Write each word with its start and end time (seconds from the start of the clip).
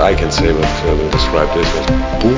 I 0.00 0.14
can 0.14 0.30
say, 0.30 0.52
but 0.52 0.64
uh, 0.64 0.96
we'll 0.96 1.10
describe 1.10 1.48
as 1.58 2.22
boom. 2.22 2.36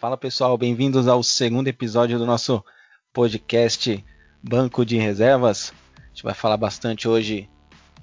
Fala 0.00 0.16
pessoal, 0.16 0.58
bem-vindos 0.58 1.06
ao 1.06 1.22
segundo 1.22 1.68
episódio 1.68 2.18
do 2.18 2.26
nosso 2.26 2.62
podcast 3.12 4.04
Banco 4.46 4.84
de 4.84 4.98
Reservas. 4.98 5.72
A 5.96 6.08
gente 6.08 6.22
vai 6.22 6.34
falar 6.34 6.58
bastante 6.58 7.08
hoje 7.08 7.48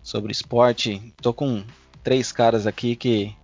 sobre 0.02 0.32
esporte. 0.32 1.14
Tô 1.22 1.32
com 1.32 1.64
três 2.04 2.32
caras 2.32 2.66
aqui 2.66 2.96
que 2.96 3.36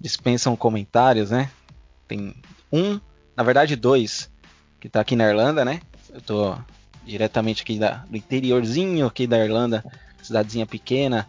dispensam 0.00 0.56
comentários, 0.56 1.30
né? 1.30 1.50
Tem 2.08 2.34
um, 2.72 2.98
na 3.36 3.42
verdade 3.42 3.76
dois, 3.76 4.30
que 4.80 4.88
tá 4.88 5.00
aqui 5.00 5.14
na 5.14 5.28
Irlanda, 5.28 5.62
né? 5.62 5.82
Eu 6.10 6.22
tô 6.22 6.56
diretamente 7.04 7.62
aqui 7.62 7.78
da, 7.78 7.96
do 8.08 8.16
interiorzinho 8.16 9.06
aqui 9.06 9.26
da 9.26 9.44
Irlanda, 9.44 9.84
cidadezinha 10.22 10.66
pequena, 10.66 11.26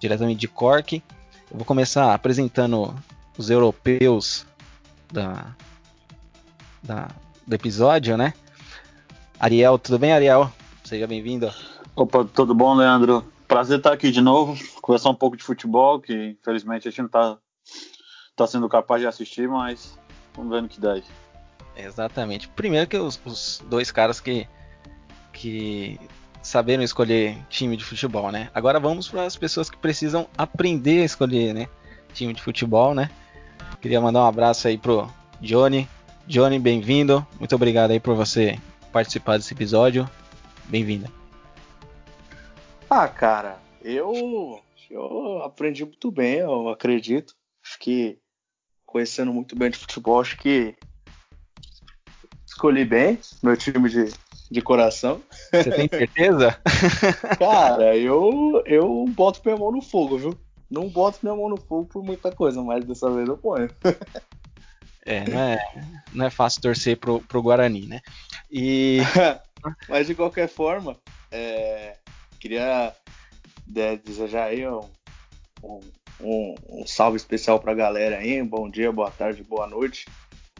diretamente 0.00 0.40
de 0.40 0.48
Cork. 0.48 1.02
Eu 1.50 1.58
vou 1.58 1.66
começar 1.66 2.14
apresentando 2.14 2.94
os 3.36 3.50
europeus 3.50 4.46
da, 5.12 5.54
da, 6.82 7.10
do 7.46 7.54
episódio, 7.54 8.16
né? 8.16 8.32
Ariel, 9.42 9.76
tudo 9.76 9.98
bem, 9.98 10.12
Ariel? 10.12 10.48
Seja 10.84 11.04
bem-vindo. 11.04 11.52
Opa, 11.96 12.24
tudo 12.24 12.54
bom, 12.54 12.76
Leandro? 12.76 13.26
Prazer 13.48 13.78
estar 13.78 13.92
aqui 13.92 14.12
de 14.12 14.20
novo, 14.20 14.56
conversar 14.80 15.10
um 15.10 15.16
pouco 15.16 15.36
de 15.36 15.42
futebol, 15.42 16.00
que 16.00 16.36
infelizmente 16.40 16.86
a 16.86 16.92
gente 16.92 17.00
não 17.00 17.06
está 17.06 17.38
tá 18.36 18.46
sendo 18.46 18.68
capaz 18.68 19.00
de 19.00 19.08
assistir, 19.08 19.48
mas 19.48 19.98
vamos 20.32 20.52
ver 20.52 20.62
no 20.62 20.68
que 20.68 20.80
dá 20.80 20.92
aí. 20.92 21.02
Exatamente. 21.76 22.46
Primeiro 22.50 22.86
que 22.86 22.96
os, 22.96 23.20
os 23.26 23.60
dois 23.68 23.90
caras 23.90 24.20
que, 24.20 24.46
que 25.32 25.98
saberam 26.40 26.84
escolher 26.84 27.36
time 27.48 27.76
de 27.76 27.84
futebol, 27.84 28.30
né? 28.30 28.48
Agora 28.54 28.78
vamos 28.78 29.08
para 29.08 29.24
as 29.24 29.36
pessoas 29.36 29.68
que 29.68 29.76
precisam 29.76 30.28
aprender 30.38 31.02
a 31.02 31.04
escolher, 31.04 31.52
né? 31.52 31.68
Time 32.14 32.32
de 32.32 32.40
futebol, 32.40 32.94
né? 32.94 33.10
Queria 33.80 34.00
mandar 34.00 34.20
um 34.20 34.28
abraço 34.28 34.68
aí 34.68 34.78
pro 34.78 35.10
Johnny, 35.40 35.88
Johnny, 36.28 36.60
bem-vindo. 36.60 37.26
Muito 37.40 37.56
obrigado 37.56 37.90
aí 37.90 37.98
por 37.98 38.14
você 38.14 38.56
participar 38.92 39.38
desse 39.38 39.54
episódio. 39.54 40.08
Bem-vinda. 40.66 41.10
Ah, 42.88 43.08
cara, 43.08 43.58
eu, 43.82 44.60
eu 44.90 45.42
aprendi 45.42 45.84
muito 45.84 46.10
bem, 46.10 46.38
eu 46.38 46.68
acredito. 46.68 47.34
Acho 47.64 47.78
que 47.78 48.18
conhecendo 48.84 49.32
muito 49.32 49.56
bem 49.56 49.70
de 49.70 49.78
futebol, 49.78 50.20
acho 50.20 50.36
que 50.36 50.76
escolhi 52.46 52.84
bem 52.84 53.18
meu 53.42 53.56
time 53.56 53.88
de, 53.88 54.12
de 54.50 54.60
coração. 54.60 55.22
Você 55.50 55.70
tem 55.70 55.88
certeza? 55.88 56.60
cara, 57.38 57.96
eu, 57.96 58.62
eu 58.66 59.06
boto 59.08 59.40
minha 59.44 59.56
mão 59.56 59.72
no 59.72 59.80
fogo, 59.80 60.18
viu? 60.18 60.38
Não 60.70 60.88
boto 60.88 61.20
minha 61.22 61.34
mão 61.34 61.48
no 61.48 61.56
fogo 61.56 61.86
por 61.86 62.04
muita 62.04 62.30
coisa, 62.30 62.62
mas 62.62 62.84
dessa 62.84 63.10
vez 63.10 63.26
eu 63.26 63.38
ponho. 63.38 63.70
É, 65.04 65.28
não 65.28 65.40
é, 65.40 65.58
não 66.12 66.26
é 66.26 66.30
fácil 66.30 66.62
torcer 66.62 66.96
pro, 66.96 67.20
pro 67.20 67.42
Guarani, 67.42 67.86
né? 67.86 68.00
E... 68.52 68.98
Mas 69.88 70.06
de 70.06 70.14
qualquer 70.14 70.48
forma, 70.48 70.98
é, 71.30 71.96
queria 72.38 72.94
é, 73.74 73.96
desejar 73.96 74.48
aí 74.48 74.68
um, 74.68 74.80
um, 75.62 75.80
um, 76.20 76.54
um 76.68 76.86
salve 76.86 77.16
especial 77.16 77.58
pra 77.58 77.72
galera 77.72 78.18
aí. 78.18 78.42
Bom 78.42 78.68
dia, 78.68 78.92
boa 78.92 79.10
tarde, 79.10 79.42
boa 79.42 79.66
noite. 79.66 80.06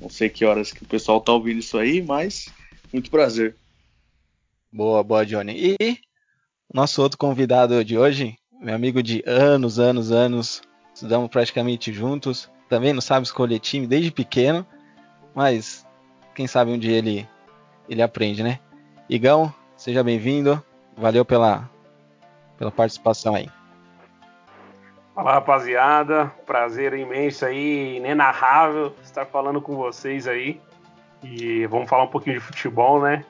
Não 0.00 0.08
sei 0.08 0.30
que 0.30 0.44
horas 0.44 0.72
que 0.72 0.82
o 0.82 0.88
pessoal 0.88 1.20
tá 1.20 1.32
ouvindo 1.32 1.58
isso 1.58 1.76
aí, 1.76 2.00
mas 2.00 2.46
muito 2.92 3.10
prazer. 3.10 3.56
Boa, 4.72 5.02
boa, 5.02 5.26
Johnny. 5.26 5.76
E 5.78 5.98
nosso 6.72 7.02
outro 7.02 7.18
convidado 7.18 7.84
de 7.84 7.98
hoje, 7.98 8.38
meu 8.58 8.74
amigo 8.74 9.02
de 9.02 9.22
anos, 9.26 9.78
anos, 9.78 10.10
anos, 10.10 10.62
estudamos 10.94 11.28
praticamente 11.28 11.92
juntos, 11.92 12.50
também 12.68 12.94
não 12.94 13.02
sabe 13.02 13.26
escolher 13.26 13.58
time 13.58 13.86
desde 13.86 14.10
pequeno, 14.10 14.66
mas 15.34 15.86
quem 16.34 16.46
sabe 16.46 16.70
um 16.70 16.78
dia 16.78 16.96
ele, 16.96 17.28
ele 17.88 18.02
aprende, 18.02 18.42
né? 18.42 18.58
Igão, 19.08 19.52
seja 19.76 20.02
bem-vindo. 20.02 20.62
Valeu 20.96 21.24
pela, 21.24 21.68
pela 22.58 22.70
participação 22.70 23.34
aí. 23.34 23.48
Fala 25.14 25.32
rapaziada, 25.34 26.26
prazer 26.46 26.94
imenso 26.94 27.44
aí, 27.44 27.96
inenarrável 27.96 28.94
estar 29.02 29.26
falando 29.26 29.60
com 29.60 29.76
vocês 29.76 30.26
aí. 30.26 30.60
E 31.22 31.66
vamos 31.66 31.88
falar 31.88 32.04
um 32.04 32.08
pouquinho 32.08 32.38
de 32.38 32.44
futebol, 32.44 33.00
né? 33.00 33.24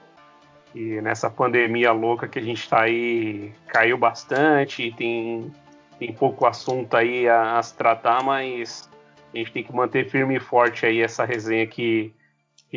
E 0.75 1.01
nessa 1.01 1.29
pandemia 1.29 1.93
louca 1.93 2.29
que 2.29 2.39
a 2.39 2.43
gente 2.43 2.69
tá 2.69 2.83
aí, 2.83 3.53
caiu 3.67 3.99
bastante, 3.99 4.93
tem, 4.93 5.53
tem 5.99 6.13
pouco 6.13 6.47
assunto 6.47 6.97
aí 6.97 7.29
a, 7.29 7.59
a 7.59 7.63
se 7.63 7.77
tratar, 7.77 8.23
mas 8.23 8.89
a 9.35 9.39
gente 9.39 9.53
tem 9.53 9.65
que 9.65 9.75
manter 9.75 10.09
firme 10.09 10.37
e 10.37 10.41
forte 10.41 10.87
aí 10.87 11.01
essa 11.01 11.25
resenha 11.25 11.67
que 11.67 12.15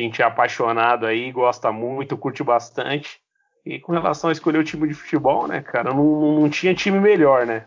gente 0.00 0.22
é 0.22 0.24
apaixonado 0.24 1.06
aí, 1.06 1.30
gosta 1.32 1.72
muito, 1.72 2.16
curte 2.16 2.42
bastante. 2.42 3.20
E 3.64 3.80
com 3.80 3.92
relação 3.92 4.30
a 4.30 4.32
escolher 4.32 4.58
o 4.58 4.64
time 4.64 4.86
de 4.86 4.94
futebol, 4.94 5.48
né, 5.48 5.60
cara, 5.60 5.92
não, 5.92 6.40
não 6.40 6.48
tinha 6.48 6.74
time 6.74 7.00
melhor, 7.00 7.46
né? 7.46 7.66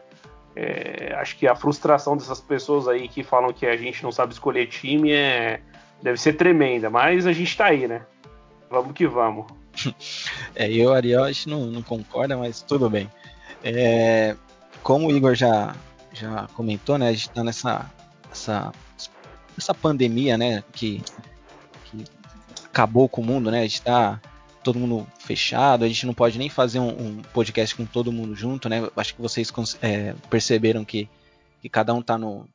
É, 0.55 1.13
acho 1.17 1.37
que 1.37 1.47
a 1.47 1.55
frustração 1.55 2.17
dessas 2.17 2.41
pessoas 2.41 2.87
aí 2.87 3.07
que 3.07 3.23
falam 3.23 3.53
que 3.53 3.65
a 3.65 3.77
gente 3.77 4.03
não 4.03 4.11
sabe 4.11 4.33
escolher 4.33 4.67
time 4.67 5.11
é, 5.11 5.61
deve 6.01 6.17
ser 6.19 6.33
tremenda, 6.33 6.89
mas 6.89 7.27
a 7.27 7.33
gente 7.33 7.55
tá 7.55 7.65
aí, 7.65 7.87
né? 7.87 8.01
Vamos 8.69 8.93
que 8.93 9.07
vamos. 9.07 9.45
É, 10.55 10.69
eu 10.69 10.93
Ariel 10.93 11.23
a 11.23 11.31
gente 11.31 11.47
não, 11.47 11.67
não 11.67 11.81
concorda, 11.81 12.35
mas 12.35 12.61
tudo 12.61 12.89
bem. 12.89 13.09
É, 13.63 14.35
como 14.83 15.07
o 15.07 15.11
Igor 15.11 15.35
já, 15.35 15.73
já 16.11 16.47
comentou, 16.53 16.97
né? 16.97 17.07
A 17.07 17.13
gente 17.13 17.29
tá 17.29 17.43
nessa 17.43 17.89
essa, 18.31 18.71
essa 19.57 19.73
pandemia, 19.73 20.37
né, 20.37 20.63
que 20.71 21.01
acabou 22.71 23.09
com 23.09 23.21
o 23.21 23.25
mundo, 23.25 23.51
né? 23.51 23.59
A 23.61 23.67
gente 23.67 23.81
tá 23.81 24.19
todo 24.63 24.79
mundo 24.79 25.07
fechado, 25.19 25.85
a 25.85 25.87
gente 25.87 26.05
não 26.05 26.13
pode 26.13 26.37
nem 26.37 26.49
fazer 26.49 26.79
um, 26.79 26.89
um 26.89 27.21
podcast 27.33 27.75
com 27.75 27.85
todo 27.85 28.11
mundo 28.11 28.35
junto, 28.35 28.69
né? 28.69 28.87
Acho 28.95 29.15
que 29.15 29.21
vocês 29.21 29.51
é, 29.81 30.13
perceberam 30.29 30.83
que, 30.85 31.09
que 31.61 31.69
cada 31.69 31.93
um 31.93 32.01
tá 32.01 32.17
no, 32.17 32.47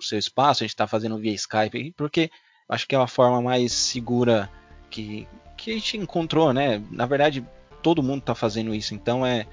seu 0.00 0.18
espaço, 0.18 0.62
a 0.62 0.66
gente 0.66 0.76
tá 0.76 0.86
fazendo 0.86 1.18
via 1.18 1.32
Skype, 1.32 1.92
porque 1.96 2.30
acho 2.68 2.86
que 2.86 2.94
é 2.94 2.98
uma 2.98 3.08
forma 3.08 3.40
mais 3.40 3.72
segura 3.72 4.50
que, 4.90 5.26
que 5.56 5.70
a 5.70 5.74
gente 5.74 5.96
encontrou, 5.96 6.52
né? 6.52 6.82
Na 6.90 7.06
verdade, 7.06 7.44
todo 7.82 8.02
mundo 8.02 8.22
tá 8.22 8.34
fazendo 8.34 8.74
isso, 8.74 8.94
então 8.94 9.24
é, 9.24 9.46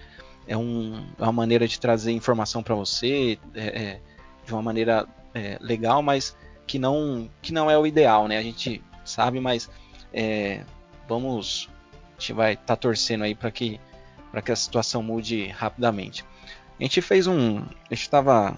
é, 0.48 0.58
um, 0.58 1.06
é 1.18 1.24
uma 1.24 1.32
maneira 1.32 1.68
de 1.68 1.80
trazer 1.80 2.12
informação 2.12 2.62
para 2.62 2.76
você 2.76 3.38
é, 3.54 3.84
é, 3.84 4.02
de 4.46 4.54
uma 4.54 4.62
maneira 4.62 5.08
é, 5.34 5.58
legal, 5.62 6.02
mas 6.02 6.36
que 6.68 6.78
não, 6.78 7.30
que 7.42 7.54
não 7.54 7.70
é 7.70 7.78
o 7.78 7.88
ideal, 7.88 8.28
né? 8.28 8.38
A 8.38 8.44
gente 8.44 8.82
sabe, 9.06 9.40
mas 9.40 9.70
é, 10.14 10.64
vamos, 11.08 11.70
a 12.18 12.20
gente 12.20 12.34
vai 12.34 12.54
estar 12.54 12.66
tá 12.66 12.76
torcendo 12.76 13.24
aí 13.24 13.34
para 13.34 13.52
que, 13.52 13.80
para 14.32 14.42
que 14.42 14.52
a 14.52 14.56
situação 14.56 15.02
mude 15.02 15.48
rapidamente. 15.48 16.24
A 16.80 16.84
gente 16.84 17.02
fez 17.02 17.28
um, 17.28 17.60
a 17.60 17.94
gente 17.94 18.02
estava 18.02 18.56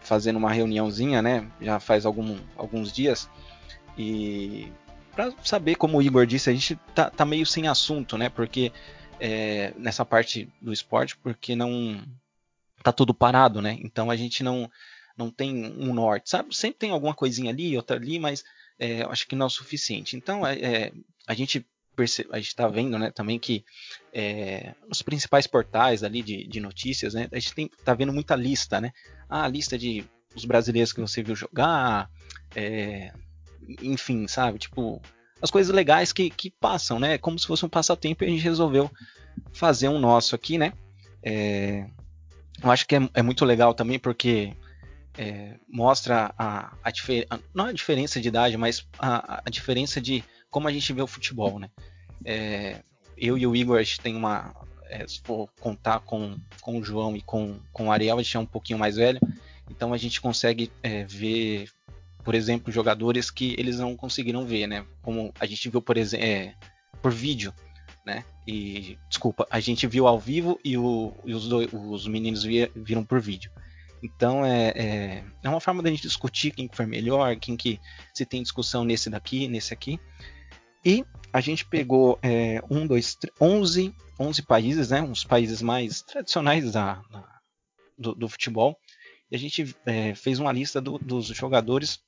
fazendo 0.00 0.36
uma 0.36 0.52
reuniãozinha, 0.52 1.20
né? 1.20 1.50
Já 1.60 1.80
faz 1.80 2.06
algum, 2.06 2.38
alguns 2.56 2.92
dias 2.92 3.28
e 3.96 4.72
para 5.14 5.32
saber 5.42 5.74
como 5.74 5.98
o 5.98 6.02
Igor 6.02 6.24
disse, 6.24 6.48
a 6.48 6.52
gente 6.52 6.76
tá, 6.94 7.10
tá 7.10 7.24
meio 7.24 7.44
sem 7.44 7.66
assunto, 7.66 8.16
né? 8.16 8.28
Porque 8.28 8.72
é, 9.18 9.74
nessa 9.76 10.04
parte 10.04 10.48
do 10.62 10.72
esporte, 10.72 11.16
porque 11.16 11.56
não 11.56 12.00
tá 12.82 12.92
tudo 12.92 13.12
parado, 13.12 13.60
né? 13.60 13.76
Então 13.82 14.10
a 14.10 14.16
gente 14.16 14.44
não 14.44 14.70
não 15.16 15.32
tem 15.32 15.66
um 15.76 15.92
norte, 15.92 16.30
sabe? 16.30 16.54
Sempre 16.54 16.78
tem 16.78 16.90
alguma 16.92 17.12
coisinha 17.12 17.50
ali, 17.50 17.76
outra 17.76 17.96
ali, 17.96 18.20
mas 18.20 18.44
é, 18.78 19.02
acho 19.02 19.26
que 19.26 19.36
não 19.36 19.44
é 19.44 19.46
o 19.46 19.50
suficiente. 19.50 20.16
Então, 20.16 20.46
é, 20.46 20.58
é 20.58 20.92
a 21.26 21.34
gente 21.34 21.66
a 22.30 22.36
gente 22.36 22.46
está 22.46 22.68
vendo, 22.68 22.96
né, 22.96 23.10
também 23.10 23.40
que 23.40 23.64
é, 24.12 24.72
os 24.88 25.02
principais 25.02 25.48
portais 25.48 26.04
ali 26.04 26.22
de, 26.22 26.46
de 26.46 26.60
notícias, 26.60 27.12
né, 27.12 27.28
a 27.32 27.38
gente 27.40 27.72
está 27.76 27.92
vendo 27.92 28.12
muita 28.12 28.36
lista, 28.36 28.80
né? 28.80 28.92
Ah, 29.28 29.42
a 29.42 29.48
lista 29.48 29.76
de 29.76 30.04
os 30.32 30.44
brasileiros 30.44 30.92
que 30.92 31.00
você 31.00 31.24
viu 31.24 31.34
jogar, 31.34 32.08
é, 32.54 33.12
enfim, 33.82 34.28
sabe? 34.28 34.58
Tipo, 34.58 35.02
as 35.42 35.50
coisas 35.50 35.74
legais 35.74 36.12
que, 36.12 36.30
que 36.30 36.50
passam, 36.50 36.98
né? 36.98 37.18
Como 37.18 37.38
se 37.38 37.46
fosse 37.46 37.64
um 37.64 37.68
passatempo 37.68 38.22
e 38.22 38.26
a 38.26 38.30
gente 38.30 38.42
resolveu 38.42 38.90
fazer 39.52 39.88
um 39.88 39.98
nosso 39.98 40.34
aqui, 40.34 40.56
né? 40.56 40.72
É, 41.22 41.86
eu 42.62 42.70
acho 42.70 42.86
que 42.86 42.96
é, 42.96 43.10
é 43.14 43.22
muito 43.22 43.44
legal 43.44 43.74
também 43.74 43.98
porque 43.98 44.54
é, 45.18 45.56
mostra 45.68 46.32
a, 46.38 46.72
a, 46.84 47.38
não 47.52 47.66
a 47.66 47.72
diferença 47.72 48.20
de 48.20 48.28
idade, 48.28 48.56
mas 48.56 48.86
a, 48.98 49.42
a, 49.44 49.50
diferença 49.50 50.00
de 50.00 50.22
como 50.48 50.68
a 50.68 50.72
gente 50.72 50.92
vê 50.92 51.02
o 51.02 51.08
futebol, 51.08 51.58
né? 51.58 51.68
É, 52.24 52.82
eu 53.16 53.36
e 53.36 53.44
o 53.44 53.54
Igor 53.54 53.78
a 53.78 53.82
gente 53.82 54.00
tem 54.00 54.14
uma 54.14 54.54
é, 54.88 55.06
se 55.06 55.20
for 55.22 55.48
contar 55.60 56.00
com, 56.00 56.38
com 56.60 56.78
o 56.78 56.84
João 56.84 57.16
e 57.16 57.20
com, 57.20 57.58
com 57.72 57.88
o 57.88 57.92
Ariel, 57.92 58.18
a 58.18 58.22
gente 58.22 58.36
é 58.36 58.40
um 58.40 58.46
pouquinho 58.46 58.78
mais 58.78 58.96
velho, 58.96 59.20
então 59.68 59.92
a 59.92 59.98
gente 59.98 60.20
consegue 60.20 60.70
é, 60.82 61.04
ver, 61.04 61.68
por 62.24 62.34
exemplo, 62.34 62.72
jogadores 62.72 63.30
que 63.30 63.54
eles 63.58 63.78
não 63.78 63.96
conseguiram 63.96 64.46
ver, 64.46 64.66
né? 64.66 64.86
Como 65.02 65.32
a 65.38 65.46
gente 65.46 65.68
viu, 65.68 65.82
por 65.82 65.96
exemplo, 65.96 66.24
é, 66.24 66.54
por 67.02 67.12
vídeo, 67.12 67.52
né? 68.06 68.24
E 68.46 68.96
desculpa, 69.08 69.46
a 69.50 69.60
gente 69.60 69.86
viu 69.86 70.06
ao 70.06 70.18
vivo 70.18 70.58
e, 70.64 70.78
o, 70.78 71.12
e 71.24 71.34
os, 71.34 71.48
dois, 71.48 71.68
os 71.72 72.06
meninos 72.06 72.44
via, 72.44 72.70
viram 72.74 73.04
por 73.04 73.20
vídeo. 73.20 73.50
Então 74.02 74.44
é, 74.44 74.68
é, 74.68 75.24
é, 75.42 75.48
uma 75.48 75.60
forma 75.60 75.82
da 75.82 75.90
gente 75.90 76.02
discutir 76.02 76.52
quem 76.52 76.68
foi 76.72 76.86
melhor, 76.86 77.36
quem 77.36 77.56
que 77.56 77.80
se 78.14 78.24
tem 78.24 78.42
discussão 78.42 78.84
nesse 78.84 79.10
daqui, 79.10 79.48
nesse 79.48 79.72
aqui. 79.72 79.98
E 80.84 81.04
a 81.32 81.40
gente 81.40 81.64
pegou 81.66 82.18
é, 82.22 82.62
um, 82.70 82.86
dois, 82.86 83.14
três, 83.14 83.34
11, 83.40 83.94
11 84.18 84.42
países, 84.42 84.90
né, 84.90 85.02
uns 85.02 85.24
países 85.24 85.60
mais 85.60 86.02
tradicionais 86.02 86.72
da, 86.72 87.02
da 87.10 87.38
do, 87.96 88.14
do, 88.14 88.28
futebol. 88.28 88.78
E 89.30 89.36
a 89.36 89.38
gente 89.38 89.76
é, 89.84 90.14
fez 90.14 90.38
uma 90.38 90.52
lista 90.52 90.80
do, 90.80 90.98
dos 90.98 91.26
jogadores 91.26 91.98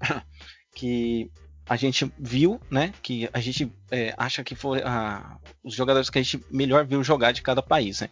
que 0.76 1.30
a 1.66 1.76
gente 1.76 2.12
viu, 2.18 2.60
né, 2.70 2.92
que 3.02 3.28
a 3.32 3.40
gente 3.40 3.72
é, 3.90 4.14
acha 4.18 4.44
que 4.44 4.54
foram 4.54 4.82
os 5.62 5.74
jogadores 5.74 6.10
que 6.10 6.18
a 6.18 6.22
gente 6.22 6.44
melhor 6.50 6.86
viu 6.86 7.02
jogar 7.02 7.32
de 7.32 7.42
cada 7.42 7.62
país, 7.62 8.00
né. 8.00 8.10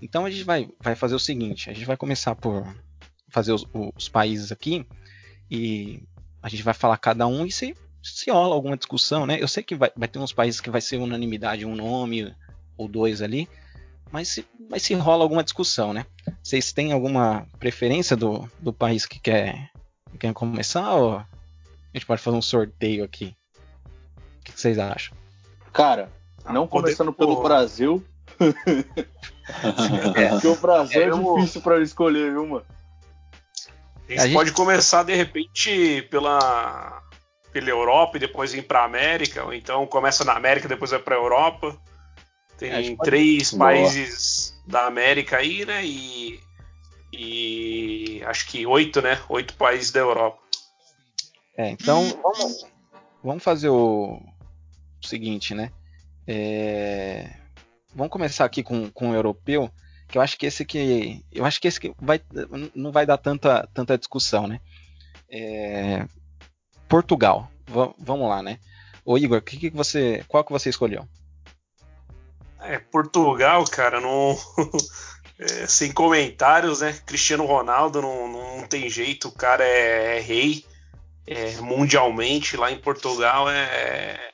Então 0.00 0.24
a 0.24 0.30
gente 0.30 0.44
vai, 0.44 0.68
vai 0.80 0.94
fazer 0.94 1.14
o 1.14 1.20
seguinte: 1.20 1.70
a 1.70 1.72
gente 1.72 1.86
vai 1.86 1.96
começar 1.96 2.34
por 2.34 2.66
fazer 3.28 3.52
os, 3.52 3.66
os 3.96 4.08
países 4.08 4.52
aqui 4.52 4.86
e 5.50 6.02
a 6.42 6.48
gente 6.48 6.62
vai 6.62 6.74
falar 6.74 6.96
cada 6.98 7.26
um 7.26 7.44
e 7.44 7.52
se, 7.52 7.74
se 8.02 8.30
rola 8.30 8.54
alguma 8.54 8.76
discussão, 8.76 9.26
né? 9.26 9.38
Eu 9.40 9.48
sei 9.48 9.62
que 9.62 9.74
vai, 9.74 9.90
vai 9.96 10.08
ter 10.08 10.18
uns 10.18 10.32
países 10.32 10.60
que 10.60 10.70
vai 10.70 10.80
ser 10.80 10.98
unanimidade 10.98 11.66
um 11.66 11.74
nome 11.74 12.34
ou 12.76 12.88
dois 12.88 13.20
ali, 13.20 13.48
mas 14.10 14.28
se, 14.28 14.46
mas 14.70 14.82
se 14.82 14.94
rola 14.94 15.24
alguma 15.24 15.44
discussão, 15.44 15.92
né? 15.92 16.06
Vocês 16.42 16.72
têm 16.72 16.92
alguma 16.92 17.46
preferência 17.58 18.16
do, 18.16 18.48
do 18.60 18.72
país 18.72 19.04
que 19.04 19.18
quer, 19.18 19.70
que 20.12 20.18
quer 20.18 20.32
começar 20.32 20.94
ou 20.94 21.16
a 21.16 21.26
gente 21.94 22.06
pode 22.06 22.22
fazer 22.22 22.36
um 22.36 22.42
sorteio 22.42 23.04
aqui? 23.04 23.36
O 24.40 24.44
que, 24.44 24.52
que 24.52 24.60
vocês 24.60 24.78
acham? 24.78 25.16
Cara, 25.72 26.10
não 26.44 26.64
ah, 26.64 26.68
começando 26.68 27.12
pelo 27.12 27.42
Brasil, 27.42 28.02
é. 30.16 30.28
Porque 30.30 30.48
o 30.48 30.56
Brasil 30.56 31.02
é, 31.02 31.06
é 31.06 31.10
difícil 31.10 31.60
para 31.60 31.80
escolher, 31.80 32.32
viu, 32.32 32.46
mano? 32.46 32.66
A 34.08 34.10
gente, 34.10 34.20
a 34.20 34.24
gente 34.24 34.34
pode 34.34 34.52
começar 34.52 35.02
de 35.02 35.14
repente 35.14 36.02
pela 36.10 37.02
pela 37.52 37.70
Europa 37.70 38.16
e 38.16 38.20
depois 38.20 38.54
ir 38.54 38.62
para 38.62 38.84
América, 38.84 39.44
ou 39.44 39.52
então 39.52 39.86
começa 39.86 40.24
na 40.24 40.34
América 40.34 40.66
e 40.66 40.68
depois 40.68 40.90
vai 40.90 41.00
para 41.00 41.16
Europa. 41.16 41.76
Tem 42.56 42.96
três 42.96 43.50
pode... 43.50 43.58
países 43.58 44.54
da 44.66 44.86
América 44.86 45.38
aí, 45.38 45.64
né? 45.64 45.84
E, 45.84 46.40
e 47.12 48.22
acho 48.26 48.46
que 48.48 48.66
oito, 48.66 49.00
né? 49.00 49.20
Oito 49.28 49.54
países 49.54 49.90
da 49.90 50.00
Europa. 50.00 50.38
É, 51.56 51.70
então 51.70 52.02
vamos, 52.22 52.66
vamos 53.22 53.42
fazer 53.42 53.68
o, 53.68 54.20
o 55.02 55.06
seguinte, 55.06 55.54
né? 55.54 55.72
É, 56.26 57.30
vamos 57.94 58.12
começar 58.12 58.44
aqui 58.44 58.62
com, 58.62 58.90
com 58.90 59.10
o 59.10 59.14
europeu, 59.14 59.70
que 60.08 60.18
eu 60.18 60.22
acho 60.22 60.38
que 60.38 60.46
esse 60.46 60.64
que 60.64 61.24
eu 61.32 61.44
acho 61.44 61.60
que 61.60 61.68
esse 61.68 61.80
que 61.80 61.92
vai, 62.00 62.20
não 62.74 62.90
vai 62.90 63.04
dar 63.04 63.18
tanta, 63.18 63.68
tanta 63.74 63.98
discussão, 63.98 64.46
né? 64.46 64.60
É, 65.30 66.06
Portugal, 66.88 67.50
v 67.66 67.92
vamos 67.98 68.28
lá, 68.28 68.42
né? 68.42 68.58
Ô 69.04 69.18
Igor, 69.18 69.42
que, 69.42 69.56
que 69.56 69.70
você, 69.70 70.24
qual 70.28 70.44
que 70.44 70.52
você 70.52 70.70
escolheu? 70.70 71.06
É, 72.60 72.78
Portugal, 72.78 73.64
cara, 73.64 74.00
não, 74.00 74.36
é, 75.38 75.66
sem 75.66 75.92
comentários, 75.92 76.80
né? 76.80 76.92
Cristiano 77.06 77.44
Ronaldo 77.44 78.02
não, 78.02 78.28
não 78.28 78.66
tem 78.66 78.88
jeito, 78.88 79.28
o 79.28 79.32
cara 79.32 79.64
é, 79.64 80.18
é 80.18 80.20
rei 80.20 80.64
é, 81.26 81.60
mundialmente 81.60 82.56
lá 82.56 82.72
em 82.72 82.78
Portugal 82.78 83.50
é 83.50 84.32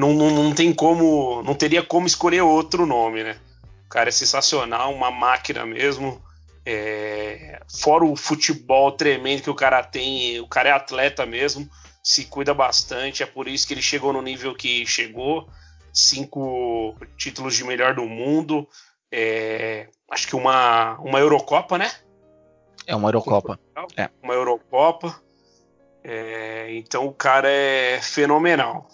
não, 0.00 0.14
não, 0.14 0.30
não 0.30 0.54
tem 0.54 0.72
como. 0.72 1.42
Não 1.42 1.54
teria 1.54 1.82
como 1.82 2.06
escolher 2.06 2.40
outro 2.40 2.86
nome, 2.86 3.22
né? 3.22 3.36
O 3.84 3.88
cara 3.88 4.08
é 4.08 4.12
sensacional, 4.12 4.92
uma 4.92 5.10
máquina 5.10 5.66
mesmo. 5.66 6.22
É, 6.64 7.60
fora 7.80 8.04
o 8.04 8.16
futebol 8.16 8.92
tremendo 8.92 9.42
que 9.42 9.50
o 9.50 9.54
cara 9.54 9.82
tem, 9.82 10.40
o 10.40 10.48
cara 10.48 10.68
é 10.68 10.72
atleta 10.72 11.24
mesmo, 11.24 11.68
se 12.02 12.26
cuida 12.26 12.52
bastante, 12.52 13.22
é 13.22 13.26
por 13.26 13.48
isso 13.48 13.66
que 13.66 13.74
ele 13.74 13.82
chegou 13.82 14.12
no 14.12 14.22
nível 14.22 14.54
que 14.54 14.86
chegou. 14.86 15.48
Cinco 15.92 16.96
títulos 17.16 17.56
de 17.56 17.64
melhor 17.64 17.94
do 17.94 18.06
mundo. 18.06 18.66
É, 19.12 19.88
acho 20.10 20.28
que 20.28 20.36
uma, 20.36 20.96
uma 21.00 21.18
Eurocopa, 21.18 21.76
né? 21.76 21.90
É 22.86 22.94
uma 22.94 23.08
Eurocopa. 23.08 23.58
É. 23.96 24.08
Uma 24.22 24.34
Eurocopa. 24.34 25.20
É, 26.04 26.68
então 26.74 27.06
o 27.06 27.12
cara 27.12 27.50
é 27.50 28.00
fenomenal. 28.00 28.88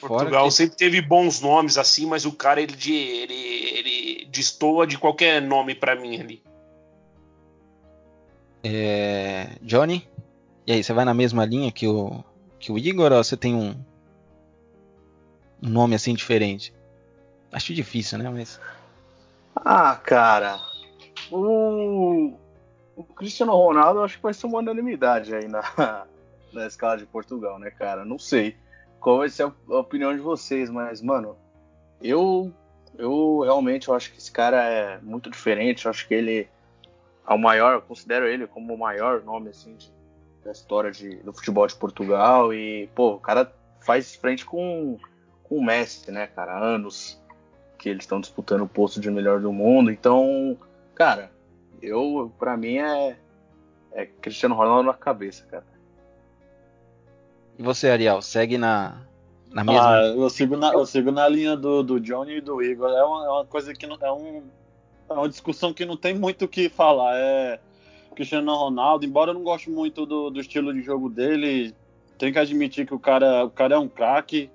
Portugal 0.00 0.44
que... 0.46 0.54
sempre 0.54 0.76
teve 0.76 1.00
bons 1.00 1.40
nomes 1.40 1.78
assim, 1.78 2.06
mas 2.06 2.24
o 2.24 2.32
cara 2.32 2.60
ele, 2.60 2.74
ele, 2.74 3.34
ele 3.34 4.28
destoa 4.30 4.86
de 4.86 4.98
qualquer 4.98 5.40
nome 5.40 5.74
para 5.74 5.94
mim 5.94 6.20
ali. 6.20 6.42
É... 8.62 9.50
Johnny? 9.62 10.06
E 10.66 10.72
aí, 10.72 10.82
você 10.82 10.92
vai 10.92 11.04
na 11.04 11.14
mesma 11.14 11.44
linha 11.44 11.70
que 11.70 11.86
o, 11.86 12.24
que 12.58 12.72
o 12.72 12.78
Igor 12.78 13.12
ou 13.12 13.22
você 13.22 13.36
tem 13.36 13.54
um, 13.54 13.70
um 15.62 15.68
nome 15.68 15.94
assim 15.94 16.12
diferente? 16.12 16.74
Acho 17.52 17.72
difícil, 17.72 18.18
né? 18.18 18.28
Mas. 18.28 18.60
Ah, 19.54 19.94
cara. 19.94 20.60
O, 21.30 22.34
o 22.96 23.04
Cristiano 23.04 23.52
Ronaldo 23.52 24.02
acho 24.02 24.16
que 24.16 24.22
vai 24.22 24.34
ser 24.34 24.46
uma 24.46 24.58
unanimidade 24.58 25.34
aí 25.34 25.46
na, 25.46 25.62
na 26.52 26.66
escala 26.66 26.98
de 26.98 27.06
Portugal, 27.06 27.58
né, 27.58 27.70
cara? 27.70 28.04
Não 28.04 28.18
sei 28.18 28.56
qual 29.06 29.18
vai 29.18 29.28
ser 29.28 29.44
a 29.44 29.78
opinião 29.78 30.12
de 30.12 30.20
vocês, 30.20 30.68
mas, 30.68 31.00
mano, 31.00 31.36
eu 32.02 32.52
eu 32.98 33.38
realmente 33.44 33.88
acho 33.88 34.10
que 34.10 34.18
esse 34.18 34.32
cara 34.32 34.64
é 34.64 34.98
muito 35.00 35.30
diferente, 35.30 35.84
eu 35.84 35.90
acho 35.90 36.08
que 36.08 36.14
ele 36.14 36.48
é 37.24 37.32
o 37.32 37.38
maior, 37.38 37.74
eu 37.74 37.82
considero 37.82 38.26
ele 38.26 38.48
como 38.48 38.74
o 38.74 38.78
maior 38.78 39.22
nome 39.22 39.50
assim 39.50 39.76
de, 39.76 39.94
da 40.44 40.50
história 40.50 40.90
de, 40.90 41.18
do 41.18 41.32
futebol 41.32 41.68
de 41.68 41.76
Portugal 41.76 42.52
e, 42.52 42.88
pô, 42.96 43.12
o 43.12 43.20
cara 43.20 43.54
faz 43.80 44.16
frente 44.16 44.44
com, 44.44 44.98
com 45.44 45.58
o 45.58 45.64
Messi, 45.64 46.10
né, 46.10 46.26
cara, 46.26 46.58
anos 46.58 47.22
que 47.78 47.88
eles 47.88 48.02
estão 48.02 48.20
disputando 48.20 48.62
o 48.62 48.68
posto 48.68 48.98
de 48.98 49.08
melhor 49.08 49.38
do 49.40 49.52
mundo, 49.52 49.88
então, 49.88 50.58
cara, 50.96 51.30
eu, 51.80 52.32
para 52.40 52.56
mim 52.56 52.78
é, 52.78 53.16
é 53.92 54.04
Cristiano 54.04 54.56
Ronaldo 54.56 54.82
na 54.82 54.94
cabeça, 54.94 55.46
cara. 55.48 55.75
E 57.58 57.62
você, 57.62 57.88
Ariel, 57.88 58.20
segue 58.20 58.58
na, 58.58 59.02
na 59.50 59.64
mesma? 59.64 59.96
Ah, 59.96 60.06
eu 60.06 60.28
sigo 60.28 60.56
na, 60.56 60.72
eu 60.72 60.84
sigo 60.84 61.10
na 61.10 61.26
linha 61.28 61.56
do, 61.56 61.82
do 61.82 61.98
Johnny 61.98 62.36
e 62.36 62.40
do 62.40 62.62
Igor. 62.62 62.90
É 62.90 63.02
uma, 63.02 63.24
é 63.24 63.28
uma 63.30 63.44
coisa 63.46 63.72
que 63.72 63.86
não, 63.86 63.96
é, 64.00 64.12
um, 64.12 64.42
é 65.08 65.12
uma 65.12 65.28
discussão 65.28 65.72
que 65.72 65.86
não 65.86 65.96
tem 65.96 66.14
muito 66.14 66.44
o 66.44 66.48
que 66.48 66.68
falar. 66.68 67.16
É 67.16 67.58
Cristiano 68.14 68.54
Ronaldo, 68.54 69.04
embora 69.04 69.30
eu 69.30 69.34
não 69.34 69.42
goste 69.42 69.70
muito 69.70 70.06
do, 70.06 70.30
do 70.30 70.40
estilo 70.40 70.72
de 70.72 70.80
jogo 70.80 71.10
dele, 71.10 71.74
tem 72.16 72.32
que 72.32 72.38
admitir 72.38 72.86
que 72.86 72.94
o 72.94 72.98
cara, 72.98 73.44
o 73.44 73.50
cara 73.50 73.74
é 73.74 73.78
um 73.78 73.88
craque. 73.88 74.50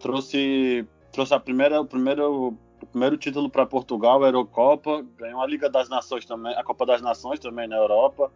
Trouxe, 0.00 0.86
trouxe 1.12 1.32
a 1.32 1.40
primeira, 1.40 1.80
o 1.80 1.86
primeiro, 1.86 2.56
o 2.82 2.86
primeiro 2.86 3.16
título 3.16 3.48
para 3.48 3.64
Portugal, 3.64 4.22
a 4.22 4.26
Eurocopa, 4.26 5.04
ganhou 5.16 5.40
a 5.40 5.46
Liga 5.46 5.70
das 5.70 5.88
Nações 5.88 6.26
também, 6.26 6.54
a 6.54 6.62
Copa 6.62 6.84
das 6.84 7.00
Nações 7.00 7.40
também 7.40 7.66
na 7.66 7.76
Europa, 7.76 8.30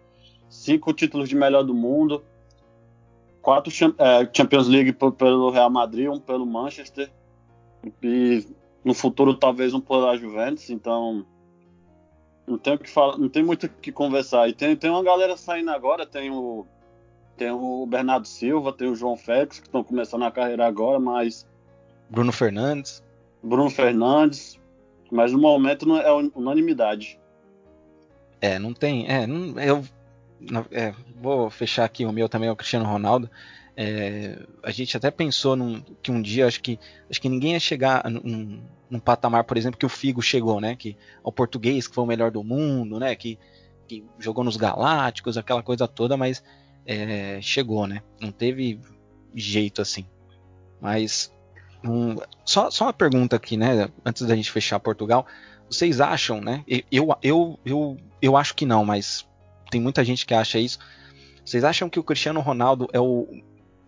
cinco 0.48 0.94
títulos 0.94 1.28
de 1.28 1.34
melhor 1.34 1.62
do 1.62 1.74
mundo 1.74 2.22
quatro 3.48 3.72
é, 3.96 4.28
Champions 4.30 4.68
League 4.68 4.92
pelo 4.92 5.48
Real 5.48 5.70
Madrid, 5.70 6.06
um 6.06 6.20
pelo 6.20 6.44
Manchester 6.44 7.10
e 8.02 8.46
no 8.84 8.92
futuro 8.92 9.32
talvez 9.32 9.72
um 9.72 9.80
pela 9.80 10.18
Juventus, 10.18 10.68
então 10.68 11.24
não 12.46 12.58
tem 12.58 12.74
o 12.74 12.78
que 12.78 12.90
falar, 12.90 13.16
não 13.16 13.30
tem 13.30 13.42
muito 13.42 13.64
o 13.64 13.68
que 13.70 13.90
conversar. 13.90 14.50
E 14.50 14.52
tem, 14.52 14.76
tem 14.76 14.90
uma 14.90 15.02
galera 15.02 15.34
saindo 15.34 15.70
agora, 15.70 16.04
tem 16.04 16.30
o 16.30 16.66
tem 17.38 17.50
o 17.50 17.86
Bernardo 17.86 18.28
Silva, 18.28 18.70
tem 18.70 18.86
o 18.86 18.94
João 18.94 19.16
Félix 19.16 19.60
que 19.60 19.66
estão 19.66 19.82
começando 19.82 20.24
a 20.24 20.30
carreira 20.30 20.66
agora, 20.66 21.00
mas 21.00 21.46
Bruno 22.10 22.32
Fernandes, 22.32 23.02
Bruno 23.42 23.70
Fernandes, 23.70 24.60
mas 25.10 25.32
no 25.32 25.38
momento 25.38 25.88
não 25.88 25.96
é 25.96 26.12
unanimidade. 26.34 27.18
É, 28.42 28.58
não 28.58 28.74
tem, 28.74 29.08
é, 29.08 29.26
não, 29.26 29.58
eu 29.58 29.82
é, 30.70 30.94
vou 31.20 31.50
fechar 31.50 31.84
aqui 31.84 32.04
o 32.04 32.12
meu 32.12 32.28
também, 32.28 32.48
é 32.48 32.52
o 32.52 32.56
Cristiano 32.56 32.86
Ronaldo. 32.86 33.30
É, 33.76 34.38
a 34.62 34.70
gente 34.70 34.96
até 34.96 35.10
pensou 35.10 35.54
num, 35.54 35.80
que 36.02 36.10
um 36.10 36.20
dia 36.20 36.46
acho 36.46 36.60
que 36.60 36.80
acho 37.08 37.20
que 37.20 37.28
ninguém 37.28 37.52
ia 37.52 37.60
chegar 37.60 38.10
num, 38.10 38.60
num, 38.90 38.98
patamar, 38.98 39.44
por 39.44 39.56
exemplo, 39.56 39.78
que 39.78 39.86
o 39.86 39.88
Figo 39.88 40.20
chegou, 40.20 40.60
né? 40.60 40.74
Que 40.74 40.96
o 41.22 41.30
português 41.30 41.86
que 41.86 41.94
foi 41.94 42.02
o 42.02 42.06
melhor 42.06 42.30
do 42.30 42.42
mundo, 42.42 42.98
né? 42.98 43.14
Que, 43.14 43.38
que 43.86 44.04
jogou 44.18 44.42
nos 44.42 44.56
Galácticos, 44.56 45.38
aquela 45.38 45.62
coisa 45.62 45.86
toda, 45.86 46.16
mas 46.16 46.42
é, 46.84 47.38
chegou, 47.40 47.86
né? 47.86 48.02
Não 48.20 48.32
teve 48.32 48.80
jeito 49.32 49.80
assim. 49.80 50.06
Mas 50.80 51.32
um, 51.84 52.16
só, 52.44 52.70
só 52.70 52.86
uma 52.86 52.92
pergunta 52.92 53.36
aqui, 53.36 53.56
né? 53.56 53.88
Antes 54.04 54.26
da 54.26 54.34
gente 54.34 54.50
fechar 54.50 54.80
Portugal. 54.80 55.24
Vocês 55.70 56.00
acham, 56.00 56.40
né? 56.40 56.64
Eu, 56.90 57.16
eu, 57.22 57.60
eu, 57.64 57.96
eu 58.20 58.36
acho 58.36 58.54
que 58.54 58.66
não, 58.66 58.84
mas 58.84 59.27
tem 59.70 59.80
muita 59.80 60.04
gente 60.04 60.26
que 60.26 60.34
acha 60.34 60.58
isso. 60.58 60.78
Vocês 61.44 61.64
acham 61.64 61.88
que 61.88 61.98
o 61.98 62.04
Cristiano 62.04 62.40
Ronaldo 62.40 62.88
é 62.92 63.00
o, 63.00 63.26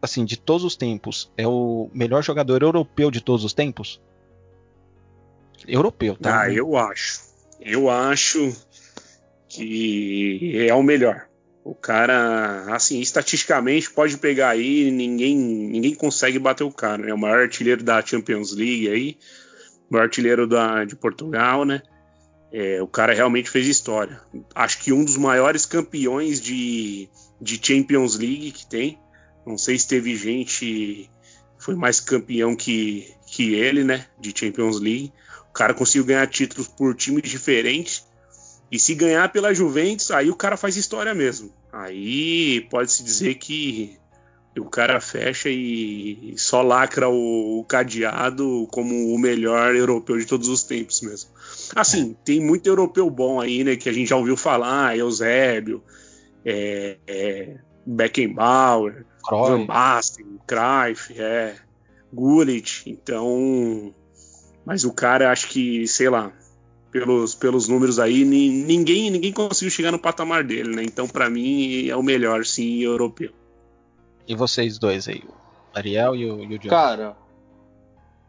assim, 0.01 0.25
de 0.25 0.37
todos 0.37 0.65
os 0.65 0.77
tempos, 0.77 1.31
é 1.37 1.47
o 1.47 1.91
melhor 1.93 2.23
jogador 2.23 2.63
europeu 2.63 3.11
de 3.11 3.21
todos 3.21 3.45
os 3.45 3.53
tempos? 3.53 4.01
Europeu, 5.67 6.17
tá? 6.17 6.43
Ah, 6.43 6.53
eu 6.53 6.77
acho. 6.77 7.21
Eu 7.61 7.91
acho 7.91 8.57
que 9.49 10.67
é 10.67 10.75
o 10.75 10.83
melhor. 10.83 11.27
O 11.63 11.75
cara, 11.75 12.75
assim, 12.75 13.01
estatisticamente 13.01 13.91
pode 13.91 14.17
pegar 14.17 14.49
aí, 14.51 14.91
ninguém, 14.91 15.37
ninguém 15.37 15.95
consegue 15.95 16.39
bater 16.39 16.65
o 16.65 16.73
cara. 16.73 17.03
É 17.03 17.07
né? 17.07 17.15
o 17.15 17.19
maior 17.19 17.41
artilheiro 17.41 17.83
da 17.83 18.01
Champions 18.05 18.53
League 18.53 18.89
aí, 18.89 19.19
o 19.91 19.93
maior 19.93 20.05
artilheiro 20.05 20.47
da, 20.47 20.85
de 20.85 20.97
Portugal, 20.97 21.67
né? 21.67 21.83
É, 22.53 22.83
o 22.83 22.87
cara 22.87 23.15
realmente 23.15 23.49
fez 23.49 23.67
história. 23.67 24.21
Acho 24.55 24.79
que 24.79 24.93
um 24.93 25.05
dos 25.05 25.17
maiores 25.17 25.65
campeões 25.67 26.41
de, 26.41 27.09
de 27.41 27.61
Champions 27.63 28.17
League 28.17 28.53
que 28.53 28.67
tem. 28.67 28.99
Não 29.47 29.57
sei 29.57 29.79
se 29.79 29.87
teve 29.87 30.17
gente 30.17 31.09
foi 31.61 31.75
mais 31.75 32.01
campeão 32.01 32.57
que, 32.57 33.15
que 33.27 33.55
ele, 33.55 33.85
né? 33.85 34.07
De 34.19 34.33
Champions 34.37 34.81
League. 34.81 35.13
O 35.49 35.53
cara 35.53 35.75
conseguiu 35.75 36.07
ganhar 36.07 36.27
títulos 36.27 36.67
por 36.67 36.95
times 36.95 37.31
diferentes. 37.31 38.07
E 38.73 38.79
se 38.79 38.95
ganhar 38.95 39.31
pela 39.31 39.53
Juventus, 39.53 40.11
aí 40.11 40.31
o 40.31 40.37
cara 40.37 40.57
faz 40.57 40.77
história 40.77 41.15
mesmo. 41.15 41.53
Aí 41.73 42.67
pode-se 42.71 43.03
dizer 43.03 43.35
que 43.35 44.00
o 44.59 44.65
cara 44.65 45.01
fecha 45.01 45.49
e 45.49 46.35
só 46.37 46.63
lacra 46.63 47.09
o, 47.09 47.65
cadeado 47.69 48.67
como 48.73 49.15
o 49.15 49.19
melhor 49.19 49.77
europeu 49.77 50.19
de 50.19 50.27
todos 50.27 50.49
os 50.49 50.65
tempos 50.65 51.01
mesmo. 51.03 51.31
Assim, 51.77 52.13
é. 52.13 52.25
tem 52.25 52.41
muito 52.41 52.67
europeu 52.67 53.09
bom 53.09 53.41
aí, 53.41 53.63
né? 53.63 53.77
Que 53.77 53.89
a 53.89 53.93
gente 53.93 54.09
já 54.09 54.17
ouviu 54.17 54.37
falar, 54.37 54.99
Eusébio, 54.99 55.83
é, 56.45 56.97
é, 57.07 57.57
Beckenbauer, 57.87 59.07
Van 59.31 59.67
Basten, 59.67 60.41
Cruyff, 60.47 61.15
é, 61.21 61.55
Gullit. 62.13 62.83
Então, 62.87 63.95
mas 64.67 64.85
o 64.85 64.93
cara, 64.93 65.31
acho 65.31 65.49
que, 65.49 65.87
sei 65.87 66.11
lá, 66.11 66.33
pelos, 66.91 67.37
pelos 67.37 67.69
números 67.69 68.01
aí, 68.01 68.25
ninguém 68.25 69.11
ninguém 69.11 69.33
conseguiu 69.33 69.71
chegar 69.71 69.93
no 69.93 69.99
patamar 69.99 70.43
dele, 70.43 70.75
né? 70.75 70.83
Então, 70.83 71.07
para 71.07 71.31
mim, 71.31 71.89
é 71.89 71.95
o 71.95 72.03
melhor, 72.03 72.45
sim, 72.45 72.81
europeu. 72.83 73.31
E 74.31 74.35
vocês 74.37 74.79
dois 74.79 75.09
aí, 75.09 75.25
o 75.27 75.77
Ariel 75.77 76.15
e 76.15 76.31
o, 76.31 76.45
e 76.45 76.55
o 76.55 76.59
John? 76.61 76.69
Cara, 76.69 77.17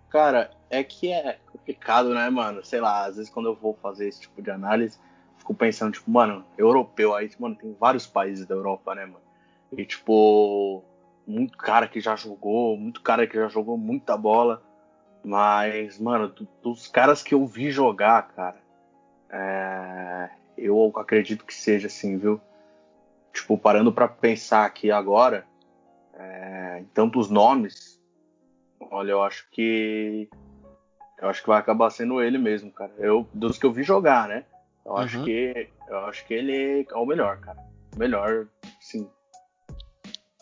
cara, 0.10 0.50
é 0.68 0.84
que 0.84 1.12
é 1.12 1.38
complicado, 1.52 2.12
né, 2.16 2.28
mano? 2.28 2.66
Sei 2.66 2.82
lá, 2.82 3.06
às 3.06 3.18
vezes 3.18 3.32
quando 3.32 3.50
eu 3.50 3.54
vou 3.54 3.78
fazer 3.80 4.08
esse 4.08 4.22
tipo 4.22 4.42
de 4.42 4.50
análise, 4.50 4.98
fico 5.38 5.54
pensando, 5.54 5.94
tipo, 5.94 6.10
mano, 6.10 6.44
europeu 6.58 7.14
aí, 7.14 7.30
mano, 7.38 7.56
tem 7.56 7.78
vários 7.80 8.08
países 8.08 8.48
da 8.48 8.56
Europa, 8.56 8.96
né, 8.96 9.06
mano? 9.06 9.22
E, 9.78 9.86
tipo, 9.86 10.84
muito 11.28 11.56
cara 11.56 11.88
que 11.88 12.02
já 12.02 12.16
jogou, 12.16 12.76
muito 12.76 13.00
cara 13.04 13.28
que 13.28 13.38
já 13.38 13.48
jogou 13.48 13.78
muita 13.78 14.18
bola. 14.18 14.64
Mas, 15.24 16.00
mano, 16.00 16.34
dos 16.64 16.88
caras 16.88 17.22
que 17.22 17.36
eu 17.36 17.46
vi 17.46 17.70
jogar, 17.70 18.28
cara, 18.30 18.58
é, 19.30 20.30
eu 20.58 20.92
acredito 20.96 21.46
que 21.46 21.54
seja 21.54 21.86
assim, 21.86 22.18
viu? 22.18 22.42
Tipo, 23.32 23.56
parando 23.56 23.94
para 23.94 24.08
pensar 24.08 24.66
aqui 24.66 24.90
agora, 24.90 25.46
é, 26.22 26.80
em 26.82 26.86
tantos 26.86 27.30
nomes, 27.30 28.00
olha, 28.80 29.12
eu 29.12 29.24
acho 29.24 29.50
que 29.52 30.30
eu 31.20 31.30
acho 31.30 31.42
que 31.42 31.48
vai 31.48 31.60
acabar 31.60 31.90
sendo 31.90 32.22
ele 32.22 32.38
mesmo, 32.38 32.72
cara. 32.72 32.92
Eu 32.98 33.28
dos 33.34 33.58
que 33.58 33.66
eu 33.66 33.72
vi 33.72 33.84
jogar, 33.84 34.28
né? 34.28 34.46
Eu 34.86 34.94
uhum. 34.94 34.98
acho 34.98 35.24
que 35.24 35.70
eu 35.88 35.98
acho 36.06 36.26
que 36.26 36.34
ele 36.34 36.88
é 36.90 36.96
o 36.96 37.06
melhor, 37.06 37.38
cara. 37.40 37.60
O 37.96 38.00
melhor, 38.00 38.48
sim. 38.80 39.08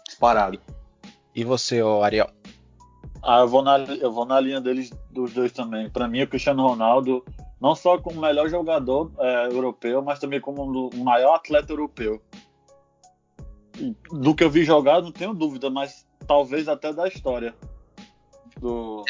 Disparado. 0.06 0.60
E 1.36 1.44
você, 1.44 1.82
Ariel? 2.04 2.30
Ah, 3.22 3.40
eu 3.40 3.48
vou 3.48 3.62
na, 3.62 3.78
eu 3.80 4.12
vou 4.12 4.26
na 4.26 4.40
linha 4.40 4.62
deles 4.62 4.92
dos 5.12 5.34
dois 5.34 5.52
também. 5.52 5.90
Para 5.90 6.08
mim, 6.08 6.22
o 6.22 6.28
Cristiano 6.28 6.66
Ronaldo, 6.66 7.24
não 7.60 7.76
só 7.76 7.98
como 7.98 8.18
o 8.18 8.22
melhor 8.22 8.50
jogador 8.50 9.12
é, 9.20 9.48
europeu, 9.48 10.02
mas 10.02 10.20
também 10.20 10.40
como 10.40 10.90
o 10.90 11.04
maior 11.04 11.36
atleta 11.36 11.74
europeu. 11.74 12.22
Do 14.12 14.36
que 14.36 14.44
eu 14.44 14.50
vi 14.50 14.64
jogar, 14.64 15.02
não 15.02 15.12
tenho 15.12 15.34
dúvida, 15.34 15.70
mas 15.70 16.06
talvez 16.28 16.68
até 16.68 16.92
da 16.94 17.08
história. 17.08 17.56
Do, 18.60 19.06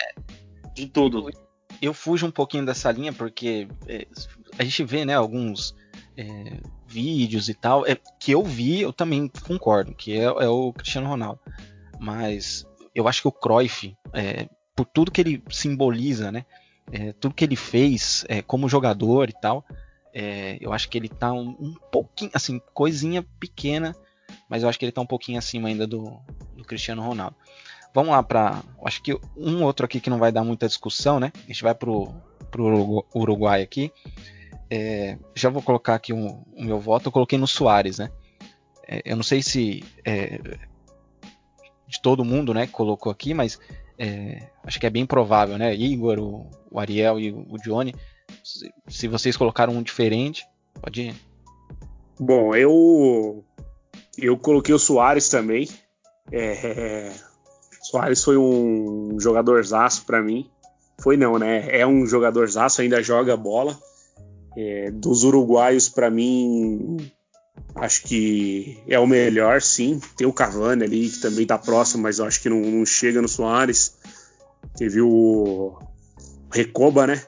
de 0.74 0.88
tudo. 0.88 1.30
Eu 1.82 1.94
fujo 1.94 2.26
um 2.26 2.32
pouquinho 2.32 2.66
dessa 2.66 2.92
linha 2.92 3.14
porque 3.14 3.68
é, 3.88 4.06
a 4.58 4.64
gente 4.64 4.84
vê, 4.84 5.06
né, 5.06 5.16
alguns 5.16 5.76
é, 6.18 6.60
vídeos 6.88 7.50
e 7.50 7.54
tal, 7.54 7.86
é, 7.86 7.98
que 8.20 8.32
eu 8.32 8.44
vi, 8.44 8.82
eu 8.82 8.92
também 8.92 9.32
concordo, 9.46 9.94
que 9.94 10.14
é, 10.14 10.24
é 10.24 10.48
o 10.48 10.74
Cristiano 10.74 11.08
Ronaldo. 11.08 11.40
Mas 12.00 12.66
eu 12.94 13.08
acho 13.08 13.22
que 13.22 13.28
o 13.28 13.32
Cruyff, 13.32 13.96
é, 14.14 14.50
por 14.76 14.86
tudo 14.86 15.12
que 15.12 15.22
ele 15.22 15.44
simboliza, 15.50 16.32
né? 16.32 16.46
É, 16.92 17.14
tudo 17.14 17.36
que 17.36 17.44
ele 17.44 17.56
fez 17.56 18.26
como 18.48 18.68
jogador 18.68 19.30
e 19.30 19.34
tal, 19.34 19.64
eu 20.60 20.74
acho 20.74 20.90
que 20.90 20.98
ele 20.98 21.08
tá 21.08 21.32
um, 21.32 21.50
um, 21.60 21.76
pouquinho, 21.92 22.32
assim, 22.34 22.60
coisinha 22.74 23.24
pequena, 23.40 23.96
mas 24.50 24.63
eu 24.63 24.70
acho 24.70 24.79
que 24.79 24.86
ele 24.86 24.91
tá 24.91 25.01
um 25.01 25.06
pouquinho 25.06 25.38
acima 25.38 25.70
ainda 25.70 25.86
do, 25.86 26.20
do 26.58 26.65
Cristiano 26.65 27.01
Ronaldo. 27.03 27.36
Vamos 27.94 28.12
lá 28.12 28.22
para, 28.22 28.63
acho 28.86 29.01
que 29.01 29.18
um 29.38 29.63
outro 29.63 29.86
aqui 29.86 30.00
que 30.00 30.10
não 30.10 30.20
vai 30.20 30.32
dar 30.32 30.44
muita 30.44 30.68
discussão, 30.68 31.20
né? 31.20 31.32
A 31.36 31.48
gente 31.48 31.63
vai 31.63 31.74
pro, 31.74 32.13
pro 32.51 33.06
Uruguai 33.13 33.62
aqui. 33.62 33.91
É, 34.70 35.18
já 35.36 35.50
vou 35.50 35.62
colocar 35.62 35.96
aqui 35.96 36.13
o, 36.13 36.44
o, 36.56 36.63
meu 36.63 36.79
voto. 36.79 37.08
Eu 37.08 37.12
coloquei 37.12 37.38
no 37.38 37.48
Soares, 37.48 37.98
né? 37.98 38.12
É, 38.88 39.01
eu 39.06 39.15
não 39.15 39.24
sei 39.24 39.41
se 39.41 39.84
é, 40.06 40.39
de 41.88 42.01
todo 42.01 42.25
mundo, 42.25 42.53
né, 42.53 42.68
colocou 42.68 43.12
aqui, 43.12 43.34
mas 43.34 43.60
é, 43.98 44.48
acho 44.63 44.79
que 44.79 44.86
é 44.86 44.89
bem 44.89 45.06
provável, 45.06 45.58
né? 45.58 45.75
Igor, 45.75 46.20
o, 46.20 46.50
o 46.70 46.79
Ariel 46.79 47.20
e 47.20 47.32
o, 47.32 47.46
o 47.50 47.58
Johnny. 47.58 47.96
Se, 48.44 48.72
se, 48.88 49.08
vocês 49.08 49.36
colocaram 49.36 49.74
um 49.74 49.82
diferente, 49.82 50.48
pode 50.79 51.01
ir. 51.01 51.15
Bom, 52.20 52.53
eu 52.53 53.44
eu 54.22 54.38
coloquei 54.38 54.74
o 54.74 54.80
Soares 54.80 55.30
também. 55.30 55.68
É, 56.32 57.12
Soares 57.82 58.24
foi 58.24 58.38
um 58.38 59.20
jogadorzaço 59.20 60.06
para 60.06 60.22
mim. 60.22 60.50
Foi 61.02 61.16
não, 61.18 61.38
né? 61.38 61.68
É 61.70 61.86
um 61.88 62.06
jogadorzaço, 62.06 62.82
ainda 62.82 63.02
joga 63.02 63.38
bola. 63.38 63.78
É, 64.58 64.92
dos 64.92 65.24
uruguaios, 65.24 65.88
para 65.88 66.10
mim, 66.10 66.98
Acho 67.76 68.04
que 68.04 68.82
é 68.88 69.00
o 69.00 69.08
melhor, 69.08 69.62
sim. 69.62 70.02
Tem 70.18 70.28
o 70.28 70.34
Cavani 70.34 70.84
ali, 70.84 71.10
que 71.10 71.20
também 71.20 71.46
tá 71.46 71.58
próximo, 71.58 72.04
mas 72.04 72.20
eu 72.20 72.26
acho 72.26 72.42
que 72.42 72.50
não, 72.50 72.60
não 72.60 72.86
chega 72.86 73.22
no 73.22 73.28
Soares. 73.28 73.98
Teve 74.76 75.02
o 75.02 75.78
Recoba, 76.52 77.08
né? 77.08 77.24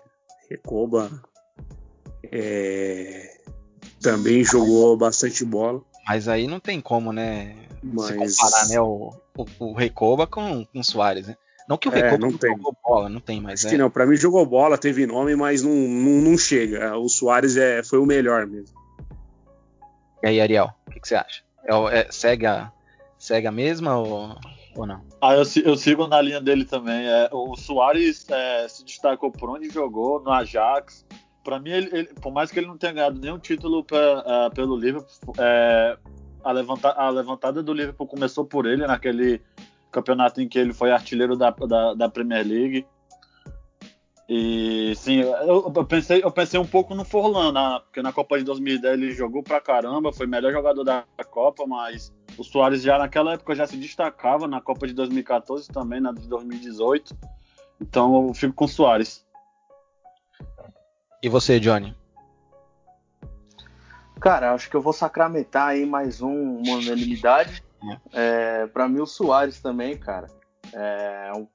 Recoba 0.49 1.09
é, 2.23 3.37
também 4.01 4.43
jogou 4.43 4.97
bastante 4.97 5.45
bola. 5.45 5.81
Mas 6.07 6.27
aí 6.27 6.47
não 6.47 6.59
tem 6.59 6.81
como, 6.81 7.11
né? 7.11 7.55
Mas... 7.83 8.37
comparar 8.37 8.67
né, 8.67 8.79
o, 8.79 9.13
o, 9.37 9.45
o 9.59 9.73
Recoba 9.73 10.27
com, 10.27 10.65
com 10.65 10.79
o 10.79 10.83
Soares, 10.83 11.27
né? 11.27 11.35
Não 11.67 11.77
que 11.77 11.87
o 11.87 11.93
é, 11.93 12.01
Recoba 12.01 12.17
não, 12.17 12.31
não 12.31 12.37
tem. 12.37 12.51
jogou 12.51 12.75
bola, 12.83 13.09
não 13.09 13.19
tem 13.19 13.39
mais. 13.39 13.59
Acho 13.59 13.67
é. 13.67 13.69
que 13.71 13.77
não, 13.77 13.89
pra 13.89 14.05
mim 14.05 14.15
jogou 14.15 14.45
bola, 14.45 14.77
teve 14.77 15.05
nome, 15.05 15.35
mas 15.35 15.63
não, 15.63 15.71
não, 15.71 16.31
não 16.31 16.37
chega. 16.37 16.97
O 16.97 17.07
Soares 17.07 17.55
é, 17.55 17.83
foi 17.83 17.99
o 17.99 18.05
melhor 18.05 18.45
mesmo. 18.45 18.75
E 20.23 20.27
aí, 20.27 20.41
Ariel, 20.41 20.73
o 20.87 20.91
que, 20.91 20.99
que, 20.99 21.07
você 21.07 21.15
acha? 21.15 21.41
É, 21.63 21.99
é, 21.99 22.11
segue, 22.11 22.45
a, 22.45 22.71
segue 23.17 23.47
a 23.47 23.51
mesma 23.51 23.97
ou, 23.97 24.35
ou 24.75 24.85
não? 24.85 25.01
Ah, 25.21 25.33
eu, 25.33 25.43
eu, 25.63 25.77
sigo 25.77 26.07
na 26.07 26.21
linha 26.21 26.41
dele 26.41 26.65
também. 26.65 27.07
É, 27.07 27.29
o 27.31 27.55
Soares 27.55 28.25
é, 28.29 28.67
se 28.67 28.83
destacou 28.83 29.31
por 29.31 29.49
onde 29.49 29.69
jogou, 29.69 30.21
no 30.21 30.31
Ajax. 30.31 31.05
Para 31.43 31.59
mim, 31.59 31.71
ele, 31.71 31.89
ele, 31.91 32.07
por 32.21 32.31
mais 32.31 32.51
que 32.51 32.59
ele 32.59 32.67
não 32.67 32.77
tenha 32.77 32.93
ganhado 32.93 33.19
nenhum 33.19 33.39
título 33.39 33.83
pra, 33.83 34.19
uh, 34.19 34.53
pelo 34.53 34.77
Liverpool, 34.77 35.33
é, 35.39 35.97
a, 36.43 36.51
levanta, 36.51 36.89
a 36.89 37.09
levantada 37.09 37.63
do 37.63 37.73
Liverpool 37.73 38.07
começou 38.07 38.45
por 38.45 38.65
ele 38.65 38.85
naquele 38.85 39.41
campeonato 39.91 40.41
em 40.41 40.47
que 40.47 40.59
ele 40.59 40.73
foi 40.73 40.91
artilheiro 40.91 41.35
da, 41.35 41.49
da, 41.49 41.93
da 41.93 42.09
Premier 42.09 42.45
League. 42.45 42.85
E 44.29 44.93
sim, 44.95 45.19
eu, 45.19 45.73
eu, 45.75 45.85
pensei, 45.85 46.23
eu 46.23 46.31
pensei 46.31 46.57
um 46.57 46.65
pouco 46.65 46.95
no 46.95 47.03
Forlan, 47.03 47.51
na, 47.51 47.81
porque 47.81 48.01
na 48.01 48.13
Copa 48.13 48.37
de 48.37 48.45
2010 48.45 48.93
ele 48.93 49.11
jogou 49.11 49.43
pra 49.43 49.59
caramba, 49.59 50.13
foi 50.13 50.25
melhor 50.25 50.53
jogador 50.53 50.85
da 50.85 51.03
Copa, 51.29 51.67
mas 51.67 52.13
o 52.37 52.43
Soares 52.43 52.81
já 52.81 52.97
naquela 52.97 53.33
época 53.33 53.55
já 53.55 53.67
se 53.67 53.75
destacava 53.75 54.47
na 54.47 54.61
Copa 54.61 54.87
de 54.87 54.93
2014 54.93 55.67
também, 55.67 55.99
na 55.99 56.13
de 56.13 56.29
2018. 56.29 57.13
Então 57.81 58.27
eu 58.27 58.33
fico 58.33 58.53
com 58.53 58.65
o 58.65 58.69
Soares. 58.69 59.25
E 61.23 61.29
você, 61.29 61.59
Johnny? 61.59 61.95
Cara, 64.19 64.53
acho 64.53 64.69
que 64.69 64.75
eu 64.75 64.81
vou 64.81 64.93
sacramentar 64.93 65.69
aí 65.69 65.85
mais 65.85 66.21
um, 66.21 66.57
uma 66.57 66.77
unanimidade. 66.77 67.63
É, 68.11 68.67
para 68.67 68.87
mim 68.87 69.01
o 69.01 69.05
Soares 69.05 69.59
também, 69.59 69.97
cara. 69.97 70.27
É 70.73 71.31
um 71.35 71.47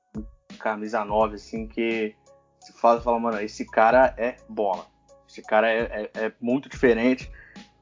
camisa 0.58 1.04
9, 1.04 1.36
assim, 1.36 1.66
que 1.66 2.14
se 2.60 2.72
fala, 2.72 3.00
fala, 3.00 3.18
mano, 3.20 3.40
esse 3.40 3.64
cara 3.64 4.14
é 4.16 4.36
bola. 4.48 4.86
Esse 5.28 5.42
cara 5.42 5.70
é, 5.70 6.10
é, 6.14 6.24
é 6.26 6.32
muito 6.40 6.68
diferente. 6.68 7.30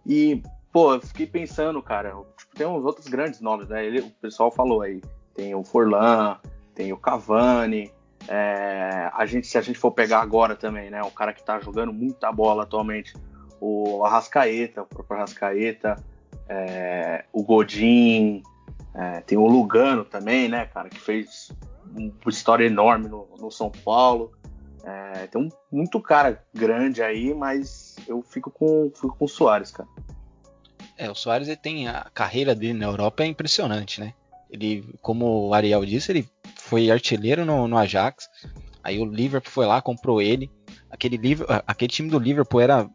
E, 0.07 0.43
pô, 0.73 0.95
eu 0.95 1.00
fiquei 1.00 1.26
pensando, 1.26 1.83
cara, 1.83 2.14
tipo, 2.37 2.55
tem 2.55 2.67
uns 2.67 2.85
outros 2.85 3.07
grandes 3.07 3.41
nomes, 3.41 3.69
né? 3.69 3.85
Ele, 3.85 4.00
o 4.00 4.11
pessoal 4.11 4.50
falou 4.50 4.83
aí, 4.83 5.03
tem 5.35 5.55
o 5.55 5.62
Forlan, 5.62 6.38
tem 6.75 6.93
o 6.93 6.99
Cavani. 6.99 7.93
É, 8.28 9.11
a 9.12 9.26
gente, 9.26 9.47
se 9.47 9.59
a 9.59 9.61
gente 9.61 9.78
for 9.78 9.90
pegar 9.90 10.21
agora 10.21 10.57
também, 10.57 10.90
né? 10.90 11.02
O 11.02 11.11
cara 11.11 11.33
que 11.33 11.43
tá 11.43 11.61
jogando 11.61 11.93
muita 11.93 12.33
bola 12.33 12.62
atualmente, 12.62 13.14
o 13.61 14.04
Arrascaeta, 14.04 14.83
o 14.83 14.87
próprio 14.87 15.19
Arrascaeta, 15.19 15.97
é, 16.49 17.25
o 17.33 17.43
Godin, 17.43 18.43
é, 18.95 19.21
tem 19.21 19.37
o 19.37 19.47
Lugano 19.47 20.04
também, 20.04 20.49
né, 20.49 20.66
cara, 20.66 20.88
que 20.88 21.00
fez 21.00 21.50
uma 21.95 22.12
história 22.28 22.64
enorme 22.64 23.09
no, 23.09 23.28
no 23.38 23.50
São 23.50 23.71
Paulo. 23.71 24.33
É, 24.85 25.26
tem 25.26 25.40
um, 25.40 25.49
muito 25.73 26.00
cara 26.00 26.43
grande 26.52 27.02
aí, 27.02 27.33
mas 27.33 27.97
eu 28.07 28.23
fico 28.23 28.50
com, 28.50 28.90
fico 28.95 29.16
com 29.16 29.25
o 29.25 29.28
Soares, 29.28 29.71
cara. 29.71 29.88
É, 30.97 31.11
o 31.11 31.14
Soares 31.14 31.49
ele 31.49 31.57
tem 31.57 31.88
a 31.88 32.07
carreira 32.14 32.54
dele 32.54 32.75
na 32.75 32.87
Europa 32.87 33.25
é 33.25 33.26
impressionante, 33.26 34.00
né? 34.00 34.14
Ele, 34.50 34.95
como 35.00 35.49
o 35.49 35.54
Ariel 35.54 35.85
disse, 35.85 36.12
ele 36.12 36.28
foi 36.75 36.90
artilheiro 36.90 37.45
no, 37.45 37.69
no 37.69 37.78
Ajax. 37.78 38.28
Aí 38.83 38.99
o 38.99 39.04
Liverpool 39.04 39.52
foi 39.52 39.64
lá, 39.64 39.81
comprou 39.81 40.21
ele. 40.21 40.50
Aquele, 40.90 41.19
aquele 41.66 41.88
time 41.88 42.11
do 42.11 42.19
Liverpool 42.19 42.61
era. 42.61 42.90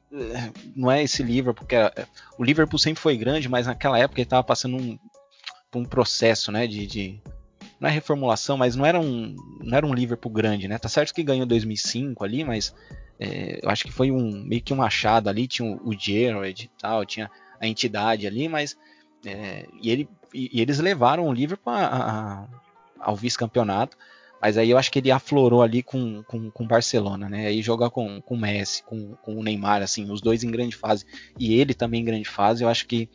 Não 0.76 0.92
é 0.92 1.02
esse 1.02 1.24
Liverpool, 1.24 1.64
porque 1.64 1.76
era, 1.76 1.94
o 2.38 2.44
Liverpool 2.44 2.78
sempre 2.78 3.02
foi 3.02 3.16
grande, 3.16 3.48
mas 3.48 3.68
naquela 3.68 3.98
época 3.98 4.20
ele 4.20 4.26
estava 4.26 4.44
passando 4.44 4.76
um, 4.76 5.00
um 5.74 5.86
processo, 5.86 6.52
né? 6.52 6.68
De, 6.68 6.86
de, 6.86 7.22
não 7.80 7.88
é 7.90 7.92
reformulação, 7.92 8.58
mas 8.58 8.76
não 8.76 8.86
era 8.86 9.00
um, 9.00 9.34
não 9.62 9.78
era 9.78 9.86
um 9.86 9.94
Liverpool 9.94 10.32
grande, 10.32 10.68
né? 10.68 10.78
Tá 10.78 10.90
certo 10.90 11.14
que 11.14 11.24
ganhou 11.24 11.46
2005 11.46 12.22
ali, 12.22 12.44
mas 12.44 12.76
é, 13.18 13.62
eu 13.64 13.70
acho 13.70 13.86
que 13.86 13.92
foi 13.94 14.12
um 14.12 14.44
meio 14.44 14.62
que 14.62 14.74
um 14.74 14.82
achado 14.82 15.30
ali. 15.30 15.48
Tinha 15.48 15.72
o, 15.72 15.90
o 15.90 15.98
Gerrard 15.98 16.66
e 16.66 16.82
tal, 16.82 17.06
tinha 17.06 17.32
a 17.62 17.66
entidade 17.66 18.28
ali, 18.28 18.50
mas 18.50 18.78
é, 19.26 19.66
e, 19.82 19.90
ele, 19.90 20.10
e, 20.34 20.58
e, 20.58 20.62
eles 20.62 20.80
levaram 20.80 21.28
o 21.28 21.34
Liverpool 21.34 21.74
a, 21.74 21.86
a, 21.86 22.48
ao 23.00 23.16
vice-campeonato. 23.16 23.98
Mas 24.42 24.58
aí 24.58 24.70
eu 24.70 24.78
acho 24.78 24.92
que 24.92 25.00
ele 25.00 25.12
aflorou 25.12 25.62
ali 25.62 25.84
com 25.84 26.20
o 26.20 26.24
com, 26.24 26.50
com 26.50 26.68
Barcelona, 26.68 27.28
né? 27.28 27.48
Aí 27.48 27.62
jogar 27.62 27.90
com 27.90 28.22
o 28.26 28.38
Messi, 28.38 28.84
com, 28.84 29.16
com 29.16 29.36
o 29.36 29.44
Neymar, 29.44 29.82
assim, 29.82 30.10
os 30.10 30.22
dois 30.22 30.44
em 30.44 30.52
grande 30.52 30.76
fase 30.76 31.06
e 31.38 31.54
ele 31.56 31.74
também 31.74 32.02
em 32.02 32.06
grande 32.06 32.28
fase, 32.28 32.64
eu 32.64 32.70
acho 32.70 32.88
que 32.88 33.10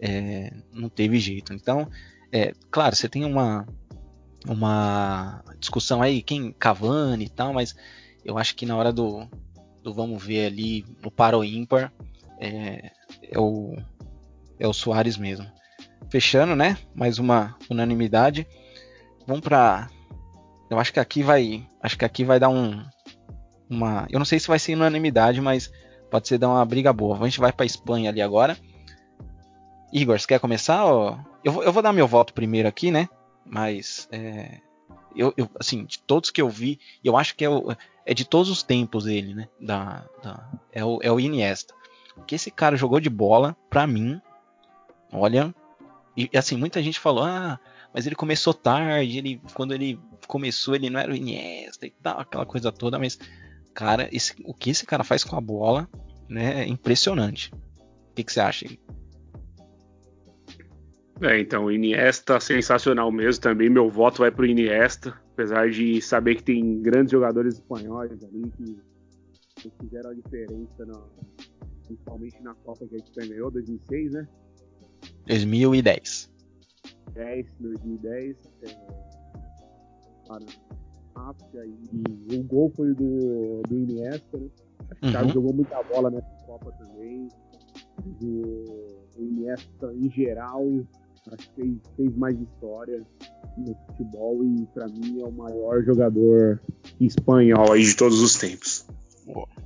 é, 0.00 0.52
não 0.72 0.88
teve 0.88 1.18
jeito. 1.18 1.52
Então, 1.52 1.86
é, 2.32 2.52
claro, 2.70 2.96
você 2.96 3.08
tem 3.08 3.24
uma 3.24 3.66
uma 4.48 5.44
discussão 5.58 6.00
aí, 6.00 6.22
quem 6.22 6.50
Cavani 6.52 7.26
e 7.26 7.28
tal, 7.28 7.52
mas 7.52 7.74
eu 8.24 8.38
acho 8.38 8.56
que 8.56 8.64
na 8.64 8.74
hora 8.74 8.90
do, 8.90 9.28
do 9.82 9.92
vamos 9.92 10.22
ver 10.22 10.46
ali 10.46 10.86
no 11.02 11.10
paro 11.10 11.44
ímpar 11.44 11.92
é, 12.38 12.90
é 13.30 13.38
o 13.38 13.76
é 14.58 14.66
o 14.66 14.72
Soares 14.72 15.16
mesmo. 15.16 15.46
Fechando, 16.10 16.56
né? 16.56 16.76
Mais 16.94 17.18
uma 17.18 17.56
unanimidade. 17.68 18.46
Vamos 19.30 19.44
para 19.44 19.88
eu 20.70 20.78
acho 20.78 20.92
que 20.92 21.00
aqui 21.00 21.22
vai. 21.22 21.68
Acho 21.82 21.98
que 21.98 22.04
aqui 22.04 22.24
vai 22.24 22.38
dar 22.38 22.48
um. 22.48 22.84
Uma. 23.68 24.06
Eu 24.08 24.20
não 24.20 24.24
sei 24.24 24.38
se 24.38 24.46
vai 24.46 24.58
ser 24.58 24.74
unanimidade, 24.74 25.40
mas 25.40 25.70
pode 26.08 26.28
ser 26.28 26.38
dar 26.38 26.48
uma 26.48 26.64
briga 26.64 26.92
boa. 26.92 27.18
A 27.18 27.24
gente 27.24 27.40
vai 27.40 27.52
pra 27.52 27.66
Espanha 27.66 28.08
ali 28.08 28.22
agora. 28.22 28.56
Igor, 29.92 30.18
você 30.18 30.28
quer 30.28 30.38
começar? 30.38 30.84
Ou... 30.84 31.18
Eu, 31.42 31.52
vou, 31.52 31.64
eu 31.64 31.72
vou 31.72 31.82
dar 31.82 31.92
meu 31.92 32.06
voto 32.06 32.32
primeiro 32.32 32.68
aqui, 32.68 32.92
né? 32.92 33.08
Mas. 33.44 34.08
É... 34.12 34.60
Eu, 35.14 35.34
eu, 35.36 35.50
assim, 35.58 35.84
de 35.84 35.98
todos 35.98 36.30
que 36.30 36.40
eu 36.40 36.48
vi, 36.48 36.78
eu 37.02 37.16
acho 37.16 37.34
que 37.34 37.44
é, 37.44 37.50
o, 37.50 37.74
é 38.06 38.14
de 38.14 38.24
todos 38.24 38.48
os 38.48 38.62
tempos 38.62 39.08
ele, 39.08 39.34
né? 39.34 39.48
Da, 39.60 40.04
da, 40.22 40.48
é, 40.72 40.84
o, 40.84 41.00
é 41.02 41.10
o 41.10 41.18
Iniesta. 41.18 41.74
O 42.16 42.22
que 42.22 42.36
esse 42.36 42.48
cara 42.48 42.76
jogou 42.76 43.00
de 43.00 43.10
bola, 43.10 43.56
pra 43.68 43.88
mim, 43.88 44.20
olha. 45.12 45.52
E 46.16 46.30
assim, 46.36 46.56
muita 46.56 46.80
gente 46.80 47.00
falou: 47.00 47.24
ah, 47.24 47.58
mas 47.92 48.06
ele 48.06 48.14
começou 48.14 48.54
tarde, 48.54 49.18
ele 49.18 49.40
quando 49.54 49.74
ele 49.74 49.98
começou 50.26 50.74
ele 50.74 50.90
não 50.90 51.00
era 51.00 51.12
o 51.12 51.16
Iniesta 51.16 51.86
e 51.86 51.90
tal, 51.90 52.20
aquela 52.20 52.46
coisa 52.46 52.70
toda, 52.70 52.98
mas 52.98 53.18
cara, 53.74 54.08
esse, 54.12 54.34
o 54.44 54.54
que 54.54 54.70
esse 54.70 54.86
cara 54.86 55.04
faz 55.04 55.24
com 55.24 55.36
a 55.36 55.40
bola, 55.40 55.88
né, 56.28 56.62
é 56.62 56.66
impressionante. 56.66 57.52
O 58.10 58.14
que, 58.14 58.24
que 58.24 58.32
você 58.32 58.40
acha? 58.40 58.66
É, 61.22 61.38
então, 61.38 61.66
o 61.66 61.72
Iniesta 61.72 62.40
sensacional 62.40 63.12
mesmo 63.12 63.42
também. 63.42 63.68
Meu 63.68 63.90
voto 63.90 64.18
vai 64.20 64.30
pro 64.30 64.46
Iniesta, 64.46 65.14
apesar 65.32 65.70
de 65.70 66.00
saber 66.00 66.36
que 66.36 66.42
tem 66.42 66.80
grandes 66.80 67.12
jogadores 67.12 67.54
espanhóis 67.54 68.12
ali 68.24 68.50
que, 68.56 68.76
que 69.56 69.72
fizeram 69.80 70.10
a 70.10 70.14
diferença, 70.14 70.86
na, 70.86 70.98
principalmente 71.86 72.42
na 72.42 72.54
Copa 72.54 72.86
que 72.86 72.94
a 72.94 72.98
gente 72.98 73.12
ganhou, 73.14 73.50
2006, 73.50 74.12
né? 74.12 74.28
2010. 75.26 76.29
2010, 77.14 77.46
2010, 77.60 78.36
é, 78.62 78.76
para 80.26 80.44
a 81.16 81.30
África, 81.30 81.66
e, 81.66 82.36
o 82.36 82.42
gol 82.44 82.72
foi 82.76 82.94
do, 82.94 83.62
do 83.68 83.78
Iniesta, 83.78 84.38
né? 84.38 84.48
Acho 84.90 85.00
que 85.00 85.06
o 85.06 85.20
uhum. 85.20 85.28
jogou 85.28 85.54
muita 85.54 85.82
bola 85.84 86.10
nessa 86.10 86.30
Copa 86.46 86.72
também. 86.72 87.28
Do, 88.20 88.64
do 89.14 89.22
Iniesta 89.22 89.92
em 89.94 90.10
geral, 90.10 90.64
acho 91.32 91.50
que 91.50 91.62
fez, 91.62 91.78
fez 91.96 92.16
mais 92.16 92.38
história 92.40 93.02
no 93.58 93.74
futebol 93.86 94.42
e 94.44 94.66
para 94.72 94.86
mim 94.88 95.20
é 95.20 95.24
o 95.26 95.32
maior 95.32 95.82
jogador 95.84 96.60
espanhol 96.98 97.72
aí 97.72 97.84
de 97.84 97.96
todos 97.96 98.20
os 98.20 98.36
tempos. 98.36 98.86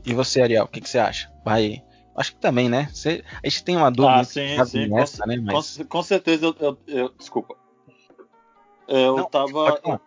E 0.05 0.13
você, 0.13 0.43
Ariel, 0.43 0.65
o 0.65 0.69
que, 0.69 0.81
que 0.81 0.89
você 0.89 0.99
acha? 0.99 1.33
Vai 1.45 1.83
Acho 2.17 2.33
que 2.33 2.39
também, 2.39 2.69
né? 2.69 2.89
Você, 2.93 3.25
a 3.43 3.49
gente 3.49 3.65
tem 3.65 3.77
uma 3.77 3.91
dúvida. 3.91 4.21
Ah, 4.21 4.25
sim, 4.25 4.65
sim. 4.67 4.87
Nessa, 4.87 5.25
com, 5.25 5.29
né? 5.29 5.37
Mas... 5.37 5.77
com, 5.79 5.85
com, 5.85 6.03
certeza 6.03 6.47
eu, 6.47 6.57
eu, 6.61 6.79
eu 6.87 7.09
desculpa. 7.19 7.57
Eu 8.87 9.17
Não, 9.17 9.25
tava. 9.29 9.81
Eu, 9.85 10.01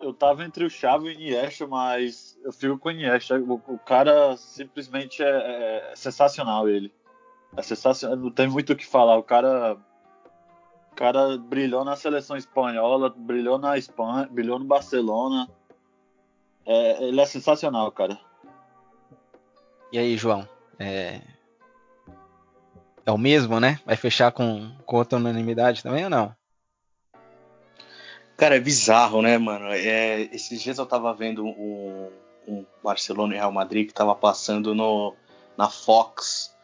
eu 0.00 0.12
tava 0.12 0.44
entre 0.44 0.64
o 0.64 0.70
Chave 0.70 1.06
e 1.06 1.08
o 1.08 1.12
Iniesta, 1.12 1.66
mas 1.66 2.38
eu 2.44 2.52
fico 2.52 2.78
com 2.78 2.90
o 2.90 2.92
Iniesta. 2.92 3.38
O, 3.38 3.54
o 3.54 3.78
cara 3.78 4.36
simplesmente 4.36 5.22
é, 5.22 5.28
é, 5.28 5.92
sensacional, 5.96 6.68
ele. 6.68 6.92
É 7.56 7.62
sensacional. 7.62 8.16
Não 8.16 8.30
tem 8.30 8.48
muito 8.48 8.74
o 8.74 8.76
que 8.76 8.86
falar. 8.86 9.16
O 9.16 9.22
cara. 9.22 9.78
O 10.92 10.96
cara 10.96 11.36
brilhou 11.36 11.84
na 11.84 11.94
seleção 11.94 12.38
espanhola, 12.38 13.10
brilhou 13.10 13.58
na 13.58 13.76
Espanha, 13.76 14.28
brilhou 14.30 14.58
no 14.58 14.64
Barcelona. 14.64 15.48
É, 16.64 17.04
ele 17.04 17.20
é 17.20 17.26
sensacional, 17.26 17.92
cara. 17.92 18.18
E 19.92 19.98
aí, 19.98 20.16
João? 20.16 20.48
É, 20.78 21.20
é 23.06 23.12
o 23.12 23.16
mesmo, 23.16 23.60
né? 23.60 23.78
Vai 23.86 23.96
fechar 23.96 24.32
com, 24.32 24.76
com 24.84 24.96
outra 24.96 25.16
unanimidade 25.16 25.82
também 25.82 26.04
ou 26.04 26.10
não? 26.10 26.34
Cara, 28.36 28.56
é 28.56 28.60
bizarro, 28.60 29.22
né, 29.22 29.38
mano? 29.38 29.68
É, 29.70 30.22
esses 30.32 30.60
dias 30.60 30.76
eu 30.76 30.84
tava 30.84 31.14
vendo 31.14 31.46
um, 31.46 32.10
um 32.46 32.66
Barcelona 32.82 33.34
e 33.34 33.36
Real 33.38 33.52
Madrid 33.52 33.86
que 33.86 33.94
tava 33.94 34.14
passando 34.14 34.74
no, 34.74 35.14
na 35.56 35.70
Fox, 35.70 36.54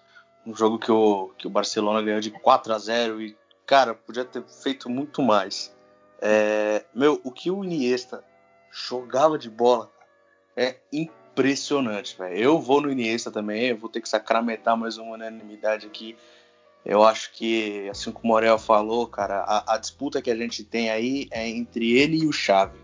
um 0.44 0.54
jogo 0.54 0.78
que 0.78 0.90
o, 0.90 1.28
que 1.38 1.46
o 1.46 1.50
Barcelona 1.50 2.02
ganhou 2.02 2.20
de 2.20 2.30
4 2.30 2.74
a 2.74 2.78
0 2.78 3.22
e, 3.22 3.36
cara, 3.64 3.94
podia 3.94 4.24
ter 4.24 4.42
feito 4.42 4.90
muito 4.90 5.22
mais. 5.22 5.74
É, 6.20 6.84
meu, 6.94 7.20
o 7.24 7.30
que 7.30 7.50
o 7.50 7.64
Iniesta 7.64 8.22
jogava 8.70 9.38
de 9.38 9.48
bola 9.48 9.90
é 10.56 10.76
impressionante, 11.32 12.16
velho. 12.16 12.36
Eu 12.36 12.60
vou 12.60 12.80
no 12.80 12.90
Iniesta 12.90 13.30
também, 13.30 13.64
eu 13.64 13.76
vou 13.76 13.88
ter 13.88 14.00
que 14.00 14.08
sacramentar 14.08 14.76
mais 14.76 14.98
uma 14.98 15.14
unanimidade 15.14 15.86
aqui. 15.86 16.16
Eu 16.84 17.04
acho 17.04 17.32
que, 17.32 17.88
assim 17.88 18.10
como 18.10 18.24
o 18.24 18.28
Morel 18.28 18.58
falou, 18.58 19.06
cara, 19.06 19.40
a, 19.40 19.74
a, 19.74 19.78
disputa 19.78 20.20
que 20.20 20.30
a 20.30 20.36
gente 20.36 20.64
tem 20.64 20.90
aí 20.90 21.28
é 21.30 21.48
entre 21.48 21.96
ele 21.96 22.18
e 22.18 22.26
o 22.26 22.32
Xavi, 22.32 22.78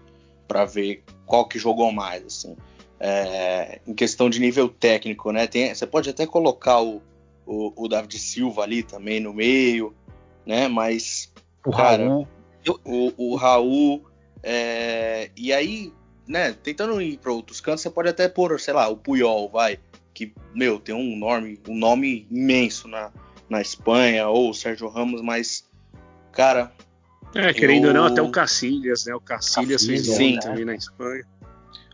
para 0.47 0.65
ver 0.65 1.03
qual 1.27 1.47
que 1.47 1.59
jogou 1.59 1.93
mais, 1.93 2.25
assim. 2.25 2.57
É, 3.01 3.81
em 3.87 3.95
questão 3.95 4.31
de 4.31 4.41
nível 4.41 4.69
técnico, 4.69 5.31
né? 5.31 5.47
Tem, 5.47 5.75
você 5.75 5.87
pode 5.87 6.09
até 6.09 6.27
colocar 6.27 6.81
o, 6.81 7.03
o, 7.45 7.73
o, 7.77 7.89
David 7.89 8.19
Silva 8.19 8.63
ali 8.63 8.83
também 8.83 9.21
no 9.21 9.33
meio, 9.33 9.95
né? 10.47 10.69
Mas, 10.69 11.33
o 11.67 11.71
cara, 11.71 12.07
Raul. 12.07 12.29
O, 12.85 13.13
o 13.17 13.37
Raul. 13.37 14.05
É, 14.43 15.31
e 15.37 15.53
aí, 15.53 15.93
né? 16.29 16.53
Tentando 16.53 17.01
ir 17.01 17.17
para 17.19 17.33
outros 17.33 17.61
cantos, 17.61 17.81
você 17.81 17.91
pode 17.91 18.11
até 18.11 18.29
pôr, 18.29 18.61
sei 18.61 18.75
lá, 18.75 18.87
o 18.88 18.97
Puyol, 18.97 19.49
vai. 19.49 19.81
Que, 20.12 20.33
meu, 20.55 20.79
tem 20.79 20.95
um 20.95 21.17
nome, 21.17 21.59
um 21.67 21.75
nome 21.75 22.27
imenso 22.31 22.87
na, 22.87 23.11
na 23.49 23.61
Espanha, 23.61 24.29
ou 24.29 24.51
o 24.51 24.55
Sérgio 24.55 24.88
Ramos, 24.88 25.23
mas, 25.23 25.64
cara. 26.31 26.71
É, 27.35 27.53
querendo 27.53 27.85
eu... 27.85 27.88
ou 27.88 27.95
não, 27.95 28.05
até 28.05 28.21
o 28.21 28.31
Cacilhas, 28.31 29.07
né? 29.07 29.14
O 29.14 29.21
Cacilhas 29.21 29.85
fez 29.85 30.07
sim, 30.07 30.38
também 30.38 30.64
na 30.64 30.75
Espanha. 30.75 31.27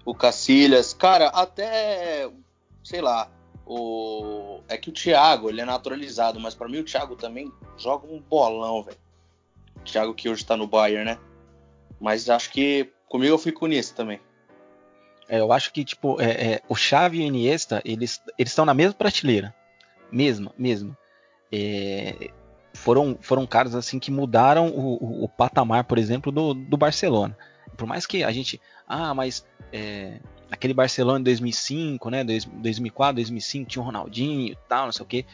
O 0.04 0.14
Cacilhas, 0.14 0.92
cara, 0.92 1.28
até, 1.28 2.28
sei 2.82 3.00
lá, 3.00 3.30
o 3.64 4.60
é 4.68 4.76
que 4.76 4.90
o 4.90 4.92
Thiago, 4.92 5.48
ele 5.48 5.60
é 5.60 5.64
naturalizado, 5.64 6.38
mas 6.40 6.54
para 6.54 6.68
mim 6.68 6.78
o 6.78 6.84
Thiago 6.84 7.16
também 7.16 7.52
joga 7.76 8.06
um 8.06 8.20
bolão, 8.20 8.82
velho. 8.82 8.98
Thiago 9.84 10.14
que 10.14 10.28
hoje 10.28 10.44
tá 10.44 10.56
no 10.56 10.66
Bayern, 10.66 11.04
né? 11.04 11.18
Mas 12.00 12.28
acho 12.28 12.50
que 12.50 12.90
comigo 13.08 13.34
eu 13.34 13.38
fico 13.38 13.66
nisso 13.66 13.94
também. 13.94 14.20
É, 15.28 15.40
eu 15.40 15.52
acho 15.52 15.72
que, 15.72 15.84
tipo, 15.84 16.20
é, 16.20 16.30
é, 16.30 16.62
o 16.68 16.74
Xavi 16.74 17.20
e 17.20 17.24
o 17.24 17.26
Iniesta, 17.26 17.80
eles 17.84 18.20
estão 18.38 18.64
na 18.64 18.74
mesma 18.74 18.94
prateleira. 18.94 19.54
Mesma, 20.12 20.52
mesmo. 20.58 20.96
É, 21.50 22.30
foram, 22.74 23.16
foram 23.20 23.46
caras 23.46 23.74
assim 23.74 23.98
que 23.98 24.10
mudaram 24.10 24.68
o, 24.68 24.94
o, 25.02 25.24
o 25.24 25.28
patamar, 25.28 25.84
por 25.84 25.98
exemplo, 25.98 26.30
do, 26.30 26.52
do, 26.52 26.76
Barcelona. 26.76 27.36
Por 27.76 27.86
mais 27.86 28.06
que 28.06 28.22
a 28.22 28.30
gente. 28.30 28.60
Ah, 28.86 29.14
mas 29.14 29.46
é, 29.72 30.20
aquele 30.50 30.74
Barcelona 30.74 31.20
em 31.20 31.24
2005, 31.24 32.10
né? 32.10 32.24
2004, 32.24 33.16
2005 33.16 33.70
tinha 33.70 33.82
o 33.82 33.86
Ronaldinho 33.86 34.52
e 34.52 34.58
tal, 34.68 34.86
não 34.86 34.92
sei 34.92 35.04
o 35.04 35.08
quê. 35.08 35.24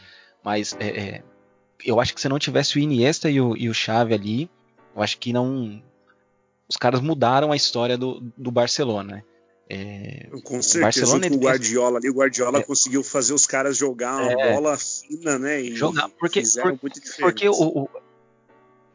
Mas 0.42 0.76
é, 0.78 1.22
eu 1.84 2.00
acho 2.00 2.14
que 2.14 2.20
se 2.20 2.28
não 2.28 2.38
tivesse 2.38 2.76
o 2.76 2.78
Iniesta 2.78 3.28
e 3.30 3.40
o, 3.40 3.56
e 3.56 3.68
o 3.68 3.74
Xavi 3.74 4.14
ali, 4.14 4.50
eu 4.94 5.02
acho 5.02 5.18
que 5.18 5.32
não. 5.32 5.82
Os 6.70 6.76
caras 6.76 7.00
mudaram 7.00 7.50
a 7.50 7.56
história 7.56 7.98
do, 7.98 8.20
do 8.36 8.50
Barcelona, 8.52 9.16
né? 9.16 9.22
É, 9.72 10.26
com 10.42 10.60
certeza, 10.60 11.06
junto 11.06 11.28
com 11.28 11.36
o 11.36 11.38
Guardiola 11.38 11.98
ali, 11.98 12.10
o 12.10 12.14
Guardiola 12.14 12.58
é, 12.58 12.62
conseguiu 12.62 13.04
fazer 13.04 13.32
os 13.32 13.46
caras 13.46 13.76
jogar 13.76 14.16
uma 14.16 14.32
é, 14.32 14.52
bola 14.52 14.76
fina, 14.76 15.38
né? 15.38 15.60
E 15.60 15.76
jogar, 15.76 16.08
porque, 16.08 16.40
fizeram 16.40 16.76
por, 16.76 16.82
muito 16.82 17.00
diferente. 17.00 17.20
Porque 17.20 17.48
o, 17.48 17.52
o, 17.54 17.88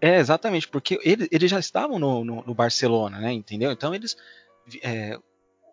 é, 0.02 0.20
exatamente, 0.20 0.68
porque 0.68 1.00
eles, 1.02 1.30
eles 1.32 1.50
já 1.50 1.60
estavam 1.60 1.98
no, 1.98 2.26
no, 2.26 2.44
no, 2.46 2.54
Barcelona, 2.54 3.20
né? 3.20 3.32
Entendeu? 3.32 3.72
Então 3.72 3.96
eles. 3.96 4.18
É, 4.84 5.18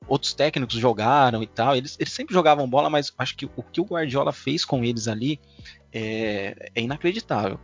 outros 0.06 0.34
técnicos 0.34 0.76
jogaram 0.76 1.42
e 1.42 1.46
tal, 1.46 1.76
eles, 1.76 1.96
eles 1.98 2.12
sempre 2.12 2.34
jogavam 2.34 2.68
bola, 2.68 2.90
mas 2.90 3.12
acho 3.18 3.36
que 3.36 3.46
o 3.56 3.62
que 3.62 3.80
o 3.80 3.84
Guardiola 3.84 4.32
fez 4.32 4.64
com 4.64 4.84
eles 4.84 5.08
ali 5.08 5.40
é, 5.92 6.70
é 6.74 6.80
inacreditável. 6.80 7.58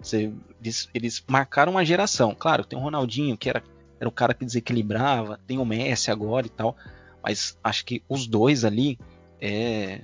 Você, 0.00 0.32
eles, 0.62 0.88
eles 0.94 1.24
marcaram 1.28 1.72
uma 1.72 1.84
geração. 1.84 2.34
Claro, 2.34 2.64
tem 2.64 2.78
o 2.78 2.82
Ronaldinho, 2.82 3.36
que 3.36 3.48
era 3.48 3.62
era 3.98 4.08
o 4.08 4.12
cara 4.12 4.34
que 4.34 4.44
desequilibrava, 4.44 5.40
tem 5.46 5.58
o 5.58 5.64
Messi 5.64 6.10
agora 6.10 6.46
e 6.46 6.50
tal, 6.50 6.76
mas 7.22 7.58
acho 7.62 7.84
que 7.84 8.02
os 8.08 8.26
dois 8.26 8.64
ali, 8.64 8.98
é, 9.40 10.02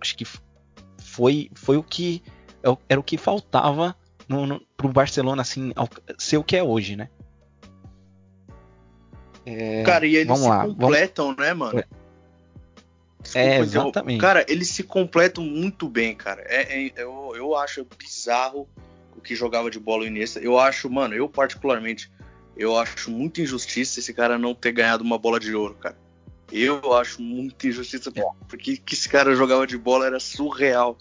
acho 0.00 0.16
que 0.16 0.24
foi, 0.98 1.50
foi 1.54 1.76
o 1.76 1.82
que 1.82 2.22
é 2.62 2.76
era 2.88 3.00
o 3.00 3.02
que 3.02 3.16
faltava 3.16 3.96
no, 4.28 4.60
pro 4.76 4.88
Barcelona 4.88 5.42
assim 5.42 5.72
ser 6.18 6.36
o 6.36 6.44
que 6.44 6.56
é 6.56 6.62
hoje, 6.62 6.96
né? 6.96 7.08
É, 9.44 9.84
cara, 9.84 10.04
e 10.06 10.16
eles 10.16 10.38
se 10.38 10.48
lá, 10.48 10.66
completam, 10.66 11.26
vamos... 11.26 11.40
né, 11.40 11.54
mano? 11.54 11.84
Desculpa, 13.20 13.48
é, 13.48 13.58
exatamente. 13.58 14.20
cara, 14.20 14.44
eles 14.48 14.68
se 14.68 14.82
completam 14.82 15.44
muito 15.44 15.88
bem, 15.88 16.14
cara. 16.14 16.42
É, 16.46 16.86
é, 16.86 16.92
eu, 16.96 17.32
eu 17.36 17.56
acho 17.56 17.86
bizarro 17.96 18.68
o 19.16 19.20
que 19.20 19.34
jogava 19.34 19.70
de 19.70 19.78
bola 19.78 20.02
o 20.02 20.06
Iniesta. 20.06 20.40
Eu 20.40 20.58
acho, 20.58 20.90
mano, 20.90 21.14
eu 21.14 21.28
particularmente 21.28 22.10
eu 22.56 22.76
acho 22.78 23.10
muita 23.10 23.40
injustiça 23.40 24.00
esse 24.00 24.14
cara 24.14 24.38
não 24.38 24.54
ter 24.54 24.72
ganhado 24.72 25.04
uma 25.04 25.18
bola 25.18 25.38
de 25.38 25.54
ouro, 25.54 25.74
cara. 25.74 25.96
Eu 26.50 26.94
acho 26.94 27.20
muita 27.20 27.66
injustiça, 27.66 28.10
porque 28.48 28.76
que 28.76 28.94
esse 28.94 29.08
cara 29.08 29.34
jogava 29.34 29.66
de 29.66 29.76
bola 29.76 30.06
era 30.06 30.20
surreal. 30.20 30.96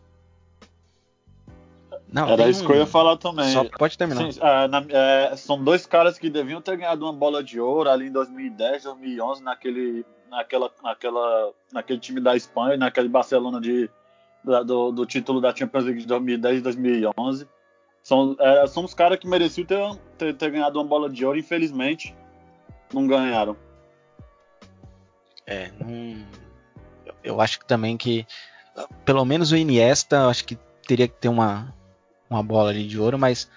Não, 2.11 2.29
era 2.29 2.49
isso 2.49 2.63
um... 2.63 2.67
que 2.67 2.73
eu 2.73 2.77
ia 2.77 2.85
falar 2.85 3.17
também. 3.17 3.51
Só 3.51 3.63
pode 3.63 3.97
terminar. 3.97 4.31
Sim, 4.31 4.39
é, 4.41 4.67
na, 4.67 4.85
é, 4.89 5.35
são 5.35 5.63
dois 5.63 5.85
caras 5.85 6.17
que 6.17 6.29
deviam 6.29 6.61
ter 6.61 6.77
ganhado 6.77 7.05
uma 7.05 7.13
bola 7.13 7.43
de 7.43 7.59
ouro 7.59 7.89
ali 7.89 8.07
em 8.07 8.11
2010, 8.11 8.83
2011, 8.83 9.43
naquele, 9.43 10.05
naquela, 10.29 10.71
naquela, 10.83 11.51
naquele 11.71 11.99
time 11.99 12.19
da 12.19 12.35
Espanha, 12.35 12.77
naquele 12.77 13.09
Barcelona 13.09 13.59
de, 13.61 13.89
da, 14.43 14.63
do, 14.63 14.91
do 14.91 15.05
título 15.05 15.41
da 15.41 15.55
Champions 15.55 15.83
League 15.83 16.01
de 16.01 16.07
2010 16.07 16.59
e 16.59 16.61
2011. 16.61 17.47
São, 18.05 18.37
é, 18.39 18.67
são 18.67 18.85
os 18.85 18.93
caras 18.93 19.17
que 19.17 19.27
mereciam 19.27 19.65
ter, 19.65 19.97
ter, 20.15 20.35
ter, 20.35 20.51
ganhado 20.51 20.77
uma 20.77 20.85
bola 20.85 21.09
de 21.09 21.25
ouro, 21.25 21.39
infelizmente, 21.39 22.15
não 22.93 23.07
ganharam. 23.07 23.57
É, 25.47 25.71
não, 25.79 26.23
eu 27.23 27.41
acho 27.41 27.57
que 27.57 27.65
também 27.65 27.97
que, 27.97 28.23
pelo 29.03 29.25
menos 29.25 29.51
o 29.51 29.57
Iniesta, 29.57 30.27
acho 30.27 30.45
que 30.45 30.55
teria 30.87 31.07
que 31.07 31.15
ter 31.15 31.29
uma, 31.29 31.73
uma 32.29 32.43
bola 32.43 32.69
ali 32.69 32.87
de 32.87 32.99
ouro, 32.99 33.17
mas 33.17 33.49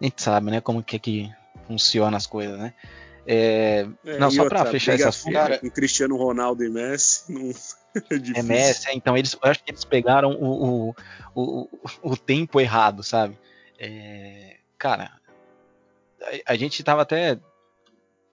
a 0.00 0.04
gente 0.04 0.22
sabe, 0.22 0.50
né, 0.50 0.62
como 0.62 0.82
que 0.82 0.96
é 0.96 0.98
que 0.98 1.30
funciona 1.66 2.16
as 2.16 2.26
coisas, 2.26 2.58
né? 2.58 2.72
É, 3.26 3.86
é, 4.02 4.18
não, 4.18 4.30
só 4.30 4.48
para 4.48 4.64
fechar 4.64 4.94
esse 4.94 5.04
assunto. 5.04 5.34
Cara, 5.34 5.58
com 5.58 5.70
Cristiano 5.70 6.16
Ronaldo 6.16 6.64
e 6.64 6.70
Messi, 6.70 7.30
não 7.94 8.06
é 8.10 8.16
difícil. 8.16 8.34
É 8.34 8.42
Messi, 8.42 8.88
é, 8.88 8.94
então 8.94 9.14
eles, 9.14 9.34
eu 9.34 9.50
acho 9.50 9.62
que 9.62 9.70
eles 9.70 9.84
pegaram 9.84 10.30
o, 10.30 10.88
o, 10.88 10.94
o, 11.34 11.68
o 12.02 12.16
tempo 12.16 12.58
errado, 12.58 13.02
sabe? 13.02 13.38
É, 13.78 14.58
cara, 14.78 15.10
a, 16.22 16.52
a, 16.52 16.56
gente 16.56 16.82
tava 16.82 17.02
até. 17.02 17.38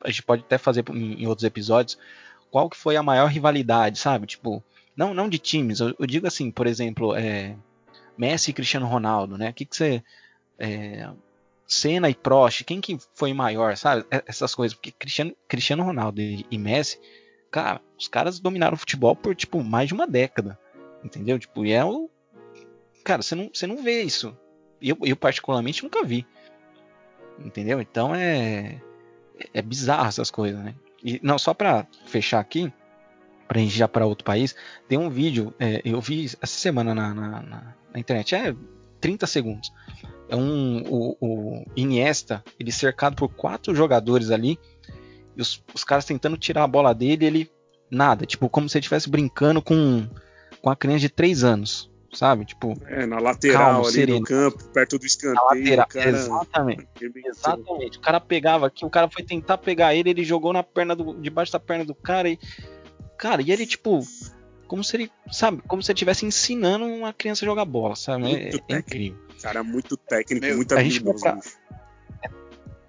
A 0.04 0.10
gente 0.10 0.23
pode 0.23 0.43
até 0.43 0.58
fazer 0.58 0.84
em, 0.89 1.23
em, 1.23 1.27
outros 1.27 1.45
episódios. 1.45 1.97
Qual 2.49 2.69
que 2.69 2.77
foi 2.77 2.95
a 2.95 3.04
maior 3.04 3.27
rivalidade, 3.27 3.97
sabe? 3.97 4.27
Tipo, 4.27 4.63
não, 4.95 5.13
não 5.13 5.30
de 5.30 5.38
times. 5.38 5.80
Eu, 5.80 5.95
eu 5.97 6.06
digo 6.06 6.27
assim, 6.27 6.51
por 6.51 6.67
exemplo, 6.67 7.15
é, 7.15 7.56
Messi 8.17 8.51
e 8.51 8.54
Cristiano 8.54 8.88
Ronaldo, 8.88 9.38
né? 9.38 9.49
O 9.49 9.54
que, 9.54 9.65
que 9.65 9.75
você. 9.75 10.04
É, 10.60 11.10
Senna 11.65 12.10
e 12.10 12.15
Prost, 12.15 12.65
quem 12.65 12.82
que 12.82 12.97
foi 13.15 13.34
maior, 13.34 13.77
sabe? 13.77 14.06
Essas 14.27 14.54
coisas. 14.54 14.75
Porque 14.75 14.91
Cristiano, 14.91 15.36
Cristiano 15.47 15.84
Ronaldo 15.84 16.21
e, 16.21 16.45
e 16.51 16.58
Messi, 16.58 16.99
cara, 17.49 17.82
os 17.97 18.08
caras 18.10 18.39
dominaram 18.39 18.75
o 18.75 18.77
futebol 18.77 19.15
por, 19.15 19.34
tipo, 19.36 19.63
mais 19.63 19.88
de 19.88 19.93
uma 19.93 20.06
década. 20.06 20.60
Entendeu? 21.04 21.39
Tipo, 21.39 21.65
e 21.65 21.71
é 21.71 21.84
o. 21.84 22.10
Cara, 23.04 23.23
você 23.23 23.34
não, 23.34 23.49
você 23.51 23.65
não 23.65 23.82
vê 23.82 24.04
isso 24.04 24.38
eu, 24.82 24.98
eu 25.04 25.15
particularmente 25.15 25.84
nunca 25.84 26.04
vi. 26.04 26.26
Entendeu? 27.39 27.80
Então 27.82 28.15
é. 28.15 28.82
É 29.54 29.62
bizarro 29.62 30.08
essas 30.08 30.30
coisas, 30.30 30.63
né? 30.63 30.76
E 31.04 31.20
não, 31.24 31.39
só 31.39 31.52
pra 31.54 31.88
fechar 32.06 32.39
aqui, 32.39 32.72
pra 33.48 33.60
gente 33.60 33.76
já 33.76 33.88
para 33.88 34.06
outro 34.06 34.24
país, 34.24 34.56
tem 34.88 35.00
um 35.00 35.10
vídeo, 35.10 35.52
é, 35.60 35.82
eu 35.84 36.00
vi 36.00 36.26
essa 36.26 36.46
semana 36.46 36.94
na, 36.94 37.13
na, 37.13 37.30
na, 37.41 37.76
na, 37.91 38.00
internet, 38.00 38.36
é 38.36 38.56
30 39.00 39.26
segundos. 39.26 39.74
É 40.30 40.36
um. 40.36 40.84
O, 40.88 41.17
o, 41.20 41.65
Iniesta, 41.76 42.44
ele 42.60 42.72
cercado 42.72 43.15
por 43.15 43.30
quatro 43.30 43.74
jogadores 43.74 44.30
ali, 44.30 44.60
e 45.36 45.41
os, 45.41 45.63
os 45.74 45.84
caras 45.84 46.06
tentando 46.06 46.38
tirar 46.38 46.63
a 46.63 46.67
bola 46.67 46.94
dele, 46.94 47.26
ele. 47.26 47.52
Nada, 47.89 48.26
tipo, 48.26 48.48
como 48.48 48.70
se 48.70 48.78
ele 48.78 48.84
estivesse 48.84 49.10
brincando 49.10 49.62
com, 49.62 50.08
com 50.62 50.70
a 50.70 50.76
criança 50.78 51.00
de 51.00 51.10
3 51.10 51.44
anos 51.44 51.90
sabe? 52.12 52.45
Tipo, 52.45 52.74
é, 52.88 53.06
na 53.06 53.19
lateral 53.19 53.58
calmo, 53.58 53.86
ali 53.86 53.93
sereno. 53.93 54.19
do 54.19 54.26
campo, 54.26 54.63
perto 54.69 55.00
do 55.00 55.06
escanteio. 55.06 55.86
Cara... 55.88 56.10
Exatamente. 56.10 56.88
Exatamente. 57.26 57.97
O 57.97 58.02
cara 58.02 58.19
pegava 58.19 58.67
aqui, 58.67 58.86
o 58.86 58.89
cara 58.89 59.10
foi 59.10 59.24
tentar 59.24 59.58
pegar 59.58 59.95
ele, 59.95 60.10
ele 60.10 60.24
jogou 60.24 60.54
na 60.54 60.63
perna 60.63 60.95
do, 60.95 61.13
debaixo 61.19 61.52
da 61.52 61.60
perna 61.60 61.86
do 61.86 61.95
cara 61.95 62.30
e 62.30 62.39
cara, 63.17 63.41
e 63.41 63.52
ele 63.52 63.67
tipo, 63.67 64.02
como 64.67 64.84
se 64.84 64.95
ele, 64.95 65.12
sabe, 65.32 65.62
como 65.67 65.82
se 65.84 65.91
ele 65.91 65.95
estivesse 65.95 66.26
ensinando 66.26 66.86
uma 66.86 67.13
criança 67.13 67.45
a 67.45 67.47
jogar 67.47 67.65
bola, 67.65 67.95
sabe? 67.95 68.34
É, 68.34 68.52
é, 68.67 68.78
incrível. 68.78 69.19
Cara, 69.41 69.63
muito 69.63 69.95
técnico, 69.95 70.45
Meu, 70.45 70.56
muito 70.56 70.74
habilidoso. 70.74 71.24
Pra... 71.24 71.39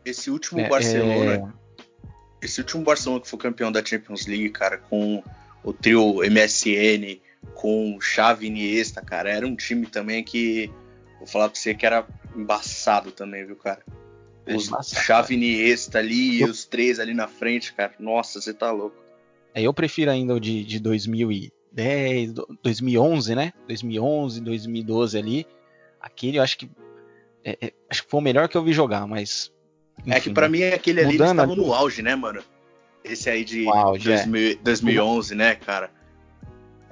Esse 0.05 0.31
último 0.31 0.61
é, 0.61 0.69
Barcelona, 0.69 1.55
é... 2.03 2.45
esse 2.45 2.61
último 2.61 2.83
Barcelona 2.83 3.21
que 3.21 3.29
foi 3.29 3.39
campeão 3.39 3.71
da 3.71 3.85
Champions 3.85 4.27
League, 4.27 4.51
cara, 4.51 4.79
com 4.79 5.23
o 5.63 5.73
trio 5.73 6.21
MSN, 6.23 7.21
com 7.55 7.99
Xavi 8.01 8.47
Iniesta, 8.47 9.01
cara. 9.01 9.31
Era 9.31 9.47
um 9.47 9.57
time 9.57 9.87
também 9.87 10.23
que, 10.23 10.71
vou 11.19 11.27
falar 11.27 11.49
pra 11.49 11.59
você 11.59 11.75
que 11.75 11.87
era 11.87 12.07
embaçado 12.35 13.11
também, 13.11 13.45
viu, 13.45 13.57
cara? 13.57 13.83
É 14.47 14.55
os 14.55 14.71
Xavi 14.85 15.35
Iniesta 15.35 15.99
ali 15.99 16.41
eu... 16.41 16.49
e 16.49 16.51
os 16.51 16.65
três 16.65 16.99
ali 16.99 17.15
na 17.15 17.29
frente, 17.29 17.73
cara. 17.73 17.93
Nossa, 17.99 18.41
você 18.41 18.53
tá 18.53 18.71
louco. 18.71 18.97
É, 19.55 19.63
eu 19.63 19.75
prefiro 19.75 20.11
ainda 20.11 20.35
o 20.35 20.41
de, 20.41 20.65
de 20.65 20.81
2010, 20.81 22.33
2011, 22.63 23.35
né? 23.35 23.53
2011, 23.69 24.41
2012 24.41 25.19
ali. 25.19 25.47
Aquele 26.01 26.39
eu 26.39 26.43
acho 26.43 26.59
que 26.59 26.71
é, 27.45 27.59
é, 27.61 27.73
acho 27.91 28.05
que 28.05 28.11
foi 28.11 28.21
o 28.21 28.23
melhor 28.23 28.49
que 28.49 28.57
eu 28.57 28.63
vi 28.63 28.73
jogar, 28.73 29.07
mas 29.07 29.53
enfim, 30.01 30.13
é 30.13 30.21
que 30.21 30.31
para 30.31 30.49
né? 30.49 30.59
mim 30.59 30.65
aquele 30.65 31.01
ali 31.01 31.17
eles 31.17 31.31
estavam 31.31 31.57
no 31.57 31.73
auge, 31.73 32.03
né, 32.03 32.15
mano? 32.15 32.43
Esse 33.05 33.29
aí 33.29 33.45
de 33.45 33.69
auge, 33.69 34.09
2000, 34.09 34.53
é. 34.53 34.55
2011, 34.57 35.35
né, 35.35 35.55
cara? 35.57 35.91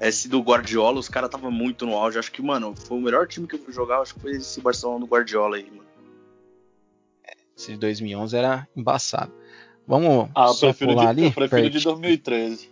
Esse 0.01 0.29
do 0.29 0.41
Guardiola, 0.41 0.99
os 0.99 1.11
caras 1.11 1.29
tava 1.29 1.51
muito 1.51 1.85
no 1.85 1.95
auge. 1.95 2.19
Acho 2.19 2.33
que, 2.33 2.41
mano, 2.41 2.75
foi 2.75 2.97
o 2.97 3.01
melhor 3.01 3.29
time 3.29 3.47
que 3.47 3.57
eu 3.57 3.59
fui 3.59 3.73
jogar. 3.73 4.01
Acho 4.01 4.15
que 4.15 4.21
foi 4.21 4.33
esse 4.33 4.59
Barcelona 4.61 5.01
do 5.01 5.07
Guardiola 5.07 5.57
aí, 5.57 5.71
mano. 5.71 5.89
Esse 7.55 7.73
de 7.73 7.79
2011 7.79 8.35
era 8.35 8.67
embaçado. 8.75 9.31
Vamos 9.87 10.31
ah, 10.35 10.47
eu 10.47 10.55
prefiro 10.57 10.95
de, 10.95 11.07
ali? 11.07 11.25
Eu 11.27 11.33
prefiro 11.33 11.69
de 11.69 11.81
2013. 11.81 12.71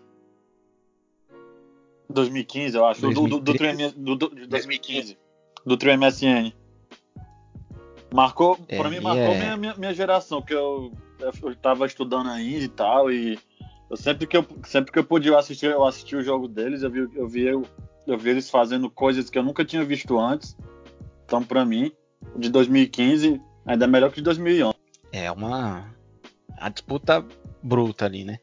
2015, 2.09 2.77
eu 2.77 2.87
acho. 2.87 3.01
2013. 3.03 3.93
Do, 3.93 4.17
do, 4.17 4.17
do, 4.17 4.29
do, 4.29 4.41
do 4.41 4.47
2015. 4.47 5.19
Do 5.67 5.77
Trio 5.77 5.99
MSN. 5.99 6.55
Marcou, 8.11 8.59
é, 8.69 8.79
pra 8.79 8.89
mim, 8.89 9.01
marcou 9.01 9.35
é... 9.35 9.39
minha, 9.39 9.57
minha, 9.57 9.75
minha, 9.75 9.93
geração, 9.93 10.41
que 10.41 10.55
eu, 10.55 10.93
eu 11.21 11.57
tava 11.57 11.85
estudando 11.85 12.31
ainda 12.31 12.65
e 12.65 12.69
tal, 12.69 13.13
e 13.13 13.39
eu 13.91 13.97
sempre 13.97 14.27
que 14.27 14.37
eu 14.37 14.47
sempre 14.65 14.93
que 14.93 14.99
eu 14.99 15.05
podia 15.05 15.39
assistir, 15.39 15.67
eu 15.67 15.85
assisti 15.85 16.17
o 16.17 16.23
jogo 16.23 16.47
deles, 16.47 16.83
eu 16.83 16.91
vi 16.91 16.99
eu 17.15 17.29
vi 17.29 17.47
eu, 17.47 17.63
eu 18.07 18.19
vi 18.19 18.31
eles 18.31 18.51
fazendo 18.51 18.91
coisas 18.91 19.31
que 19.31 19.39
eu 19.39 19.43
nunca 19.43 19.65
tinha 19.65 19.85
visto 19.85 20.19
antes. 20.19 20.57
Então, 21.25 21.43
para 21.43 21.65
mim, 21.65 21.93
de 22.37 22.49
2015 22.49 23.41
ainda 23.67 23.85
é 23.85 23.89
melhor 23.89 24.11
que 24.11 24.17
de 24.17 24.23
2011. 24.23 24.75
É 25.13 25.31
uma 25.31 25.95
a 26.59 26.69
disputa 26.69 27.25
bruta 27.63 28.05
ali, 28.05 28.25
né? 28.25 28.39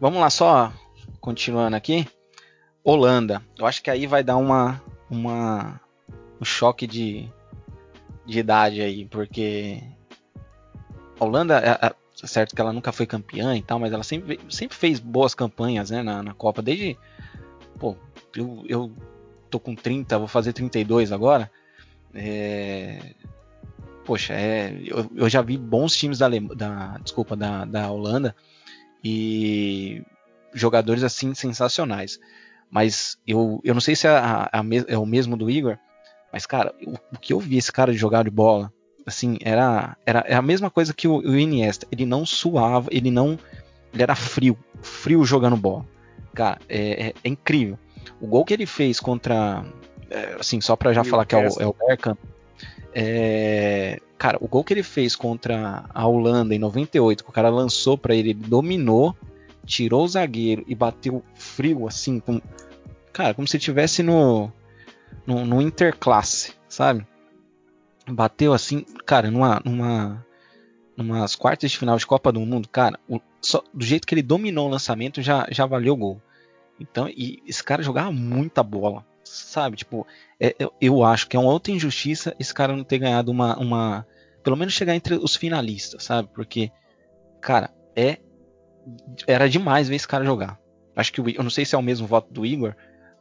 Vamos 0.00 0.20
lá, 0.20 0.30
só 0.30 0.72
continuando 1.20 1.76
aqui. 1.76 2.06
Holanda. 2.84 3.42
Eu 3.58 3.66
acho 3.66 3.82
que 3.82 3.90
aí 3.90 4.06
vai 4.06 4.22
dar 4.22 4.36
uma, 4.36 4.80
uma 5.10 5.80
um 6.40 6.44
choque 6.44 6.86
de, 6.86 7.28
de 8.24 8.38
idade 8.38 8.80
aí, 8.80 9.06
porque 9.06 9.82
a 11.18 11.24
Holanda, 11.24 11.96
certo 12.24 12.54
que 12.54 12.60
ela 12.60 12.72
nunca 12.72 12.92
foi 12.92 13.04
campeã 13.04 13.56
e 13.56 13.62
tal, 13.62 13.78
mas 13.78 13.92
ela 13.92 14.02
sempre, 14.02 14.40
sempre 14.48 14.76
fez 14.76 14.98
boas 14.98 15.34
campanhas 15.34 15.90
né, 15.90 16.02
na, 16.02 16.22
na 16.22 16.32
Copa, 16.32 16.62
desde. 16.62 16.96
Pô, 17.78 17.96
eu, 18.34 18.64
eu 18.66 18.92
tô 19.50 19.60
com 19.60 19.74
30, 19.74 20.18
vou 20.18 20.28
fazer 20.28 20.52
32 20.52 21.12
agora. 21.12 21.50
É, 22.14 22.98
poxa, 24.04 24.32
é, 24.32 24.74
eu, 24.84 25.10
eu, 25.14 25.28
já 25.28 25.42
vi 25.42 25.58
bons 25.58 25.94
times 25.94 26.18
da, 26.18 26.28
da, 26.28 26.98
desculpa, 26.98 27.36
da, 27.36 27.64
da 27.64 27.90
Holanda 27.90 28.34
e 29.04 30.02
jogadores 30.54 31.02
assim 31.02 31.34
sensacionais. 31.34 32.18
Mas 32.70 33.18
eu, 33.26 33.60
eu 33.62 33.74
não 33.74 33.80
sei 33.80 33.94
se 33.94 34.06
é, 34.06 34.10
a, 34.10 34.44
a, 34.44 34.62
é 34.88 34.96
o 34.96 35.04
mesmo 35.06 35.36
do 35.36 35.50
Igor, 35.50 35.78
mas 36.32 36.46
cara, 36.46 36.74
o, 36.84 36.94
o, 37.14 37.18
que 37.18 37.32
eu 37.32 37.40
vi 37.40 37.56
esse 37.58 37.70
cara 37.70 37.92
de 37.92 37.98
jogar 37.98 38.24
de 38.24 38.30
bola, 38.30 38.72
assim, 39.06 39.38
era, 39.40 39.96
era, 40.04 40.24
era 40.26 40.38
a 40.38 40.42
mesma 40.42 40.70
coisa 40.70 40.92
que 40.92 41.06
o, 41.06 41.18
o 41.18 41.38
Iniesta. 41.38 41.86
Ele 41.90 42.04
não 42.04 42.26
suava, 42.26 42.88
ele 42.90 43.10
não. 43.10 43.38
Ele 43.94 44.02
era 44.02 44.14
frio, 44.14 44.58
frio 44.82 45.24
jogando 45.24 45.56
bola. 45.56 45.86
Cara, 46.34 46.58
é, 46.68 47.08
é, 47.08 47.14
é 47.24 47.28
incrível. 47.28 47.78
O 48.20 48.26
gol 48.26 48.44
que 48.44 48.52
ele 48.52 48.66
fez 48.66 49.00
contra. 49.00 49.64
É, 50.10 50.36
assim, 50.38 50.60
só 50.60 50.76
pra 50.76 50.92
já 50.92 51.04
falar 51.04 51.24
que 51.24 51.34
é 51.34 51.38
o, 51.38 51.62
é 51.62 51.66
o. 51.66 51.74
É, 52.98 54.00
cara, 54.16 54.38
o 54.40 54.48
gol 54.48 54.64
que 54.64 54.72
ele 54.72 54.82
fez 54.82 55.14
contra 55.14 55.84
a 55.92 56.06
Holanda 56.06 56.54
em 56.54 56.58
98, 56.58 57.22
que 57.22 57.30
o 57.30 57.32
cara 57.32 57.50
lançou 57.50 57.98
para 57.98 58.14
ele, 58.14 58.30
ele 58.30 58.40
dominou, 58.40 59.14
tirou 59.66 60.04
o 60.04 60.08
zagueiro 60.08 60.64
e 60.66 60.74
bateu 60.74 61.22
frio, 61.34 61.86
assim, 61.86 62.18
com, 62.18 62.40
cara, 63.12 63.34
como 63.34 63.46
se 63.46 63.58
estivesse 63.58 64.02
no, 64.02 64.50
no, 65.26 65.44
no, 65.44 65.60
interclasse, 65.60 66.54
sabe? 66.68 67.06
Bateu 68.08 68.52
assim, 68.52 68.84
cara, 69.04 69.30
numa, 69.30 69.60
numa, 69.64 70.26
numas 70.96 71.34
quartas 71.34 71.70
de 71.70 71.78
final 71.78 71.96
de 71.96 72.06
Copa 72.06 72.30
do 72.30 72.40
Mundo, 72.40 72.68
cara, 72.68 72.98
o, 73.08 73.20
só, 73.40 73.62
do 73.74 73.84
jeito 73.84 74.06
que 74.06 74.14
ele 74.14 74.22
dominou 74.22 74.66
o 74.66 74.70
lançamento 74.70 75.20
já, 75.20 75.46
já 75.50 75.66
valeu 75.66 75.94
o 75.94 75.96
gol. 75.96 76.22
Então, 76.78 77.08
e 77.08 77.42
esse 77.46 77.62
cara 77.62 77.82
jogava 77.82 78.12
muita 78.12 78.62
bola, 78.62 79.04
sabe? 79.24 79.76
Tipo, 79.76 80.06
é, 80.38 80.54
eu, 80.58 80.72
eu, 80.80 81.04
acho 81.04 81.26
que 81.28 81.36
é 81.36 81.40
uma 81.40 81.50
outra 81.50 81.72
injustiça 81.72 82.34
esse 82.38 82.52
cara 82.52 82.76
não 82.76 82.84
ter 82.84 82.98
ganhado 82.98 83.30
uma, 83.30 83.58
uma. 83.58 84.06
Pelo 84.42 84.56
menos 84.56 84.74
chegar 84.74 84.94
entre 84.94 85.14
os 85.14 85.34
finalistas, 85.34 86.04
sabe? 86.04 86.28
Porque, 86.34 86.70
cara, 87.40 87.70
é 87.94 88.18
era 89.26 89.48
demais 89.48 89.88
ver 89.88 89.96
esse 89.96 90.06
cara 90.06 90.24
jogar. 90.24 90.58
Acho 90.94 91.12
que 91.12 91.20
o, 91.20 91.28
eu 91.28 91.42
não 91.42 91.50
sei 91.50 91.64
se 91.64 91.74
é 91.74 91.78
o 91.78 91.82
mesmo 91.82 92.06
voto 92.06 92.32
do 92.32 92.46
Igor, 92.46 92.74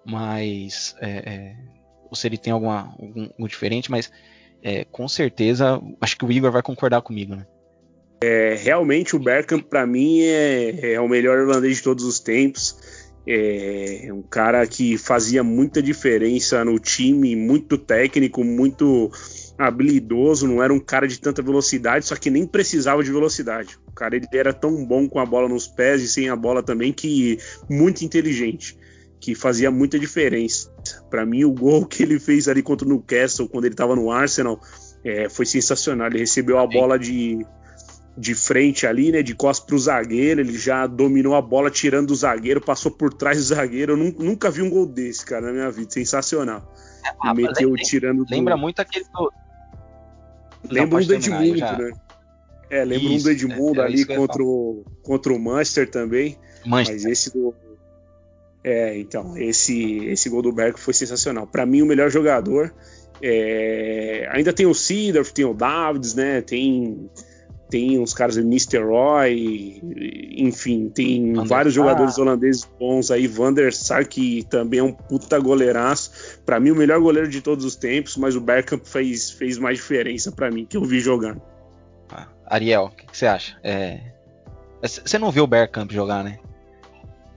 mas 0.05 0.95
é, 1.01 1.09
é, 1.09 1.55
ou 2.09 2.15
se 2.15 2.27
ele 2.27 2.37
tem 2.37 2.53
alguma, 2.53 2.93
algum, 2.99 3.23
algum 3.23 3.47
diferente, 3.47 3.89
mas 3.89 4.11
é, 4.65 4.83
com 4.91 5.07
certeza 5.07 5.79
acho 6.01 6.17
que 6.17 6.25
o 6.25 6.31
Igor 6.31 6.51
vai 6.51 6.63
concordar 6.63 6.99
comigo, 7.03 7.35
né? 7.35 7.45
É, 8.19 8.55
realmente 8.55 9.15
o 9.15 9.19
Bergkamp 9.19 9.63
para 9.69 9.85
mim 9.85 10.21
é, 10.21 10.93
é, 10.93 10.99
o 10.99 11.07
melhor 11.07 11.37
irlandês 11.37 11.77
de 11.77 11.83
todos 11.83 12.03
os 12.03 12.19
tempos. 12.19 13.05
É 13.27 14.09
um 14.13 14.21
cara 14.21 14.65
que 14.67 14.99
fazia 14.99 15.43
muita 15.43 15.81
diferença 15.81 16.63
no 16.63 16.77
time, 16.77 17.35
muito 17.35 17.75
técnico, 17.75 18.43
muito 18.43 19.11
habilidoso, 19.57 20.47
não 20.47 20.61
era 20.61 20.71
um 20.71 20.79
cara 20.79 21.07
de 21.07 21.19
tanta 21.19 21.41
velocidade, 21.41 22.05
só 22.05 22.15
que 22.15 22.29
nem 22.29 22.45
precisava 22.45 23.03
de 23.03 23.11
velocidade. 23.11 23.79
O 23.87 23.91
cara 23.91 24.15
ele 24.15 24.27
era 24.31 24.53
tão 24.53 24.85
bom 24.85 25.09
com 25.09 25.19
a 25.19 25.25
bola 25.25 25.49
nos 25.49 25.67
pés 25.67 26.03
e 26.03 26.07
sem 26.07 26.29
a 26.29 26.35
bola 26.35 26.61
também 26.61 26.93
que 26.93 27.39
muito 27.67 28.05
inteligente, 28.05 28.77
que 29.25 29.33
fazia 29.33 29.71
muita 29.71 29.97
diferença. 29.97 30.71
Para 31.09 31.25
mim 31.25 31.43
o 31.45 31.51
gol 31.51 31.83
que 31.83 32.03
ele 32.03 32.19
fez 32.19 32.47
ali 32.47 32.61
contra 32.61 32.85
o 32.85 32.89
Newcastle 32.91 33.49
quando 33.49 33.65
ele 33.65 33.73
estava 33.73 33.95
no 33.95 34.11
Arsenal 34.11 34.61
é, 35.03 35.27
foi 35.27 35.47
sensacional. 35.47 36.07
Ele 36.07 36.19
recebeu 36.19 36.59
a 36.59 36.67
bola 36.67 36.99
de 36.99 37.43
de 38.17 38.33
frente 38.33 38.87
ali, 38.87 39.11
né, 39.11 39.21
de 39.21 39.35
costas 39.35 39.65
para 39.65 39.75
o 39.75 39.79
zagueiro, 39.79 40.39
ele 40.39 40.57
já 40.57 40.87
dominou 40.87 41.35
a 41.35 41.41
bola 41.41 41.69
tirando 41.69 42.11
o 42.11 42.15
zagueiro, 42.15 42.61
passou 42.61 42.89
por 42.89 43.13
trás 43.13 43.37
do 43.37 43.43
zagueiro. 43.43 43.91
Eu 43.91 43.97
nunca, 43.97 44.49
vi 44.49 44.61
um 44.61 44.69
gol 44.69 44.85
desse, 44.85 45.25
cara, 45.25 45.47
na 45.47 45.51
minha 45.51 45.69
vida, 45.69 45.91
sensacional. 45.91 46.73
Ah, 47.19 47.33
meteu 47.33 47.71
lembra, 47.71 47.83
tirando 47.83 48.25
Lembra 48.31 48.55
do... 48.55 48.61
muito 48.61 48.79
aquele 48.79 49.03
do, 49.03 49.33
Lembra 50.71 50.99
um 51.01 51.05
do 51.05 51.13
Edmundo, 51.13 51.57
já... 51.57 51.77
né? 51.77 51.91
É, 52.69 52.85
lembra 52.85 53.09
isso, 53.09 53.15
um 53.15 53.23
do 53.23 53.31
Edmundo 53.31 53.81
é, 53.81 53.85
ali 53.85 54.05
contra 54.05 54.41
o, 54.41 54.85
contra 55.03 55.33
o 55.33 55.39
Manchester 55.39 55.89
também. 55.89 56.37
Manchester. 56.65 57.03
Mas 57.03 57.05
esse 57.05 57.33
do. 57.33 57.53
É, 58.67 58.97
então, 58.97 59.37
esse, 59.37 60.07
esse 60.07 60.27
gol 60.27 60.41
do 60.41 60.51
Berg 60.51 60.79
foi 60.79 60.91
sensacional. 60.91 61.45
Para 61.45 61.67
mim, 61.67 61.83
o 61.83 61.85
melhor 61.85 62.09
jogador. 62.09 62.73
É... 63.21 64.27
ainda 64.31 64.51
tem 64.51 64.65
o 64.65 64.73
Seedorf, 64.73 65.31
tem 65.31 65.45
o 65.45 65.53
Davids, 65.53 66.15
né? 66.15 66.41
Tem, 66.41 67.07
tem 67.69 67.99
uns 67.99 68.11
caras, 68.11 68.37
Mr. 68.37 68.79
Roy, 68.79 69.79
enfim, 70.35 70.89
tem 70.89 71.33
vários 71.45 71.75
jogadores 71.75 72.17
holandeses 72.17 72.67
bons 72.79 73.11
aí. 73.11 73.27
Van 73.27 73.53
der 73.53 73.71
Sar, 73.71 74.07
que 74.07 74.43
também 74.49 74.79
é 74.79 74.83
um 74.83 74.91
puta 74.91 75.37
goleiraço. 75.37 76.39
Para 76.43 76.59
mim, 76.59 76.71
o 76.71 76.75
melhor 76.75 76.99
goleiro 76.99 77.29
de 77.29 77.41
todos 77.41 77.63
os 77.63 77.75
tempos, 77.75 78.17
mas 78.17 78.35
o 78.35 78.41
Bergkamp 78.41 78.83
fez, 78.83 79.29
fez 79.29 79.59
mais 79.59 79.77
diferença 79.77 80.31
para 80.31 80.49
mim, 80.49 80.65
que 80.65 80.75
eu 80.75 80.83
vi 80.83 80.99
jogando. 80.99 81.39
Ah, 82.09 82.27
Ariel, 82.47 82.85
o 82.85 82.89
que, 82.89 83.05
que, 83.05 83.15
você 83.15 83.27
acha? 83.27 83.55
É... 83.63 83.99
Você 84.81 85.19
não 85.19 85.29
viu 85.29 85.43
o 85.43 85.47
Bergkamp 85.47 85.91
jogar, 85.91 86.23
né? 86.23 86.39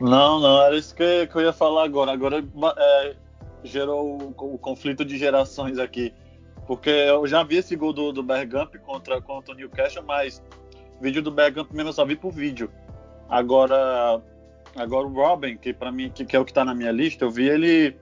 Não, 0.01 0.39
não, 0.39 0.63
era 0.63 0.77
isso 0.77 0.95
que, 0.95 1.27
que 1.27 1.37
eu 1.37 1.43
ia 1.43 1.53
falar 1.53 1.85
agora. 1.85 2.13
Agora 2.13 2.45
é, 2.77 3.17
gerou 3.65 4.35
o, 4.39 4.55
o 4.55 4.59
conflito 4.59 5.05
de 5.05 5.19
gerações 5.19 5.79
aqui. 5.79 6.15
Porque 6.67 6.91
eu 6.91 7.27
já 7.27 7.43
vi 7.43 7.57
esse 7.57 7.75
gol 7.75 7.93
do, 7.93 8.13
do 8.13 8.23
Bergkamp 8.23 8.75
contra, 8.85 9.21
contra 9.21 9.55
o 9.55 9.57
Newcastle, 9.57 10.05
mas 10.05 10.43
vídeo 11.01 11.23
do 11.23 11.31
Bergkamp 11.31 11.73
mesmo 11.73 11.89
eu 11.89 11.93
só 11.93 12.05
vi 12.05 12.15
por 12.15 12.31
vídeo. 12.31 12.71
Agora, 13.29 14.23
agora 14.77 15.07
o 15.07 15.13
Robin, 15.13 15.57
que 15.57 15.73
para 15.73 15.91
mim 15.91 16.11
que, 16.11 16.25
que, 16.25 16.37
é 16.37 16.39
o 16.39 16.45
que 16.45 16.53
tá 16.53 16.65
na 16.65 16.75
minha 16.75 16.93
lista, 16.93 17.25
eu 17.25 17.31
vi 17.31 17.49
ele 17.49 17.97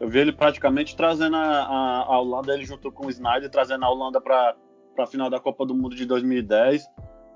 eu 0.00 0.08
vi 0.08 0.20
ele 0.20 0.32
praticamente 0.32 0.96
trazendo 0.96 1.36
a, 1.36 1.40
a, 1.40 2.04
a 2.04 2.18
Holanda, 2.20 2.54
ele 2.54 2.64
juntou 2.64 2.92
com 2.92 3.06
o 3.06 3.10
Snyder, 3.10 3.50
trazendo 3.50 3.84
a 3.84 3.90
Holanda 3.90 4.20
para 4.20 4.54
a 4.98 5.06
final 5.06 5.28
da 5.28 5.40
Copa 5.40 5.66
do 5.66 5.74
Mundo 5.74 5.94
de 5.94 6.06
2010. 6.06 6.86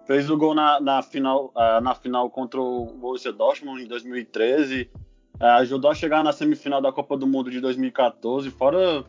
Fez 0.08 0.28
o 0.30 0.38
gol 0.38 0.54
na, 0.54 0.80
na 0.80 1.02
final, 1.02 1.52
uh, 1.54 1.80
na 1.82 1.94
final 1.94 2.30
contra 2.30 2.58
o 2.58 2.86
Borussia 2.86 3.30
Dortmund 3.30 3.82
em 3.82 3.86
2013. 3.86 4.90
Uh, 5.38 5.44
ajudou 5.60 5.90
a 5.90 5.94
chegar 5.94 6.24
na 6.24 6.32
semifinal 6.32 6.80
da 6.80 6.90
Copa 6.90 7.14
do 7.14 7.26
Mundo 7.26 7.50
de 7.50 7.60
2014. 7.60 8.50
Fora 8.50 9.04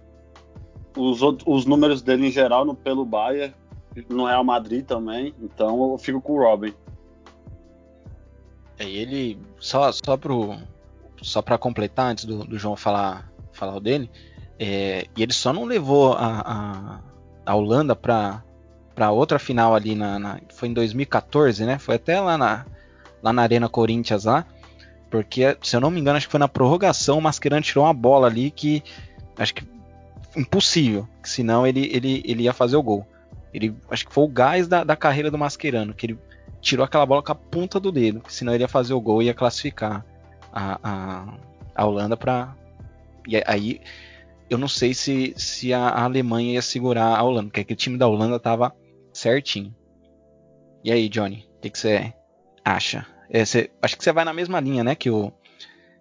os, 0.97 1.21
os 1.45 1.65
números 1.65 2.01
dele 2.01 2.27
em 2.27 2.31
geral 2.31 2.65
no, 2.65 2.75
pelo 2.75 3.05
Bayern, 3.05 3.55
no 4.09 4.25
Real 4.25 4.43
Madrid 4.43 4.85
também, 4.85 5.33
então 5.41 5.91
eu 5.93 5.97
fico 5.97 6.21
com 6.21 6.33
o 6.33 6.39
Robin. 6.39 6.73
É, 8.77 8.83
ele 8.83 9.39
só 9.57 9.91
só 9.93 10.17
pro 10.17 10.57
só 11.21 11.41
para 11.41 11.57
completar 11.57 12.11
antes 12.11 12.25
do, 12.25 12.43
do, 12.43 12.57
João 12.57 12.75
falar 12.75 13.31
falar 13.53 13.75
o 13.75 13.79
dele, 13.79 14.11
é, 14.59 15.05
e 15.15 15.23
ele 15.23 15.33
só 15.33 15.53
não 15.53 15.63
levou 15.63 16.13
a, 16.13 16.41
a, 16.45 16.99
a 17.45 17.55
Holanda 17.55 17.95
para 17.95 18.43
para 18.99 19.11
outra 19.11 19.39
final 19.39 19.73
ali 19.73 19.95
na, 19.95 20.19
na, 20.19 20.41
foi 20.49 20.67
em 20.67 20.73
2014, 20.73 21.65
né? 21.65 21.79
Foi 21.79 21.95
até 21.95 22.19
lá 22.19 22.37
na 22.37 22.65
lá 23.23 23.31
na 23.31 23.43
Arena 23.43 23.69
Corinthians 23.69 24.25
lá, 24.25 24.45
porque 25.09 25.57
se 25.61 25.73
eu 25.73 25.79
não 25.79 25.89
me 25.89 26.01
engano 26.01 26.17
acho 26.17 26.27
que 26.27 26.31
foi 26.31 26.39
na 26.39 26.49
prorrogação 26.49 27.17
o 27.17 27.21
Mascherano 27.21 27.61
tirou 27.61 27.85
uma 27.85 27.93
bola 27.93 28.27
ali 28.27 28.51
que 28.51 28.83
acho 29.37 29.53
que 29.53 29.65
impossível, 30.35 31.07
senão 31.23 31.65
ele, 31.65 31.89
ele, 31.93 32.21
ele 32.25 32.43
ia 32.43 32.51
fazer 32.51 32.75
o 32.75 32.83
gol. 32.83 33.07
Ele, 33.53 33.73
acho 33.89 34.05
que 34.05 34.13
foi 34.13 34.25
o 34.25 34.27
gás 34.27 34.67
da, 34.67 34.83
da 34.83 34.97
carreira 34.97 35.31
do 35.31 35.37
Mascherano, 35.37 35.93
que 35.93 36.07
ele 36.07 36.19
tirou 36.59 36.83
aquela 36.83 37.05
bola 37.05 37.23
com 37.23 37.31
a 37.31 37.35
ponta 37.35 37.79
do 37.79 37.93
dedo, 37.93 38.21
senão 38.27 38.53
ele 38.53 38.65
ia 38.65 38.67
fazer 38.67 38.93
o 38.93 38.99
gol 38.99 39.21
e 39.21 39.27
ia 39.27 39.33
classificar 39.33 40.05
a, 40.51 40.77
a, 40.83 41.33
a 41.73 41.85
Holanda 41.85 42.17
para. 42.17 42.53
E 43.25 43.41
aí 43.47 43.79
eu 44.49 44.57
não 44.57 44.67
sei 44.67 44.93
se, 44.93 45.33
se 45.37 45.73
a, 45.73 46.03
Alemanha 46.03 46.53
ia 46.53 46.61
segurar 46.61 47.15
a 47.15 47.23
Holanda, 47.23 47.47
porque 47.47 47.61
aquele 47.61 47.77
time 47.77 47.97
da 47.97 48.07
Holanda 48.07 48.37
tava 48.39 48.73
certinho. 49.19 49.75
E 50.83 50.91
aí, 50.91 51.09
Johnny, 51.09 51.47
o 51.57 51.59
que, 51.61 51.77
você 51.77 52.13
acha? 52.63 53.05
É, 53.29 53.43
cê, 53.45 53.69
acho 53.81 53.97
que 53.97 54.03
você 54.03 54.11
vai 54.11 54.25
na 54.25 54.33
mesma 54.33 54.59
linha, 54.59 54.83
né, 54.83 54.95
que 54.95 55.09
o 55.09 55.31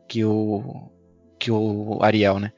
que 0.08 0.24
o 0.24 0.90
que 1.38 1.50
o 1.50 1.98
Ariel, 2.02 2.38
né? 2.38 2.52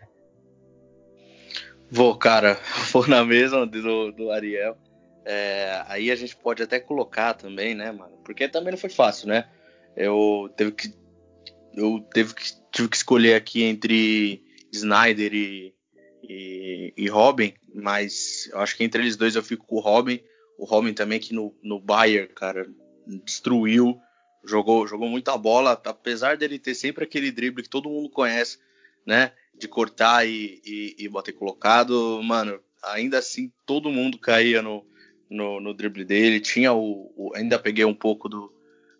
Vou, 1.90 2.16
cara, 2.16 2.58
vou 2.92 3.06
na 3.06 3.24
mesma 3.24 3.66
do, 3.66 4.12
do 4.12 4.30
Ariel. 4.30 4.76
É, 5.24 5.82
aí 5.86 6.10
a 6.10 6.16
gente 6.16 6.36
pode 6.36 6.62
até 6.62 6.78
colocar 6.78 7.34
também, 7.34 7.74
né, 7.74 7.90
mano? 7.90 8.18
Porque 8.24 8.48
também 8.48 8.70
não 8.70 8.78
foi 8.78 8.90
fácil, 8.90 9.28
né? 9.28 9.48
Eu 9.96 10.50
teve 10.56 10.72
que. 10.72 10.94
Eu 11.74 12.00
teve 12.12 12.34
que, 12.34 12.44
tive 12.72 12.88
que 12.88 12.96
escolher 12.96 13.34
aqui 13.34 13.62
entre 13.62 14.42
Snyder 14.72 15.32
e, 15.34 15.74
e, 16.22 16.94
e, 16.96 17.08
Robin, 17.08 17.54
mas 17.74 18.48
eu 18.52 18.58
acho 18.60 18.76
que 18.76 18.84
entre 18.84 19.02
eles 19.02 19.16
dois 19.16 19.36
eu 19.36 19.42
fico 19.42 19.66
com 19.66 19.76
o 19.76 19.80
Robin. 19.80 20.20
O 20.60 20.66
Robin 20.66 20.92
também 20.92 21.18
que 21.18 21.32
no, 21.32 21.56
no 21.62 21.80
Bayern, 21.80 22.28
cara, 22.34 22.68
destruiu. 23.24 23.98
jogou, 24.44 24.86
jogou 24.86 25.08
muita 25.08 25.34
bola, 25.38 25.72
apesar 25.86 26.36
dele 26.36 26.58
ter 26.58 26.74
sempre 26.74 27.02
aquele 27.02 27.32
drible 27.32 27.62
que 27.62 27.68
todo 27.68 27.88
mundo 27.88 28.10
conhece, 28.10 28.58
né? 29.06 29.32
De 29.58 29.66
cortar 29.66 30.28
e, 30.28 30.60
e, 30.62 30.96
e 30.98 31.08
bater 31.08 31.32
colocado, 31.32 32.20
mano, 32.22 32.60
ainda 32.82 33.18
assim 33.18 33.50
todo 33.64 33.90
mundo 33.90 34.18
caía 34.18 34.60
no, 34.60 34.86
no, 35.30 35.60
no 35.60 35.72
drible 35.72 36.04
dele. 36.04 36.40
Tinha 36.40 36.74
o, 36.74 37.10
o, 37.16 37.34
Ainda 37.34 37.58
peguei 37.58 37.86
um 37.86 37.94
pouco 37.94 38.28
do, 38.28 38.52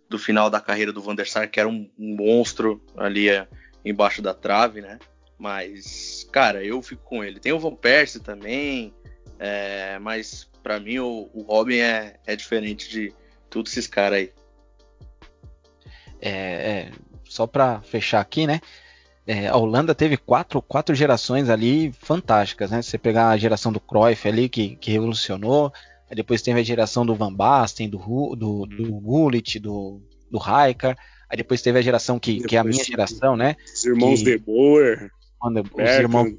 do 0.08 0.18
final 0.18 0.48
da 0.48 0.62
carreira 0.62 0.94
do 0.94 1.02
Van 1.02 1.14
der 1.14 1.26
Sar, 1.26 1.50
que 1.50 1.60
era 1.60 1.68
um, 1.68 1.90
um 1.98 2.16
monstro 2.16 2.82
ali 2.96 3.28
é, 3.28 3.46
embaixo 3.84 4.22
da 4.22 4.32
trave, 4.32 4.80
né? 4.80 4.98
Mas, 5.38 6.26
cara, 6.32 6.64
eu 6.64 6.80
fico 6.80 7.02
com 7.02 7.22
ele. 7.22 7.38
Tem 7.38 7.52
o 7.52 7.58
Van 7.58 7.74
Persie 7.74 8.20
também, 8.20 8.94
é, 9.42 9.98
mas 9.98 10.46
para 10.62 10.78
mim 10.78 10.98
o, 10.98 11.30
o 11.32 11.40
Robin 11.40 11.78
é, 11.78 12.16
é 12.26 12.36
diferente 12.36 12.90
de 12.90 13.10
todos 13.48 13.72
esses 13.72 13.86
caras 13.86 14.18
aí. 14.18 14.32
É, 16.20 16.30
é, 16.30 16.90
só 17.24 17.46
para 17.46 17.80
fechar 17.80 18.20
aqui, 18.20 18.46
né? 18.46 18.60
É, 19.26 19.48
a 19.48 19.56
Holanda 19.56 19.94
teve 19.94 20.18
quatro, 20.18 20.60
quatro 20.60 20.94
gerações 20.94 21.48
ali 21.48 21.90
fantásticas, 22.00 22.70
né? 22.70 22.82
Você 22.82 22.98
pegar 22.98 23.30
a 23.30 23.36
geração 23.38 23.72
do 23.72 23.80
Cruyff 23.80 24.28
ali, 24.28 24.46
que, 24.46 24.76
que 24.76 24.90
revolucionou, 24.90 25.72
aí 26.10 26.14
depois 26.14 26.42
teve 26.42 26.60
a 26.60 26.64
geração 26.64 27.06
do 27.06 27.14
Van 27.14 27.32
Basten, 27.32 27.88
do, 27.88 27.98
do, 28.36 28.66
do 28.66 28.92
Gullit, 29.00 29.58
do, 29.58 30.02
do 30.30 30.38
Rijkaard, 30.38 30.98
aí 31.30 31.36
depois 31.36 31.62
teve 31.62 31.78
a 31.78 31.82
geração 31.82 32.18
que, 32.18 32.40
que 32.40 32.56
é 32.56 32.58
a 32.58 32.64
minha 32.64 32.84
geração, 32.84 33.36
né? 33.36 33.56
Os 33.72 33.86
irmãos 33.86 34.18
que, 34.18 34.24
De 34.24 34.38
Boer. 34.38 35.10
Os 35.42 35.90
irmãos, 35.90 36.34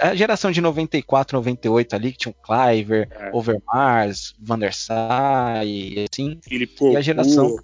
a 0.00 0.14
geração 0.14 0.50
de 0.50 0.60
94, 0.60 1.36
98 1.36 1.94
ali, 1.94 2.12
que 2.12 2.18
tinha 2.18 2.32
o 2.32 2.42
Cliver, 2.42 3.08
é. 3.10 3.30
Overmars, 3.32 4.34
Van 4.40 4.58
der 4.58 4.72
Sar 4.72 5.62
assim. 6.10 6.40
Filipe 6.42 6.84
e 6.84 6.96
a 6.96 7.00
geração 7.00 7.56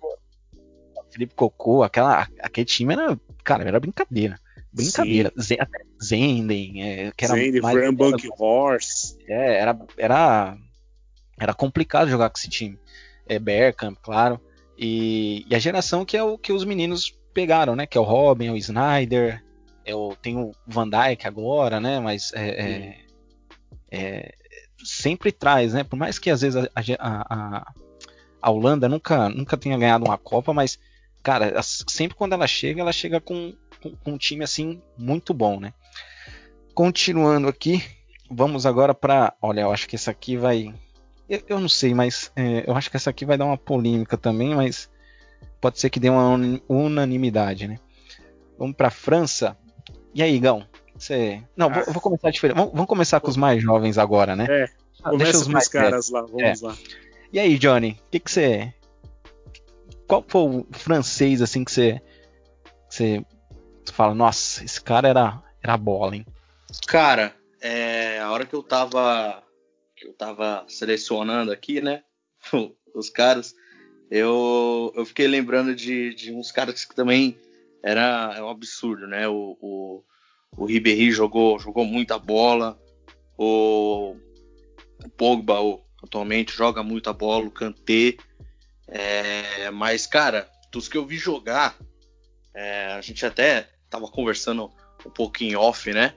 Felipe 1.12 1.34
Cocô, 1.34 1.82
aquela, 1.82 2.26
aquele 2.40 2.64
time 2.64 2.94
era, 2.94 3.18
cara, 3.44 3.64
era 3.64 3.78
brincadeira. 3.78 4.38
Brincadeira. 4.72 5.32
Zenden, 6.02 6.82
é, 6.82 7.12
que 7.14 7.24
era 7.24 7.34
Zenden, 7.34 7.60
mais. 7.60 7.94
Bank 7.94 8.28
Horse. 8.38 9.18
É, 9.28 9.60
era, 9.60 9.78
era, 9.98 10.56
era 11.38 11.54
complicado 11.54 12.08
jogar 12.08 12.30
com 12.30 12.38
esse 12.38 12.48
time. 12.48 12.78
É, 13.26 13.38
Bergkamp, 13.38 13.98
claro. 14.02 14.40
E, 14.78 15.44
e, 15.48 15.54
a 15.54 15.58
geração 15.58 16.04
que 16.04 16.16
é 16.16 16.22
o 16.22 16.38
que 16.38 16.52
os 16.52 16.64
meninos 16.64 17.14
pegaram, 17.34 17.76
né? 17.76 17.86
Que 17.86 17.98
é 17.98 18.00
o 18.00 18.04
Robin, 18.04 18.46
é 18.46 18.52
o 18.52 18.56
Snyder, 18.56 19.44
é 19.84 19.94
o, 19.94 20.14
tem 20.16 20.36
o 20.36 20.52
Van 20.66 20.88
Dyke 20.88 21.26
agora, 21.26 21.80
né? 21.80 22.00
Mas 22.00 22.32
é, 22.34 22.48
é, 22.48 23.00
é, 23.90 24.34
sempre 24.84 25.32
traz, 25.32 25.72
né? 25.74 25.84
Por 25.84 25.96
mais 25.96 26.18
que 26.18 26.30
às 26.30 26.40
vezes 26.40 26.64
a, 26.64 26.70
a, 26.98 27.72
a, 28.40 28.50
Holanda 28.50 28.88
nunca, 28.88 29.28
nunca 29.28 29.56
tenha 29.56 29.78
ganhado 29.78 30.04
uma 30.04 30.18
Copa, 30.18 30.52
mas 30.52 30.78
cara, 31.22 31.60
sempre 31.62 32.16
quando 32.16 32.32
ela 32.32 32.46
chega, 32.46 32.80
ela 32.80 32.92
chega 32.92 33.20
com, 33.20 33.54
com, 33.82 33.96
com 33.96 34.12
um 34.12 34.18
time 34.18 34.44
assim 34.44 34.80
muito 34.96 35.32
bom, 35.32 35.60
né? 35.60 35.72
Continuando 36.74 37.48
aqui, 37.48 37.84
vamos 38.30 38.64
agora 38.64 38.94
para, 38.94 39.34
olha, 39.40 39.62
eu 39.62 39.72
acho 39.72 39.88
que 39.88 39.96
essa 39.96 40.10
aqui 40.10 40.36
vai, 40.36 40.74
eu, 41.28 41.42
eu 41.48 41.60
não 41.60 41.68
sei, 41.68 41.94
mas 41.94 42.32
é, 42.34 42.64
eu 42.66 42.74
acho 42.74 42.90
que 42.90 42.96
essa 42.96 43.10
aqui 43.10 43.24
vai 43.24 43.36
dar 43.36 43.44
uma 43.44 43.58
polêmica 43.58 44.16
também, 44.16 44.54
mas 44.54 44.90
pode 45.60 45.78
ser 45.78 45.90
que 45.90 46.00
dê 46.00 46.08
uma 46.08 46.36
unanimidade, 46.68 47.68
né? 47.68 47.78
Vamos 48.58 48.76
para 48.76 48.90
França. 48.90 49.56
E 50.14 50.22
aí, 50.22 50.38
Gão? 50.38 50.66
Você... 50.96 51.42
Não, 51.56 51.68
ah. 51.68 51.82
vou, 51.84 51.94
vou, 51.94 52.02
começar 52.02 52.30
diferente. 52.30 52.56
Vamos, 52.56 52.72
vamos, 52.72 52.86
começar 52.86 53.20
com 53.20 53.30
os 53.30 53.36
mais 53.36 53.62
jovens 53.62 53.98
agora, 53.98 54.36
né? 54.36 54.46
É. 54.48 54.66
Ah, 55.02 55.10
começa 55.10 55.38
os 55.38 55.48
mais 55.48 55.68
caras 55.68 56.10
lá, 56.10 56.22
vamos 56.22 56.62
é. 56.62 56.66
lá. 56.66 56.76
E 57.32 57.38
aí, 57.38 57.58
Johnny, 57.58 57.98
o 58.06 58.10
que, 58.10 58.20
que 58.20 58.30
você 58.30 58.72
qual 60.12 60.22
foi 60.28 60.42
o 60.42 60.66
francês 60.72 61.40
assim 61.40 61.64
que 61.64 61.72
você, 61.72 62.02
você 62.90 63.24
fala, 63.92 64.14
nossa, 64.14 64.62
esse 64.62 64.78
cara 64.78 65.08
era, 65.08 65.42
era 65.62 65.76
bola, 65.78 66.16
hein? 66.16 66.26
Cara, 66.86 67.34
é, 67.62 68.20
a 68.20 68.30
hora 68.30 68.44
que 68.44 68.54
eu 68.54 68.62
tava 68.62 69.42
que 69.96 70.06
eu 70.06 70.12
tava 70.12 70.66
selecionando 70.68 71.50
aqui, 71.50 71.80
né, 71.80 72.02
os 72.94 73.08
caras, 73.08 73.54
eu, 74.10 74.92
eu 74.94 75.06
fiquei 75.06 75.26
lembrando 75.26 75.74
de, 75.74 76.14
de 76.14 76.30
uns 76.30 76.52
caras 76.52 76.84
que 76.84 76.94
também 76.94 77.38
era 77.82 78.34
é 78.36 78.42
um 78.42 78.48
absurdo, 78.48 79.06
né? 79.06 79.26
O, 79.28 79.56
o, 79.60 80.04
o 80.56 80.64
Ribéry 80.64 81.10
jogou, 81.10 81.58
jogou 81.58 81.84
muita 81.84 82.18
bola, 82.18 82.78
o, 83.36 84.16
o 85.04 85.08
Pogba 85.16 85.60
o, 85.60 85.82
atualmente 86.02 86.56
joga 86.56 86.82
muita 86.82 87.12
bola, 87.12 87.46
o 87.46 87.50
Kanté, 87.50 88.16
é, 88.88 89.70
mas, 89.70 90.06
cara, 90.06 90.48
dos 90.70 90.88
que 90.88 90.98
eu 90.98 91.06
vi 91.06 91.16
jogar, 91.16 91.76
é, 92.54 92.92
a 92.92 93.00
gente 93.00 93.24
até 93.24 93.68
tava 93.88 94.06
conversando 94.08 94.70
um 95.04 95.10
pouquinho 95.10 95.60
off, 95.60 95.90
né? 95.92 96.14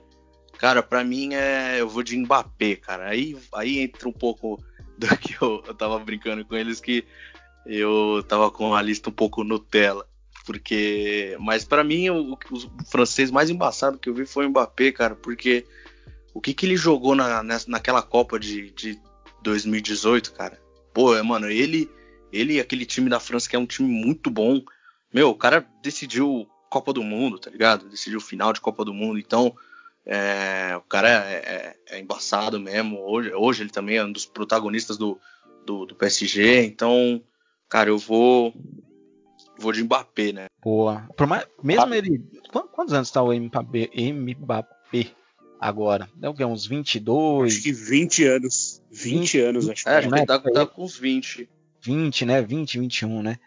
Cara, 0.58 0.82
para 0.82 1.04
mim 1.04 1.34
é. 1.34 1.80
Eu 1.80 1.88
vou 1.88 2.02
de 2.02 2.16
Mbappé, 2.16 2.76
cara. 2.76 3.08
Aí, 3.08 3.36
aí 3.54 3.78
entra 3.78 4.08
um 4.08 4.12
pouco 4.12 4.62
do 4.98 5.06
que 5.18 5.36
eu, 5.42 5.62
eu 5.66 5.74
tava 5.74 5.98
brincando 5.98 6.44
com 6.44 6.56
eles, 6.56 6.80
que 6.80 7.06
eu 7.64 8.24
tava 8.28 8.50
com 8.50 8.74
a 8.74 8.82
lista 8.82 9.10
um 9.10 9.12
pouco 9.12 9.44
Nutella. 9.44 10.06
Porque. 10.46 11.36
Mas 11.40 11.64
para 11.64 11.84
mim, 11.84 12.08
o, 12.08 12.34
o, 12.34 12.84
francês 12.88 13.30
mais 13.30 13.50
embaçado 13.50 13.98
que 13.98 14.08
eu 14.08 14.14
vi 14.14 14.24
foi 14.24 14.46
o 14.46 14.50
Mbappé, 14.50 14.92
cara. 14.92 15.14
Porque 15.14 15.66
o 16.32 16.40
que, 16.40 16.54
que 16.54 16.64
ele 16.64 16.76
jogou 16.76 17.14
na, 17.14 17.42
naquela 17.66 18.00
Copa 18.00 18.38
de, 18.38 18.70
de 18.70 18.98
2018, 19.42 20.32
cara? 20.32 20.58
Pô, 20.94 21.22
mano, 21.24 21.50
ele 21.50 21.90
ele 22.32 22.60
aquele 22.60 22.84
time 22.84 23.10
da 23.10 23.20
França, 23.20 23.48
que 23.48 23.56
é 23.56 23.58
um 23.58 23.66
time 23.66 23.88
muito 23.88 24.30
bom. 24.30 24.62
Meu, 25.12 25.30
o 25.30 25.34
cara 25.34 25.66
decidiu 25.82 26.48
Copa 26.70 26.92
do 26.92 27.02
Mundo, 27.02 27.38
tá 27.38 27.50
ligado? 27.50 27.88
Decidiu 27.88 28.20
final 28.20 28.52
de 28.52 28.60
Copa 28.60 28.84
do 28.84 28.92
Mundo. 28.92 29.18
Então, 29.18 29.56
é, 30.04 30.76
o 30.76 30.82
cara 30.82 31.08
é, 31.08 31.34
é, 31.34 31.76
é, 31.90 32.00
embaçado 32.00 32.60
mesmo. 32.60 33.00
Hoje, 33.00 33.32
hoje 33.34 33.62
ele 33.62 33.70
também 33.70 33.96
é 33.96 34.04
um 34.04 34.12
dos 34.12 34.26
protagonistas 34.26 34.96
do, 34.96 35.18
do, 35.64 35.86
do 35.86 35.94
PSG. 35.94 36.64
Então, 36.64 37.22
cara, 37.68 37.90
eu 37.90 37.98
vou. 37.98 38.54
Vou 39.58 39.72
de 39.72 39.82
Mbappé, 39.82 40.32
né? 40.32 40.46
Boa. 40.62 41.08
Por 41.16 41.26
mais, 41.26 41.46
mesmo 41.62 41.92
ah. 41.92 41.96
ele. 41.96 42.22
Quantos 42.50 42.92
anos 42.92 43.10
tá 43.10 43.22
o 43.22 43.32
Mbappé, 43.32 43.90
Mbappé 44.12 45.10
agora? 45.60 46.08
Deve 46.14 46.34
ter 46.34 46.44
uns 46.44 46.66
22. 46.66 47.52
Acho 47.52 47.62
que 47.62 47.72
20 47.72 48.24
anos. 48.24 48.82
20, 48.90 49.18
20 49.18 49.40
anos, 49.40 49.68
acho 49.68 49.84
que. 49.84 49.88
É, 49.88 49.96
acho 49.96 50.08
que 50.08 50.14
ele 50.14 50.26
tá, 50.26 50.38
tá 50.38 50.66
com 50.66 50.84
uns 50.84 50.98
20. 50.98 51.48
20, 51.82 52.26
né? 52.26 52.42
20, 52.42 52.78
21, 52.80 53.22
né? 53.22 53.38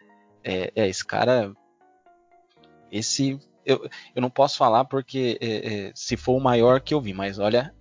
É, 0.43 0.72
é 0.76 0.88
esse 0.88 1.06
cara. 1.06 1.54
Esse. 2.91 3.39
Eu, 3.65 3.88
eu 4.15 4.22
não 4.22 4.30
posso 4.30 4.58
falar 4.58 4.86
porque 4.86 5.38
é, 5.39 5.88
é, 5.88 5.91
se 5.93 6.17
for 6.17 6.36
o 6.36 6.39
maior 6.39 6.82
que 6.82 6.93
eu 6.93 7.02
vi, 7.02 7.13
mas 7.13 7.38
olha. 7.38 7.74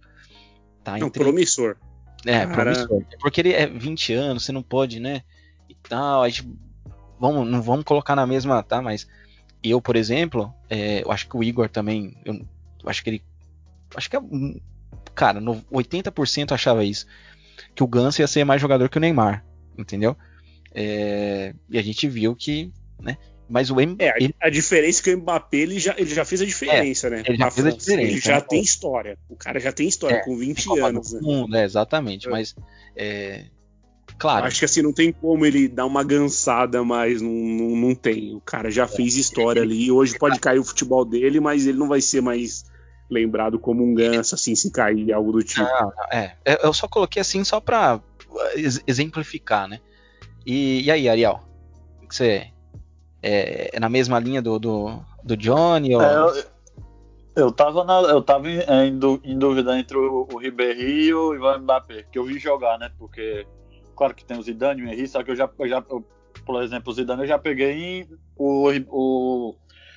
Tá 0.85 0.97
entre... 0.99 1.05
Não, 1.05 1.11
promissor. 1.11 1.77
É, 2.27 2.47
cara... 2.47 2.73
promissor. 2.75 3.05
Porque 3.21 3.41
ele 3.41 3.53
é 3.53 3.67
20 3.67 4.13
anos, 4.13 4.45
você 4.45 4.53
não 4.53 4.63
pode, 4.63 5.01
né? 5.01 5.23
E 5.69 5.75
tal. 5.75 6.23
A 6.23 6.29
gente, 6.29 6.51
vamos, 7.19 7.49
não 7.49 7.63
vamos 7.63 7.85
colocar 7.85 8.15
na 8.15 8.27
mesma, 8.27 8.63
tá? 8.63 8.81
Mas 8.81 9.07
eu, 9.63 9.81
por 9.81 9.97
exemplo, 9.97 10.53
é, 10.69 11.03
eu 11.03 11.11
acho 11.11 11.29
que 11.29 11.37
o 11.37 11.43
Igor 11.43 11.69
também. 11.69 12.17
Eu, 12.25 12.35
eu 12.35 12.89
acho 12.89 13.03
que 13.03 13.11
ele. 13.11 13.23
Acho 13.95 14.09
que 14.09 14.17
é. 14.17 14.21
Cara, 15.15 15.41
no 15.41 15.61
80% 15.73 16.53
achava 16.53 16.85
isso. 16.85 17.07
Que 17.75 17.83
o 17.83 17.87
Ganso 17.87 18.21
ia 18.21 18.27
ser 18.27 18.45
mais 18.45 18.61
jogador 18.61 18.89
que 18.89 18.99
o 18.99 19.01
Neymar. 19.01 19.45
Entendeu? 19.77 20.17
É, 20.75 21.55
e 21.69 21.79
a 21.79 21.83
gente 21.83 22.09
viu 22.09 22.37
que, 22.37 22.73
né? 23.01 23.17
Mas 23.49 23.71
o 23.71 23.75
Mbappé. 23.75 24.05
É, 24.05 24.27
a, 24.41 24.47
a, 24.47 24.51
diferença 24.51 25.01
é 25.01 25.03
que 25.05 25.15
o 25.15 25.19
Mbappé 25.19 25.57
ele 25.57 25.79
já, 25.79 25.95
ele 25.97 26.15
já 26.15 26.25
fez 26.25 26.43
a 26.43 26.45
diferença, 26.45 27.07
é, 27.07 27.11
né? 27.11 27.23
Ele 27.27 27.39
já 27.39 27.51
fez 27.51 27.67
a 27.67 27.71
diferença. 27.71 28.11
Ele 28.11 28.21
já 28.21 28.35
né? 28.35 28.41
tem 28.43 28.61
história. 28.61 29.19
O 29.29 29.37
cara 29.37 29.59
já 29.59 29.73
tem 29.73 29.89
história 29.89 30.17
é, 30.17 30.25
com 30.25 30.37
20 30.37 30.79
anos. 30.79 31.13
Né? 31.15 31.21
Mundo, 31.23 31.57
é, 31.57 31.65
exatamente. 31.65 32.29
Mas, 32.29 32.55
é, 32.95 33.47
claro. 34.19 34.47
Acho 34.47 34.59
que 34.59 34.65
assim, 34.65 34.83
não 34.83 34.93
tem 34.93 35.13
como 35.13 35.47
ele 35.47 35.69
dar 35.69 35.87
uma 35.87 36.03
gansada, 36.03 36.83
mas 36.85 37.23
não, 37.23 37.31
não, 37.31 37.77
não 37.77 37.95
tem. 37.95 38.35
O 38.35 38.41
cara 38.41 38.71
já 38.71 38.87
fez 38.87 39.17
história 39.17 39.63
ali. 39.63 39.91
Hoje 39.91 40.19
pode 40.19 40.39
cair 40.41 40.59
o 40.59 40.65
futebol 40.65 41.05
dele, 41.05 41.41
mas 41.41 41.67
ele 41.67 41.79
não 41.79 41.89
vai 41.89 42.01
ser 42.01 42.21
mais 42.21 42.65
lembrado 43.11 43.59
como 43.59 43.83
um 43.83 43.95
ganso, 43.95 44.35
assim, 44.35 44.55
se 44.55 44.71
cair 44.71 45.13
algo 45.13 45.33
do 45.33 45.43
tipo. 45.43 45.63
Não, 45.63 45.93
é, 46.13 46.37
eu 46.63 46.73
só 46.73 46.87
coloquei 46.87 47.21
assim 47.21 47.43
só 47.45 47.61
pra 47.61 48.01
exemplificar, 48.87 49.67
né? 49.67 49.81
E, 50.45 50.83
e 50.83 50.91
aí, 50.91 51.09
Ariel? 51.09 51.41
Você 52.09 52.51
é, 53.23 53.71
é, 53.73 53.81
na 53.81 53.89
mesma 53.89 54.19
linha 54.19 54.41
do, 54.41 54.59
do, 54.59 55.01
do 55.23 55.37
Johnny? 55.37 55.95
Ou... 55.95 56.03
É, 56.03 56.15
eu, 56.15 56.45
eu 57.37 57.53
tava, 57.53 57.85
na, 57.85 58.01
eu 58.01 58.23
tava 58.23 58.49
em, 58.49 58.59
em, 58.61 59.01
em, 59.25 59.39
dúvida 59.39 59.79
entre 59.79 59.97
o, 59.97 60.29
o 60.33 60.39
Ribéry 60.39 61.07
e 61.07 61.15
o 61.15 61.35
Ivan 61.35 61.59
Mbappé, 61.59 62.05
que 62.11 62.19
eu 62.19 62.25
vi 62.25 62.39
jogar, 62.39 62.79
né? 62.79 62.91
Porque, 62.99 63.47
claro 63.99 64.15
que 64.15 64.25
tem 64.25 64.39
o 64.39 64.43
Zidane 64.43 64.83
o 64.83 64.89
Henry, 64.89 65.09
só 65.09 65.25
que 65.25 65.33
eu 65.33 65.37
já, 65.37 65.51
eu 65.59 65.69
já 65.69 65.85
eu, 65.91 66.07
por 66.47 66.63
exemplo, 66.63 66.93
o 66.93 66.95
Zidane 66.95 67.23
eu 67.23 67.27
já 67.27 67.39
peguei 67.39 67.73
em, 67.73 68.09
o, 68.37 68.71
o 68.89 69.57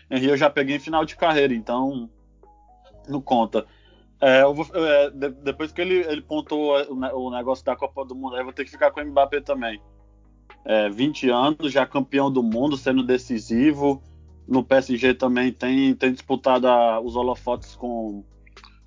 Henry 0.10 0.30
eu 0.30 0.38
já 0.38 0.50
peguei 0.50 0.78
em 0.78 0.80
final 0.80 1.06
de 1.06 1.16
carreira, 1.16 1.54
então 1.54 2.10
não 3.08 3.22
conta. 3.22 3.68
É, 4.20 4.44
vou, 4.44 4.66
é, 4.74 5.10
de, 5.12 5.30
depois 5.30 5.72
que 5.72 5.82
ele, 5.82 6.00
ele 6.00 6.22
pontou 6.22 6.76
o, 6.76 7.28
o, 7.28 7.32
negócio 7.32 7.64
da 7.64 7.76
Copa 7.76 8.04
do 8.04 8.16
Mundo, 8.16 8.38
eu 8.38 8.44
vou 8.44 8.54
ter 8.54 8.66
que 8.66 8.72
ficar 8.72 8.92
com 8.92 9.02
o 9.02 9.06
Mbappé 9.06 9.40
também. 9.42 9.80
é, 10.66 10.90
20 10.90 11.30
anos, 11.30 11.72
já 11.72 11.86
campeão 11.86 12.32
do 12.32 12.42
mundo, 12.42 12.78
sendo 12.78 13.04
decisivo. 13.04 14.02
No 14.48 14.64
PSG 14.64 15.14
também 15.14 15.52
tem, 15.52 15.96
tem 15.96 16.12
disputado 16.12 16.68
a, 16.68 17.00
os 17.00 17.16
holofotes 17.16 17.76
com, 17.76 18.24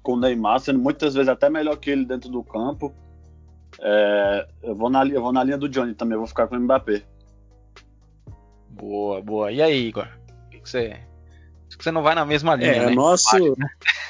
com 0.03 0.13
o 0.15 0.21
Neymar, 0.21 0.61
sendo 0.61 0.79
muitas 0.79 1.15
vezes 1.15 1.29
até 1.29 1.49
melhor 1.49 1.77
que 1.77 1.91
ele 1.91 2.05
dentro 2.05 2.29
do 2.29 2.43
campo. 2.43 2.95
É, 3.87 4.47
eu, 4.63 4.75
vou 4.75 4.89
na, 4.89 5.07
eu 5.07 5.21
vou 5.21 5.31
na 5.33 5.45
linha 5.45 5.59
do 5.59 5.69
Johnny 5.69 5.95
também, 5.95 6.17
vou 6.17 6.27
ficar 6.27 6.47
com 6.47 6.57
o 6.57 6.61
Mbappé. 6.61 7.03
Boa, 8.71 9.21
boa. 9.21 9.53
E 9.53 9.61
aí, 9.61 9.89
Igor? 9.89 10.09
O 10.47 10.51
que, 10.51 10.61
você. 10.65 10.97
Acho 11.69 11.79
que 11.79 11.85
você 11.85 11.91
não 11.91 12.03
vai 12.03 12.15
na 12.15 12.25
mesma 12.25 12.55
linha, 12.55 12.73
É, 12.73 12.87
né? 12.87 12.95
nosso. 12.95 13.37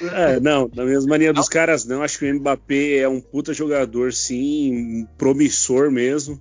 É, 0.00 0.38
não, 0.40 0.70
na 0.74 0.84
mesma 0.84 1.16
linha 1.16 1.32
dos 1.32 1.48
caras, 1.48 1.84
não. 1.84 2.02
Acho 2.02 2.18
que 2.18 2.30
o 2.30 2.34
Mbappé 2.34 2.98
é 2.98 3.08
um 3.08 3.20
puta 3.20 3.52
jogador, 3.52 4.12
sim, 4.12 5.06
promissor 5.18 5.90
mesmo. 5.90 6.40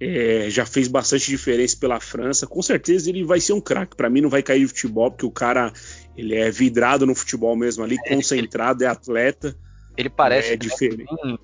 É, 0.00 0.46
já 0.48 0.64
fez 0.64 0.86
bastante 0.86 1.26
diferença 1.26 1.76
pela 1.76 1.98
França. 1.98 2.46
Com 2.46 2.62
certeza 2.62 3.10
ele 3.10 3.24
vai 3.24 3.40
ser 3.40 3.54
um 3.54 3.60
craque. 3.60 3.96
Pra 3.96 4.08
mim 4.08 4.20
não 4.20 4.30
vai 4.30 4.42
cair 4.42 4.60
de 4.60 4.68
futebol, 4.68 5.10
porque 5.10 5.26
o 5.26 5.30
cara 5.30 5.72
ele 6.16 6.36
é 6.36 6.48
vidrado 6.50 7.04
no 7.04 7.14
futebol 7.14 7.56
mesmo 7.56 7.82
ali, 7.82 7.96
É, 8.06 8.14
concentrado, 8.14 8.84
é 8.84 8.86
atleta. 8.86 9.56
Ele 9.96 10.08
parece 10.08 10.52
é 10.52 10.56
diferente. 10.56 11.08
bem, 11.24 11.38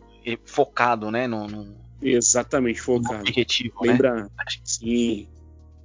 focado, 0.45 1.11
né? 1.11 1.27
No, 1.27 1.47
no- 1.47 1.77
Exatamente 2.03 2.79
no 2.81 2.85
focado. 2.85 3.20
objetivo, 3.20 3.75
né? 3.83 3.93
Lembra, 3.93 4.31
sim, 4.64 5.27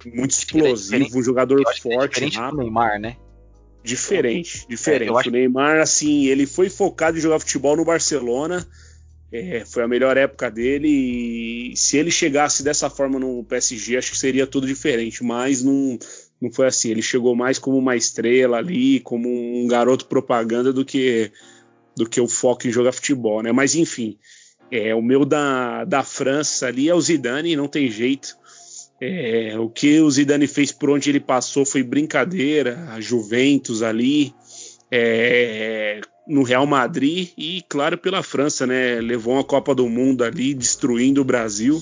muito 0.04 0.32
é 0.34 0.38
explosivo, 0.38 1.18
um 1.18 1.22
jogador 1.22 1.60
é 1.60 1.64
forte, 1.80 2.12
diferente 2.14 2.38
do. 2.38 2.56
Neymar, 2.56 3.00
né? 3.00 3.16
Diferente, 3.82 4.66
diferente. 4.68 5.10
É, 5.10 5.16
acho- 5.16 5.28
O 5.28 5.32
Neymar, 5.32 5.80
assim, 5.80 6.26
ele 6.26 6.46
foi 6.46 6.68
focado 6.68 7.16
em 7.16 7.20
jogar 7.20 7.38
futebol 7.40 7.76
no 7.76 7.84
Barcelona. 7.84 8.66
é, 9.32 9.64
foi 9.64 9.82
a 9.84 9.88
melhor 9.88 10.16
época 10.16 10.50
dele. 10.50 10.88
E 11.72 11.76
se 11.76 11.96
ele 11.96 12.10
chegasse 12.10 12.62
dessa 12.62 12.90
forma 12.90 13.18
no 13.18 13.42
PSG, 13.44 13.96
acho 13.96 14.10
que 14.10 14.18
seria 14.18 14.46
tudo 14.46 14.66
diferente. 14.66 15.22
Mas 15.24 15.62
não, 15.62 15.98
não 16.40 16.50
foi 16.52 16.66
assim. 16.66 16.90
Ele 16.90 17.00
chegou 17.00 17.34
mais 17.36 17.58
como 17.58 17.78
uma 17.78 17.94
estrela 17.96 18.58
ali, 18.58 18.98
como 19.00 19.28
um 19.28 19.66
garoto 19.68 20.06
propaganda 20.06 20.72
do 20.72 20.84
que 20.84 21.30
do 22.00 22.08
que 22.08 22.20
o 22.20 22.26
foco 22.26 22.66
em 22.66 22.72
jogar 22.72 22.92
futebol, 22.92 23.42
né? 23.42 23.52
Mas 23.52 23.74
enfim, 23.74 24.16
é, 24.70 24.94
o 24.94 25.02
meu 25.02 25.26
da, 25.26 25.84
da 25.84 26.02
França 26.02 26.66
ali 26.66 26.88
é 26.88 26.94
o 26.94 27.00
Zidane, 27.00 27.54
não 27.54 27.68
tem 27.68 27.90
jeito. 27.90 28.38
É, 28.98 29.54
o 29.58 29.68
que 29.68 30.00
o 30.00 30.10
Zidane 30.10 30.46
fez 30.46 30.72
por 30.72 30.88
onde 30.88 31.10
ele 31.10 31.20
passou 31.20 31.66
foi 31.66 31.82
brincadeira, 31.82 32.88
a 32.90 33.00
Juventus 33.00 33.82
ali, 33.82 34.34
é, 34.90 36.00
no 36.26 36.42
Real 36.42 36.66
Madrid 36.66 37.30
e, 37.36 37.62
claro, 37.68 37.98
pela 37.98 38.22
França, 38.22 38.66
né? 38.66 38.98
Levou 38.98 39.34
uma 39.34 39.44
Copa 39.44 39.74
do 39.74 39.86
Mundo 39.86 40.24
ali, 40.24 40.54
destruindo 40.54 41.20
o 41.20 41.24
Brasil 41.24 41.78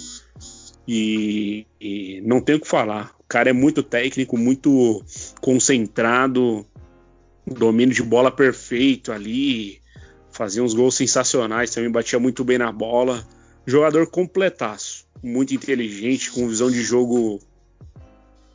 e, 0.86 1.64
e 1.80 2.20
não 2.24 2.40
tem 2.40 2.56
o 2.56 2.60
que 2.60 2.66
falar. 2.66 3.14
O 3.20 3.24
cara 3.28 3.50
é 3.50 3.52
muito 3.52 3.84
técnico, 3.84 4.36
muito 4.36 5.04
concentrado, 5.40 6.66
domínio 7.46 7.94
de 7.94 8.02
bola 8.02 8.32
perfeito 8.32 9.12
ali, 9.12 9.80
fazia 10.38 10.62
uns 10.62 10.72
gols 10.72 10.94
sensacionais, 10.94 11.72
também 11.72 11.90
batia 11.90 12.20
muito 12.20 12.44
bem 12.44 12.58
na 12.58 12.70
bola. 12.70 13.26
Jogador 13.66 14.06
completaço, 14.06 15.04
muito 15.20 15.52
inteligente, 15.52 16.30
com 16.30 16.48
visão 16.48 16.70
de 16.70 16.80
jogo 16.80 17.40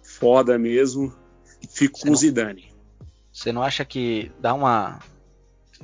foda 0.01 0.57
mesmo. 0.57 1.13
Fico 1.69 1.99
Você 1.99 2.07
com 2.07 2.13
o 2.13 2.15
Zidane. 2.15 2.73
Você 3.33 3.51
não 3.51 3.61
acha 3.61 3.83
que 3.83 4.31
dá 4.39 4.53
uma. 4.53 4.99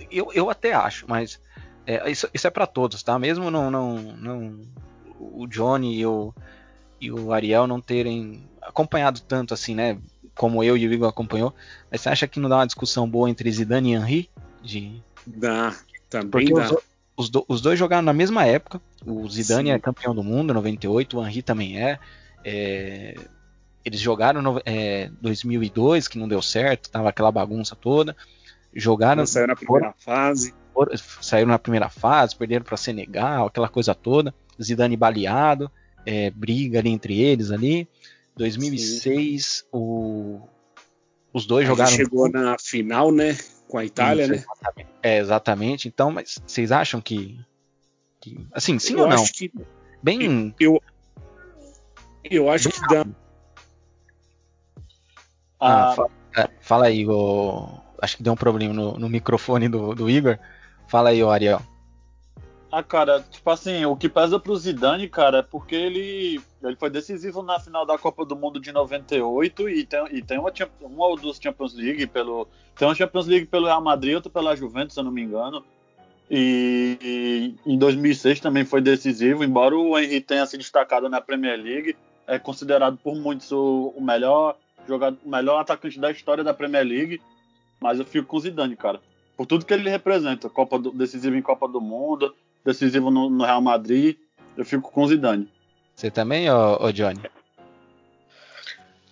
Eu, 0.09 0.31
eu 0.33 0.49
até 0.49 0.71
acho, 0.71 1.05
mas 1.05 1.37
é, 1.85 2.09
isso, 2.09 2.29
isso 2.33 2.47
é 2.47 2.49
pra 2.49 2.65
todos, 2.65 3.03
tá? 3.03 3.19
Mesmo 3.19 3.51
não, 3.51 3.69
não, 3.69 3.97
não 3.97 4.61
o 5.19 5.45
Johnny 5.47 5.97
e 5.97 6.05
o, 6.05 6.33
e 7.01 7.11
o 7.11 7.33
Ariel 7.33 7.67
não 7.67 7.81
terem 7.81 8.47
acompanhado 8.61 9.19
tanto 9.19 9.53
assim, 9.53 9.75
né? 9.75 9.99
Como 10.33 10.63
eu 10.63 10.77
e 10.77 10.87
o 10.87 10.93
Igor 10.93 11.09
acompanhou. 11.09 11.53
Mas 11.91 11.99
você 11.99 12.07
acha 12.07 12.27
que 12.27 12.39
não 12.39 12.47
dá 12.47 12.55
uma 12.57 12.67
discussão 12.67 13.09
boa 13.09 13.29
entre 13.29 13.51
Zidane 13.51 13.91
e 13.91 13.95
Henry? 13.95 14.29
De... 14.63 15.03
Dá, 15.27 15.75
também 16.09 16.29
Porque 16.29 16.53
dá. 16.53 16.65
os, 16.75 16.77
os, 17.17 17.29
do- 17.29 17.45
os 17.47 17.61
dois 17.61 17.77
jogaram 17.77 18.01
na 18.03 18.13
mesma 18.13 18.45
época. 18.45 18.81
O 19.05 19.27
Zidane 19.29 19.69
Sim. 19.69 19.75
é 19.75 19.79
campeão 19.79 20.13
do 20.15 20.23
mundo, 20.23 20.53
98, 20.53 21.17
o 21.17 21.25
Henry 21.27 21.41
também 21.41 21.79
é. 21.81 21.99
É, 22.43 23.15
eles 23.85 23.99
jogaram 23.99 24.41
no 24.41 24.61
é, 24.65 25.09
2002, 25.21 26.07
que 26.07 26.17
não 26.17 26.27
deu 26.27 26.41
certo, 26.41 26.89
tava 26.89 27.09
aquela 27.09 27.31
bagunça 27.31 27.75
toda. 27.75 28.15
Jogaram, 28.73 29.25
saiu 29.25 29.47
na 29.47 29.55
primeira 29.55 29.93
fase. 29.97 30.53
foram- 30.73 30.95
saíram 31.21 31.49
na 31.49 31.59
primeira 31.59 31.89
fase, 31.89 32.35
perderam 32.35 32.63
para 32.63 32.77
Senegal, 32.77 33.47
aquela 33.47 33.67
coisa 33.67 33.93
toda. 33.95 34.33
Zidane 34.61 34.95
baleado, 34.95 35.71
é, 36.05 36.29
briga 36.31 36.79
ali 36.79 36.89
entre 36.89 37.19
eles 37.19 37.51
ali. 37.51 37.87
2006, 38.35 39.65
o- 39.71 40.39
os 41.33 41.45
dois 41.45 41.63
Aí 41.65 41.67
jogaram. 41.67 41.91
chegou 41.91 42.29
na 42.29 42.57
final, 42.59 43.11
né? 43.11 43.37
Com 43.69 43.77
a 43.77 43.85
Itália, 43.85 44.23
Isso, 44.23 44.31
né? 44.33 44.37
Exatamente. 44.39 44.89
É, 45.03 45.17
exatamente. 45.19 45.87
Então, 45.87 46.11
mas 46.11 46.39
vocês 46.45 46.71
acham 46.71 46.99
que. 46.99 47.39
que- 48.19 48.47
assim, 48.51 48.79
sim 48.79 48.93
eu 48.95 49.01
ou 49.01 49.07
não? 49.07 49.21
acho 49.21 49.31
que 49.31 49.51
Bem. 50.01 50.55
eu 52.31 52.49
acho 52.49 52.69
que 52.69 52.81
dá. 52.87 53.05
Ah, 55.59 55.91
Ah, 55.91 55.95
fa- 55.95 56.09
é, 56.37 56.49
fala 56.61 56.85
aí, 56.87 57.05
o... 57.07 57.79
acho 58.01 58.17
que 58.17 58.23
deu 58.23 58.33
um 58.33 58.37
problema 58.37 58.73
no, 58.73 58.97
no 58.97 59.07
microfone 59.09 59.69
do, 59.69 59.93
do 59.93 60.09
Igor. 60.09 60.39
Fala 60.87 61.09
aí, 61.09 61.23
o 61.23 61.29
Ariel. 61.29 61.61
Ah, 62.71 62.83
cara, 62.83 63.21
tipo 63.31 63.49
assim, 63.49 63.83
o 63.85 63.95
que 63.95 64.07
pesa 64.07 64.39
pro 64.39 64.55
Zidane, 64.55 65.09
cara, 65.09 65.39
é 65.39 65.41
porque 65.41 65.73
ele, 65.75 66.39
ele 66.61 66.75
foi 66.75 66.89
decisivo 66.91 67.41
na 67.41 67.59
final 67.59 67.83
da 67.83 67.97
Copa 67.97 68.23
do 68.23 68.35
Mundo 68.35 68.59
de 68.59 68.71
98 68.71 69.67
e 69.69 69.83
tem, 69.85 70.05
e 70.11 70.21
tem 70.21 70.37
uma, 70.37 70.51
uma 70.81 71.07
ou 71.07 71.15
duas 71.17 71.39
Champions 71.41 71.73
League 71.73 72.05
pelo. 72.05 72.47
Tem 72.77 72.87
uma 72.87 72.93
Champions 72.93 73.25
League 73.25 73.47
pelo 73.47 73.65
Real 73.65 73.81
Madrid, 73.83 74.13
outra 74.13 74.29
pela 74.31 74.55
Juventus, 74.55 74.93
se 74.93 74.99
eu 74.99 75.03
não 75.03 75.11
me 75.11 75.23
engano. 75.23 75.63
E, 76.29 77.55
e 77.65 77.73
em 77.73 77.77
2006 77.77 78.39
também 78.39 78.63
foi 78.63 78.81
decisivo, 78.81 79.43
embora 79.43 79.75
o 79.75 79.97
Henry 79.97 80.21
tenha 80.21 80.45
se 80.45 80.57
destacado 80.57 81.09
na 81.09 81.19
Premier 81.19 81.59
League, 81.59 81.95
é 82.27 82.37
considerado 82.37 82.97
por 82.97 83.15
muitos 83.15 83.51
o, 83.51 83.91
o 83.97 84.01
melhor 84.01 84.55
jogador, 84.87 85.17
o 85.25 85.29
melhor 85.29 85.59
atacante 85.59 85.99
da 85.99 86.11
história 86.11 86.43
da 86.43 86.53
Premier 86.53 86.85
League. 86.85 87.19
Mas 87.81 87.97
eu 87.97 88.05
fico 88.05 88.27
com 88.27 88.37
o 88.37 88.39
Zidane, 88.41 88.75
cara. 88.75 89.01
Por 89.35 89.47
tudo 89.47 89.65
que 89.65 89.73
ele 89.73 89.89
representa, 89.89 90.49
Copa 90.49 90.77
do- 90.77 90.91
decisivo 90.91 91.35
em 91.35 91.41
Copa 91.41 91.67
do 91.67 91.79
Mundo, 91.81 92.35
decisivo 92.65 93.09
no, 93.09 93.29
no 93.29 93.43
Real 93.43 93.61
Madrid, 93.61 94.17
eu 94.57 94.65
fico 94.65 94.91
com 94.91 95.03
o 95.03 95.07
Zidane. 95.07 95.49
Você 95.95 96.09
também, 96.09 96.49
ô, 96.49 96.77
ô 96.81 96.91
Johnny? 96.91 97.21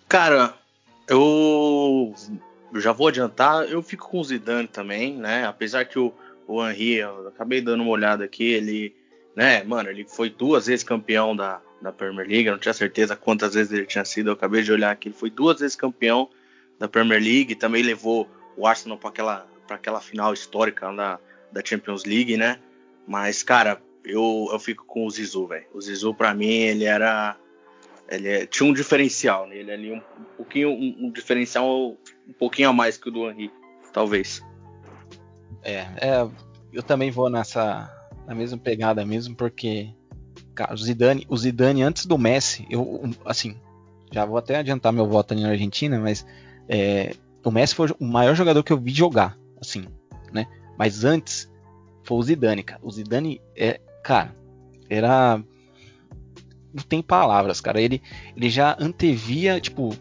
Cara, 0.08 0.54
eu 1.08 2.14
já 2.74 2.92
vou 2.92 3.08
adiantar, 3.08 3.64
eu 3.64 3.82
fico 3.82 4.08
com 4.08 4.20
o 4.20 4.24
Zidane 4.24 4.68
também, 4.68 5.16
né? 5.16 5.46
Apesar 5.46 5.84
que 5.84 5.98
o, 5.98 6.12
o 6.46 6.66
Henry, 6.66 6.94
eu 6.94 7.28
acabei 7.28 7.60
dando 7.60 7.82
uma 7.82 7.90
olhada 7.90 8.24
aqui, 8.24 8.44
ele, 8.44 8.94
né, 9.36 9.62
mano, 9.64 9.90
ele 9.90 10.04
foi 10.04 10.30
duas 10.30 10.66
vezes 10.66 10.84
campeão 10.84 11.36
da, 11.36 11.60
da 11.80 11.92
Premier 11.92 12.26
League, 12.26 12.46
eu 12.46 12.52
não 12.52 12.58
tinha 12.58 12.74
certeza 12.74 13.16
quantas 13.16 13.54
vezes 13.54 13.72
ele 13.72 13.86
tinha 13.86 14.04
sido, 14.04 14.30
eu 14.30 14.34
acabei 14.34 14.62
de 14.62 14.72
olhar 14.72 14.90
aqui, 14.90 15.08
ele 15.08 15.14
foi 15.14 15.30
duas 15.30 15.60
vezes 15.60 15.76
campeão 15.76 16.28
da 16.78 16.88
Premier 16.88 17.22
League, 17.22 17.54
também 17.54 17.82
levou 17.82 18.28
o 18.56 18.66
Arsenal 18.66 18.98
para 18.98 19.10
aquela, 19.10 19.46
pra 19.66 19.76
aquela 19.76 20.00
final 20.00 20.32
histórica 20.32 20.92
da, 20.92 21.18
da 21.52 21.62
Champions 21.64 22.04
League, 22.04 22.36
né? 22.36 22.58
Mas, 23.08 23.42
cara, 23.42 23.80
eu, 24.04 24.48
eu 24.52 24.60
fico 24.60 24.84
com 24.84 25.06
o 25.06 25.10
Zizou, 25.10 25.48
velho. 25.48 25.66
O 25.72 25.80
Zizou, 25.80 26.14
pra 26.14 26.34
mim, 26.34 26.46
ele 26.46 26.84
era 26.84 27.36
ele 28.10 28.28
é- 28.28 28.46
tinha 28.46 28.68
um 28.68 28.72
diferencial 28.72 29.46
nele 29.46 29.70
ali, 29.70 29.92
um, 29.92 30.00
pouquinho, 30.36 30.70
um, 30.70 30.96
um 31.06 31.10
diferencial 31.10 31.90
um 32.26 32.32
pouquinho 32.38 32.70
a 32.70 32.72
mais 32.72 32.96
que 32.96 33.08
o 33.08 33.12
do 33.12 33.30
Henry, 33.30 33.50
talvez. 33.92 34.42
É, 35.62 35.86
é, 36.00 36.28
eu 36.72 36.82
também 36.82 37.10
vou 37.10 37.28
nessa 37.28 37.94
na 38.26 38.34
mesma 38.34 38.58
pegada 38.58 39.04
mesmo, 39.04 39.34
porque 39.34 39.90
cara, 40.54 40.74
o 40.74 40.76
Zidane, 40.76 41.26
o 41.28 41.36
Zidane 41.36 41.82
antes 41.82 42.06
do 42.06 42.18
Messi, 42.18 42.66
eu 42.70 43.10
assim, 43.24 43.56
já 44.12 44.24
vou 44.24 44.38
até 44.38 44.56
adiantar 44.56 44.92
meu 44.92 45.06
voto 45.06 45.32
ali 45.32 45.42
na 45.42 45.50
Argentina, 45.50 45.98
mas 45.98 46.26
é, 46.68 47.14
o 47.44 47.50
Messi 47.50 47.74
foi 47.74 47.88
o 47.98 48.04
maior 48.04 48.34
jogador 48.34 48.62
que 48.62 48.72
eu 48.72 48.78
vi 48.78 48.92
jogar, 48.92 49.36
assim, 49.60 49.86
né? 50.32 50.46
Mas 50.78 51.04
antes 51.04 51.50
foi 52.08 52.16
o 52.16 52.22
Zidane, 52.22 52.62
cara. 52.62 52.80
O 52.82 52.90
Zidane 52.90 53.38
é, 53.54 53.78
cara, 54.02 54.34
era 54.88 55.36
não 56.72 56.82
tem 56.82 57.02
palavras, 57.02 57.60
cara. 57.60 57.78
Ele 57.80 58.00
ele 58.34 58.48
já 58.48 58.74
antevia, 58.80 59.60
tipo, 59.60 59.94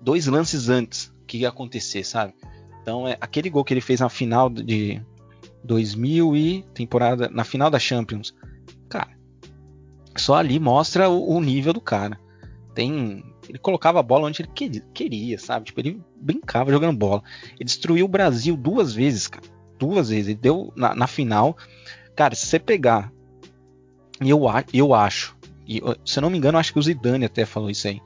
dois 0.00 0.26
lances 0.26 0.70
antes 0.70 1.12
que 1.26 1.38
ia 1.38 1.50
acontecer, 1.50 2.02
sabe? 2.02 2.32
Então, 2.80 3.06
é 3.06 3.18
aquele 3.20 3.50
gol 3.50 3.62
que 3.62 3.74
ele 3.74 3.82
fez 3.82 4.00
na 4.00 4.08
final 4.08 4.48
de 4.48 5.02
2000 5.62 6.34
e 6.34 6.62
temporada 6.72 7.28
na 7.28 7.44
final 7.44 7.68
da 7.68 7.78
Champions. 7.78 8.34
Cara, 8.88 9.10
só 10.16 10.36
ali 10.36 10.58
mostra 10.58 11.10
o, 11.10 11.36
o 11.36 11.40
nível 11.42 11.74
do 11.74 11.80
cara. 11.80 12.18
Tem, 12.74 13.22
ele 13.46 13.58
colocava 13.58 14.00
a 14.00 14.02
bola 14.02 14.28
onde 14.28 14.40
ele 14.40 14.82
queria, 14.94 15.38
sabe? 15.38 15.66
Tipo, 15.66 15.80
ele 15.80 16.00
brincava 16.16 16.72
jogando 16.72 16.96
bola. 16.96 17.22
Ele 17.52 17.64
destruiu 17.64 18.06
o 18.06 18.08
Brasil 18.08 18.56
duas 18.56 18.94
vezes, 18.94 19.28
cara. 19.28 19.59
Duas 19.80 20.10
vezes. 20.10 20.28
Ele 20.28 20.38
deu 20.38 20.72
na, 20.76 20.94
na 20.94 21.06
final. 21.08 21.56
Cara, 22.14 22.36
se 22.36 22.46
você 22.46 22.58
pegar, 22.60 23.10
eu, 24.20 24.42
eu 24.72 24.94
acho, 24.94 25.36
e 25.66 25.80
se 26.04 26.18
eu 26.18 26.22
não 26.22 26.30
me 26.30 26.36
engano, 26.36 26.58
acho 26.58 26.72
que 26.72 26.78
o 26.78 26.82
Zidane 26.82 27.24
até 27.24 27.46
falou 27.46 27.70
isso 27.70 27.88
aí. 27.88 28.00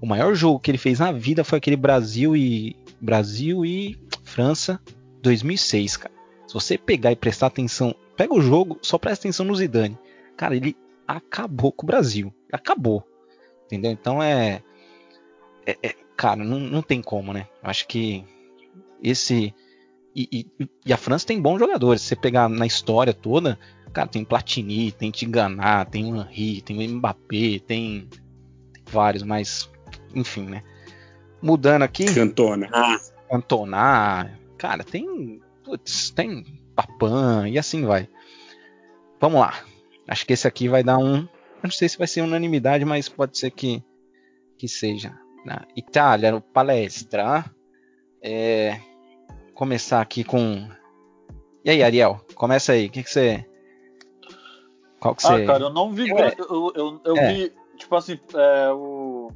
O 0.00 0.06
maior 0.06 0.34
jogo 0.34 0.60
que 0.60 0.70
ele 0.70 0.78
fez 0.78 0.98
na 0.98 1.12
vida 1.12 1.42
foi 1.44 1.58
aquele 1.58 1.76
Brasil 1.76 2.36
e 2.36 2.76
Brasil 3.00 3.64
e 3.64 3.98
França 4.22 4.80
2006, 5.22 5.96
cara. 5.96 6.14
Se 6.46 6.52
você 6.52 6.76
pegar 6.76 7.12
e 7.12 7.16
prestar 7.16 7.46
atenção, 7.46 7.94
pega 8.16 8.34
o 8.34 8.40
jogo, 8.40 8.78
só 8.82 8.98
presta 8.98 9.22
atenção 9.22 9.46
no 9.46 9.54
Zidane. 9.54 9.98
Cara, 10.36 10.56
ele 10.56 10.76
acabou 11.06 11.72
com 11.72 11.84
o 11.84 11.86
Brasil. 11.86 12.34
Acabou. 12.52 13.06
Entendeu? 13.66 13.92
Então 13.92 14.22
é. 14.22 14.62
é, 15.64 15.78
é 15.82 15.94
cara, 16.16 16.44
não, 16.44 16.58
não 16.58 16.82
tem 16.82 17.00
como, 17.00 17.32
né? 17.32 17.46
Eu 17.62 17.70
acho 17.70 17.86
que 17.86 18.24
esse. 19.02 19.54
E, 20.14 20.46
e, 20.60 20.68
e, 20.86 20.92
a 20.92 20.96
França 20.96 21.26
tem 21.26 21.40
bons 21.40 21.58
jogadores. 21.58 22.00
Se 22.02 22.08
você 22.08 22.16
pegar 22.16 22.48
na 22.48 22.66
história 22.66 23.12
toda, 23.12 23.58
cara, 23.92 24.08
tem 24.08 24.24
Platini, 24.24 24.92
tem 24.92 25.10
Tigana, 25.10 25.84
tem 25.84 26.12
o 26.12 26.20
Henry, 26.20 26.62
tem 26.62 26.78
o 26.78 26.94
Mbappé, 26.94 27.58
tem, 27.66 28.08
tem 28.08 28.82
vários, 28.86 29.22
mas 29.24 29.68
enfim, 30.14 30.44
né? 30.44 30.62
Mudando 31.42 31.82
aqui. 31.82 32.06
Cantona. 32.14 32.70
Cantona. 33.28 34.38
Cara, 34.56 34.84
tem. 34.84 35.40
Putz, 35.64 36.10
tem 36.10 36.44
Papan 36.74 37.48
e 37.48 37.58
assim 37.58 37.84
vai. 37.84 38.08
Vamos 39.20 39.40
lá. 39.40 39.54
Acho 40.06 40.26
que 40.26 40.32
esse 40.32 40.46
aqui 40.46 40.68
vai 40.68 40.82
dar 40.82 40.98
um. 40.98 41.16
Eu 41.16 41.28
não 41.64 41.70
sei 41.70 41.88
se 41.88 41.98
vai 41.98 42.06
ser 42.06 42.20
unanimidade, 42.20 42.84
mas 42.84 43.08
pode 43.08 43.38
ser 43.38 43.50
que, 43.50 43.82
que 44.58 44.68
seja. 44.68 45.18
Na 45.44 45.66
Itália, 45.76 46.32
no 46.32 46.40
palestra. 46.40 47.44
É, 48.22 48.80
começar 49.54 50.00
aqui 50.00 50.24
com. 50.24 50.68
E 51.64 51.70
aí, 51.70 51.82
Ariel? 51.82 52.20
Começa 52.34 52.72
aí. 52.72 52.86
O 52.86 52.90
que, 52.90 53.02
que 53.02 53.10
você. 53.10 53.46
Qual 55.00 55.14
que 55.14 55.26
ah, 55.26 55.30
você. 55.30 55.46
cara, 55.46 55.64
eu 55.64 55.70
não 55.70 55.92
vi. 55.92 56.10
É. 56.10 56.34
Eu, 56.38 56.72
eu, 56.74 57.00
eu 57.04 57.16
é. 57.16 57.32
vi. 57.32 57.52
Tipo 57.76 57.96
assim, 57.96 58.18
é, 58.34 58.70
o. 58.70 59.30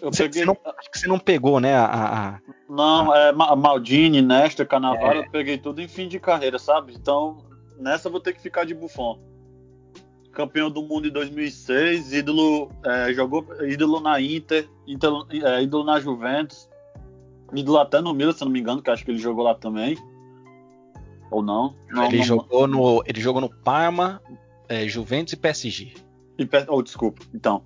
Eu 0.00 0.12
você, 0.12 0.24
peguei. 0.24 0.42
Você 0.42 0.46
não, 0.46 0.56
acho 0.78 0.90
que 0.90 0.98
você 0.98 1.06
não 1.06 1.18
pegou, 1.18 1.60
né? 1.60 1.74
A, 1.74 1.86
a... 1.86 2.40
Não, 2.68 3.14
é 3.14 3.32
Maldini, 3.32 4.22
Nesta, 4.22 4.64
Canavaro, 4.64 5.18
é. 5.18 5.26
eu 5.26 5.30
peguei 5.30 5.58
tudo 5.58 5.80
em 5.80 5.88
fim 5.88 6.08
de 6.08 6.18
carreira, 6.18 6.58
sabe? 6.58 6.94
Então, 6.94 7.38
nessa 7.78 8.08
eu 8.08 8.12
vou 8.12 8.20
ter 8.20 8.32
que 8.32 8.40
ficar 8.40 8.64
de 8.64 8.74
bufão 8.74 9.20
campeão 10.32 10.70
do 10.70 10.82
mundo 10.82 11.08
em 11.08 11.10
2006, 11.10 12.12
ídolo, 12.12 12.70
é, 12.84 13.12
jogou 13.12 13.44
ídolo 13.62 14.00
na 14.00 14.20
Inter, 14.20 14.68
Inter 14.86 15.10
é, 15.44 15.62
ídolo 15.62 15.84
na 15.84 16.00
Juventus, 16.00 16.68
até 17.80 18.00
no 18.00 18.14
Milan, 18.14 18.32
se 18.32 18.44
não 18.44 18.50
me 18.50 18.60
engano, 18.60 18.82
que 18.82 18.90
acho 18.90 19.04
que 19.04 19.10
ele 19.10 19.18
jogou 19.18 19.44
lá 19.44 19.54
também. 19.54 19.96
Ou 21.30 21.42
não? 21.42 21.74
não 21.90 22.04
ele, 22.06 22.18
não, 22.18 22.24
jogou 22.24 22.66
No, 22.66 23.02
ele 23.06 23.20
jogou 23.20 23.40
no 23.40 23.48
Parma, 23.48 24.20
é, 24.68 24.86
Juventus 24.88 25.32
e 25.32 25.36
PSG. 25.36 25.94
E, 26.38 26.48
oh, 26.68 26.82
desculpa. 26.82 27.22
Então, 27.34 27.62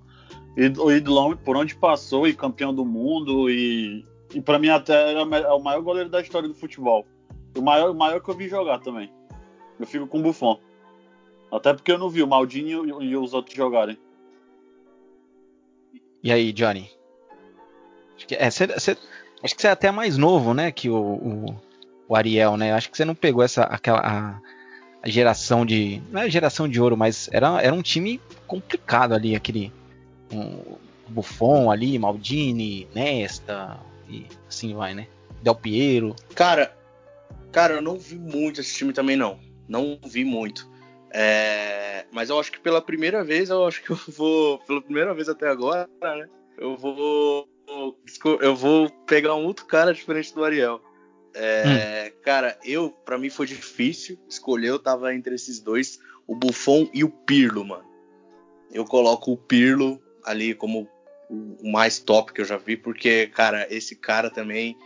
o 0.79 0.91
ídolo 0.91 1.37
por 1.37 1.57
onde 1.57 1.75
passou 1.75 2.27
e 2.27 2.33
campeão 2.33 2.73
do 2.73 2.85
mundo 2.85 3.49
e, 3.49 4.05
e 4.33 4.41
para 4.41 4.59
mim 4.59 4.69
até 4.69 5.13
é 5.13 5.51
o 5.51 5.59
maior 5.59 5.81
goleiro 5.81 6.09
da 6.09 6.21
história 6.21 6.47
do 6.47 6.55
futebol. 6.55 7.05
O 7.57 7.61
maior, 7.61 7.91
o 7.91 7.95
maior 7.95 8.21
que 8.21 8.29
eu 8.29 8.35
vi 8.35 8.47
jogar 8.47 8.79
também. 8.79 9.11
Eu 9.79 9.87
fico 9.87 10.07
com 10.07 10.19
o 10.19 10.21
Buffon. 10.21 10.59
Até 11.51 11.73
porque 11.73 11.91
eu 11.91 11.97
não 11.97 12.09
vi 12.09 12.21
o 12.21 12.27
Maldini 12.27 12.71
e, 12.71 13.05
e 13.05 13.17
os 13.17 13.33
outros 13.33 13.55
jogarem. 13.55 13.97
E 16.23 16.31
aí, 16.31 16.51
Johnny? 16.51 16.89
Acho 18.15 18.27
que, 18.27 18.35
é, 18.35 18.49
cê, 18.49 18.79
cê, 18.79 18.97
acho 19.45 19.55
que 19.55 19.61
você 19.61 19.67
é 19.67 19.71
até 19.71 19.91
mais 19.91 20.17
novo, 20.17 20.53
né, 20.53 20.71
que 20.71 20.89
o, 20.89 20.95
o, 20.95 21.61
o, 22.07 22.15
Ariel, 22.15 22.57
né? 22.57 22.73
Acho 22.73 22.89
que 22.89 22.97
você 22.97 23.05
não 23.05 23.15
pegou 23.15 23.43
essa 23.43 23.63
aquela 23.63 23.99
a, 23.99 24.39
a, 25.03 25.09
geração 25.09 25.65
de 25.65 26.01
não 26.11 26.21
é 26.21 26.29
geração 26.29 26.67
de 26.67 26.81
ouro, 26.81 26.97
mas 26.97 27.29
era, 27.31 27.61
era 27.61 27.73
um 27.73 27.81
time 27.81 28.19
complicado 28.47 29.13
ali, 29.13 29.35
aquele 29.35 29.71
um, 30.31 30.75
Buffon 31.07 31.69
ali, 31.71 31.97
Maldini, 31.99 32.87
Nesta 32.93 33.79
e 34.09 34.25
assim 34.47 34.73
vai, 34.73 34.93
né? 34.93 35.07
Del 35.41 35.55
Piero. 35.55 36.15
Cara, 36.33 36.75
cara, 37.51 37.75
eu 37.75 37.81
não 37.81 37.97
vi 37.97 38.17
muito 38.17 38.61
esse 38.61 38.75
time 38.75 38.93
também 38.93 39.15
não. 39.15 39.39
Não 39.67 39.99
vi 40.03 40.23
muito. 40.23 40.67
É, 41.13 42.05
mas 42.11 42.29
eu 42.29 42.39
acho 42.39 42.51
que 42.51 42.59
pela 42.59 42.81
primeira 42.81 43.23
vez, 43.23 43.49
eu 43.49 43.65
acho 43.65 43.83
que 43.83 43.91
eu 43.91 43.99
vou, 44.07 44.59
pela 44.59 44.81
primeira 44.81 45.13
vez 45.13 45.29
até 45.29 45.47
agora, 45.47 45.87
né? 46.01 46.27
Eu 46.57 46.75
vou, 46.75 47.47
eu 48.41 48.55
vou 48.55 48.89
pegar 49.05 49.35
um 49.35 49.45
outro 49.45 49.65
cara 49.65 49.93
diferente 49.93 50.33
do 50.33 50.43
Ariel. 50.43 50.81
É, 51.33 52.11
hum. 52.13 52.19
Cara, 52.23 52.57
eu, 52.63 52.89
para 52.89 53.17
mim 53.17 53.29
foi 53.29 53.45
difícil 53.45 54.17
escolher. 54.29 54.69
Eu 54.69 54.79
tava 54.79 55.13
entre 55.13 55.35
esses 55.35 55.59
dois, 55.59 55.99
o 56.25 56.35
Buffon 56.35 56.89
e 56.93 57.03
o 57.03 57.09
Pirlo, 57.09 57.65
mano. 57.65 57.85
Eu 58.71 58.85
coloco 58.85 59.31
o 59.31 59.37
Pirlo 59.37 60.01
ali 60.23 60.55
como 60.55 60.89
o 61.29 61.71
mais 61.71 61.99
top 61.99 62.33
que 62.33 62.41
eu 62.41 62.45
já 62.45 62.57
vi, 62.57 62.77
porque, 62.77 63.27
cara, 63.27 63.67
esse 63.69 63.95
cara 63.95 64.29
também, 64.29 64.77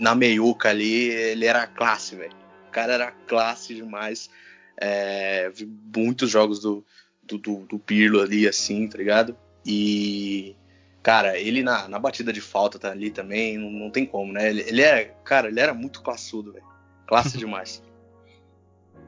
na 0.00 0.14
meiuca 0.14 0.70
ali, 0.70 1.08
ele 1.08 1.46
era 1.46 1.66
classe, 1.66 2.16
velho. 2.16 2.34
O 2.68 2.70
cara 2.70 2.94
era 2.94 3.10
classe 3.10 3.74
demais. 3.74 4.28
É, 4.76 5.50
vi 5.50 5.70
muitos 5.96 6.30
jogos 6.30 6.60
do, 6.60 6.84
do, 7.22 7.38
do, 7.38 7.58
do, 7.66 7.78
Pirlo 7.78 8.20
ali, 8.20 8.46
assim, 8.46 8.88
tá 8.88 8.98
ligado? 8.98 9.36
E, 9.64 10.56
cara, 11.04 11.38
ele 11.38 11.62
na, 11.62 11.86
na 11.86 11.98
batida 11.98 12.32
de 12.32 12.40
falta 12.40 12.78
tá 12.78 12.90
ali 12.90 13.10
também, 13.10 13.58
não, 13.58 13.70
não 13.70 13.90
tem 13.90 14.06
como, 14.06 14.32
né? 14.32 14.48
Ele, 14.48 14.64
ele 14.66 14.80
é, 14.80 15.14
cara, 15.22 15.48
ele 15.48 15.60
era 15.60 15.74
muito 15.74 16.02
classudo, 16.02 16.50
velho. 16.50 16.64
Classe 17.06 17.36
demais. 17.38 17.82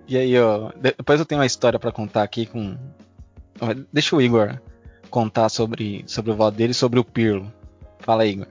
E 0.06 0.16
aí, 0.16 0.38
ó, 0.38 0.70
depois 0.78 1.18
eu 1.18 1.26
tenho 1.26 1.40
uma 1.40 1.46
história 1.46 1.78
para 1.78 1.90
contar 1.90 2.22
aqui 2.22 2.44
com. 2.44 2.76
Deixa 3.90 4.14
o 4.14 4.20
Igor 4.20 4.60
contar 5.08 5.48
sobre, 5.48 6.04
sobre 6.06 6.30
o 6.30 6.36
voto 6.36 6.56
dele 6.56 6.72
e 6.72 6.74
sobre 6.74 7.00
o 7.00 7.04
Pirlo. 7.04 7.50
Fala 8.00 8.24
aí, 8.24 8.32
Igor. 8.32 8.46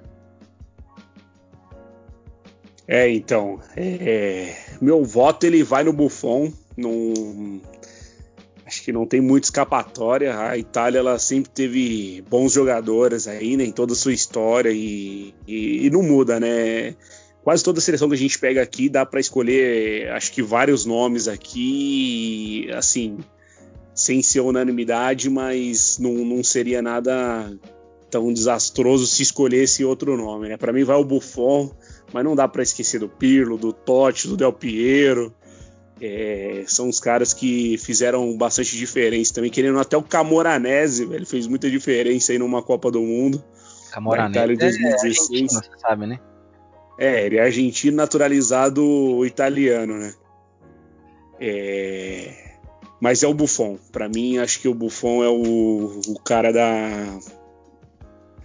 É, 2.88 3.10
então, 3.10 3.60
é, 3.78 4.56
meu 4.82 5.04
voto 5.04 5.46
ele 5.46 5.64
vai 5.64 5.84
no 5.84 5.93
Buffon, 5.93 6.52
acho 6.78 7.62
que 8.86 8.92
não 8.92 9.04
tem 9.04 9.20
muita 9.20 9.48
escapatória. 9.48 10.38
A 10.40 10.56
Itália 10.56 11.00
ela 11.00 11.18
sempre 11.18 11.50
teve 11.50 12.24
bons 12.30 12.54
jogadores 12.54 13.28
aí, 13.28 13.58
né, 13.58 13.64
em 13.64 13.72
toda 13.72 13.94
a 13.94 13.96
sua 13.96 14.14
história 14.14 14.70
e, 14.72 15.34
e, 15.48 15.88
e 15.88 15.90
não 15.90 16.04
muda, 16.04 16.40
né? 16.40 16.96
Quase 17.44 17.64
toda 17.64 17.80
a 17.80 17.82
seleção 17.82 18.08
que 18.08 18.14
a 18.14 18.18
gente 18.18 18.38
pega 18.38 18.62
aqui 18.62 18.88
dá 18.88 19.04
para 19.04 19.20
escolher, 19.20 20.12
acho 20.12 20.32
que 20.32 20.44
vários 20.44 20.86
nomes 20.86 21.28
aqui, 21.28 22.70
assim, 22.74 23.18
sem 23.96 24.22
ser 24.22 24.42
unanimidade, 24.42 25.32
mas 25.32 25.98
não, 25.98 26.14
não 26.24 26.44
seria 26.44 26.80
nada 26.80 27.52
tão 28.12 28.32
desastroso 28.32 29.08
se 29.08 29.24
escolhesse 29.24 29.84
outro 29.84 30.16
nome, 30.16 30.50
né? 30.50 30.58
Para 30.58 30.72
mim 30.72 30.84
vai 30.84 30.98
o 30.98 31.04
Buffon, 31.04 31.72
mas 32.14 32.24
não 32.24 32.36
dá 32.36 32.48
para 32.48 32.62
esquecer 32.62 33.00
do 33.00 33.10
Pirlo, 33.10 33.58
do 33.58 33.74
Totti, 33.74 34.28
do 34.28 34.38
Del 34.38 34.54
Piero. 34.54 35.34
É, 36.02 36.64
são 36.68 36.89
os 36.89 37.00
caras 37.00 37.34
que 37.34 37.78
fizeram 37.78 38.36
bastante 38.38 38.76
diferença 38.76 39.34
também, 39.34 39.50
querendo 39.50 39.80
até 39.80 39.96
o 39.96 40.04
Camoranese, 40.04 41.04
ele 41.04 41.26
fez 41.26 41.48
muita 41.48 41.70
diferença 41.70 42.32
aí 42.32 42.38
numa 42.38 42.62
Copa 42.62 42.91
do 42.91 43.02
Mundo. 43.02 43.43
Camoranese 43.91 44.32
Itália 44.32 44.58
2016. 44.58 45.41
É 45.41 45.56
você 45.56 45.70
sabe, 45.80 46.08
né? 46.08 46.20
É, 46.98 47.26
ele 47.26 47.38
é 47.38 47.43
argentino 47.43 47.96
naturalizado 47.96 49.26
italiano, 49.26 49.98
né? 49.98 50.14
É... 51.39 52.46
Mas 53.00 53.24
é 53.24 53.28
o 53.28 53.34
Buffon. 53.34 53.78
Para 53.91 54.08
mim, 54.10 54.38
acho 54.38 54.60
que 54.60 54.68
o 54.68 54.74
Buffon 54.74 55.24
é 55.24 55.30
o, 55.30 56.02
o 56.08 56.20
cara 56.20 56.52
da, 56.52 57.20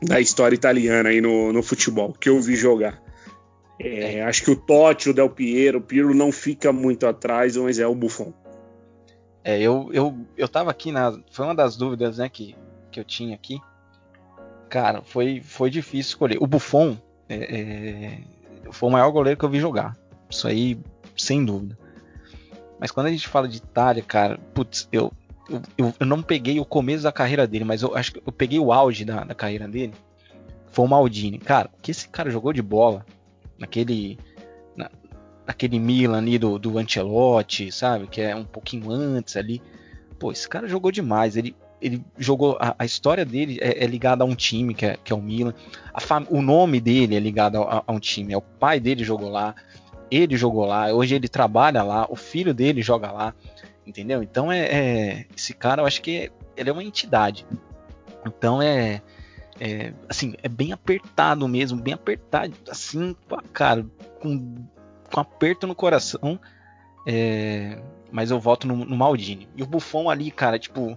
da 0.02 0.20
história 0.20 0.54
italiana 0.54 1.08
aí 1.08 1.20
no, 1.20 1.52
no 1.52 1.62
futebol, 1.62 2.12
que 2.12 2.28
eu 2.28 2.40
vi 2.40 2.56
jogar. 2.56 3.00
É. 3.82 4.22
Acho 4.22 4.44
que 4.44 4.50
o 4.50 4.56
Totti, 4.56 5.08
o 5.08 5.14
Del 5.14 5.30
Piero, 5.30 5.78
o 5.78 5.82
Pirlo 5.82 6.14
não 6.14 6.30
fica 6.30 6.70
muito 6.70 7.06
atrás, 7.06 7.56
mas 7.56 7.78
é 7.78 7.86
o 7.86 7.94
Buffon. 7.94 8.30
É, 9.42 9.58
eu, 9.58 9.88
eu, 9.90 10.14
eu 10.36 10.46
tava 10.46 10.70
aqui 10.70 10.92
na. 10.92 11.18
Foi 11.30 11.46
uma 11.46 11.54
das 11.54 11.76
dúvidas 11.76 12.18
né, 12.18 12.28
que, 12.28 12.54
que 12.90 13.00
eu 13.00 13.04
tinha 13.04 13.34
aqui. 13.34 13.58
Cara, 14.68 15.00
foi, 15.02 15.40
foi 15.42 15.70
difícil 15.70 16.10
escolher. 16.10 16.36
O 16.40 16.46
Buffon 16.46 16.98
é, 17.26 17.36
é, 17.36 18.18
foi 18.70 18.90
o 18.90 18.92
maior 18.92 19.10
goleiro 19.10 19.38
que 19.38 19.44
eu 19.46 19.48
vi 19.48 19.58
jogar. 19.58 19.96
Isso 20.28 20.46
aí, 20.46 20.78
sem 21.16 21.42
dúvida. 21.42 21.78
Mas 22.78 22.90
quando 22.90 23.06
a 23.06 23.10
gente 23.10 23.28
fala 23.28 23.48
de 23.48 23.56
Itália, 23.56 24.02
cara, 24.02 24.38
putz, 24.54 24.88
eu, 24.92 25.10
eu, 25.78 25.92
eu, 25.98 26.06
não 26.06 26.22
peguei 26.22 26.60
o 26.60 26.64
começo 26.66 27.02
da 27.02 27.10
carreira 27.10 27.46
dele, 27.46 27.64
mas 27.64 27.82
eu 27.82 27.96
acho 27.96 28.12
que 28.12 28.22
eu 28.24 28.32
peguei 28.32 28.58
o 28.58 28.72
auge 28.72 29.06
da, 29.06 29.24
da 29.24 29.34
carreira 29.34 29.66
dele. 29.66 29.94
Foi 30.70 30.84
o 30.84 30.88
Maldini. 30.88 31.38
Cara, 31.38 31.70
o 31.76 31.80
que 31.80 31.90
esse 31.90 32.08
cara 32.08 32.30
jogou 32.30 32.52
de 32.52 32.62
bola 32.62 33.04
naquele 33.60 34.18
na, 34.74 34.90
naquele 35.46 35.78
Milan 35.78 36.18
ali 36.18 36.38
do, 36.38 36.58
do 36.58 36.78
Ancelotti, 36.78 37.70
sabe? 37.70 38.06
Que 38.06 38.22
é 38.22 38.34
um 38.34 38.44
pouquinho 38.44 38.90
antes 38.90 39.36
ali. 39.36 39.62
Pô, 40.18 40.32
esse 40.32 40.48
cara 40.48 40.66
jogou 40.66 40.90
demais. 40.90 41.36
Ele, 41.36 41.54
ele 41.80 42.02
jogou. 42.18 42.56
A, 42.60 42.74
a 42.78 42.84
história 42.84 43.24
dele 43.24 43.58
é, 43.60 43.84
é, 43.84 43.86
ligada 43.86 44.24
a 44.24 44.26
um 44.26 44.34
time, 44.34 44.74
que 44.74 44.86
é, 44.86 44.96
que 45.02 45.12
é 45.12 45.16
o 45.16 45.22
Milan. 45.22 45.54
Fam, 46.00 46.26
o 46.30 46.40
nome 46.40 46.80
dele 46.80 47.14
é 47.14 47.20
ligado 47.20 47.62
a, 47.62 47.84
a, 47.86 47.92
um 47.92 48.00
time. 48.00 48.32
É 48.32 48.36
o 48.36 48.42
pai 48.42 48.80
dele 48.80 49.04
jogou 49.04 49.28
lá. 49.28 49.54
Ele 50.10 50.36
jogou 50.36 50.64
lá. 50.64 50.92
Hoje 50.92 51.14
ele 51.14 51.28
trabalha 51.28 51.82
lá. 51.82 52.06
O 52.08 52.16
filho 52.16 52.54
dele 52.54 52.82
joga 52.82 53.12
lá. 53.12 53.34
Entendeu? 53.86 54.22
Então 54.22 54.52
é, 54.52 54.60
é 54.60 55.26
esse 55.36 55.52
cara, 55.52 55.82
eu 55.82 55.86
acho 55.86 56.00
que 56.00 56.30
ele 56.56 56.70
é 56.70 56.72
uma 56.72 56.84
entidade. 56.84 57.46
Então 58.24 58.60
é, 58.60 59.02
é, 59.60 59.92
assim, 60.08 60.34
é 60.42 60.48
bem 60.48 60.72
apertado 60.72 61.46
mesmo, 61.46 61.80
bem 61.80 61.92
apertado, 61.92 62.54
assim, 62.68 63.14
cara, 63.52 63.86
com, 64.18 64.66
com 65.12 65.20
aperto 65.20 65.66
no 65.66 65.74
coração. 65.74 66.40
É, 67.06 67.80
mas 68.10 68.30
eu 68.30 68.40
voto 68.40 68.66
no, 68.66 68.76
no, 68.84 68.96
Maldini. 68.96 69.48
E 69.54 69.62
o 69.62 69.66
Buffon 69.66 70.08
ali, 70.08 70.30
cara, 70.30 70.58
tipo, 70.58 70.96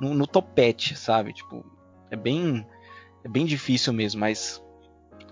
no, 0.00 0.12
no 0.12 0.26
topete, 0.26 0.96
sabe? 0.96 1.32
Tipo, 1.32 1.64
é 2.10 2.16
bem, 2.16 2.66
é 3.24 3.28
bem 3.28 3.46
difícil 3.46 3.92
mesmo, 3.92 4.20
mas, 4.20 4.62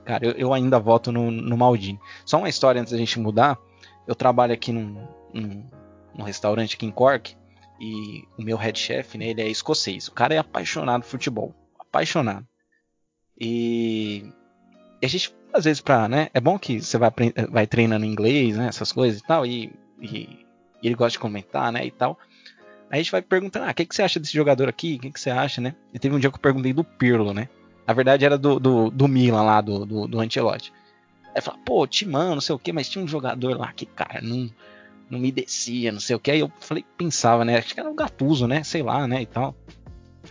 cara, 0.05 0.24
eu, 0.24 0.33
eu 0.33 0.55
ainda 0.55 0.79
voto 0.79 1.11
no, 1.11 1.31
no, 1.33 1.57
Maldini. 1.57 2.01
Só 2.24 2.39
uma 2.39 2.49
história 2.49 2.81
antes 2.81 2.93
da 2.93 2.99
gente 2.99 3.18
mudar. 3.18 3.59
Eu 4.07 4.14
trabalho 4.14 4.55
aqui 4.55 4.72
num, 4.72 5.05
num, 5.35 5.68
num 6.14 6.24
restaurante 6.24 6.76
aqui 6.76 6.87
em 6.87 6.93
Cork 6.93 7.37
e 7.81 8.24
o 8.39 8.43
meu 8.43 8.57
head 8.57 8.79
chef, 8.79 9.18
né, 9.18 9.26
ele 9.26 9.43
é 9.43 9.49
escocês. 9.49 10.09
O 10.09 10.12
cara 10.12 10.35
é 10.35 10.39
apaixonado 10.39 11.03
por 11.03 11.09
futebol, 11.09 11.55
apaixonado. 11.79 12.47
E, 13.41 14.24
e 15.01 15.07
a 15.07 15.09
gente 15.09 15.34
às 15.53 15.64
vezes 15.64 15.80
para, 15.80 16.09
né, 16.09 16.28
é 16.34 16.41
bom 16.41 16.59
que 16.59 16.80
você 16.80 16.99
vai 16.99 17.11
vai 17.51 17.66
treinando 17.66 18.05
inglês, 18.05 18.57
né, 18.57 18.68
essas 18.68 18.93
coisas 18.93 19.20
e 19.20 19.22
tal 19.22 19.47
e, 19.47 19.72
e, 20.01 20.47
e 20.82 20.86
ele 20.86 20.95
gosta 20.95 21.12
de 21.12 21.18
comentar, 21.18 21.72
né, 21.72 21.86
e 21.86 21.91
tal. 21.91 22.18
Aí 22.91 23.01
a 23.01 23.03
gente 23.03 23.12
vai 23.12 23.20
perguntando, 23.20 23.66
ah, 23.66 23.70
o 23.70 23.74
que, 23.74 23.84
que 23.84 23.95
você 23.95 24.03
acha 24.03 24.18
desse 24.18 24.32
jogador 24.32 24.68
aqui? 24.68 24.97
O 24.97 24.99
que, 24.99 25.11
que 25.11 25.20
você 25.20 25.28
acha, 25.28 25.61
né? 25.61 25.74
E 25.93 25.99
teve 25.99 26.14
um 26.14 26.18
dia 26.18 26.30
que 26.30 26.36
eu 26.36 26.41
perguntei 26.41 26.72
do 26.72 26.82
Pirlo, 26.82 27.34
né? 27.34 27.49
Na 27.86 27.93
verdade 27.93 28.24
era 28.24 28.39
do, 28.39 28.59
do, 28.59 28.91
do 28.91 29.09
Milan 29.09 29.43
lá, 29.43 29.61
do, 29.61 29.84
do, 29.84 30.07
do 30.07 30.20
Ancelotti. 30.20 30.72
Aí 31.34 31.43
fala, 31.43 31.59
pô, 31.64 31.86
Timão, 31.86 32.34
não 32.34 32.41
sei 32.41 32.55
o 32.55 32.59
que, 32.59 32.72
mas 32.72 32.89
tinha 32.89 33.05
um 33.05 33.09
jogador 33.09 33.59
lá 33.59 33.72
que, 33.72 33.84
cara, 33.84 34.20
não, 34.22 34.51
não 35.11 35.18
me 35.18 35.30
descia, 35.30 35.93
não 35.93 36.01
sei 36.01 36.16
o 36.16 36.18
que. 36.18 36.30
Aí 36.30 36.41
eu 36.41 36.51
falei, 36.61 36.84
pensava, 36.97 37.45
né? 37.45 37.59
Acho 37.59 37.74
que 37.74 37.80
era 37.80 37.91
o 37.91 37.95
Gatuso, 37.95 38.47
né? 38.47 38.62
Sei 38.64 38.82
lá, 38.82 39.07
né? 39.07 39.22
E 39.22 39.26
tal. 39.26 39.55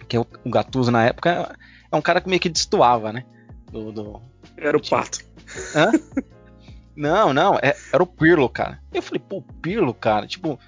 Que 0.07 0.17
é 0.17 0.19
o, 0.19 0.27
o 0.43 0.49
Gatuso 0.49 0.91
na 0.91 1.05
época 1.05 1.55
é 1.91 1.95
um 1.95 2.01
cara 2.01 2.21
que 2.21 2.29
meio 2.29 2.39
que 2.39 2.49
destoava, 2.49 3.11
né? 3.13 3.25
Do, 3.71 3.91
do... 3.91 4.21
Era 4.55 4.77
o 4.77 4.81
Pato. 4.81 5.19
Hã? 5.75 5.91
não, 6.95 7.33
não, 7.33 7.55
é, 7.55 7.75
era 7.91 8.03
o 8.03 8.07
Pirlo, 8.07 8.49
cara. 8.49 8.81
Eu 8.93 9.01
falei, 9.01 9.21
pô, 9.27 9.41
Pirlo, 9.61 9.93
cara, 9.93 10.27
tipo. 10.27 10.59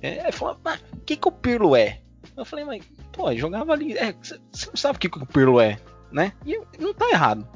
É, 0.00 0.30
falou, 0.30 0.58
mas 0.64 0.80
o 0.92 1.00
que, 1.00 1.16
que 1.16 1.28
o 1.28 1.32
Pirlo 1.32 1.74
é? 1.74 2.00
Eu 2.36 2.44
falei, 2.44 2.64
mas, 2.64 2.84
pô, 3.12 3.34
jogava 3.34 3.72
ali. 3.72 3.96
É, 3.96 4.12
você 4.12 4.66
não 4.66 4.76
sabe 4.76 4.96
o 4.96 5.00
que, 5.00 5.08
que 5.08 5.18
o 5.18 5.26
Pirlo 5.26 5.60
é, 5.60 5.78
né? 6.12 6.32
E 6.46 6.60
não 6.78 6.94
tá 6.94 7.08
errado, 7.10 7.46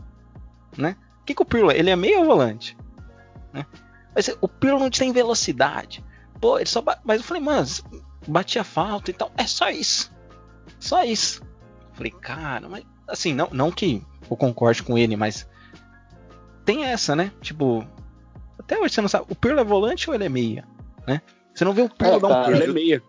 né? 0.77 0.97
O 1.21 1.25
que, 1.25 1.35
que 1.35 1.43
o 1.43 1.47
Pirlo 1.47 1.71
é? 1.71 1.79
Ele 1.79 1.91
é 1.91 1.97
meio 1.97 2.25
volante, 2.25 2.77
né? 3.53 3.65
Mas 4.15 4.29
o 4.41 4.49
Pirlo 4.49 4.81
não 4.81 4.91
tem 4.91 5.13
velocidade. 5.13 6.05
Pô, 6.41 6.59
ele 6.59 6.67
só. 6.67 6.83
Mas 7.05 7.21
eu 7.21 7.27
falei, 7.27 7.43
mano, 7.43 7.67
batia 8.27 8.65
falta 8.65 9.11
e 9.11 9.15
tal. 9.15 9.31
É 9.37 9.47
só 9.47 9.71
isso. 9.71 10.13
Só 10.79 11.05
isso. 11.05 11.43
Eu 11.43 11.95
falei, 11.95 12.11
cara, 12.11 12.69
mas. 12.69 12.85
Assim, 13.13 13.35
não, 13.35 13.49
não 13.53 13.71
que 13.71 14.03
eu 14.31 14.37
concorde 14.37 14.83
com 14.83 14.97
ele, 14.97 15.17
mas. 15.17 15.47
Tem 16.65 16.85
essa, 16.85 17.15
né? 17.15 17.31
Tipo. 17.43 17.87
Até 18.59 18.79
hoje 18.79 18.95
você 18.95 19.03
não 19.03 19.09
sabe. 19.09 19.27
O 19.29 19.35
Pirlo 19.35 19.61
é 19.61 19.65
volante 19.65 20.09
ou 20.09 20.15
ele 20.15 20.25
é 20.25 20.29
meia? 20.31 20.67
Né? 21.07 21.21
Você 21.53 21.63
não 21.63 21.75
vê 21.75 21.83
o 21.83 21.91
Pirlo 21.91 22.17
é, 22.17 22.21
dar 22.21 22.29
um 22.29 22.45
Pirlo. 22.45 22.63
Ele 22.63 22.71
é 22.71 22.75
meia. 22.75 23.03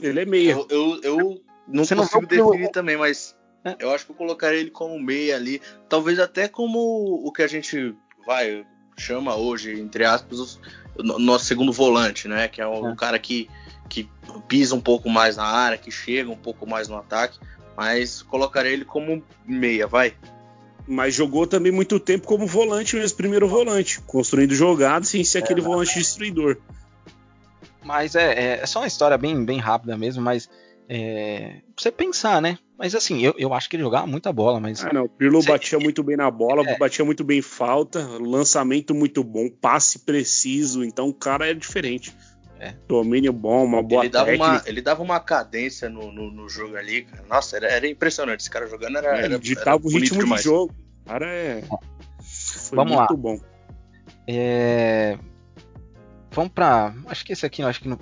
Ele 0.00 0.20
é 0.20 0.24
meia. 0.24 0.52
Eu, 0.52 0.66
eu, 0.70 1.00
eu 1.02 1.44
não 1.68 1.84
você 1.84 1.94
consigo 1.94 2.22
não 2.22 2.28
definir 2.28 2.52
Pirlo... 2.52 2.72
também, 2.72 2.96
mas. 2.96 3.36
É. 3.64 3.76
Eu 3.78 3.94
acho 3.94 4.06
que 4.06 4.12
eu 4.12 4.16
colocaria 4.16 4.60
ele 4.60 4.70
como 4.70 4.98
meia 4.98 5.36
ali. 5.36 5.60
Talvez 5.90 6.18
até 6.18 6.48
como 6.48 6.78
o 7.22 7.30
que 7.30 7.42
a 7.42 7.46
gente 7.46 7.94
vai 8.26 8.64
chama 8.96 9.36
hoje, 9.36 9.78
entre 9.78 10.04
aspas, 10.04 10.58
o 10.96 11.02
nosso 11.02 11.44
segundo 11.44 11.70
volante, 11.70 12.28
né? 12.28 12.48
Que 12.48 12.62
é 12.62 12.66
o 12.66 12.88
é. 12.88 12.96
cara 12.96 13.18
que, 13.18 13.50
que 13.88 14.08
pisa 14.48 14.74
um 14.74 14.80
pouco 14.80 15.10
mais 15.10 15.36
na 15.36 15.44
área, 15.44 15.76
que 15.76 15.90
chega 15.90 16.30
um 16.30 16.36
pouco 16.36 16.66
mais 16.66 16.88
no 16.88 16.96
ataque. 16.96 17.38
Mas 17.76 18.22
colocaria 18.22 18.72
ele 18.72 18.84
como 18.84 19.22
meia, 19.46 19.86
vai. 19.86 20.14
Mas 20.86 21.14
jogou 21.14 21.46
também 21.46 21.72
muito 21.72 21.98
tempo 22.00 22.26
como 22.26 22.46
volante 22.46 22.96
mesmo, 22.96 23.16
primeiro 23.16 23.48
volante, 23.48 24.00
construindo 24.00 24.54
jogadas 24.54 25.08
sem 25.08 25.22
ser 25.24 25.38
é, 25.38 25.42
aquele 25.42 25.60
volante 25.60 25.98
destruidor. 25.98 26.58
Mas 27.84 28.14
é, 28.14 28.32
é, 28.32 28.60
é, 28.62 28.66
só 28.66 28.80
uma 28.80 28.86
história 28.86 29.16
bem, 29.16 29.44
bem 29.44 29.58
rápida 29.58 29.96
mesmo, 29.96 30.22
mas 30.22 30.48
é, 30.88 31.60
pra 31.74 31.82
você 31.82 31.90
pensar, 31.90 32.42
né? 32.42 32.58
Mas 32.78 32.94
assim, 32.94 33.20
eu, 33.24 33.34
eu 33.38 33.54
acho 33.54 33.68
que 33.70 33.76
ele 33.76 33.82
jogava 33.82 34.06
muita 34.06 34.32
bola, 34.32 34.58
mas. 34.58 34.84
Ah, 34.84 34.92
não. 34.92 35.04
O 35.04 35.08
Pirlo 35.08 35.40
você... 35.40 35.48
batia 35.48 35.78
muito 35.78 36.02
bem 36.02 36.16
na 36.16 36.30
bola, 36.30 36.68
é. 36.68 36.76
batia 36.76 37.04
muito 37.04 37.22
bem 37.22 37.40
falta, 37.40 38.00
lançamento 38.20 38.94
muito 38.94 39.22
bom, 39.22 39.48
passe 39.48 40.00
preciso, 40.00 40.84
então 40.84 41.08
o 41.08 41.14
cara 41.14 41.48
é 41.48 41.54
diferente. 41.54 42.14
É. 42.62 42.74
Domínio 42.86 43.32
bom, 43.32 43.64
uma 43.64 43.82
boa 43.82 44.04
ele 44.04 44.10
dava 44.10 44.26
técnica. 44.26 44.52
Uma, 44.52 44.62
ele 44.66 44.80
dava 44.80 45.02
uma 45.02 45.18
cadência 45.18 45.88
no, 45.88 46.12
no, 46.12 46.30
no 46.30 46.48
jogo 46.48 46.76
ali, 46.76 47.02
cara. 47.02 47.24
Nossa, 47.28 47.56
era, 47.56 47.66
era, 47.66 47.88
impressionante. 47.88 48.38
Esse 48.38 48.50
cara 48.50 48.68
jogando 48.68 48.98
era. 48.98 49.20
É, 49.20 49.24
era 49.24 49.36
ditava 49.36 49.84
o 49.84 49.90
ritmo 49.90 50.20
demais. 50.20 50.42
do 50.42 50.44
jogo. 50.44 50.74
O 51.04 51.08
cara 51.08 51.26
é. 51.26 51.64
Foi 52.20 52.76
Vamos 52.76 52.94
muito 52.94 53.14
lá. 53.14 53.16
bom. 53.16 53.40
É... 54.28 55.18
Vamos 56.30 56.52
pra. 56.52 56.94
Acho 57.06 57.24
que 57.24 57.32
esse 57.32 57.44
aqui, 57.44 57.64
acho 57.64 57.80
que 57.80 57.88
não. 57.88 57.98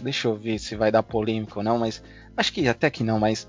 Deixa 0.00 0.26
eu 0.26 0.34
ver 0.34 0.58
se 0.58 0.74
vai 0.74 0.90
dar 0.90 1.04
polêmica 1.04 1.60
ou 1.60 1.62
não, 1.62 1.78
mas. 1.78 2.02
Acho 2.36 2.52
que 2.52 2.66
até 2.66 2.90
que 2.90 3.04
não, 3.04 3.20
mas. 3.20 3.48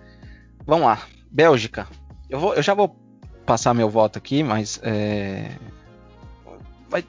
Vamos 0.67 0.85
lá. 0.85 1.01
Bélgica. 1.31 1.87
Eu, 2.29 2.39
vou, 2.39 2.53
eu 2.53 2.61
já 2.61 2.75
vou 2.75 2.95
passar 3.43 3.73
meu 3.73 3.89
voto 3.89 4.19
aqui, 4.19 4.43
mas. 4.43 4.79
É... 4.83 5.49
Vai, 6.87 7.03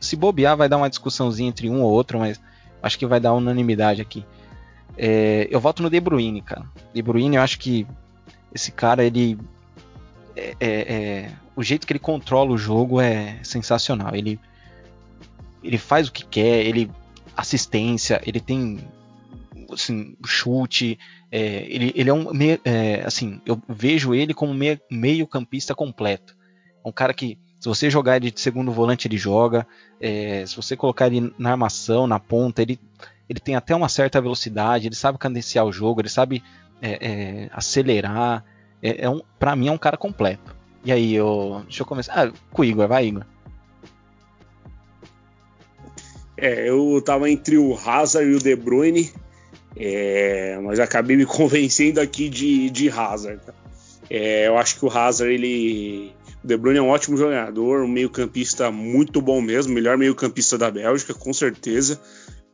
se 0.00 0.16
bobear, 0.16 0.56
vai 0.56 0.68
dar 0.68 0.78
uma 0.78 0.90
discussãozinha 0.90 1.48
entre 1.48 1.70
um 1.70 1.80
ou 1.80 1.92
outro, 1.92 2.18
mas 2.18 2.40
Acho 2.82 2.98
que 2.98 3.06
vai 3.06 3.20
dar 3.20 3.32
unanimidade 3.32 4.02
aqui. 4.02 4.24
É, 4.96 5.46
eu 5.50 5.60
voto 5.60 5.82
no 5.82 5.88
De 5.88 6.00
Bruyne, 6.00 6.42
cara. 6.42 6.64
De 6.92 7.00
Bruyne, 7.00 7.36
eu 7.36 7.42
acho 7.42 7.58
que 7.58 7.86
esse 8.54 8.72
cara, 8.72 9.04
ele. 9.04 9.38
É, 10.36 10.54
é, 10.60 10.70
é, 10.70 11.32
o 11.54 11.62
jeito 11.62 11.86
que 11.86 11.92
ele 11.92 11.98
controla 12.00 12.52
o 12.52 12.58
jogo 12.58 13.00
é 13.00 13.38
sensacional. 13.42 14.14
Ele, 14.14 14.38
ele 15.62 15.78
faz 15.78 16.08
o 16.08 16.12
que 16.12 16.24
quer, 16.24 16.66
ele 16.66 16.90
assistência, 17.36 18.20
ele 18.26 18.40
tem 18.40 18.78
assim, 19.70 20.16
chute. 20.24 20.98
É, 21.30 21.66
ele, 21.68 21.92
ele 21.94 22.10
é 22.10 22.12
um 22.12 22.26
é, 22.64 23.02
assim, 23.06 23.40
eu 23.46 23.60
vejo 23.68 24.14
ele 24.14 24.34
como 24.34 24.52
meio, 24.52 24.80
meio 24.90 25.26
campista 25.26 25.74
completo. 25.74 26.36
Um 26.84 26.92
cara 26.92 27.14
que 27.14 27.38
se 27.62 27.68
você 27.68 27.88
jogar 27.88 28.16
ele 28.16 28.32
de 28.32 28.40
segundo 28.40 28.72
volante, 28.72 29.06
ele 29.06 29.16
joga. 29.16 29.64
É, 30.00 30.44
se 30.44 30.56
você 30.56 30.76
colocar 30.76 31.06
ele 31.06 31.32
na 31.38 31.52
armação, 31.52 32.08
na 32.08 32.18
ponta, 32.18 32.60
ele, 32.60 32.76
ele 33.28 33.38
tem 33.38 33.54
até 33.54 33.72
uma 33.72 33.88
certa 33.88 34.20
velocidade, 34.20 34.88
ele 34.88 34.96
sabe 34.96 35.16
cadenciar 35.16 35.64
o 35.64 35.72
jogo, 35.72 36.00
ele 36.00 36.08
sabe 36.08 36.42
é, 36.82 36.98
é, 37.00 37.50
acelerar. 37.52 38.44
É, 38.82 39.04
é 39.04 39.08
um, 39.08 39.22
para 39.38 39.54
mim 39.54 39.68
é 39.68 39.70
um 39.70 39.78
cara 39.78 39.96
completo. 39.96 40.56
E 40.84 40.90
aí, 40.90 41.14
eu, 41.14 41.62
deixa 41.62 41.82
eu 41.82 41.86
começar. 41.86 42.26
Ah, 42.26 42.32
com 42.50 42.62
o 42.62 42.64
Igor, 42.64 42.88
vai, 42.88 43.06
Igor. 43.06 43.24
É, 46.36 46.68
eu 46.68 47.00
tava 47.00 47.30
entre 47.30 47.58
o 47.58 47.78
Hazard 47.78 48.28
e 48.28 48.34
o 48.34 48.40
De 48.40 48.56
Bruyne, 48.56 49.12
é, 49.76 50.58
mas 50.64 50.80
acabei 50.80 51.16
me 51.16 51.26
convencendo 51.26 52.00
aqui 52.00 52.28
de, 52.28 52.68
de 52.70 52.90
Hazard. 52.90 53.40
É, 54.10 54.48
eu 54.48 54.58
acho 54.58 54.80
que 54.80 54.84
o 54.84 54.90
Hazard 54.90 55.32
ele 55.32 56.12
De 56.44 56.56
Bruyne 56.56 56.78
é 56.78 56.82
um 56.82 56.88
ótimo 56.88 57.16
jogador, 57.16 57.84
um 57.84 57.88
meio-campista 57.88 58.70
muito 58.70 59.20
bom 59.20 59.40
mesmo, 59.40 59.72
melhor 59.72 59.96
meio-campista 59.96 60.58
da 60.58 60.70
Bélgica, 60.70 61.14
com 61.14 61.32
certeza. 61.32 62.00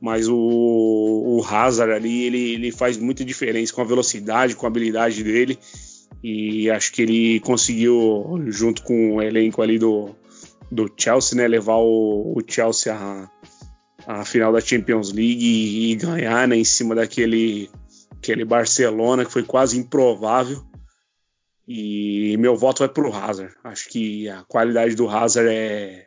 Mas 0.00 0.28
o, 0.28 0.36
o 0.36 1.44
Hazard 1.44 1.92
ali, 1.92 2.24
ele, 2.24 2.52
ele 2.52 2.70
faz 2.70 2.96
muita 2.96 3.24
diferença 3.24 3.72
com 3.72 3.80
a 3.80 3.84
velocidade, 3.84 4.54
com 4.54 4.66
a 4.66 4.68
habilidade 4.68 5.24
dele. 5.24 5.58
E 6.22 6.70
acho 6.70 6.92
que 6.92 7.02
ele 7.02 7.40
conseguiu, 7.40 8.42
junto 8.46 8.82
com 8.82 9.16
o 9.16 9.22
elenco 9.22 9.62
ali 9.62 9.78
do, 9.78 10.14
do 10.70 10.90
Chelsea, 10.96 11.36
né, 11.36 11.48
levar 11.48 11.76
o, 11.76 12.34
o 12.36 12.42
Chelsea 12.46 12.94
à, 14.06 14.24
final 14.24 14.52
da 14.52 14.60
Champions 14.60 15.12
League 15.12 15.44
e, 15.44 15.92
e 15.92 15.94
ganhar 15.96 16.46
né, 16.46 16.56
em 16.56 16.64
cima 16.64 16.94
daquele 16.94 17.70
aquele 18.18 18.44
Barcelona 18.44 19.24
que 19.24 19.32
foi 19.32 19.42
quase 19.42 19.78
improvável. 19.78 20.62
E 21.70 22.34
meu 22.38 22.56
voto 22.56 22.78
vai 22.78 22.88
pro 22.88 23.14
Hazard. 23.14 23.54
Acho 23.62 23.90
que 23.90 24.26
a 24.26 24.42
qualidade 24.44 24.94
do 24.94 25.06
Hazard 25.06 25.50
é 25.50 26.06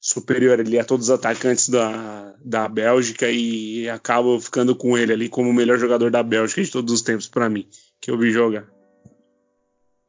superior 0.00 0.58
ali 0.58 0.78
a 0.78 0.84
todos 0.84 1.10
os 1.10 1.14
atacantes 1.14 1.68
da, 1.68 2.34
da 2.42 2.66
Bélgica 2.66 3.30
e 3.30 3.86
acabo 3.90 4.40
ficando 4.40 4.74
com 4.74 4.96
ele 4.96 5.12
ali 5.12 5.28
como 5.28 5.50
o 5.50 5.52
melhor 5.52 5.78
jogador 5.78 6.10
da 6.10 6.22
Bélgica 6.22 6.62
de 6.62 6.70
todos 6.70 6.90
os 6.90 7.02
tempos 7.02 7.28
para 7.28 7.50
mim, 7.50 7.68
que 8.00 8.10
eu 8.10 8.16
vi 8.16 8.30
jogar. 8.30 8.66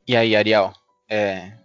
E 0.07 0.15
aí, 0.15 0.33
Ariel? 0.33 0.71
É... 1.09 1.57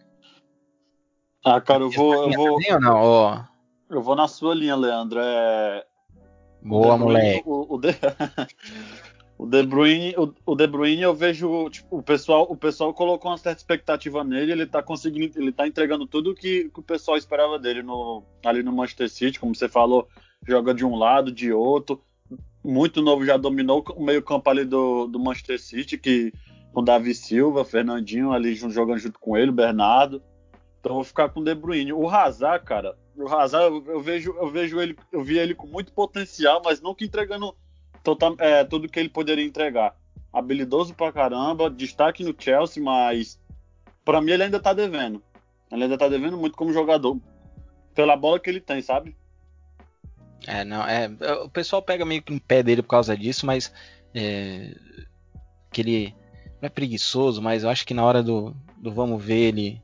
Ah, 1.45 1.61
cara, 1.61 1.85
eu 1.85 1.91
vou. 1.91 2.14
Eu 2.14 2.33
vou... 2.33 2.51
Ou 2.51 2.81
não? 2.81 3.03
Oh. 3.03 3.95
Eu 3.95 4.03
vou 4.03 4.16
na 4.16 4.26
sua 4.26 4.57
linha, 4.57 4.74
Leandro. 4.74 5.20
É... 5.22 5.85
Boa, 6.62 6.99
moleque. 6.99 7.43
O, 7.47 7.76
o, 7.76 7.78
de... 7.78 7.91
De 9.51 9.64
Bruyne, 9.64 10.14
o, 10.16 10.32
o 10.46 10.55
De 10.55 10.64
Bruyne 10.68 11.03
eu 11.03 11.12
vejo, 11.12 11.68
tipo, 11.70 11.98
o 11.98 12.03
pessoal, 12.03 12.46
o 12.48 12.57
pessoal 12.57 12.94
colocou 12.94 13.32
uma 13.32 13.36
certa 13.36 13.59
expectativa 13.59 14.22
nele, 14.22 14.53
ele 14.53 14.66
tá 14.66 14.80
conseguindo, 14.80 15.36
ele 15.36 15.51
tá 15.51 15.66
entregando 15.66 16.07
tudo 16.07 16.36
que, 16.36 16.70
que 16.72 16.78
o 16.78 16.82
pessoal 16.84 17.16
esperava 17.16 17.59
dele 17.59 17.82
no, 17.82 18.22
ali 18.44 18.62
no 18.62 18.72
Manchester 18.72 19.11
City, 19.11 19.40
como 19.40 19.53
você 19.53 19.68
falou, 19.68 20.09
joga 20.46 20.72
de 20.72 20.84
um 20.84 20.94
lado, 20.94 21.32
de 21.32 21.53
outro, 21.53 22.01
muito 22.62 23.03
novo, 23.03 23.26
já 23.26 23.36
dominou 23.36 23.84
o 23.96 24.05
meio 24.05 24.22
campo 24.22 24.48
ali 24.48 24.64
do, 24.64 25.09
do 25.09 25.18
Manchester 25.18 25.61
City, 25.61 25.98
que, 25.98 26.32
com 26.72 26.84
Davi 26.84 27.12
Silva, 27.12 27.64
Fernandinho 27.64 28.30
ali 28.30 28.55
jogando 28.55 28.98
junto 28.98 29.18
com 29.18 29.36
ele, 29.36 29.51
Bernardo. 29.51 30.22
Então 30.78 30.94
vou 30.94 31.05
ficar 31.05 31.28
com 31.28 31.40
o 31.40 31.44
De 31.44 31.57
Bruyne. 31.57 31.92
O 31.92 32.09
Hazard, 32.09 32.64
cara, 32.64 32.96
o 33.16 33.26
Hazard 33.26 33.74
eu, 33.74 33.94
eu, 33.94 34.01
vejo, 34.01 34.32
eu 34.38 34.48
vejo 34.48 34.80
ele, 34.80 34.96
eu 35.11 35.24
vi 35.24 35.38
ele 35.38 35.57
com 35.57 35.66
muito 35.66 35.92
potencial, 35.92 36.62
mas 36.64 36.80
nunca 36.80 37.05
entregando 37.05 37.53
total, 38.03 38.34
é, 38.38 38.64
tudo 38.64 38.88
que 38.88 38.98
ele 38.98 39.09
poderia 39.09 39.44
entregar. 39.44 39.96
Habilidoso 40.32 40.94
pra 40.94 41.12
caramba, 41.12 41.70
destaque 41.70 42.22
no 42.22 42.34
Chelsea, 42.38 42.82
mas 42.82 43.38
para 44.05 44.20
mim 44.20 44.32
ele 44.32 44.44
ainda 44.44 44.61
tá 44.61 44.72
devendo. 44.72 45.22
Ele 45.70 45.84
ainda 45.84 45.98
tá 45.98 46.09
devendo 46.09 46.36
muito 46.36 46.57
como 46.57 46.72
jogador, 46.72 47.18
pela 47.94 48.16
bola 48.16 48.40
que 48.40 48.51
ele 48.51 48.61
tem, 48.61 48.82
sabe? 48.82 49.16
É, 50.46 50.64
não, 50.64 50.86
é, 50.86 51.09
o 51.44 51.48
pessoal 51.48 51.82
pega 51.82 52.05
meio 52.05 52.22
que 52.22 52.32
no 52.32 52.40
pé 52.40 52.62
dele 52.62 52.82
por 52.82 52.88
causa 52.88 53.16
disso, 53.16 53.44
mas 53.44 53.72
é, 54.14 54.74
que 55.70 55.80
ele 55.80 56.14
não 56.61 56.66
é 56.66 56.68
preguiçoso, 56.68 57.42
mas 57.42 57.62
eu 57.62 57.70
acho 57.70 57.86
que 57.86 57.94
na 57.94 58.05
hora 58.05 58.22
do, 58.22 58.55
do 58.78 58.92
vamos 58.92 59.22
ver 59.22 59.48
ele 59.48 59.82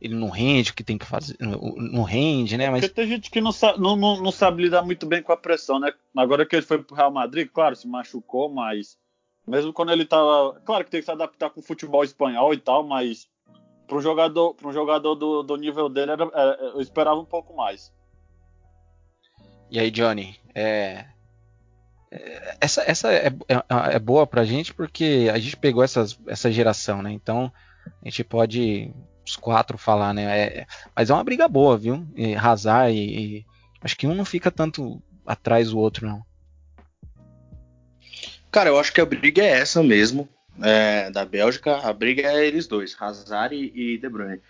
ele 0.00 0.14
não 0.14 0.28
rende 0.28 0.70
o 0.70 0.74
que 0.74 0.84
tem 0.84 0.96
que 0.96 1.06
fazer, 1.06 1.36
não 1.40 2.02
rende, 2.02 2.56
né? 2.56 2.70
Mas... 2.70 2.82
Porque 2.82 2.94
tem 2.94 3.08
gente 3.08 3.30
que 3.30 3.40
não 3.40 3.52
sabe, 3.52 3.80
não, 3.80 3.96
não, 3.96 4.22
não, 4.22 4.30
sabe 4.30 4.62
lidar 4.62 4.82
muito 4.82 5.06
bem 5.06 5.22
com 5.22 5.32
a 5.32 5.36
pressão, 5.36 5.80
né? 5.80 5.92
Agora 6.16 6.46
que 6.46 6.54
ele 6.54 6.64
foi 6.64 6.82
pro 6.82 6.94
Real 6.94 7.10
Madrid, 7.10 7.48
claro, 7.52 7.74
se 7.74 7.88
machucou, 7.88 8.48
mas 8.48 8.96
mesmo 9.46 9.72
quando 9.72 9.92
ele 9.92 10.04
tava. 10.04 10.60
Claro 10.64 10.84
que 10.84 10.90
tem 10.90 11.00
que 11.00 11.06
se 11.06 11.10
adaptar 11.10 11.50
com 11.50 11.60
o 11.60 11.64
futebol 11.64 12.04
espanhol 12.04 12.52
e 12.54 12.58
tal, 12.58 12.84
mas 12.84 13.28
para 13.86 13.96
um 13.96 14.00
jogador, 14.00 14.54
pra 14.54 14.68
um 14.68 14.72
jogador 14.72 15.14
do, 15.14 15.42
do 15.42 15.56
nível 15.56 15.88
dele, 15.88 16.12
era, 16.12 16.24
era, 16.34 16.54
eu 16.74 16.80
esperava 16.80 17.18
um 17.18 17.24
pouco 17.24 17.56
mais. 17.56 17.92
E 19.70 19.80
aí, 19.80 19.90
Johnny, 19.90 20.36
é, 20.54 21.06
é, 22.10 22.56
essa, 22.60 22.82
essa 22.82 23.12
é, 23.12 23.28
é, 23.48 23.94
é, 23.94 23.98
boa 23.98 24.26
pra 24.26 24.44
gente 24.44 24.72
porque 24.72 25.28
a 25.32 25.38
gente 25.38 25.56
pegou 25.56 25.82
essas, 25.82 26.18
essa 26.26 26.50
geração, 26.50 27.02
né? 27.02 27.12
Então 27.12 27.52
a 28.02 28.08
gente 28.08 28.24
pode 28.24 28.92
os 29.28 29.36
quatro 29.36 29.76
falar, 29.76 30.14
né? 30.14 30.38
É, 30.38 30.66
mas 30.96 31.10
é 31.10 31.14
uma 31.14 31.24
briga 31.24 31.46
boa, 31.46 31.76
viu? 31.76 32.06
E 32.16 32.34
Hazard 32.34 32.92
e, 32.92 33.38
e, 33.38 33.46
acho 33.82 33.96
que 33.96 34.06
um 34.06 34.14
não 34.14 34.24
fica 34.24 34.50
tanto 34.50 35.02
atrás 35.26 35.70
do 35.70 35.78
outro, 35.78 36.06
não. 36.06 36.26
Cara, 38.50 38.70
eu 38.70 38.78
acho 38.78 38.92
que 38.92 39.00
a 39.00 39.06
briga 39.06 39.42
é 39.42 39.58
essa 39.58 39.82
mesmo. 39.82 40.28
É, 40.60 41.10
da 41.10 41.24
Bélgica, 41.24 41.76
a 41.76 41.92
briga 41.92 42.22
é 42.22 42.44
eles 42.44 42.66
dois, 42.66 42.96
Hazard 42.98 43.54
e, 43.54 43.94
e 43.94 43.98
De 43.98 44.08
Bruyne. 44.08 44.40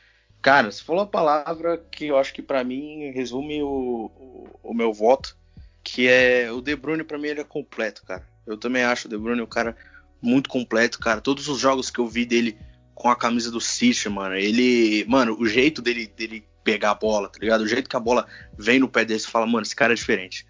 Cara, 0.40 0.70
você 0.70 0.82
falou 0.82 1.02
a 1.02 1.06
palavra 1.06 1.76
que 1.90 2.06
eu 2.06 2.16
acho 2.16 2.32
que 2.32 2.40
para 2.40 2.64
mim 2.64 3.10
resume 3.10 3.62
o, 3.62 4.10
o, 4.16 4.60
o, 4.62 4.74
meu 4.74 4.90
voto, 4.92 5.36
que 5.82 6.08
é 6.08 6.50
o 6.50 6.62
De 6.62 6.74
Bruyne 6.76 7.04
para 7.04 7.18
mim 7.18 7.28
ele 7.28 7.40
é 7.40 7.44
completo, 7.44 8.04
cara. 8.06 8.26
Eu 8.46 8.56
também 8.56 8.84
acho 8.84 9.06
o 9.06 9.10
De 9.10 9.18
Bruyne 9.18 9.42
um 9.42 9.46
cara 9.46 9.76
muito 10.22 10.48
completo, 10.48 10.98
cara. 10.98 11.20
Todos 11.20 11.48
os 11.48 11.58
jogos 11.58 11.90
que 11.90 11.98
eu 11.98 12.06
vi 12.06 12.24
dele 12.24 12.56
com 12.99 13.09
a 13.09 13.14
camisa 13.14 13.49
do 13.49 13.61
City, 13.61 14.09
mano, 14.09 14.34
ele, 14.34 15.05
mano, 15.07 15.36
o 15.38 15.46
jeito 15.46 15.80
dele, 15.80 16.09
dele 16.09 16.44
pegar 16.64 16.90
a 16.90 16.94
bola, 16.94 17.28
tá 17.28 17.38
ligado? 17.38 17.61
O 17.61 17.68
jeito 17.68 17.88
que 17.88 17.96
a 17.96 18.01
bola 18.01 18.26
vem 18.59 18.80
no 18.80 18.88
pé 18.88 19.05
dele, 19.05 19.20
você 19.20 19.28
fala, 19.28 19.46
mano, 19.46 19.62
esse 19.62 19.76
cara 19.76 19.92
é 19.92 19.96
diferente. 19.96 20.44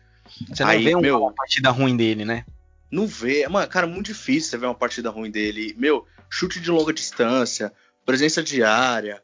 Você 0.49 0.65
não 0.65 0.71
Aí, 0.71 0.83
vê 0.83 0.97
meu, 0.97 1.21
uma 1.21 1.33
partida 1.33 1.71
ruim 1.71 1.95
dele, 1.95 2.25
né? 2.25 2.47
Não 2.91 3.07
vê, 3.07 3.47
mano, 3.49 3.69
cara, 3.69 3.87
muito 3.87 4.07
difícil 4.07 4.49
você 4.49 4.57
ver 4.57 4.65
uma 4.65 4.75
partida 4.75 5.11
ruim 5.11 5.31
dele. 5.31 5.75
Meu, 5.77 6.07
chute 6.31 6.59
de 6.59 6.71
longa 6.71 6.91
distância, 6.91 7.71
presença 8.07 8.43
diária, 8.43 9.23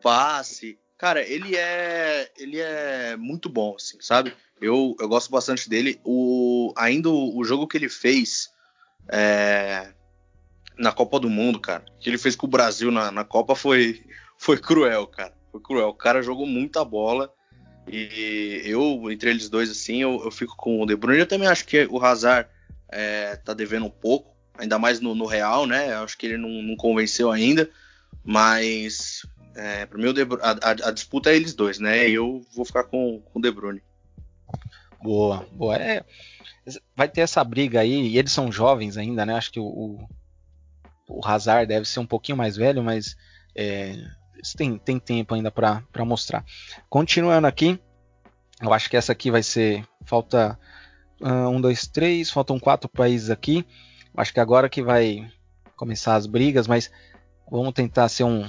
passe. 0.00 0.78
Cara, 0.96 1.28
ele 1.28 1.56
é 1.56 2.30
ele 2.38 2.60
é 2.60 3.16
muito 3.16 3.48
bom, 3.48 3.74
assim, 3.76 3.98
sabe? 4.00 4.32
Eu, 4.60 4.94
eu 5.00 5.08
gosto 5.08 5.28
bastante 5.28 5.68
dele. 5.68 6.00
O, 6.04 6.72
ainda 6.76 7.10
o, 7.10 7.36
o 7.36 7.42
jogo 7.42 7.66
que 7.66 7.76
ele 7.76 7.88
fez 7.88 8.48
é, 9.08 9.92
na 10.78 10.92
Copa 10.92 11.20
do 11.20 11.28
Mundo, 11.28 11.60
cara, 11.60 11.84
que 11.98 12.08
ele 12.08 12.18
fez 12.18 12.34
com 12.34 12.46
o 12.46 12.50
Brasil 12.50 12.90
na, 12.90 13.10
na 13.10 13.24
Copa 13.24 13.54
foi, 13.54 14.02
foi 14.38 14.56
cruel, 14.58 15.06
cara. 15.06 15.32
Foi 15.50 15.60
cruel. 15.60 15.88
O 15.88 15.94
cara 15.94 16.22
jogou 16.22 16.46
muita 16.46 16.84
bola. 16.84 17.32
E 17.88 18.62
eu, 18.64 19.10
entre 19.10 19.30
eles 19.30 19.48
dois, 19.48 19.70
assim, 19.70 20.00
eu, 20.02 20.22
eu 20.24 20.30
fico 20.30 20.56
com 20.56 20.80
o 20.80 20.86
De 20.86 20.94
Bruyne. 20.94 21.20
Eu 21.20 21.26
também 21.26 21.48
acho 21.48 21.66
que 21.66 21.86
o 21.90 22.02
Hazard 22.02 22.48
é, 22.88 23.36
tá 23.36 23.52
devendo 23.52 23.86
um 23.86 23.90
pouco, 23.90 24.36
ainda 24.56 24.78
mais 24.78 25.00
no, 25.00 25.14
no 25.14 25.26
Real, 25.26 25.66
né? 25.66 25.92
Eu 25.92 26.04
acho 26.04 26.16
que 26.16 26.26
ele 26.26 26.36
não, 26.36 26.62
não 26.62 26.76
convenceu 26.76 27.30
ainda. 27.30 27.68
Mas 28.24 29.22
é, 29.56 29.86
para 29.86 29.98
mim, 29.98 30.06
a, 30.40 30.50
a, 30.50 30.70
a, 30.88 30.90
disputa 30.90 31.30
é 31.30 31.36
eles 31.36 31.54
dois, 31.54 31.78
né? 31.78 32.08
Eu 32.08 32.44
vou 32.54 32.64
ficar 32.64 32.84
com, 32.84 33.20
com 33.20 33.38
o 33.38 33.42
De 33.42 33.50
Bruyne. 33.50 33.82
Boa, 35.02 35.46
boa. 35.52 35.76
É, 35.76 36.04
vai 36.96 37.08
ter 37.08 37.22
essa 37.22 37.42
briga 37.42 37.80
aí, 37.80 38.08
e 38.08 38.18
eles 38.18 38.32
são 38.32 38.52
jovens 38.52 38.96
ainda, 38.96 39.24
né? 39.26 39.34
Acho 39.34 39.50
que 39.50 39.60
o, 39.60 39.64
o 39.64 40.08
Hazard 41.24 41.66
deve 41.66 41.86
ser 41.86 42.00
um 42.00 42.06
pouquinho 42.06 42.38
mais 42.38 42.56
velho, 42.56 42.82
mas 42.82 43.16
é, 43.56 43.96
tem, 44.56 44.78
tem 44.78 44.98
tempo 44.98 45.34
ainda 45.34 45.50
para 45.50 46.04
mostrar. 46.04 46.44
Continuando 46.88 47.46
aqui, 47.46 47.80
eu 48.60 48.72
acho 48.72 48.90
que 48.90 48.96
essa 48.96 49.12
aqui 49.12 49.30
vai 49.30 49.42
ser. 49.42 49.84
Falta 50.04 50.58
uh, 51.20 51.48
um, 51.48 51.60
dois, 51.60 51.86
três, 51.86 52.30
faltam 52.30 52.58
quatro 52.58 52.88
países 52.88 53.30
aqui. 53.30 53.66
Acho 54.16 54.32
que 54.32 54.40
agora 54.40 54.68
que 54.68 54.82
vai 54.82 55.30
começar 55.76 56.14
as 56.14 56.26
brigas, 56.26 56.66
mas 56.66 56.90
vamos 57.50 57.72
tentar 57.72 58.08
ser 58.08 58.24
um 58.24 58.48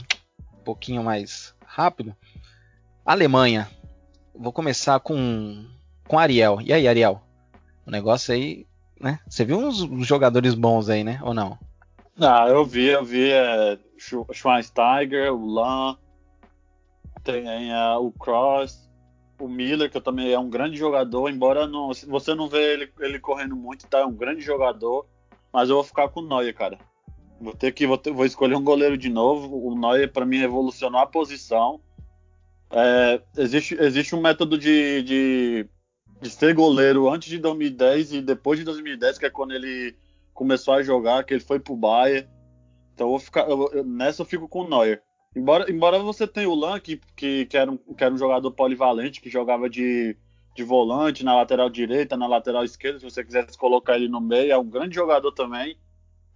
pouquinho 0.63 1.03
mais 1.03 1.53
rápido. 1.65 2.15
Alemanha. 3.05 3.69
Vou 4.33 4.51
começar 4.51 4.99
com 4.99 5.65
com 6.07 6.19
Ariel. 6.19 6.59
E 6.61 6.73
aí, 6.73 6.87
Ariel? 6.87 7.21
O 7.85 7.91
negócio 7.91 8.33
aí, 8.33 8.65
né? 8.99 9.19
Você 9.27 9.45
viu 9.45 9.57
uns 9.59 10.05
jogadores 10.05 10.53
bons 10.53 10.89
aí, 10.89 11.03
né? 11.03 11.19
Ou 11.23 11.33
não? 11.33 11.57
Ah, 12.23 12.47
eu 12.47 12.63
vi, 12.63 12.85
eu 12.85 13.03
vi 13.03 13.31
é, 13.31 13.79
Schweinsteiger, 13.97 15.33
o 15.33 15.43
Lan, 15.43 15.97
tem 17.23 17.71
é, 17.71 17.95
o 17.97 18.11
Cross, 18.11 18.87
o 19.39 19.47
Miller, 19.47 19.89
que 19.89 19.99
também 19.99 20.31
é 20.31 20.37
um 20.37 20.49
grande 20.49 20.77
jogador, 20.77 21.29
embora 21.29 21.65
não, 21.65 21.91
você 22.07 22.35
não 22.35 22.47
vê 22.47 22.73
ele, 22.73 22.91
ele 22.99 23.19
correndo 23.19 23.55
muito, 23.55 23.87
tá? 23.87 23.99
É 23.99 24.05
um 24.05 24.13
grande 24.13 24.41
jogador, 24.41 25.07
mas 25.51 25.69
eu 25.69 25.75
vou 25.75 25.83
ficar 25.83 26.09
com 26.09 26.19
o 26.19 26.27
Neuer, 26.27 26.53
cara. 26.53 26.77
Vou 27.39 27.55
ter 27.55 27.71
que 27.71 27.87
vou, 27.87 27.97
ter, 27.97 28.13
vou 28.13 28.23
escolher 28.23 28.55
um 28.55 28.63
goleiro 28.63 28.95
de 28.95 29.09
novo. 29.09 29.57
O 29.57 29.75
Neuer 29.75 30.11
para 30.11 30.25
mim 30.25 30.37
revolucionou 30.37 31.01
a 31.01 31.07
posição. 31.07 31.81
É, 32.69 33.19
existe, 33.35 33.75
existe 33.79 34.15
um 34.15 34.21
método 34.21 34.59
de, 34.59 35.01
de, 35.01 35.69
de, 36.21 36.29
ser 36.29 36.53
goleiro 36.53 37.09
antes 37.09 37.29
de 37.29 37.39
2010 37.39 38.13
e 38.13 38.21
depois 38.21 38.59
de 38.59 38.65
2010, 38.65 39.17
que 39.17 39.25
é 39.25 39.29
quando 39.29 39.53
ele 39.53 39.95
começou 40.33 40.73
a 40.73 40.83
jogar, 40.83 41.23
que 41.23 41.33
ele 41.33 41.43
foi 41.43 41.59
pro 41.59 41.75
Bayern. 41.75 42.27
Então 42.93 43.07
eu 43.07 43.11
vou 43.11 43.19
ficar, 43.19 43.49
eu, 43.49 43.69
eu, 43.71 43.83
nessa 43.83 44.21
eu 44.21 44.25
fico 44.25 44.47
com 44.47 44.61
o 44.61 44.69
Neuer. 44.69 45.01
Embora, 45.35 45.71
embora 45.71 45.99
você 45.99 46.27
tenha 46.27 46.49
o 46.49 46.55
Lan, 46.55 46.79
que, 46.79 46.99
que, 47.15 47.45
que, 47.45 47.57
era 47.57 47.71
um, 47.71 47.77
que 47.77 48.03
era 48.03 48.13
um 48.13 48.17
jogador 48.17 48.51
polivalente, 48.51 49.21
que 49.21 49.29
jogava 49.29 49.69
de, 49.69 50.17
de 50.55 50.63
volante 50.63 51.23
na 51.23 51.35
lateral 51.35 51.69
direita, 51.69 52.17
na 52.17 52.27
lateral 52.27 52.65
esquerda, 52.65 52.99
se 52.99 53.05
você 53.05 53.23
quisesse 53.23 53.57
colocar 53.57 53.95
ele 53.95 54.09
no 54.09 54.19
meio, 54.19 54.51
é 54.51 54.57
um 54.57 54.69
grande 54.69 54.95
jogador 54.95 55.31
também. 55.31 55.77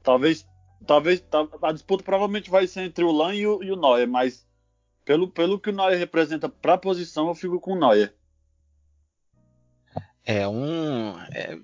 Talvez 0.02 0.48
talvez 0.86 1.20
tá, 1.22 1.48
a 1.62 1.72
disputa 1.72 2.04
provavelmente 2.04 2.50
vai 2.50 2.68
ser 2.68 2.82
entre 2.84 3.04
o 3.04 3.12
Lan 3.12 3.34
e 3.36 3.48
o, 3.48 3.64
e 3.64 3.72
o 3.72 3.76
Neuer, 3.76 4.08
mas 4.08 4.48
pelo, 5.04 5.30
pelo 5.30 5.60
que 5.60 5.70
o 5.70 5.74
Neuer 5.74 5.98
representa 5.98 6.48
para 6.48 6.74
a 6.74 6.78
posição, 6.78 7.28
eu 7.28 7.36
fico 7.36 7.60
com 7.60 7.74
o 7.74 7.80
Neuer. 7.80 8.16
É 10.24 10.48
um 10.48 11.20
é, 11.32 11.60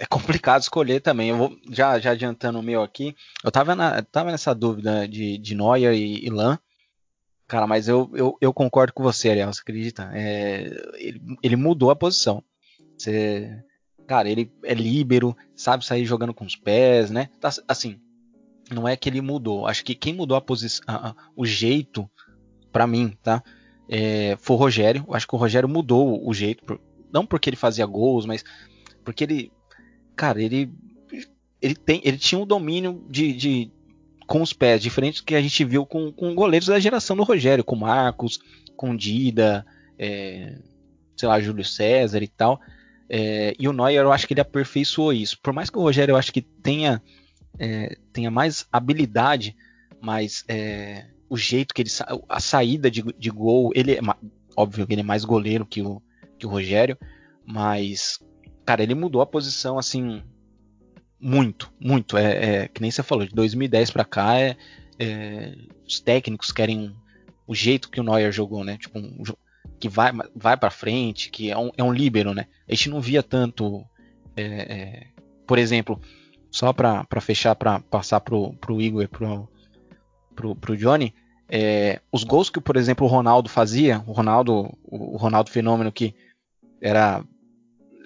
é, 0.00 0.06
complicado 0.06 0.62
escolher 0.62 1.00
também. 1.00 1.28
Eu 1.28 1.36
vou 1.36 1.56
já, 1.70 1.98
já 1.98 2.12
adiantando 2.12 2.58
o 2.58 2.62
meu 2.62 2.82
aqui. 2.82 3.14
Eu 3.44 3.50
tava, 3.50 3.76
na, 3.76 4.02
tava 4.02 4.30
nessa 4.30 4.54
dúvida 4.54 5.06
de, 5.06 5.36
de 5.36 5.54
Neuer 5.54 5.92
e, 5.92 6.24
e 6.24 6.30
Lan. 6.30 6.58
Cara, 7.46 7.66
mas 7.66 7.86
eu, 7.86 8.10
eu, 8.14 8.38
eu, 8.40 8.54
concordo 8.54 8.94
com 8.94 9.02
você, 9.02 9.28
Ariel, 9.28 9.52
você 9.52 9.60
acredita? 9.60 10.10
É, 10.14 10.70
ele, 10.94 11.20
ele 11.42 11.56
mudou 11.56 11.90
a 11.90 11.96
posição. 11.96 12.42
Você, 12.96 13.62
cara, 14.06 14.28
ele 14.30 14.50
é 14.64 14.72
líbero, 14.72 15.36
sabe 15.54 15.84
sair 15.84 16.06
jogando 16.06 16.32
com 16.32 16.46
os 16.46 16.56
pés, 16.56 17.10
né? 17.10 17.28
Tá, 17.38 17.50
assim, 17.68 18.00
não 18.70 18.88
é 18.88 18.96
que 18.96 19.08
ele 19.08 19.20
mudou. 19.20 19.66
Acho 19.66 19.84
que 19.84 19.94
quem 19.94 20.14
mudou 20.14 20.36
a 20.36 20.40
posição, 20.40 20.84
o 21.36 21.44
jeito, 21.44 22.08
para 22.72 22.86
mim, 22.86 23.14
tá? 23.22 23.42
É, 23.88 24.36
foi 24.40 24.56
o 24.56 24.58
Rogério. 24.58 25.04
Acho 25.10 25.26
que 25.26 25.34
o 25.34 25.38
Rogério 25.38 25.68
mudou 25.68 26.26
o 26.26 26.32
jeito, 26.32 26.80
não 27.12 27.26
porque 27.26 27.50
ele 27.50 27.56
fazia 27.56 27.84
gols, 27.84 28.24
mas 28.24 28.44
porque 29.04 29.24
ele, 29.24 29.52
cara, 30.16 30.42
ele, 30.42 30.72
ele 31.60 31.74
tem, 31.74 32.00
ele 32.04 32.18
tinha 32.18 32.40
um 32.40 32.46
domínio 32.46 33.04
de, 33.08 33.32
de 33.32 33.70
com 34.26 34.42
os 34.42 34.52
pés, 34.52 34.82
diferente 34.82 35.20
do 35.20 35.24
que 35.24 35.34
a 35.34 35.40
gente 35.40 35.64
viu 35.64 35.84
com, 35.84 36.12
com 36.12 36.34
goleiros 36.34 36.68
da 36.68 36.78
geração 36.78 37.16
do 37.16 37.24
Rogério, 37.24 37.64
com 37.64 37.76
Marcos, 37.76 38.38
com 38.76 38.94
Dida, 38.94 39.66
é, 39.98 40.56
sei 41.16 41.28
lá, 41.28 41.40
Júlio 41.40 41.64
César 41.64 42.22
e 42.22 42.28
tal. 42.28 42.60
É, 43.08 43.54
e 43.58 43.66
o 43.66 43.72
Neuer, 43.72 44.02
eu 44.02 44.12
acho 44.12 44.26
que 44.26 44.34
ele 44.34 44.40
aperfeiçoou 44.40 45.12
isso. 45.12 45.38
Por 45.42 45.52
mais 45.52 45.68
que 45.68 45.76
o 45.76 45.82
Rogério, 45.82 46.12
eu 46.12 46.16
acho 46.16 46.32
que 46.32 46.40
tenha 46.40 47.02
é, 47.58 47.96
tenha 48.12 48.30
mais 48.30 48.66
habilidade, 48.72 49.56
mas 50.00 50.44
é, 50.48 51.06
o 51.28 51.36
jeito 51.36 51.74
que 51.74 51.82
ele 51.82 51.90
a 52.28 52.40
saída 52.40 52.90
de, 52.90 53.02
de 53.02 53.30
gol, 53.30 53.70
ele 53.74 53.92
é 53.92 54.00
óbvio 54.56 54.86
que 54.86 54.94
ele 54.94 55.02
é 55.02 55.04
mais 55.04 55.24
goleiro 55.24 55.66
que 55.66 55.82
o, 55.82 56.00
que 56.38 56.46
o 56.46 56.48
Rogério, 56.48 56.96
mas 57.44 58.18
cara, 58.70 58.84
ele 58.84 58.94
mudou 58.94 59.20
a 59.20 59.26
posição 59.26 59.78
assim 59.80 60.22
muito, 61.18 61.72
muito. 61.80 62.16
É, 62.16 62.62
é, 62.62 62.68
que 62.68 62.80
nem 62.80 62.88
você 62.88 63.02
falou, 63.02 63.26
de 63.26 63.34
2010 63.34 63.90
para 63.90 64.04
cá, 64.04 64.38
é, 64.38 64.56
é, 64.96 65.56
os 65.84 65.98
técnicos 65.98 66.52
querem 66.52 66.94
o 67.48 67.54
jeito 67.54 67.90
que 67.90 67.98
o 67.98 68.04
Neuer 68.04 68.30
jogou, 68.30 68.62
né? 68.62 68.78
Tipo, 68.78 69.00
um, 69.00 69.24
que 69.80 69.88
vai, 69.88 70.12
vai 70.36 70.56
para 70.56 70.70
frente, 70.70 71.30
que 71.30 71.50
é 71.50 71.58
um, 71.58 71.72
é 71.76 71.82
um 71.82 71.92
líbero, 71.92 72.32
né? 72.32 72.46
A 72.68 72.72
gente 72.72 72.90
não 72.90 73.00
via 73.00 73.24
tanto. 73.24 73.84
É, 74.36 74.44
é, 74.44 75.06
por 75.44 75.58
exemplo, 75.58 76.00
só 76.48 76.72
para 76.72 77.20
fechar, 77.20 77.56
para 77.56 77.80
passar 77.80 78.20
pro, 78.20 78.52
pro 78.52 78.80
Igor 78.80 79.02
e 79.02 79.08
pro, 79.08 79.48
pro, 80.36 80.54
pro 80.54 80.76
Johnny, 80.76 81.12
é, 81.48 82.00
os 82.12 82.22
gols 82.22 82.48
que, 82.48 82.60
por 82.60 82.76
exemplo, 82.76 83.04
o 83.04 83.10
Ronaldo 83.10 83.48
fazia, 83.48 84.00
o 84.06 84.12
Ronaldo, 84.12 84.72
o 84.84 85.16
Ronaldo 85.16 85.50
Fenômeno 85.50 85.90
que 85.90 86.14
era 86.80 87.24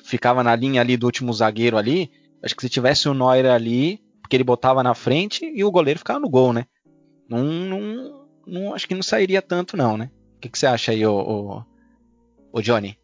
ficava 0.05 0.45
na 0.45 0.55
linha 0.55 0.81
ali 0.81 0.97
do 0.97 1.07
último 1.07 1.33
zagueiro 1.33 1.77
ali, 1.77 2.11
acho 2.43 2.55
que 2.55 2.63
se 2.63 2.69
tivesse 2.69 3.09
o 3.09 3.15
Neuer 3.15 3.47
ali, 3.47 4.03
porque 4.21 4.37
ele 4.37 4.45
botava 4.45 4.83
na 4.83 4.95
frente 4.95 5.45
e 5.45 5.65
o 5.65 5.71
goleiro 5.71 5.99
ficava 5.99 6.21
no 6.21 6.29
gol, 6.29 6.53
né? 6.53 6.67
Não, 7.29 7.43
não, 7.43 8.27
não 8.47 8.75
acho 8.75 8.87
que 8.87 8.95
não 8.95 9.03
sairia 9.03 9.41
tanto 9.41 9.77
não, 9.77 9.97
né? 9.97 10.11
O 10.37 10.41
que, 10.41 10.49
que 10.51 10.59
você 10.59 10.67
acha 10.67 10.93
aí, 10.93 11.07
o, 11.07 11.65
o, 12.53 12.61
Johnny? 12.61 12.99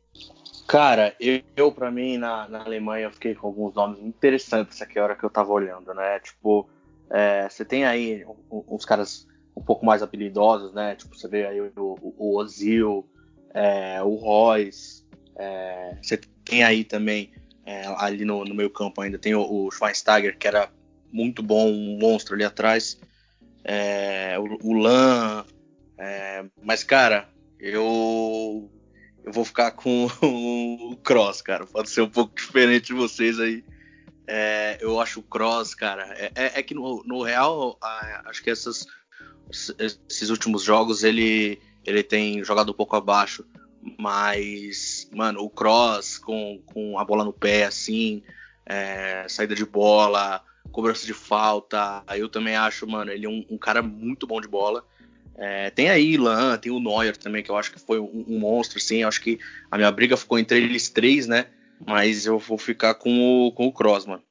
Cara, 0.69 1.17
eu, 1.19 1.43
eu 1.57 1.73
para 1.73 1.91
mim 1.91 2.19
na, 2.19 2.47
na 2.49 2.63
Alemanha 2.63 3.07
eu 3.07 3.13
fiquei 3.13 3.35
com 3.35 3.47
alguns 3.47 3.75
nomes 3.75 3.99
interessantes 4.01 4.81
aqui 4.83 4.99
a 4.99 5.03
hora 5.03 5.17
que 5.17 5.25
eu 5.25 5.31
tava 5.31 5.51
olhando, 5.51 5.93
né? 5.95 6.21
Tipo, 6.21 6.69
é, 7.11 7.49
você 7.49 7.65
tem 7.65 7.85
aí 7.85 8.25
uns 8.51 8.85
caras 8.85 9.27
um 9.57 9.63
pouco 9.63 9.85
mais 9.85 10.03
habilidosos, 10.03 10.73
né? 10.75 10.95
Tipo, 10.95 11.17
você 11.17 11.27
vê 11.27 11.47
aí 11.47 11.61
o, 11.61 11.73
o, 11.77 12.15
o 12.19 12.37
Ozil, 12.37 13.09
é, 13.55 14.03
o 14.03 14.15
Royce, 14.15 15.00
é, 15.41 15.97
você 16.03 16.19
tem 16.45 16.63
aí 16.63 16.85
também, 16.85 17.33
é, 17.65 17.87
ali 17.97 18.25
no, 18.25 18.45
no 18.45 18.55
meio 18.55 18.71
campo 18.71 19.01
ainda, 19.01 19.19
tem 19.19 19.35
o, 19.35 19.41
o, 19.41 19.71
Schweinsteiger, 19.71 20.37
que 20.39 20.47
era 20.47 20.71
muito 21.11 21.43
bom, 21.43 21.71
um 21.71 21.99
monstro 21.99 22.35
ali 22.35 22.45
atrás, 22.45 23.01
é, 23.65 24.37
o, 24.39 24.69
o 24.69 24.73
Lan, 24.75 25.45
é, 25.99 26.45
mas 26.63 26.85
cara, 26.85 27.29
eu 27.59 28.71
eu 29.25 29.33
vou 29.33 29.45
ficar 29.45 29.71
com 29.73 30.07
o 30.23 30.97
Cross, 31.03 31.43
cara, 31.43 31.67
pode 31.67 31.91
ser 31.91 32.03
um 32.03 32.11
pouco 32.11 32.35
diferente 32.35 32.89
de 32.89 32.95
vocês 32.95 33.41
aí, 33.41 33.65
é, 34.27 34.79
eu 34.81 35.01
acho 35.01 35.21
o 35.21 35.23
Cross, 35.23 35.75
cara, 35.75 36.05
é, 36.19 36.33
é, 36.35 36.61
é 36.61 36.63
que 36.63 36.75
no, 36.75 37.03
no 37.05 37.23
real, 37.23 37.79
acho 38.27 38.43
que 38.43 38.51
essas 38.51 38.87
esses 39.51 40.31
últimos 40.31 40.63
jogos 40.63 41.03
ele, 41.03 41.61
ele 41.85 42.03
tem 42.03 42.43
jogado 42.45 42.71
um 42.71 42.75
pouco 42.75 42.97
abaixo. 42.97 43.45
Mas, 43.99 45.09
mano, 45.13 45.41
o 45.41 45.49
cross 45.49 46.19
com, 46.19 46.61
com 46.67 46.99
a 46.99 47.05
bola 47.05 47.25
no 47.25 47.33
pé, 47.33 47.65
assim, 47.65 48.23
é, 48.67 49.27
saída 49.29 49.55
de 49.55 49.65
bola, 49.65 50.43
cobrança 50.71 51.07
de 51.07 51.15
falta, 51.15 52.03
eu 52.15 52.29
também 52.29 52.57
acho, 52.57 52.87
mano, 52.87 53.11
ele 53.11 53.27
é 53.27 53.29
um, 53.29 53.45
um 53.51 53.59
cara 53.59 53.83
muito 53.83 54.27
bom 54.27 54.41
de 54.41 54.49
bola. 54.49 54.85
É, 55.37 55.71
tem 55.71 55.89
aí 55.89 56.13
Ilan, 56.13 56.59
tem 56.59 56.71
o 56.71 56.79
Neuer 56.79 57.17
também, 57.17 57.43
que 57.43 57.51
eu 57.51 57.57
acho 57.57 57.73
que 57.73 57.81
foi 57.81 57.99
um, 57.99 58.25
um, 58.29 58.39
monstro, 58.39 58.79
assim. 58.79 58.99
Eu 58.99 59.09
acho 59.09 59.23
que 59.23 59.39
a 59.71 59.77
minha 59.79 59.91
briga 59.91 60.17
ficou 60.17 60.39
entre 60.39 60.59
eles 60.59 60.91
três, 60.91 61.27
né? 61.27 61.47
Mas 61.87 62.27
eu 62.27 62.39
vou 62.39 62.59
ficar 62.59 62.95
com 62.95 63.47
o, 63.47 63.53
com 63.53 63.67
o 63.67 63.73
Cross, 63.73 64.05
mano. 64.05 64.23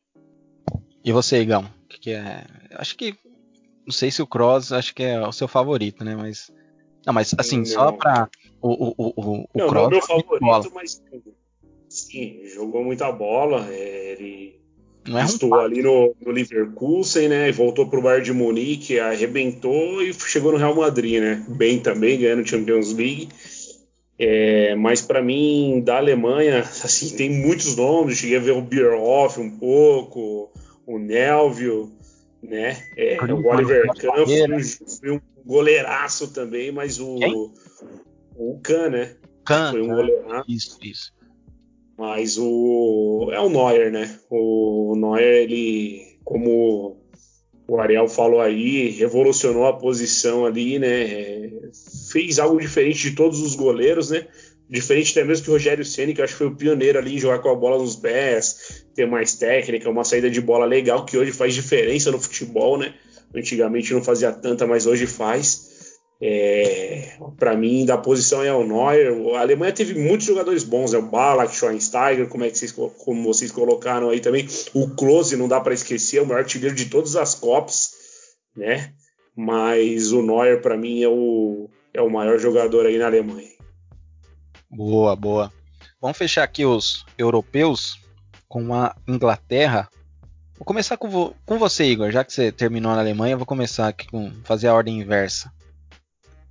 E 1.03 1.11
você, 1.11 1.41
Igão? 1.41 1.67
Que, 1.89 1.99
que 1.99 2.11
é? 2.11 2.45
Acho 2.75 2.95
que 2.95 3.17
não 3.89 3.91
sei 3.91 4.11
se 4.11 4.21
o 4.21 4.27
Cross 4.27 4.71
acho 4.71 4.93
que 4.93 5.01
é 5.01 5.19
o 5.19 5.31
seu 5.31 5.47
favorito, 5.47 6.03
né? 6.03 6.15
Mas. 6.15 6.51
Não, 7.03 7.11
mas 7.11 7.33
assim, 7.39 7.57
não. 7.57 7.65
só 7.65 7.91
pra. 7.91 8.29
O, 8.61 8.69
o, 8.69 8.93
o, 8.97 9.13
o 9.17 9.49
não. 9.55 9.71
Não 9.71 9.85
é 9.85 9.89
meu 9.89 10.01
favorito, 10.01 10.71
mas. 10.73 11.01
Sim, 11.87 12.41
jogou 12.45 12.83
muita 12.83 13.11
bola. 13.11 13.67
É, 13.71 14.11
ele 14.13 14.59
não 15.07 15.19
é 15.19 15.25
estou 15.25 15.55
ali 15.55 15.81
no, 15.81 16.15
no 16.21 16.31
Leverkusen, 16.31 17.29
né? 17.29 17.51
Voltou 17.51 17.87
pro 17.87 18.01
Bayern 18.01 18.25
de 18.25 18.33
Munique, 18.33 18.99
arrebentou 18.99 20.01
e 20.03 20.13
chegou 20.13 20.51
no 20.51 20.57
Real 20.57 20.75
Madrid, 20.75 21.19
né? 21.19 21.43
Bem 21.47 21.79
também, 21.79 22.19
ganhando 22.19 22.47
Champions 22.47 22.93
League. 22.93 23.29
É, 24.19 24.75
mas 24.75 25.01
para 25.01 25.21
mim, 25.21 25.81
da 25.83 25.97
Alemanha, 25.97 26.59
assim, 26.83 27.15
tem 27.15 27.29
muitos 27.29 27.75
nomes. 27.75 28.17
Cheguei 28.17 28.37
a 28.37 28.41
ver 28.41 28.51
o 28.51 28.61
Bierhoff 28.61 29.39
um 29.39 29.49
pouco, 29.49 30.51
o 30.85 30.99
Nelvio 30.99 31.91
né? 32.41 32.77
É, 32.95 33.17
o 33.21 33.47
Oliver 33.47 33.87
Kahn 33.87 34.25
foi, 34.25 34.63
foi, 34.63 35.11
um 35.11 35.21
goleiraço 35.45 36.33
também, 36.33 36.71
mas 36.71 36.99
o, 36.99 37.15
Quem? 37.15 37.51
O 38.35 38.59
Kahn, 38.61 38.89
né? 38.89 39.15
Kahn, 39.45 39.71
foi 39.71 39.81
um 39.81 39.87
goleiraço. 39.87 40.51
Isso, 40.51 40.77
isso. 40.81 41.13
Mas 41.97 42.37
o 42.37 43.29
é 43.33 43.39
o 43.39 43.49
Neuer, 43.49 43.91
né? 43.91 44.17
O 44.29 44.95
Neuer, 44.95 45.43
ele, 45.43 46.17
como 46.23 46.97
o 47.67 47.79
Ariel 47.79 48.07
falou 48.07 48.41
aí, 48.41 48.89
revolucionou 48.89 49.67
a 49.67 49.77
posição 49.77 50.45
ali, 50.45 50.79
né? 50.79 51.51
Fez 52.11 52.39
algo 52.39 52.59
diferente 52.59 53.09
de 53.09 53.15
todos 53.15 53.41
os 53.41 53.53
goleiros, 53.53 54.09
né? 54.09 54.25
Diferente 54.69 55.11
até 55.11 55.27
mesmo 55.27 55.45
que 55.45 55.49
o 55.49 55.53
Rogério 55.53 55.83
Ceni, 55.83 56.13
que 56.13 56.21
eu 56.21 56.25
acho 56.25 56.33
que 56.33 56.37
foi 56.37 56.47
o 56.47 56.55
pioneiro 56.55 56.97
ali 56.97 57.15
em 57.15 57.19
jogar 57.19 57.39
com 57.39 57.49
a 57.49 57.55
bola 57.55 57.77
nos 57.77 57.95
pés, 57.95 58.85
ter 58.95 59.05
mais 59.05 59.33
técnica, 59.33 59.89
uma 59.89 60.03
saída 60.03 60.29
de 60.29 60.39
bola 60.39 60.65
legal, 60.65 61.05
que 61.05 61.17
hoje 61.17 61.31
faz 61.31 61.53
diferença 61.53 62.11
no 62.11 62.19
futebol, 62.19 62.77
né? 62.77 62.93
Antigamente 63.35 63.93
não 63.93 64.03
fazia 64.03 64.31
tanta, 64.31 64.65
mas 64.65 64.85
hoje 64.85 65.05
faz. 65.05 65.68
É, 66.21 67.17
para 67.37 67.55
mim, 67.55 67.85
da 67.85 67.97
posição 67.97 68.43
é 68.43 68.53
o 68.53 68.65
Neuer. 68.65 69.35
A 69.35 69.41
Alemanha 69.41 69.71
teve 69.71 69.97
muitos 69.97 70.27
jogadores 70.27 70.63
bons, 70.63 70.93
é 70.93 70.97
o 70.97 71.01
Ballack, 71.01 71.55
Schweinsteiger, 71.55 72.27
como, 72.27 72.43
é 72.43 72.49
que 72.49 72.57
vocês, 72.57 72.71
como 72.71 73.23
vocês 73.23 73.51
colocaram 73.51 74.09
aí 74.09 74.19
também. 74.19 74.47
O 74.73 74.89
Klose, 74.89 75.37
não 75.37 75.47
dá 75.47 75.61
para 75.61 75.73
esquecer, 75.73 76.17
é 76.17 76.21
o 76.21 76.25
maior 76.25 76.39
artilheiro 76.39 76.75
de 76.75 76.85
todas 76.85 77.15
as 77.15 77.35
Copas, 77.35 77.91
né? 78.55 78.93
Mas 79.35 80.11
o 80.11 80.21
Neuer, 80.21 80.61
para 80.61 80.75
mim, 80.75 81.01
é 81.01 81.07
o, 81.07 81.69
é 81.93 82.01
o 82.01 82.09
maior 82.09 82.37
jogador 82.37 82.85
aí 82.85 82.97
na 82.97 83.05
Alemanha. 83.05 83.47
Boa, 84.69 85.15
boa. 85.15 85.53
Vamos 86.01 86.17
fechar 86.17 86.43
aqui 86.43 86.65
os 86.65 87.05
europeus 87.17 87.97
com 88.47 88.73
a 88.73 88.93
Inglaterra. 89.07 89.89
Vou 90.57 90.65
começar 90.65 90.97
com, 90.97 91.09
vo 91.09 91.33
com 91.45 91.57
você, 91.57 91.85
Igor. 91.85 92.11
Já 92.11 92.25
que 92.25 92.33
você 92.33 92.51
terminou 92.51 92.93
na 92.93 92.99
Alemanha, 92.99 93.37
vou 93.37 93.45
começar 93.45 93.87
aqui 93.87 94.07
com 94.07 94.31
fazer 94.43 94.67
a 94.67 94.73
ordem 94.73 94.99
inversa. 94.99 95.49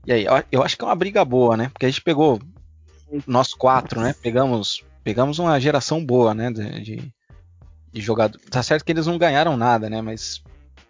E 0.09 0.13
aí, 0.13 0.27
eu 0.51 0.63
acho 0.63 0.75
que 0.75 0.83
é 0.83 0.87
uma 0.87 0.95
briga 0.95 1.23
boa, 1.23 1.55
né? 1.55 1.69
Porque 1.69 1.85
a 1.85 1.89
gente 1.91 2.01
pegou 2.01 2.41
nós 3.27 3.53
quatro, 3.53 4.01
né? 4.01 4.15
Pegamos, 4.23 4.83
pegamos 5.05 5.39
uma 5.39 5.61
geração 5.61 6.03
boa, 6.03 6.33
né? 6.33 6.51
De, 6.51 6.81
de, 6.81 7.13
de 7.93 8.01
jogador. 8.01 8.41
Tá 8.51 8.63
certo 8.63 8.87
que 8.87 8.93
eles 8.93 9.07
não 9.07 9.19
ganharam 9.19 9.55
nada, 9.55 9.91
né? 9.91 10.01
Mas 10.01 10.43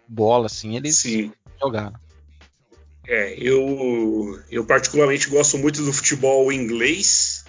bola, 0.07 0.45
assim, 0.45 0.77
eles 0.77 0.99
Sim. 0.99 1.33
jogaram. 1.61 1.99
É, 3.05 3.35
eu, 3.37 4.41
eu 4.49 4.65
particularmente 4.65 5.29
gosto 5.29 5.57
muito 5.57 5.83
do 5.83 5.91
futebol 5.91 6.49
inglês 6.49 7.43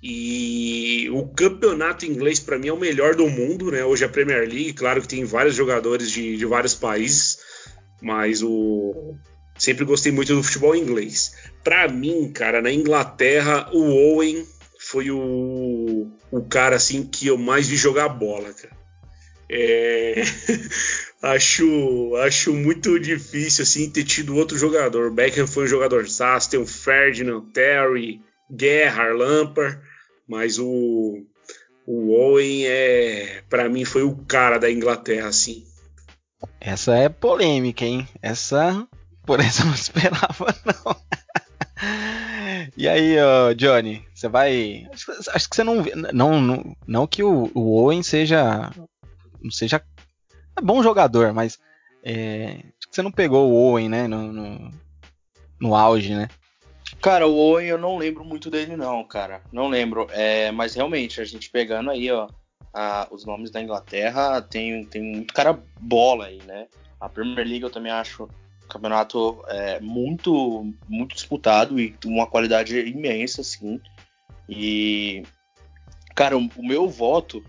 e 0.00 1.10
o 1.12 1.26
campeonato 1.26 2.06
inglês 2.06 2.38
para 2.38 2.60
mim 2.60 2.68
é 2.68 2.72
o 2.72 2.78
melhor 2.78 3.16
do 3.16 3.28
mundo, 3.28 3.72
né? 3.72 3.84
Hoje 3.84 4.04
é 4.04 4.06
a 4.06 4.10
Premier 4.10 4.48
League, 4.48 4.74
claro 4.74 5.02
que 5.02 5.08
tem 5.08 5.24
vários 5.24 5.56
jogadores 5.56 6.12
de, 6.12 6.36
de 6.36 6.46
vários 6.46 6.76
países, 6.76 7.40
mas 8.00 8.40
o 8.40 9.16
sempre 9.58 9.84
gostei 9.84 10.12
muito 10.12 10.34
do 10.34 10.42
futebol 10.42 10.74
inglês. 10.74 11.34
Para 11.64 11.88
mim, 11.88 12.30
cara, 12.32 12.62
na 12.62 12.72
Inglaterra 12.72 13.68
o 13.72 14.14
Owen 14.14 14.46
foi 14.78 15.10
o, 15.10 16.10
o 16.30 16.42
cara 16.48 16.76
assim 16.76 17.04
que 17.04 17.26
eu 17.26 17.36
mais 17.36 17.68
vi 17.68 17.76
jogar 17.76 18.08
bola, 18.08 18.52
cara. 18.54 18.76
É... 19.50 20.22
acho, 21.22 22.14
acho 22.16 22.54
muito 22.54 22.98
difícil 22.98 23.62
assim 23.62 23.90
ter 23.90 24.04
tido 24.04 24.36
outro 24.36 24.56
jogador. 24.56 25.10
Beckham 25.10 25.46
foi 25.46 25.64
um 25.64 25.68
jogador 25.68 26.08
zaço, 26.08 26.50
tem 26.50 26.60
o 26.60 26.66
Ferdinand, 26.66 27.42
Terry, 27.52 28.20
Guerra, 28.50 29.12
Lampard, 29.12 29.78
mas 30.28 30.58
o, 30.58 31.24
o 31.86 32.10
Owen 32.12 32.66
é, 32.66 33.42
para 33.48 33.68
mim 33.68 33.84
foi 33.84 34.02
o 34.02 34.16
cara 34.26 34.58
da 34.58 34.70
Inglaterra 34.70 35.28
assim. 35.28 35.64
Essa 36.60 36.94
é 36.96 37.08
polêmica, 37.08 37.84
hein? 37.84 38.08
Essa 38.22 38.86
por 39.28 39.40
essa 39.40 39.60
eu 39.62 39.66
não 39.66 39.74
esperava 39.76 40.54
não. 40.64 40.96
E 42.74 42.88
aí, 42.88 43.16
Johnny, 43.56 44.02
você 44.14 44.26
vai. 44.26 44.88
Acho, 44.90 45.12
acho, 45.34 45.50
que 45.50 45.54
você 45.54 45.62
não, 45.62 45.84
não. 46.14 46.40
Não, 46.40 46.76
não 46.86 47.06
que 47.06 47.22
o, 47.22 47.50
o 47.54 47.76
Owen 47.76 48.02
seja 48.02 48.72
não 49.42 49.50
seja 49.50 49.84
é 50.56 50.60
bom 50.62 50.82
jogador, 50.82 51.32
mas 51.34 51.58
é, 52.02 52.60
você 52.90 53.02
não 53.02 53.12
pegou 53.12 53.50
o 53.50 53.54
Owen, 53.54 53.88
né, 53.88 54.08
no, 54.08 54.32
no, 54.32 54.70
no, 55.60 55.74
auge, 55.74 56.14
né? 56.14 56.28
Cara, 57.00 57.28
o 57.28 57.36
Owen 57.36 57.68
eu 57.68 57.78
não 57.78 57.96
lembro 57.96 58.24
muito 58.24 58.50
dele 58.50 58.76
não, 58.76 59.04
cara, 59.04 59.42
não 59.52 59.68
lembro, 59.68 60.08
é, 60.10 60.50
mas 60.50 60.74
realmente 60.74 61.20
a 61.20 61.24
gente 61.24 61.50
pegando 61.50 61.90
aí, 61.90 62.10
ó, 62.10 62.28
a, 62.74 63.06
os 63.10 63.24
nomes 63.24 63.50
da 63.50 63.60
Inglaterra, 63.60 64.42
tem, 64.42 64.84
tem 64.84 65.02
muito 65.02 65.32
cara 65.32 65.56
bola 65.80 66.26
aí, 66.26 66.40
né? 66.44 66.66
A 67.00 67.08
Premier 67.08 67.46
League 67.46 67.62
eu 67.62 67.70
também 67.70 67.92
acho 67.92 68.28
campeonato 68.68 69.42
é, 69.48 69.80
muito 69.80 70.72
muito 70.88 71.14
disputado 71.14 71.78
e 71.78 71.96
uma 72.04 72.26
qualidade 72.26 72.78
imensa, 72.78 73.40
assim. 73.40 73.80
E 74.48 75.22
cara, 76.14 76.36
o, 76.36 76.48
o 76.56 76.66
meu 76.66 76.88
voto 76.88 77.44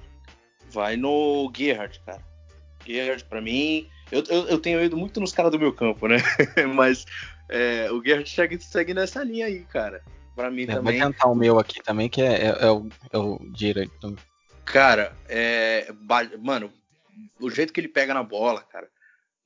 vai 0.70 0.96
no 0.96 1.52
Gerrard, 1.56 2.00
cara. 2.06 2.22
Gerrard, 2.86 3.24
pra 3.26 3.42
mim. 3.42 3.88
Eu, 4.12 4.24
eu, 4.28 4.48
eu, 4.48 4.60
tenho 4.60 4.84
ido 4.84 4.98
muito 4.98 5.20
nos 5.20 5.32
caras 5.32 5.52
do 5.52 5.60
meu 5.60 5.72
campo, 5.72 6.08
né? 6.08 6.18
Mas 6.76 7.06
é, 7.48 7.92
o 7.92 8.04
Gerrard 8.04 8.30
segue, 8.30 8.60
segue 8.60 8.94
nessa 8.94 9.24
linha 9.24 9.46
aí, 9.46 9.64
cara. 9.66 10.04
Pra 10.36 10.50
mim 10.50 10.64
é, 10.64 10.68
também. 10.68 11.00
Vou 11.00 11.12
tentar 11.12 11.28
o 11.28 11.36
meu 11.36 11.60
aqui 11.60 11.82
também, 11.84 12.10
que 12.10 12.22
é, 12.22 12.48
é, 12.48 12.66
é 12.66 12.72
o, 12.72 12.88
é 13.12 13.18
o. 13.18 13.40
Cara, 14.66 15.16
é. 15.28 15.92
Mano, 16.40 16.72
o 17.40 17.50
jeito 17.50 17.74
que 17.74 17.80
ele 17.80 17.88
pega 17.88 18.14
na 18.14 18.24
bola, 18.24 18.62
cara. 18.62 18.88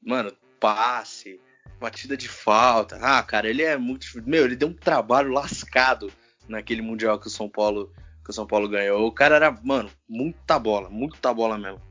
Mano, 0.01 0.31
passe, 0.59 1.39
batida 1.83 2.15
de 2.15 2.29
falta. 2.29 2.97
Ah, 3.01 3.21
cara, 3.21 3.49
ele 3.49 3.61
é 3.61 3.75
muito. 3.77 4.07
Meu, 4.25 4.45
ele 4.45 4.55
deu 4.55 4.69
um 4.69 4.73
trabalho 4.73 5.31
lascado 5.31 6.11
naquele 6.47 6.81
Mundial 6.81 7.19
que 7.19 7.27
o 7.27 7.31
São 7.31 7.49
Paulo 7.49 7.91
que 8.23 8.29
o 8.29 8.33
São 8.33 8.47
Paulo 8.47 8.69
ganhou. 8.69 9.05
O 9.05 9.11
cara 9.11 9.35
era, 9.35 9.51
mano, 9.63 9.89
muita 10.07 10.57
bola, 10.57 10.89
muita 10.89 11.33
bola 11.33 11.57
mesmo. 11.57 11.81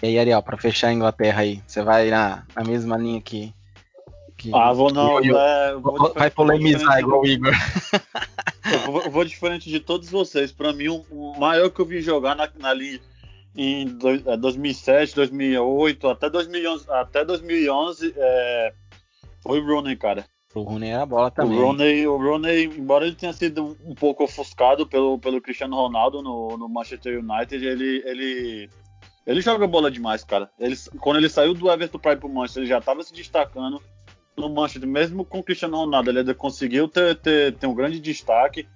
E 0.00 0.06
aí, 0.06 0.18
Ariel, 0.18 0.40
pra 0.42 0.56
fechar 0.56 0.88
a 0.88 0.92
Inglaterra 0.92 1.42
aí, 1.42 1.60
você 1.66 1.82
vai 1.82 2.08
na, 2.08 2.46
na 2.54 2.62
mesma 2.62 2.96
linha 2.96 3.20
que. 3.20 3.52
que 4.36 4.54
ah, 4.54 4.72
vou 4.72 4.92
não. 4.92 5.20
Eu, 5.20 5.36
é, 5.36 5.74
vou 5.74 6.14
vai 6.14 6.30
polemizar 6.30 7.00
igual 7.00 7.22
o 7.22 7.26
Igor. 7.26 7.52
Eu 8.72 8.92
vou, 8.92 9.10
vou, 9.10 9.24
diferente 9.24 9.68
de 9.68 9.80
todos 9.80 10.08
vocês. 10.08 10.52
Pra 10.52 10.72
mim, 10.72 10.86
o, 10.86 11.04
o 11.10 11.40
maior 11.40 11.68
que 11.68 11.80
eu 11.80 11.86
vi 11.86 12.00
jogar 12.00 12.36
na, 12.36 12.48
na 12.58 12.72
linha 12.72 13.00
em 13.56 13.86
do, 13.86 14.36
2007, 14.36 15.14
2008, 15.14 16.08
até 16.08 16.28
2011, 16.28 16.90
até 16.90 17.24
2011 17.24 18.14
é, 18.16 18.74
foi 19.42 19.60
o 19.60 19.66
Rooney, 19.66 19.96
cara. 19.96 20.24
O 20.54 20.62
Rooney 20.62 20.90
era 20.90 21.02
a 21.02 21.06
bola 21.06 21.30
também. 21.30 21.58
O 21.58 21.60
Rooney, 21.60 22.06
o 22.06 22.16
Rooney, 22.16 22.64
embora 22.64 23.06
ele 23.06 23.16
tenha 23.16 23.32
sido 23.32 23.76
um 23.84 23.94
pouco 23.94 24.24
ofuscado 24.24 24.86
pelo, 24.86 25.18
pelo 25.18 25.40
Cristiano 25.40 25.76
Ronaldo 25.76 26.22
no, 26.22 26.56
no 26.56 26.68
Manchester 26.68 27.18
United, 27.18 27.64
ele, 27.64 28.02
ele, 28.04 28.70
ele 29.26 29.40
joga 29.40 29.66
bola 29.66 29.90
demais, 29.90 30.22
cara. 30.22 30.48
Ele, 30.58 30.76
quando 31.00 31.16
ele 31.16 31.28
saiu 31.28 31.54
do 31.54 31.70
Everton 31.70 31.98
para 31.98 32.12
ir 32.12 32.18
pro 32.18 32.28
Manchester, 32.28 32.62
ele 32.62 32.70
já 32.70 32.78
estava 32.78 33.02
se 33.02 33.12
destacando 33.12 33.82
no 34.36 34.48
Manchester, 34.48 34.88
mesmo 34.88 35.24
com 35.24 35.38
o 35.38 35.42
Cristiano 35.42 35.76
Ronaldo, 35.76 36.10
ele 36.10 36.20
ainda 36.20 36.34
conseguiu 36.34 36.88
ter, 36.88 37.16
ter, 37.16 37.54
ter 37.54 37.66
um 37.66 37.74
grande 37.74 38.00
destaque. 38.00 38.66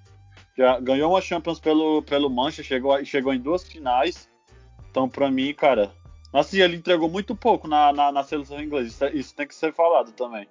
Já 0.57 0.81
ganhou 0.81 1.13
uma 1.13 1.21
Champions 1.21 1.61
pelo, 1.61 2.03
pelo 2.03 2.29
Manchester, 2.29 2.65
chegou, 2.65 3.05
chegou 3.05 3.33
em 3.33 3.41
duas 3.41 3.63
finais. 3.63 4.29
Então, 4.91 5.09
para 5.09 5.31
mim, 5.31 5.53
cara, 5.55 5.93
assim, 6.33 6.61
ele 6.61 6.77
entregou 6.77 7.09
muito 7.09 7.35
pouco 7.35 7.69
na, 7.69 7.93
na, 7.93 8.13
na 8.13 8.25
seleção 8.25 8.63
inglesa. 8.63 8.89
Isso, 8.89 9.05
é, 9.05 9.13
isso 9.13 9.35
tem 9.35 9.47
que 9.47 9.55
ser 9.55 9.73
falado 9.73 10.13
também. 10.13 10.47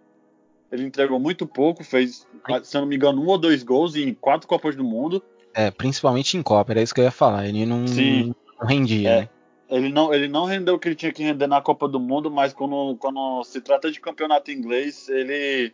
Ele 0.71 0.83
entregou 0.83 1.19
muito 1.19 1.47
pouco, 1.47 1.83
fez, 1.83 2.27
se 2.63 2.77
eu 2.77 2.81
não 2.81 2.87
me 2.87 2.95
engano, 2.95 3.21
um 3.21 3.27
ou 3.27 3.37
dois 3.37 3.63
gols 3.63 3.95
em 3.95 4.13
quatro 4.13 4.47
Copas 4.47 4.75
do 4.75 4.83
Mundo. 4.83 5.23
É, 5.53 5.71
principalmente 5.71 6.37
em 6.37 6.43
Copa, 6.43 6.73
era 6.73 6.81
isso 6.81 6.93
que 6.93 6.99
eu 6.99 7.05
ia 7.05 7.11
falar. 7.11 7.47
Ele 7.47 7.65
não, 7.65 7.79
não 7.79 8.67
rendia, 8.67 9.09
é, 9.09 9.21
né? 9.21 9.29
Ele 9.69 9.89
não, 9.89 10.13
ele 10.13 10.27
não 10.27 10.45
rendeu 10.45 10.75
o 10.75 10.79
que 10.79 10.89
ele 10.89 10.95
tinha 10.95 11.11
que 11.11 11.23
render 11.23 11.47
na 11.47 11.61
Copa 11.61 11.87
do 11.87 11.99
Mundo, 11.99 12.31
mas 12.31 12.53
quando, 12.53 12.95
quando 12.97 13.43
se 13.43 13.59
trata 13.61 13.91
de 13.91 13.99
campeonato 13.99 14.51
inglês, 14.51 15.09
ele, 15.09 15.73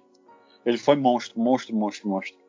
ele 0.65 0.77
foi 0.77 0.95
monstro, 0.95 1.39
monstro, 1.39 1.75
monstro, 1.75 2.09
monstro. 2.09 2.42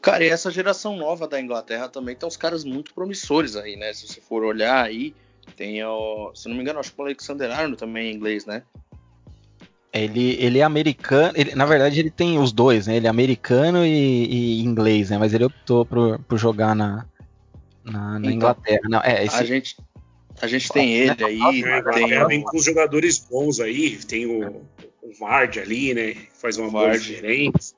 Cara, 0.00 0.24
e 0.24 0.28
essa 0.28 0.50
geração 0.50 0.96
nova 0.96 1.26
da 1.26 1.40
Inglaterra 1.40 1.88
também 1.88 2.14
tem 2.14 2.26
uns 2.26 2.36
caras 2.36 2.64
muito 2.64 2.94
promissores 2.94 3.56
aí, 3.56 3.76
né? 3.76 3.92
Se 3.92 4.06
você 4.06 4.20
for 4.20 4.44
olhar 4.44 4.84
aí, 4.84 5.14
tem 5.56 5.84
o. 5.84 6.32
Se 6.34 6.48
não 6.48 6.54
me 6.54 6.62
engano, 6.62 6.78
acho 6.78 6.92
que 6.92 7.00
o 7.00 7.04
Alexander 7.04 7.50
Arnold 7.50 7.76
também 7.76 8.08
é 8.08 8.12
inglês, 8.12 8.46
né? 8.46 8.62
Ele, 9.92 10.36
ele 10.38 10.58
é 10.58 10.62
americano, 10.62 11.32
ele, 11.34 11.54
na 11.54 11.64
verdade 11.64 11.98
ele 11.98 12.10
tem 12.10 12.38
os 12.38 12.52
dois, 12.52 12.86
né? 12.86 12.96
Ele 12.96 13.06
é 13.06 13.10
americano 13.10 13.84
e, 13.84 13.90
e 13.90 14.60
inglês, 14.60 15.10
né? 15.10 15.18
Mas 15.18 15.32
ele 15.32 15.44
optou 15.44 15.84
por, 15.84 16.18
por 16.20 16.38
jogar 16.38 16.76
na, 16.76 17.06
na, 17.84 18.12
na 18.12 18.18
então, 18.18 18.30
Inglaterra. 18.30 18.82
Não, 18.84 19.00
é, 19.00 19.24
esse... 19.24 19.34
A 19.34 19.44
gente, 19.44 19.76
a 20.40 20.46
gente 20.46 20.68
tem 20.68 20.94
ele 20.94 21.24
aí. 21.24 21.62
tem, 21.94 22.26
tem 22.28 22.42
com 22.42 22.58
jogadores 22.58 23.18
bons 23.18 23.60
aí. 23.60 23.96
Tem 23.96 24.26
o, 24.26 24.62
o 25.02 25.12
Vard 25.18 25.58
ali, 25.58 25.94
né? 25.94 26.14
Faz 26.34 26.58
uma 26.58 26.70
boa 26.70 26.96
diferença. 26.96 27.74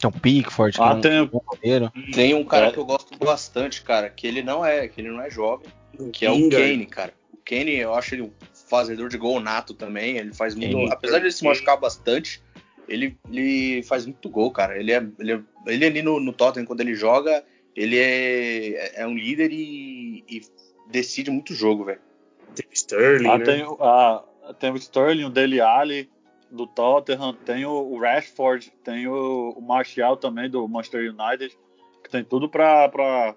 Tem 0.00 0.08
o 0.08 0.12
Pickford, 0.12 0.78
ah, 0.80 0.98
é 1.04 1.22
um 1.22 1.26
bom 1.26 1.42
goleiro. 1.46 1.92
Tem 2.14 2.34
um 2.34 2.42
cara 2.42 2.68
é. 2.68 2.72
que 2.72 2.78
eu 2.78 2.86
gosto 2.86 3.18
bastante, 3.18 3.82
cara, 3.82 4.08
que 4.08 4.26
ele 4.26 4.42
não 4.42 4.64
é, 4.64 4.88
que 4.88 5.00
ele 5.00 5.10
não 5.10 5.20
é 5.20 5.30
jovem, 5.30 5.68
que 6.10 6.24
é 6.24 6.30
o 6.30 6.48
Kane, 6.48 6.86
cara. 6.86 7.12
O 7.34 7.36
Kane, 7.44 7.76
eu 7.76 7.94
acho 7.94 8.14
ele 8.14 8.22
um 8.22 8.30
fazedor 8.70 9.10
de 9.10 9.18
gol 9.18 9.38
nato 9.40 9.74
também. 9.74 10.16
Ele 10.16 10.32
faz 10.32 10.54
muito. 10.54 10.90
Apesar 10.90 11.18
de 11.18 11.24
ele 11.24 11.32
se 11.32 11.44
machucar 11.44 11.78
bastante, 11.78 12.42
ele, 12.88 13.18
ele 13.30 13.82
faz 13.82 14.06
muito 14.06 14.28
gol, 14.30 14.50
cara. 14.50 14.78
Ele 14.78 14.90
é, 14.90 15.06
ele, 15.18 15.32
é, 15.32 15.40
ele 15.66 15.84
ali 15.84 16.02
no, 16.02 16.18
no 16.18 16.32
Tottenham, 16.32 16.64
quando 16.64 16.80
ele 16.80 16.94
joga, 16.94 17.44
ele 17.76 17.98
é, 17.98 19.02
é 19.02 19.06
um 19.06 19.14
líder 19.14 19.52
e, 19.52 20.24
e 20.26 20.40
decide 20.90 21.30
muito 21.30 21.52
jogo, 21.52 21.84
velho. 21.84 22.00
Tem 22.54 22.66
o 22.66 22.72
Sterling, 22.72 23.28
ah, 23.28 23.38
né? 23.38 23.44
tem, 23.44 23.64
ah, 23.80 24.24
tem 24.58 24.72
o 24.72 24.76
Sterling, 24.76 25.24
o 25.24 25.30
Dele 25.30 25.60
Alli 25.60 26.08
do 26.50 26.66
Tottenham, 26.66 27.32
tem 27.32 27.64
o 27.64 27.98
Rashford, 27.98 28.72
tem 28.82 29.06
o, 29.06 29.54
o 29.56 29.62
Martial 29.62 30.16
também 30.16 30.50
do 30.50 30.66
Manchester 30.66 31.14
United, 31.14 31.56
que 32.02 32.10
tem 32.10 32.24
tudo 32.24 32.48
pra, 32.48 32.88
pra, 32.88 33.34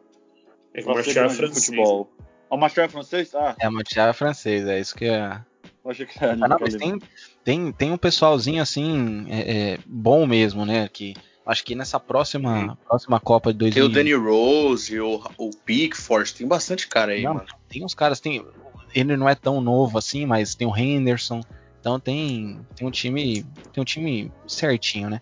é 0.74 0.82
pra 0.82 1.04
ser 1.04 1.14
grande 1.14 1.36
francês, 1.36 1.66
futebol. 1.66 2.10
Né? 2.20 2.26
O 2.50 2.58
Martial 2.58 2.86
é 2.86 2.90
francês? 2.90 3.36
Ah. 3.36 3.56
É, 3.60 3.68
o 3.68 3.72
Martial 3.72 4.10
é 4.10 4.14
francês, 4.14 4.68
é 4.68 4.80
isso 4.80 4.96
que 4.96 5.06
é. 5.06 5.40
Acho 5.86 6.06
que 6.06 6.24
é 6.24 6.30
ah, 6.30 6.36
não, 6.36 6.58
mas 6.60 6.76
tem, 6.76 7.00
tem, 7.44 7.72
tem 7.72 7.92
um 7.92 7.98
pessoalzinho 7.98 8.62
assim, 8.62 9.26
é, 9.30 9.74
é, 9.74 9.80
bom 9.86 10.26
mesmo, 10.26 10.66
né? 10.66 10.88
Que 10.88 11.14
acho 11.46 11.64
que 11.64 11.76
nessa 11.76 12.00
próxima, 12.00 12.78
próxima 12.88 13.20
Copa 13.20 13.52
de 13.52 13.60
2000. 13.60 13.84
Tem 13.84 13.92
o 13.92 13.94
Danny 13.94 14.14
Rose, 14.14 15.00
o, 15.00 15.22
o 15.38 15.50
Pickford, 15.66 16.34
tem 16.34 16.48
bastante 16.48 16.88
cara 16.88 17.12
aí, 17.12 17.24
não, 17.24 17.34
mano. 17.34 17.48
Tem 17.68 17.84
uns 17.84 17.94
caras, 17.94 18.20
tem. 18.20 18.46
Ele 18.96 19.18
não 19.18 19.28
é 19.28 19.36
tão 19.36 19.60
novo 19.60 19.98
assim, 19.98 20.26
mas 20.26 20.56
tem 20.56 20.68
o 20.68 20.76
Henderson. 20.76 21.42
Então 21.84 22.00
tem, 22.00 22.62
tem 22.78 22.88
um 22.88 22.92
time. 22.92 23.46
Tem 23.74 23.82
um 23.82 23.84
time 23.84 24.32
certinho, 24.48 25.10
né? 25.10 25.22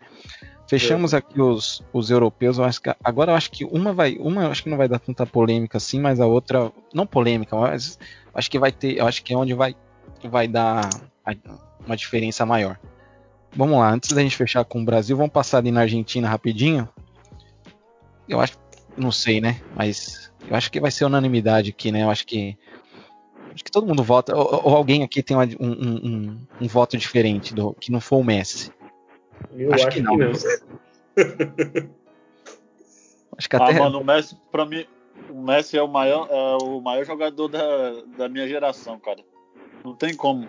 Fechamos 0.68 1.12
aqui 1.12 1.42
os, 1.42 1.84
os 1.92 2.12
europeus. 2.12 2.60
Eu 2.60 2.64
acho 2.64 2.80
que, 2.80 2.96
agora 3.04 3.32
eu 3.32 3.36
acho 3.36 3.50
que 3.50 3.66
uma 3.66 3.92
vai. 3.92 4.16
Uma 4.18 4.48
acho 4.48 4.62
que 4.62 4.70
não 4.70 4.78
vai 4.78 4.88
dar 4.88 5.00
tanta 5.00 5.26
polêmica 5.26 5.80
assim, 5.80 6.00
mas 6.00 6.20
a 6.20 6.28
outra. 6.28 6.72
Não 6.94 7.08
polêmica, 7.08 7.56
mas 7.56 7.98
acho 8.32 8.52
que 8.52 8.60
vai 8.60 8.72
ter. 8.72 9.02
Acho 9.02 9.24
que 9.24 9.34
é 9.34 9.38
onde 9.38 9.56
vai, 9.56 9.76
vai 10.24 10.48
dar 10.48 10.88
uma 11.84 11.98
diferença 11.98 12.46
maior. 12.46 12.78
Vamos 13.56 13.80
lá, 13.80 13.92
antes 13.92 14.12
da 14.12 14.22
gente 14.22 14.38
fechar 14.38 14.64
com 14.64 14.84
o 14.84 14.86
Brasil, 14.86 15.18
vamos 15.18 15.34
passar 15.34 15.58
ali 15.58 15.72
na 15.72 15.82
Argentina 15.82 16.30
rapidinho. 16.30 16.88
Eu 18.30 18.40
acho. 18.40 18.54
Não 18.96 19.12
sei, 19.12 19.42
né? 19.42 19.60
Mas 19.76 20.32
eu 20.48 20.56
acho 20.56 20.72
que 20.72 20.80
vai 20.80 20.92
ser 20.92 21.06
unanimidade 21.06 21.72
aqui, 21.72 21.92
né? 21.92 22.04
Eu 22.04 22.12
acho 22.12 22.24
que. 22.24 22.56
Acho 23.54 23.64
que 23.64 23.72
todo 23.72 23.88
mundo 23.88 24.04
vota. 24.04 24.36
Ou, 24.36 24.70
ou 24.70 24.76
alguém 24.76 25.04
aqui 25.04 25.22
tem 25.22 25.36
uma, 25.36 25.46
um, 25.46 25.50
um, 25.60 25.96
um, 26.04 26.40
um 26.62 26.68
voto 26.68 26.98
diferente 26.98 27.54
do 27.54 27.74
que 27.74 27.92
não 27.92 28.00
for 28.00 28.18
o 28.18 28.24
Messi. 28.24 28.72
Eu 29.54 29.74
acho, 29.74 29.88
acho 29.88 29.96
que 29.96 30.02
não. 30.02 30.18
Que 30.18 30.26
não. 30.26 30.32
acho 33.38 33.50
que 33.50 33.56
até... 33.56 33.78
Ah, 33.78 33.80
mano, 33.80 34.00
o 34.00 34.04
Messi, 34.04 34.38
pra 34.52 34.66
mim, 34.66 34.86
o 35.30 35.42
Messi 35.42 35.78
é 35.78 35.82
o 35.82 35.88
maior, 35.88 36.28
é 36.30 36.64
o 36.64 36.80
maior 36.80 37.06
jogador 37.06 37.48
da, 37.48 38.02
da 38.18 38.30
minha 38.30 38.48
geração, 38.48 39.00
cara. 39.00 39.24
Não 39.84 39.96
tem 39.96 40.16
como. 40.16 40.48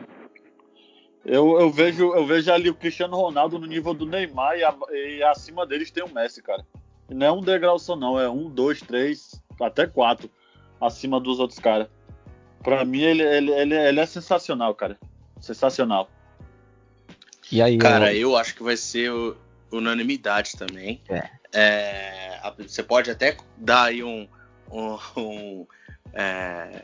Eu, 1.25 1.61
eu, 1.61 1.71
vejo, 1.71 2.13
eu 2.15 2.27
vejo 2.27 2.53
ali 2.53 2.69
o 2.69 2.75
Cristiano 2.75 3.17
Ronaldo 3.17 3.59
no 3.59 3.67
nível 3.67 3.95
do 3.95 4.05
Neymar 4.05 4.59
e, 4.59 4.65
a, 4.65 4.75
e 4.91 5.23
acima 5.23 5.65
deles 5.65 5.91
tem 5.91 6.03
o 6.03 6.13
Messi, 6.13 6.43
cara. 6.43 6.67
E 7.09 7.15
não 7.15 7.27
é 7.27 7.33
um 7.33 7.41
degrau 7.41 7.79
só, 7.79 7.95
não. 7.95 8.19
É 8.19 8.29
um, 8.29 8.51
dois, 8.51 8.81
três, 8.81 9.41
até 9.61 9.87
quatro 9.87 10.29
acima 10.81 11.21
dos 11.21 11.39
outros 11.39 11.61
caras. 11.61 11.89
Pra 12.63 12.85
mim, 12.85 13.03
ele, 13.03 13.23
ele, 13.23 13.51
ele, 13.51 13.75
ele 13.75 14.01
é 14.01 14.07
sensacional, 14.07 14.75
cara. 14.75 14.99
Sensacional. 15.41 16.09
E 17.51 17.61
aí, 17.61 17.77
Cara, 17.77 18.15
eu... 18.15 18.31
eu 18.31 18.37
acho 18.37 18.55
que 18.55 18.63
vai 18.63 18.77
ser 18.77 19.11
unanimidade 19.71 20.53
também. 20.57 21.03
É. 21.09 21.29
É, 21.53 22.41
você 22.59 22.83
pode 22.83 23.11
até 23.11 23.37
dar 23.59 23.85
aí 23.85 24.03
um, 24.03 24.27
um, 24.71 24.99
um, 25.17 25.67
é, 26.15 26.83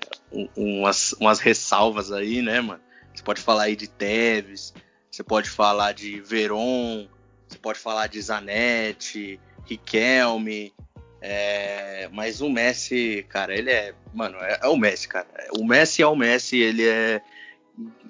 umas, 0.54 1.12
umas 1.14 1.40
ressalvas 1.40 2.12
aí, 2.12 2.42
né, 2.42 2.60
mano? 2.60 2.80
Você 3.14 3.22
pode 3.22 3.40
falar 3.40 3.64
aí 3.64 3.76
de 3.76 3.88
Tevez, 3.88 4.74
você 5.10 5.24
pode 5.24 5.48
falar 5.48 5.92
de 5.92 6.20
Veron, 6.20 7.08
você 7.48 7.58
pode 7.58 7.78
falar 7.78 8.06
de 8.08 8.20
Zanetti, 8.20 9.40
Riquelme, 9.64 10.72
é, 11.20 12.08
mas 12.12 12.40
o 12.40 12.48
Messi, 12.48 13.26
cara, 13.28 13.56
ele 13.56 13.70
é. 13.70 13.94
Mano, 14.14 14.38
é, 14.40 14.60
é, 14.62 14.68
o 14.68 14.76
Messi, 14.76 15.08
cara. 15.08 15.26
O 15.58 15.64
Messi 15.64 16.02
é 16.02 16.06
o 16.06 16.16
Messi, 16.16 16.58
ele 16.58 16.86
é 16.86 17.20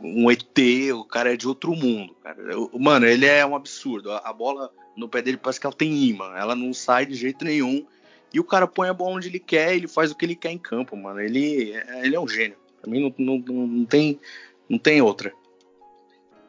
um 0.00 0.30
ET, 0.30 0.58
o 0.94 1.04
cara 1.04 1.32
é 1.32 1.36
de 1.36 1.48
outro 1.48 1.74
mundo, 1.74 2.14
cara. 2.22 2.38
Mano, 2.74 3.06
ele 3.06 3.26
é 3.26 3.44
um 3.44 3.56
absurdo. 3.56 4.12
A, 4.12 4.32
bola 4.32 4.70
no 4.96 5.08
pé 5.08 5.22
dele 5.22 5.36
parece 5.36 5.60
que 5.60 5.66
ela 5.66 5.74
tem 5.74 5.92
imã, 6.04 6.34
ela 6.36 6.54
não 6.54 6.72
sai 6.72 7.06
de 7.06 7.14
jeito 7.14 7.44
nenhum. 7.44 7.86
E 8.32 8.38
o 8.38 8.44
cara 8.44 8.66
põe 8.66 8.90
a 8.90 8.94
bola 8.94 9.16
onde 9.16 9.28
ele 9.28 9.38
quer, 9.38 9.74
ele 9.74 9.88
faz 9.88 10.10
o 10.10 10.14
que 10.14 10.26
ele 10.26 10.36
quer 10.36 10.50
em 10.50 10.58
campo, 10.58 10.94
mano. 10.94 11.18
Ele, 11.18 11.72
ele 12.02 12.14
é 12.14 12.20
um 12.20 12.28
gênio. 12.28 12.58
Pra 12.80 12.90
mim 12.90 13.14
não, 13.18 13.38
não, 13.38 13.66
não, 13.66 13.84
tem, 13.86 14.20
não 14.68 14.78
tem 14.78 15.00
outra. 15.00 15.32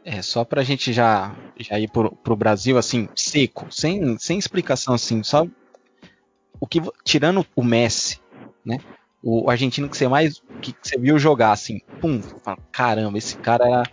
É, 0.04 0.22
só 0.22 0.44
pra 0.44 0.64
gente 0.64 0.92
já, 0.92 1.34
já 1.58 1.80
ir 1.80 1.90
pro, 1.90 2.12
pro 2.12 2.36
Brasil, 2.36 2.78
assim, 2.78 3.08
seco, 3.16 3.68
sem, 3.72 4.18
sem 4.18 4.38
explicação, 4.38 4.94
assim, 4.94 5.24
só 5.24 5.48
o 6.60 6.68
que, 6.68 6.82
tirando 7.04 7.46
o 7.56 7.64
Messi, 7.64 8.20
né? 8.66 8.80
o 9.22 9.50
argentino 9.50 9.90
que 9.90 9.98
você 9.98 10.08
mais 10.08 10.42
que, 10.62 10.74
que 10.74 10.88
você 10.88 10.98
viu 10.98 11.18
jogar 11.20 11.52
assim, 11.52 11.82
pum, 12.02 12.22
fala, 12.44 12.58
caramba, 12.72 13.18
esse 13.18 13.38
cara 13.38 13.66
era, 13.66 13.84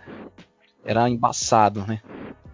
era 0.85 1.09
embaçado, 1.09 1.85
né? 1.85 2.01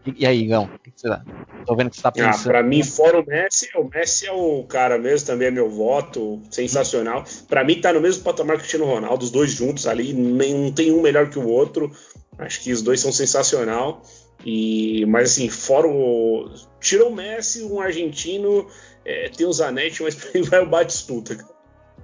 E, 0.05 0.23
e 0.23 0.25
aí, 0.25 0.45
Gão, 0.45 0.63
o 0.63 0.83
que, 0.83 0.91
você 0.95 1.07
tá? 1.07 1.23
Tô 1.65 1.75
vendo 1.75 1.89
que 1.89 1.95
você 1.95 2.01
tá 2.03 2.09
Ah, 2.09 2.11
pensando. 2.11 2.43
pra 2.51 2.63
mim, 2.63 2.83
fora 2.83 3.21
o 3.21 3.25
Messi, 3.25 3.69
o 3.75 3.85
Messi 3.85 4.27
é 4.27 4.31
o 4.31 4.63
cara 4.65 4.97
mesmo, 4.97 5.27
também 5.27 5.47
é 5.47 5.51
meu 5.51 5.69
voto, 5.69 6.41
sensacional. 6.51 7.23
Pra 7.47 7.63
mim, 7.63 7.79
tá 7.79 7.93
no 7.93 8.01
mesmo 8.01 8.23
patamar 8.23 8.57
que 8.57 8.63
o 8.63 8.67
Cristiano 8.67 8.85
Ronaldo, 8.85 9.23
os 9.23 9.31
dois 9.31 9.51
juntos 9.51 9.87
ali, 9.87 10.13
nem, 10.13 10.53
não 10.53 10.71
tem 10.71 10.91
um 10.91 11.01
melhor 11.01 11.29
que 11.29 11.39
o 11.39 11.47
outro. 11.47 11.91
Acho 12.37 12.61
que 12.61 12.71
os 12.73 12.81
dois 12.81 12.99
são 12.99 13.11
sensacional. 13.11 14.03
E, 14.45 15.05
mas 15.05 15.31
assim, 15.31 15.49
fora 15.49 15.87
o. 15.87 16.51
Tira 16.81 17.05
o 17.05 17.15
Messi, 17.15 17.63
um 17.63 17.79
argentino, 17.79 18.67
é, 19.05 19.29
tem 19.29 19.45
o 19.45 19.53
Zanetti, 19.53 20.03
mas 20.03 20.15
pra 20.19 20.31
mim 20.33 20.41
vai 20.43 20.61
o 20.61 20.69
Batistuta. 20.69 21.35
cara. 21.35 21.53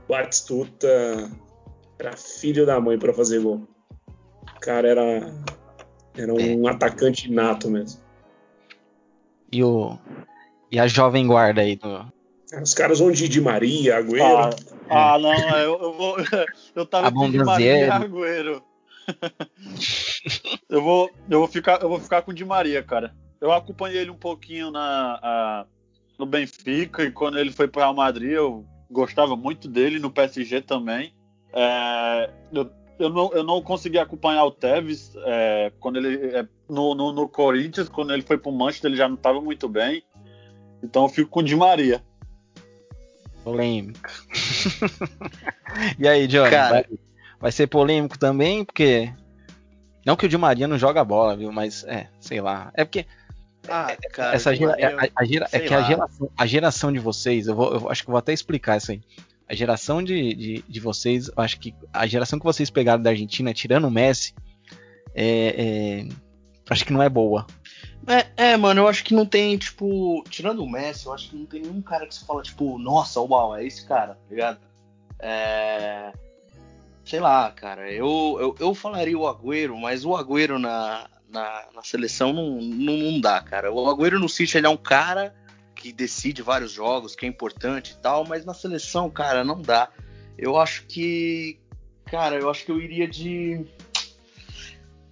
Batistuta 0.08 0.88
era 2.00 2.16
filho 2.18 2.66
da 2.66 2.80
mãe 2.80 2.98
pra 2.98 3.14
fazer 3.14 3.40
gol. 3.42 3.68
O 4.56 4.60
cara 4.60 4.88
era, 4.88 5.34
era 6.18 6.34
um 6.34 6.68
atacante 6.68 7.32
nato 7.32 7.70
mesmo. 7.70 8.02
E 9.52 9.64
o 9.64 9.98
e 10.72 10.80
a 10.80 10.88
jovem 10.88 11.26
guarda 11.26 11.62
aí 11.62 11.76
do 11.76 12.06
Os 12.62 12.74
caras 12.74 13.00
vão 13.00 13.12
de 13.12 13.28
Di 13.28 13.42
Maria, 13.42 13.98
Agüero. 13.98 14.56
Ah, 14.90 15.14
ah, 15.14 15.20
não, 15.20 15.58
eu, 15.58 15.80
eu 15.82 15.94
vou. 15.94 16.18
Eu 16.76 16.86
tava 16.86 17.12
com 17.12 17.30
Di. 17.30 17.38
Maria 17.40 17.78
e 17.86 17.90
Agüero. 17.90 18.64
eu 20.70 20.82
vou, 20.84 21.10
eu 21.30 21.40
vou 21.40 21.48
ficar, 21.48 21.82
eu 21.82 21.90
vou 21.90 22.00
ficar 22.00 22.22
com 22.22 22.32
o 22.32 22.34
Di 22.34 22.46
Maria, 22.46 22.84
cara. 22.84 23.16
Eu 23.42 23.52
acompanhei 23.52 24.02
ele 24.02 24.12
um 24.12 24.18
pouquinho 24.18 24.70
na 24.72 25.20
a- 25.22 25.66
no 26.20 26.26
Benfica 26.26 27.04
e 27.04 27.12
quando 27.12 27.40
ele 27.40 27.52
foi 27.52 27.68
para 27.68 27.84
Real 27.84 27.96
Madrid 27.96 28.32
eu 28.32 28.66
gostava 28.92 29.38
muito 29.38 29.70
dele 29.70 29.98
no 29.98 30.12
PSG 30.12 30.62
também. 30.62 31.14
É, 31.54 32.30
eu, 32.52 32.70
eu 33.00 33.10
não, 33.10 33.32
eu 33.32 33.44
não 33.44 33.62
consegui 33.62 33.98
acompanhar 33.98 34.44
o 34.44 34.52
Tevez 34.52 35.14
é, 35.26 35.72
quando 35.80 35.96
ele 35.96 36.36
é, 36.36 36.46
no, 36.70 36.94
no, 36.94 37.14
no 37.14 37.30
Corinthians, 37.30 37.88
quando 37.88 38.14
ele 38.14 38.22
foi 38.22 38.38
pro 38.38 38.52
Manchester 38.52 38.92
ele 38.92 38.98
já 38.98 39.08
não 39.08 39.16
estava 39.16 39.40
muito 39.40 39.70
bem. 39.70 40.04
Então 40.84 41.04
eu 41.04 41.10
fico 41.10 41.30
com 41.30 41.40
o 41.40 41.44
Di 41.44 41.56
Maria. 41.56 42.04
polêmica. 43.44 44.12
e 45.98 46.08
aí, 46.08 46.28
Johnny, 46.28 46.52
Cara. 46.52 46.70
vai, 46.70 46.86
vai 47.40 47.52
ser 47.52 47.68
polêmico 47.68 48.20
também, 48.20 48.66
porque 48.66 49.12
não 50.06 50.16
que 50.16 50.26
o 50.26 50.30
Di 50.30 50.38
Maria 50.38 50.68
não 50.68 50.78
joga 50.78 51.04
bola, 51.04 51.36
viu, 51.36 51.52
mas 51.52 51.84
é, 51.86 52.10
sei 52.20 52.42
lá. 52.42 52.72
É 52.74 52.84
porque 52.84 53.06
Ah, 53.70 53.96
cara, 54.12 54.36
essa 54.36 54.56
gera, 54.56 54.72
Maria- 54.72 55.12
a, 55.16 55.22
a 55.22 55.26
gera- 55.26 55.48
é 55.52 55.60
que 55.60 55.74
a 55.74 55.82
geração, 55.82 56.30
a 56.38 56.46
geração 56.46 56.92
de 56.92 57.00
vocês, 57.00 57.48
eu, 57.48 57.56
vou, 57.56 57.74
eu 57.74 57.90
acho 57.90 58.04
que 58.04 58.10
eu 58.10 58.12
vou 58.14 58.20
até 58.20 58.34
explicar 58.34 58.78
isso 58.78 58.92
aí. 58.92 59.02
A 59.48 59.56
geração 59.56 60.04
de, 60.04 60.34
de, 60.36 60.62
de 60.68 60.80
vocês, 60.80 61.30
acho 61.36 61.60
que 61.60 61.74
a 61.92 62.06
geração 62.06 62.38
que 62.38 62.46
vocês 62.46 62.70
pegaram 62.70 63.02
da 63.02 63.10
Argentina, 63.10 63.54
tirando 63.54 63.86
o 63.88 63.92
Messi, 63.92 64.34
é, 65.16 66.06
é, 66.06 66.08
acho 66.70 66.86
que 66.86 66.94
não 66.94 67.02
é 67.02 67.10
boa. 67.10 67.48
É, 68.08 68.52
é, 68.52 68.58
mano, 68.58 68.82
eu 68.82 68.88
acho 68.88 69.04
que 69.04 69.14
não 69.14 69.26
tem, 69.26 69.58
tipo, 69.58 70.24
tirando 70.30 70.64
o 70.64 70.70
Messi, 70.70 71.06
eu 71.08 71.14
acho 71.14 71.30
que 71.30 71.36
não 71.36 71.46
tem 71.46 71.62
nenhum 71.62 71.82
cara 71.82 72.06
que 72.08 72.14
você 72.16 72.26
fala, 72.26 72.42
tipo, 72.44 72.78
nossa, 72.78 73.20
uau, 73.22 73.56
é 73.56 73.66
esse 73.66 73.86
cara, 73.88 74.14
tá 74.16 74.22
ligado? 74.30 74.60
É. 75.20 76.12
Sei 77.04 77.20
lá, 77.20 77.50
cara, 77.52 77.92
eu, 77.92 78.38
eu, 78.40 78.56
eu 78.60 78.76
falaria 78.76 79.18
o 79.18 79.28
Agüero, 79.28 79.76
mas 79.78 80.06
o 80.06 80.16
Agüero 80.16 80.60
na, 80.60 81.10
na, 81.30 81.68
na 81.74 81.84
seleção 81.84 82.34
não, 82.34 82.60
não, 82.62 82.98
não 82.98 83.22
dá, 83.22 83.42
cara. 83.42 83.72
O 83.72 83.90
Agüero 83.90 84.20
no 84.20 84.30
City 84.30 84.58
ele 84.58 84.68
é 84.68 84.70
um 84.70 84.78
cara 84.78 85.36
que 85.76 85.94
decide 85.94 86.42
vários 86.42 86.72
jogos, 86.72 87.16
que 87.16 87.26
é 87.26 87.30
importante 87.30 87.92
e 87.92 88.02
tal, 88.02 88.26
mas 88.26 88.44
na 88.44 88.54
seleção, 88.54 89.10
cara, 89.10 89.44
não 89.44 89.62
dá. 89.62 89.90
Eu 90.38 90.58
acho 90.58 90.86
que. 90.86 91.58
Cara, 92.06 92.36
eu 92.36 92.50
acho 92.50 92.66
que 92.66 92.72
eu 92.72 92.82
iria 92.82 93.08
de. 93.08 93.66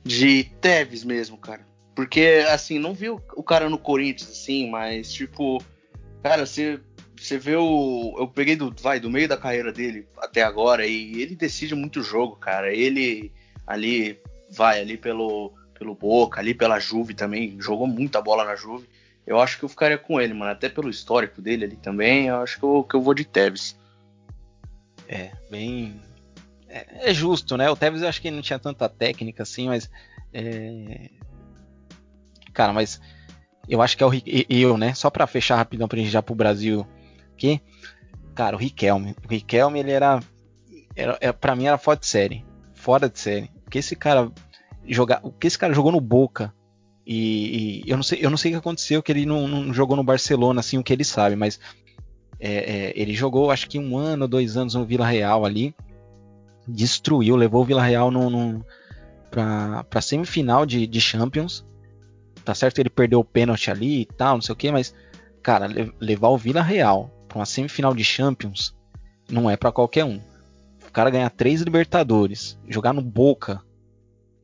De 0.03 0.45
Tevez 0.61 1.03
mesmo, 1.03 1.37
cara. 1.37 1.65
Porque, 1.95 2.45
assim, 2.49 2.79
não 2.79 2.93
vi 2.93 3.09
o, 3.09 3.21
o 3.35 3.43
cara 3.43 3.69
no 3.69 3.77
Corinthians, 3.77 4.29
assim, 4.29 4.69
mas, 4.69 5.11
tipo, 5.11 5.61
cara, 6.21 6.45
você, 6.45 6.79
você 7.15 7.37
vê 7.37 7.55
o. 7.55 8.15
Eu 8.17 8.27
peguei 8.27 8.55
do, 8.55 8.73
vai, 8.81 8.99
do 8.99 9.09
meio 9.09 9.27
da 9.27 9.37
carreira 9.37 9.71
dele 9.71 10.07
até 10.17 10.43
agora 10.43 10.85
e 10.85 11.21
ele 11.21 11.35
decide 11.35 11.75
muito 11.75 12.01
jogo, 12.01 12.35
cara. 12.35 12.73
Ele 12.73 13.31
ali, 13.65 14.19
vai, 14.49 14.81
ali 14.81 14.97
pelo, 14.97 15.53
pelo 15.77 15.95
Boca, 15.95 16.39
ali 16.39 16.53
pela 16.53 16.79
Juve 16.79 17.13
também, 17.13 17.57
jogou 17.59 17.87
muita 17.87 18.21
bola 18.21 18.43
na 18.43 18.55
Juve. 18.55 18.87
Eu 19.25 19.39
acho 19.39 19.59
que 19.59 19.65
eu 19.65 19.69
ficaria 19.69 19.97
com 19.97 20.21
ele, 20.21 20.33
mano. 20.33 20.51
Até 20.51 20.69
pelo 20.69 20.89
histórico 20.89 21.41
dele 21.41 21.65
ali 21.65 21.75
também, 21.75 22.27
eu 22.27 22.41
acho 22.41 22.57
que 22.57 22.63
eu, 22.63 22.83
que 22.83 22.95
eu 22.95 23.01
vou 23.01 23.13
de 23.13 23.25
Tevez. 23.25 23.77
É, 25.07 25.31
bem. 25.49 26.01
É, 26.69 27.09
é 27.09 27.13
justo, 27.13 27.57
né? 27.57 27.69
O 27.69 27.75
Tevez 27.75 28.01
eu 28.01 28.07
acho 28.07 28.21
que 28.21 28.27
ele 28.27 28.37
não 28.37 28.43
tinha 28.43 28.59
tanta 28.59 28.87
técnica 28.87 29.43
assim, 29.43 29.67
mas. 29.67 29.89
é, 30.33 31.09
Cara, 32.53 32.73
mas 32.73 32.99
eu 33.69 33.81
acho 33.81 33.95
que 33.95 34.03
é 34.03 34.07
o 34.07 34.11
eu, 34.49 34.77
né? 34.77 34.93
Só 34.93 35.09
pra 35.09 35.27
fechar 35.27 35.57
rapidão 35.57 35.87
pra 35.87 35.99
gente 35.99 36.09
já 36.09 36.23
pro 36.23 36.33
Brasil 36.33 36.87
aqui. 37.33 37.61
Cara, 38.33 38.55
o 38.55 38.59
Riquelme. 38.59 39.15
O 39.23 39.27
Riquelme, 39.29 39.79
ele 39.79 39.91
era. 39.91 40.19
era, 40.95 41.17
era 41.19 41.33
pra 41.33 41.55
mim 41.55 41.67
era 41.67 41.77
fora 41.77 41.99
de 41.99 42.07
série. 42.07 42.45
Fora 42.73 43.09
de 43.09 43.19
série. 43.19 43.51
Porque 43.63 43.79
esse 43.79 43.95
cara. 43.95 44.31
Jogar, 44.87 45.19
o 45.23 45.31
que 45.31 45.47
esse 45.47 45.57
cara 45.57 45.73
jogou 45.73 45.91
no 45.91 45.99
Boca. 46.01 46.53
E, 47.05 47.83
e 47.85 47.89
eu, 47.89 47.95
não 47.95 48.03
sei, 48.03 48.19
eu 48.21 48.29
não 48.29 48.37
sei 48.37 48.51
o 48.51 48.53
que 48.55 48.59
aconteceu, 48.59 49.01
que 49.01 49.11
ele 49.11 49.25
não, 49.25 49.47
não 49.47 49.73
jogou 49.73 49.95
no 49.95 50.03
Barcelona, 50.03 50.59
assim, 50.59 50.77
o 50.77 50.83
que 50.83 50.91
ele 50.91 51.05
sabe, 51.05 51.35
mas 51.35 51.57
é, 52.39 52.53
é, 52.89 52.93
ele 52.95 53.13
jogou 53.13 53.49
acho 53.49 53.69
que 53.69 53.79
um 53.79 53.97
ano, 53.97 54.27
dois 54.27 54.57
anos 54.57 54.73
no 54.75 54.85
Vila 54.85 55.07
Real 55.07 55.45
ali, 55.45 55.73
destruiu, 56.67 57.35
levou 57.37 57.61
o 57.61 57.65
Vila 57.65 57.81
Real 57.81 58.11
no, 58.11 58.29
no, 58.29 58.65
pra 59.29 60.01
semifinal 60.01 60.65
de, 60.65 60.85
de 60.85 60.99
Champions. 61.01 61.65
Tá 62.43 62.53
certo 62.53 62.75
que 62.75 62.81
ele 62.81 62.89
perdeu 62.89 63.19
o 63.19 63.25
pênalti 63.25 63.69
ali 63.71 64.01
e 64.01 64.05
tal, 64.05 64.35
não 64.35 64.41
sei 64.41 64.53
o 64.53 64.55
que, 64.55 64.71
mas, 64.71 64.93
cara, 65.41 65.67
le- 65.67 65.93
levar 65.99 66.29
o 66.29 66.37
Vila 66.37 66.61
Real 66.61 67.09
pra 67.27 67.39
uma 67.39 67.45
semifinal 67.45 67.93
de 67.93 68.03
Champions 68.03 68.75
não 69.29 69.49
é 69.49 69.57
pra 69.57 69.71
qualquer 69.71 70.05
um. 70.05 70.19
O 70.87 70.91
cara 70.91 71.09
ganhar 71.09 71.29
três 71.29 71.61
Libertadores, 71.61 72.57
jogar 72.67 72.93
no 72.93 73.01
Boca, 73.01 73.61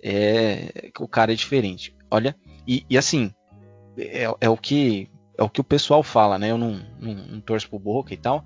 é, 0.03 0.91
o 0.99 1.07
cara 1.07 1.31
é 1.31 1.35
diferente. 1.35 1.95
Olha, 2.11 2.35
e, 2.67 2.85
e 2.89 2.97
assim, 2.97 3.33
é, 3.97 4.27
é 4.41 4.49
o 4.49 4.57
que 4.57 5.09
é 5.37 5.41
o 5.41 5.49
que 5.49 5.61
o 5.61 5.63
pessoal 5.63 6.03
fala, 6.03 6.37
né? 6.37 6.51
Eu 6.51 6.57
não, 6.57 6.79
não, 6.99 7.13
não 7.13 7.41
torço 7.41 7.69
pro 7.69 7.79
Boca 7.79 8.13
e 8.13 8.17
tal, 8.17 8.43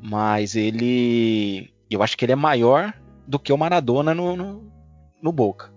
mas 0.00 0.54
ele, 0.54 1.72
eu 1.90 2.02
acho 2.02 2.16
que 2.16 2.24
ele 2.24 2.32
é 2.32 2.36
maior 2.36 2.94
do 3.26 3.38
que 3.38 3.52
o 3.52 3.58
Maradona 3.58 4.14
no, 4.14 4.36
no, 4.36 4.72
no 5.20 5.32
Boca. 5.32 5.72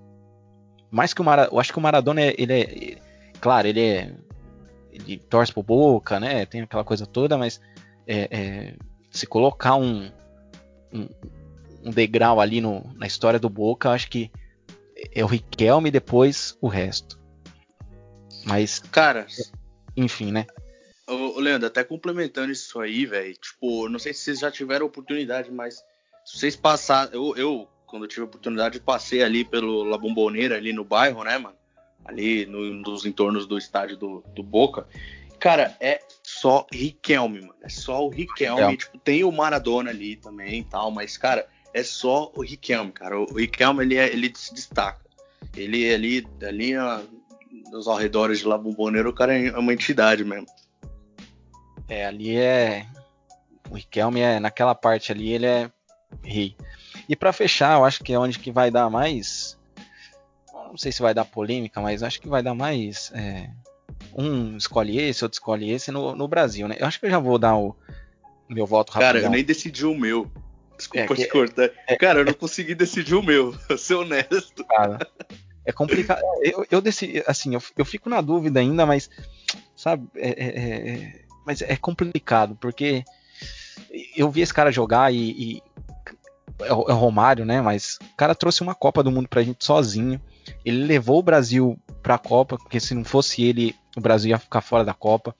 Mais 0.92 1.14
que 1.14 1.22
o 1.22 1.24
Maradona, 1.24 1.56
eu 1.56 1.60
acho 1.60 1.72
que 1.72 1.80
o 1.80 1.82
Maradona 1.82 2.22
é, 2.22 2.36
ele 2.38 2.54
é, 2.54 2.98
claro, 3.40 3.68
ele 3.68 3.82
é, 3.82 4.14
ele 4.92 5.18
torce 5.18 5.52
pro 5.52 5.64
Boca, 5.64 6.20
né? 6.20 6.46
Tem 6.46 6.62
aquela 6.62 6.84
coisa 6.84 7.08
toda, 7.08 7.38
mas 7.38 7.60
é, 8.06 8.28
é, 8.30 8.76
se 9.10 9.26
colocar 9.26 9.76
um, 9.76 10.12
um, 10.94 11.08
um 11.86 11.90
degrau 11.90 12.40
ali 12.40 12.62
no, 12.62 12.84
na 12.96 13.08
história 13.08 13.40
do 13.40 13.50
Boca, 13.50 13.88
eu 13.88 13.94
acho 13.94 14.10
que 14.10 14.32
é 15.14 15.24
o 15.24 15.28
Riquelme 15.28 15.92
depois 15.92 16.58
o 16.62 16.68
resto. 16.68 17.20
Mas, 18.46 18.80
Cara, 18.80 19.28
enfim, 19.96 20.32
né? 20.32 20.48
Ô, 21.08 21.40
Leandro, 21.40 21.68
até 21.68 21.84
complementando 21.84 22.52
isso 22.52 22.80
aí, 22.80 23.06
velho, 23.06 23.34
tipo, 23.36 23.90
não 23.90 24.00
sei 24.00 24.14
se 24.14 24.22
vocês 24.22 24.40
já 24.40 24.52
tiveram 24.52 24.86
oportunidade, 24.86 25.52
mas 25.52 25.84
se 26.24 26.38
vocês 26.38 26.56
passaram, 26.56 27.12
eu, 27.12 27.36
eu, 27.36 27.68
quando 27.88 28.04
eu 28.04 28.08
tive 28.08 28.22
a 28.22 28.26
oportunidade, 28.26 28.80
passei 28.80 29.24
ali 29.24 29.44
pelo 29.44 29.84
La 29.84 29.98
Bombonera, 29.98 30.56
ali 30.56 30.72
no 30.72 30.84
bairro, 30.84 31.24
né, 31.24 31.38
mano? 31.38 31.56
Ali 32.06 32.46
no, 32.46 32.74
nos 32.76 33.06
entornos 33.06 33.48
do 33.48 33.58
estádio 33.58 33.98
do, 33.98 34.24
do 34.36 34.44
Boca. 34.44 34.88
Cara, 35.40 35.76
é 35.80 36.02
só 36.22 36.68
Riquelme, 36.72 37.42
mano. 37.42 37.56
É 37.62 37.70
só 37.70 38.06
o 38.06 38.10
Riquelme. 38.10 38.62
Riquelme. 38.62 38.78
Tipo, 38.78 39.00
tem 39.00 39.24
o 39.24 39.32
Maradona 39.32 39.90
ali 39.90 40.16
também 40.16 40.60
e 40.60 40.64
tal, 40.64 40.92
mas, 40.92 41.18
cara, 41.18 41.48
é 41.74 41.84
só 41.84 42.32
o 42.36 42.42
Riquelme, 42.42 42.92
cara. 42.92 43.20
O 43.20 43.34
Riquelme, 43.38 43.84
ele, 43.84 43.96
é- 43.98 44.12
ele 44.12 44.32
se 44.36 44.54
destaca. 44.54 45.02
Ele 45.56 45.92
ali, 45.94 46.28
ali 46.48 46.78
ó, 46.78 47.00
nos 47.72 47.88
arredores 47.88 48.40
de 48.40 48.46
La 48.48 48.58
Bombonera, 48.58 49.10
o 49.10 49.14
cara 49.14 49.38
é 49.38 49.52
uma 49.58 49.74
entidade 49.74 50.24
mesmo. 50.24 50.48
É, 51.88 52.06
ali 52.06 52.36
é. 52.38 52.86
O 53.70 53.76
Riquelme 53.76 54.20
é. 54.20 54.40
Naquela 54.40 54.76
parte 54.76 55.12
ali, 55.12 55.32
ele 55.32 55.46
é 55.46 55.72
rei. 56.24 56.56
E 57.08 57.16
pra 57.16 57.34
fechar, 57.34 57.78
eu 57.78 57.86
acho 57.86 58.04
que 58.04 58.14
é 58.14 58.20
onde 58.20 58.38
que 58.40 58.52
vai 58.52 58.70
dar 58.70 58.90
mais. 58.90 59.58
Não 60.54 60.78
sei 60.78 60.92
se 60.92 61.02
vai 61.02 61.14
dar 61.14 61.26
polêmica, 61.26 61.82
mas 61.82 62.04
acho 62.04 62.22
que 62.22 62.28
vai 62.30 62.44
dar 62.44 62.54
mais. 62.54 63.12
é, 63.16 63.50
um 64.16 64.56
escolhe 64.58 65.00
esse, 65.00 65.24
outro 65.24 65.36
escolhe 65.38 65.72
esse 65.72 65.92
no, 65.92 66.16
no 66.16 66.28
Brasil, 66.28 66.68
né? 66.68 66.76
Eu 66.80 66.86
acho 66.86 67.00
que 67.00 67.06
eu 67.08 67.10
já 67.10 67.18
vou 67.20 67.40
dar 67.40 67.56
o 67.58 67.76
meu 68.48 68.66
voto 68.66 68.92
Cara, 68.94 69.06
rapidão. 69.06 69.28
eu 69.28 69.32
nem 69.32 69.44
decidi 69.44 69.86
o 69.86 69.96
meu. 69.96 70.30
Desculpa 70.80 71.14
É 71.14 71.16
te 71.18 71.28
cortar. 71.28 71.70
Cara, 72.00 72.20
eu 72.22 72.26
não 72.26 72.34
consegui 72.34 72.74
decidir 72.74 73.14
o 73.14 73.22
meu, 73.22 73.54
ser 73.78 73.96
honesto. 73.96 74.64
cara. 74.66 75.06
É 75.66 75.72
complicado. 75.74 76.22
Eu, 76.42 76.66
eu 76.72 76.82
decidi, 76.82 77.22
assim, 77.28 77.54
eu, 77.54 77.62
eu 77.78 77.86
fico 77.86 78.10
na 78.10 78.22
dúvida 78.22 78.60
ainda, 78.62 78.86
mas, 78.86 79.10
sabe, 79.76 80.08
é, 80.16 80.30
é- 80.30 80.90
é- 80.92 81.22
mas 81.46 81.62
é 81.62 81.76
complicado, 81.76 82.56
porque 82.60 83.04
eu 84.16 84.32
vi 84.32 84.42
esse 84.42 84.54
cara 84.54 84.72
jogar 84.72 85.14
e, 85.14 85.18
e, 85.32 85.64
é 86.62 86.68
é 86.70 86.74
o 86.74 86.82
Romário, 86.96 87.46
né? 87.46 87.62
Mas 87.62 87.98
o 88.14 88.16
cara 88.16 88.34
trouxe 88.34 88.62
uma 88.62 88.74
Copa 88.74 89.04
do 89.04 89.12
Mundo 89.12 89.28
pra 89.28 89.44
gente 89.44 89.64
sozinho. 89.66 90.20
Ele 90.66 90.86
levou 90.86 91.20
o 91.20 91.24
Brasil 91.24 91.78
pra 92.02 92.18
Copa, 92.18 92.58
porque 92.58 92.80
se 92.80 92.96
não 92.96 93.04
fosse 93.04 93.44
ele, 93.44 93.76
o 93.98 94.02
Brasil 94.02 94.30
ia 94.32 94.40
ficar 94.40 94.62
fora 94.62 94.86
da 94.86 94.94
Copa. 94.94 95.36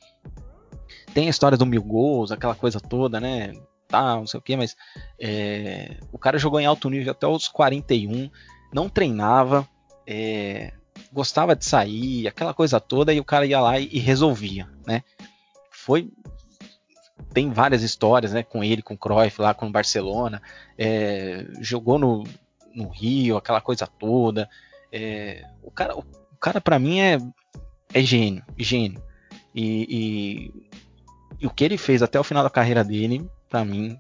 Tem 1.14 1.28
a 1.28 1.30
história 1.32 1.58
do 1.58 1.66
mil 1.66 1.82
gols, 1.82 2.32
aquela 2.32 2.54
coisa 2.56 2.80
toda, 2.80 3.20
né? 3.20 3.54
Tá, 3.90 4.16
não 4.16 4.28
sei 4.28 4.40
o 4.40 4.44
que, 4.44 4.56
mas 4.56 4.78
é, 5.20 5.98
o 6.12 6.18
cara 6.20 6.38
jogou 6.38 6.60
em 6.60 6.66
alto 6.66 6.90
nível 6.90 7.12
até 7.12 7.26
os 7.26 7.48
41, 7.48 8.30
não 8.72 8.88
treinava, 8.88 9.68
é, 10.06 10.72
gostava 11.12 11.56
de 11.56 11.66
sair, 11.66 12.28
aquela 12.28 12.54
coisa 12.54 12.80
toda, 12.80 13.12
e 13.12 13.20
o 13.20 13.26
cara 13.26 13.48
ia 13.48 13.60
lá 13.60 13.80
e, 13.80 13.90
e 13.92 13.98
resolvia, 13.98 14.70
né? 14.86 15.04
Foi 15.72 16.08
tem 17.34 17.52
várias 17.52 17.82
histórias, 17.84 18.32
né, 18.32 18.44
com 18.44 18.64
ele, 18.64 18.82
com 18.82 18.94
o 18.94 18.98
Cruyff 18.98 19.42
lá 19.42 19.54
com 19.54 19.68
o 19.68 19.72
Barcelona, 19.72 20.42
é, 20.78 21.46
jogou 21.60 22.00
no, 22.00 22.24
no 22.74 22.90
Rio, 22.90 23.38
aquela 23.38 23.62
coisa 23.62 23.86
toda. 23.88 24.50
É, 24.92 25.46
o 25.62 25.72
cara, 25.72 25.98
o 25.98 26.04
cara 26.40 26.62
para 26.62 26.80
mim 26.80 27.00
é, 27.00 27.18
é 27.94 28.02
gênio, 28.02 28.44
gênio. 28.58 29.02
E, 29.54 29.86
e, 29.90 30.70
e, 31.42 31.48
o 31.48 31.50
que 31.50 31.64
ele 31.64 31.78
fez 31.78 32.02
até 32.02 32.20
o 32.20 32.24
final 32.24 32.44
da 32.44 32.50
carreira 32.50 32.84
dele, 32.84 33.28
para 33.50 33.66
mim, 33.66 34.00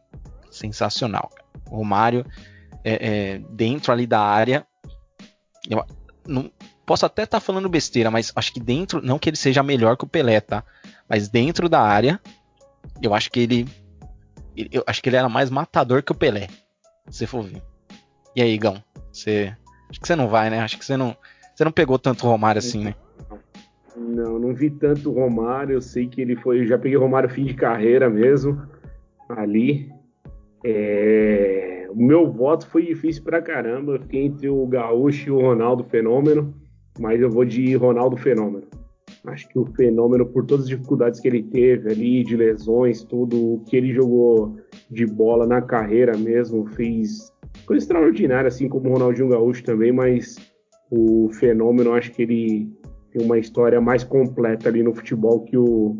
sensacional. 0.51 1.29
O 1.69 1.77
Romário, 1.77 2.25
é, 2.83 2.93
é, 2.93 3.41
dentro 3.49 3.91
ali 3.91 4.05
da 4.05 4.21
área, 4.21 4.65
eu 5.69 5.85
não, 6.25 6.51
posso 6.85 7.05
até 7.05 7.23
estar 7.23 7.39
tá 7.39 7.45
falando 7.45 7.67
besteira, 7.67 8.09
mas 8.09 8.31
acho 8.35 8.53
que 8.53 8.59
dentro, 8.59 9.01
não 9.01 9.19
que 9.19 9.29
ele 9.29 9.37
seja 9.37 9.61
melhor 9.63 9.97
que 9.97 10.05
o 10.05 10.07
Pelé, 10.07 10.39
tá? 10.39 10.63
Mas 11.07 11.27
dentro 11.27 11.67
da 11.67 11.81
área, 11.81 12.19
eu 13.01 13.13
acho 13.13 13.31
que 13.31 13.39
ele, 13.39 13.67
eu 14.71 14.83
acho 14.87 15.01
que 15.01 15.09
ele 15.09 15.17
era 15.17 15.29
mais 15.29 15.49
matador 15.49 16.03
que 16.03 16.11
o 16.11 16.15
Pelé, 16.15 16.47
se 17.09 17.27
for 17.27 17.43
ver. 17.43 17.61
E 18.35 18.41
aí, 18.41 18.57
Gão, 18.57 18.81
você, 19.11 19.55
acho 19.89 19.99
que 19.99 20.07
você 20.07 20.15
não 20.15 20.27
vai, 20.27 20.49
né? 20.49 20.59
Acho 20.61 20.77
que 20.77 20.85
você 20.85 20.95
não, 20.95 21.15
você 21.55 21.63
não 21.63 21.71
pegou 21.71 21.99
tanto 21.99 22.25
o 22.25 22.29
Romário 22.29 22.59
assim, 22.59 22.83
né? 22.83 22.95
Não, 23.95 24.39
não 24.39 24.53
vi 24.53 24.69
tanto 24.69 25.09
o 25.09 25.13
Romário. 25.13 25.73
Eu 25.73 25.81
sei 25.81 26.07
que 26.07 26.21
ele 26.21 26.35
foi. 26.35 26.65
Já 26.65 26.77
peguei 26.77 26.97
o 26.97 27.01
Romário 27.01 27.29
fim 27.29 27.43
de 27.43 27.53
carreira 27.53 28.09
mesmo. 28.09 28.61
Ali. 29.29 29.89
É, 30.65 31.87
o 31.89 31.95
meu 31.95 32.31
voto 32.31 32.67
foi 32.67 32.85
difícil 32.85 33.23
pra 33.23 33.41
caramba. 33.41 33.93
Eu 33.93 34.01
fiquei 34.01 34.25
entre 34.25 34.49
o 34.49 34.65
Gaúcho 34.67 35.29
e 35.29 35.31
o 35.31 35.39
Ronaldo 35.39 35.83
Fenômeno. 35.83 36.53
Mas 36.99 37.21
eu 37.21 37.29
vou 37.29 37.45
de 37.45 37.75
Ronaldo 37.75 38.17
Fenômeno. 38.17 38.67
Acho 39.25 39.47
que 39.49 39.59
o 39.59 39.65
Fenômeno, 39.65 40.25
por 40.25 40.45
todas 40.45 40.65
as 40.65 40.69
dificuldades 40.69 41.19
que 41.19 41.27
ele 41.27 41.43
teve 41.43 41.91
ali, 41.91 42.23
de 42.23 42.35
lesões, 42.35 43.03
tudo, 43.03 43.55
o 43.55 43.59
que 43.65 43.75
ele 43.75 43.93
jogou 43.93 44.57
de 44.89 45.05
bola 45.05 45.45
na 45.45 45.61
carreira 45.61 46.17
mesmo, 46.17 46.65
fez 46.67 47.31
coisa 47.65 47.83
extraordinária, 47.83 48.47
assim 48.47 48.69
como 48.69 48.89
o 48.89 48.93
Ronaldinho 48.93 49.29
Gaúcho 49.29 49.63
também. 49.63 49.91
Mas 49.91 50.35
o 50.91 51.29
Fenômeno, 51.33 51.93
acho 51.93 52.11
que 52.11 52.21
ele 52.21 52.71
tem 53.11 53.25
uma 53.25 53.37
história 53.37 53.79
mais 53.81 54.03
completa 54.03 54.69
ali 54.69 54.83
no 54.83 54.93
futebol 54.93 55.41
que 55.43 55.57
o, 55.57 55.97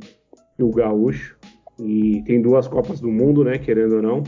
que 0.56 0.64
o 0.64 0.72
Gaúcho. 0.72 1.38
E 1.80 2.22
tem 2.26 2.42
duas 2.42 2.68
Copas 2.68 3.00
do 3.00 3.10
Mundo, 3.10 3.44
né? 3.44 3.58
Querendo 3.58 3.98
ou 3.98 4.02
não. 4.02 4.24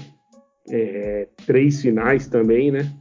É, 0.69 1.28
três 1.45 1.82
finais 1.82 2.28
também, 2.28 2.72
né? 2.72 2.91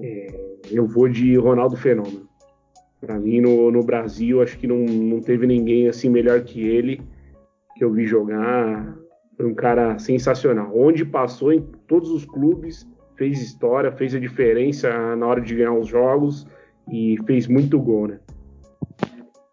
É, 0.00 0.26
eu 0.70 0.86
vou 0.86 1.08
de 1.08 1.36
Ronaldo 1.36 1.76
Fenômeno. 1.76 2.28
Para 3.00 3.18
mim, 3.18 3.40
no, 3.40 3.70
no 3.70 3.82
Brasil, 3.82 4.42
acho 4.42 4.58
que 4.58 4.66
não, 4.66 4.78
não 4.78 5.20
teve 5.20 5.46
ninguém 5.46 5.88
assim 5.88 6.08
melhor 6.08 6.42
que 6.42 6.60
ele 6.66 7.00
que 7.76 7.84
eu 7.84 7.92
vi 7.92 8.06
jogar. 8.06 8.96
Foi 9.36 9.46
um 9.46 9.54
cara 9.54 9.98
sensacional. 9.98 10.70
Onde 10.74 11.04
passou 11.04 11.52
em 11.52 11.60
todos 11.86 12.10
os 12.10 12.24
clubes, 12.24 12.88
fez 13.16 13.40
história, 13.40 13.92
fez 13.92 14.14
a 14.14 14.20
diferença 14.20 15.16
na 15.16 15.26
hora 15.26 15.40
de 15.40 15.54
ganhar 15.54 15.74
os 15.74 15.88
jogos 15.88 16.46
e 16.90 17.16
fez 17.26 17.46
muito 17.46 17.78
gol, 17.78 18.08
né? 18.08 18.20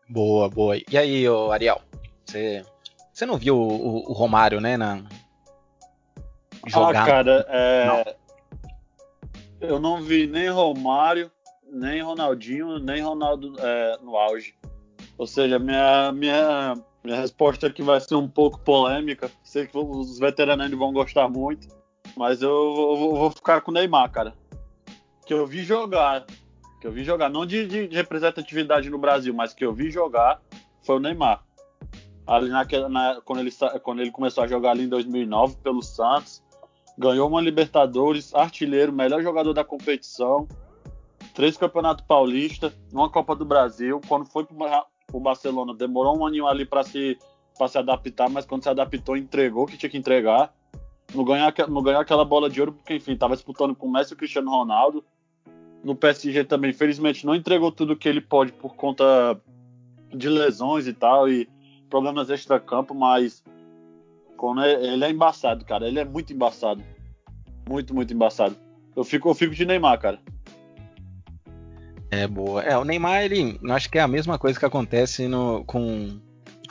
Boa, 0.10 0.50
boa. 0.50 0.78
E 0.78 0.98
aí, 0.98 1.26
Ariel? 1.52 1.82
Você, 2.26 2.64
você 3.14 3.26
não 3.26 3.38
viu 3.38 3.58
o, 3.58 3.68
o, 3.68 4.12
o 4.12 4.14
Romário, 4.14 4.60
né, 4.60 4.78
na 4.78 5.04
jogar? 6.68 7.04
Ah, 7.04 7.06
cara, 7.06 7.46
é... 7.50 7.86
não. 7.86 9.70
eu 9.70 9.80
não 9.80 10.02
vi 10.02 10.28
nem 10.28 10.50
Romário, 10.50 11.32
nem 11.72 12.02
Ronaldinho, 12.02 12.80
nem 12.80 13.02
Ronaldo 13.02 13.54
é, 13.60 13.98
no 14.02 14.16
auge. 14.16 14.56
Ou 15.18 15.28
seja, 15.28 15.60
minha, 15.60 16.12
minha, 16.12 16.76
minha 17.04 17.18
resposta 17.20 17.68
aqui 17.68 17.82
vai 17.82 18.00
ser 18.00 18.16
um 18.16 18.28
pouco 18.28 18.60
polêmica. 18.60 19.30
Sei 19.44 19.68
que 19.68 19.78
os 19.78 20.20
veteranos 20.20 20.70
vão 20.72 20.94
gostar 20.94 21.28
muito, 21.28 21.68
mas 22.16 22.42
eu, 22.42 22.50
eu 22.50 23.16
vou 23.16 23.32
ficar 23.32 23.62
com 23.62 23.72
o 23.72 23.74
Neymar, 23.74 24.12
cara. 24.12 24.34
Que 25.26 25.34
eu 25.34 25.46
vi 25.46 25.64
jogar 25.64 26.26
que 26.82 26.88
eu 26.88 26.92
vi 26.92 27.04
jogar, 27.04 27.30
não 27.30 27.46
de, 27.46 27.68
de, 27.68 27.96
representatividade 27.96 28.90
no 28.90 28.98
Brasil, 28.98 29.32
mas 29.32 29.54
que 29.54 29.64
eu 29.64 29.72
vi 29.72 29.92
jogar 29.92 30.42
foi 30.82 30.96
o 30.96 31.00
Neymar. 31.00 31.44
Ali 32.26 32.50
naquela, 32.50 32.88
na, 32.88 33.20
quando, 33.26 33.40
ele, 33.40 33.52
quando 33.84 34.02
ele 34.02 34.12
começou 34.12 34.44
a 34.44 34.48
jogar 34.48 34.72
ali 34.72 34.84
em 34.84 34.90
2009 34.90 35.58
pelo 35.58 35.82
Santos, 35.82 36.44
ganhou 36.98 37.28
uma 37.28 37.42
Libertadores, 37.42 38.34
artilheiro, 38.34 38.94
melhor 38.94 39.22
jogador 39.22 39.54
da 39.54 39.64
competição, 39.64 40.48
três 41.34 41.58
Campeonato 41.58 42.04
Paulista, 42.06 42.74
uma 42.92 43.10
Copa 43.10 43.36
do 43.36 43.44
Brasil. 43.44 44.00
Quando 44.08 44.26
foi 44.26 44.46
para 44.46 44.86
o 45.12 45.20
Barcelona, 45.20 45.74
demorou 45.74 46.18
um 46.18 46.26
aninho 46.26 46.48
ali 46.48 46.66
para 46.66 46.84
se, 46.84 47.18
se 47.68 47.78
adaptar, 47.78 48.30
mas 48.30 48.46
quando 48.46 48.64
se 48.64 48.70
adaptou, 48.70 49.18
entregou 49.18 49.64
o 49.64 49.68
que 49.68 49.78
tinha 49.78 49.90
que 49.90 49.98
entregar. 49.98 50.54
Não 51.14 51.26
ganhou, 51.26 51.52
não 51.68 51.82
ganhou 51.82 52.02
aquela 52.02 52.24
bola 52.24 52.50
de 52.50 52.60
ouro, 52.62 52.74
porque 52.74 52.96
enfim, 52.96 53.14
estava 53.14 53.36
disputando 53.36 53.76
com 53.76 53.88
o 53.88 53.92
Messi 53.92 54.14
e 54.14 54.14
o 54.14 54.18
Cristiano 54.18 54.50
Ronaldo 54.50 55.04
no 55.84 55.96
PSG 55.96 56.44
também, 56.44 56.72
infelizmente, 56.72 57.26
não 57.26 57.36
entregou 57.36 57.72
tudo 57.72 57.96
que 57.96 58.08
ele 58.08 58.22
pode 58.22 58.52
por 58.52 58.76
conta 58.76 59.40
de 60.14 60.30
lesões 60.30 60.88
e 60.88 60.94
tal, 60.94 61.28
e 61.30 61.50
problemas 61.92 62.30
extra-campo, 62.30 62.96
mas 62.96 63.44
quando 64.38 64.64
é, 64.64 64.72
ele 64.84 65.06
é 65.06 65.12
embaçado, 65.12 65.64
cara. 65.66 65.88
Ele 65.88 66.00
é 66.00 66.06
muito 66.06 66.34
embaçado. 66.34 66.82
Muito, 67.70 67.94
muito 67.94 68.12
embaçado. 68.12 68.56
Eu 68.96 69.04
fico, 69.04 69.30
eu 69.30 69.36
fico 69.36 69.54
de 69.54 69.66
Neymar, 69.66 70.00
cara. 70.00 70.20
É 72.10 72.28
boa. 72.28 72.64
É, 72.64 72.76
o 72.76 72.84
Neymar, 72.84 73.24
ele. 73.24 73.60
Eu 73.62 73.74
acho 73.74 73.90
que 73.90 74.00
é 74.00 74.02
a 74.02 74.08
mesma 74.08 74.40
coisa 74.40 74.58
que 74.58 74.66
acontece 74.66 75.28
no, 75.28 75.64
com, 75.66 76.20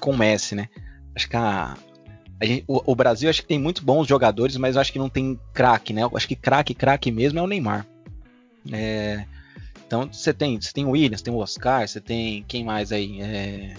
com 0.00 0.10
o 0.10 0.16
Messi, 0.16 0.54
né? 0.54 0.68
Acho 1.14 1.28
que 1.28 1.36
a, 1.36 1.76
gente, 2.42 2.64
o, 2.66 2.92
o, 2.92 2.94
Brasil 2.94 3.30
acho 3.30 3.42
que 3.42 3.48
tem 3.48 3.58
muito 3.58 3.84
bons 3.84 4.06
jogadores, 4.06 4.56
mas 4.56 4.76
acho 4.76 4.92
que 4.92 4.98
não 4.98 5.08
tem 5.08 5.38
craque, 5.54 5.92
né? 5.92 6.02
Eu 6.02 6.10
acho 6.14 6.28
que 6.28 6.36
craque, 6.36 6.74
craque 6.74 7.10
mesmo 7.10 7.38
é 7.38 7.42
o 7.42 7.46
Neymar. 7.46 7.86
É, 8.70 9.24
então 9.86 10.12
você 10.12 10.34
tem, 10.34 10.60
você 10.60 10.72
tem 10.72 10.84
o 10.84 10.90
Williams, 10.90 11.22
tem 11.22 11.32
o 11.32 11.38
Oscar, 11.38 11.88
você 11.88 12.00
tem 12.00 12.44
quem 12.46 12.62
mais 12.62 12.92
aí? 12.92 13.20
É, 13.22 13.74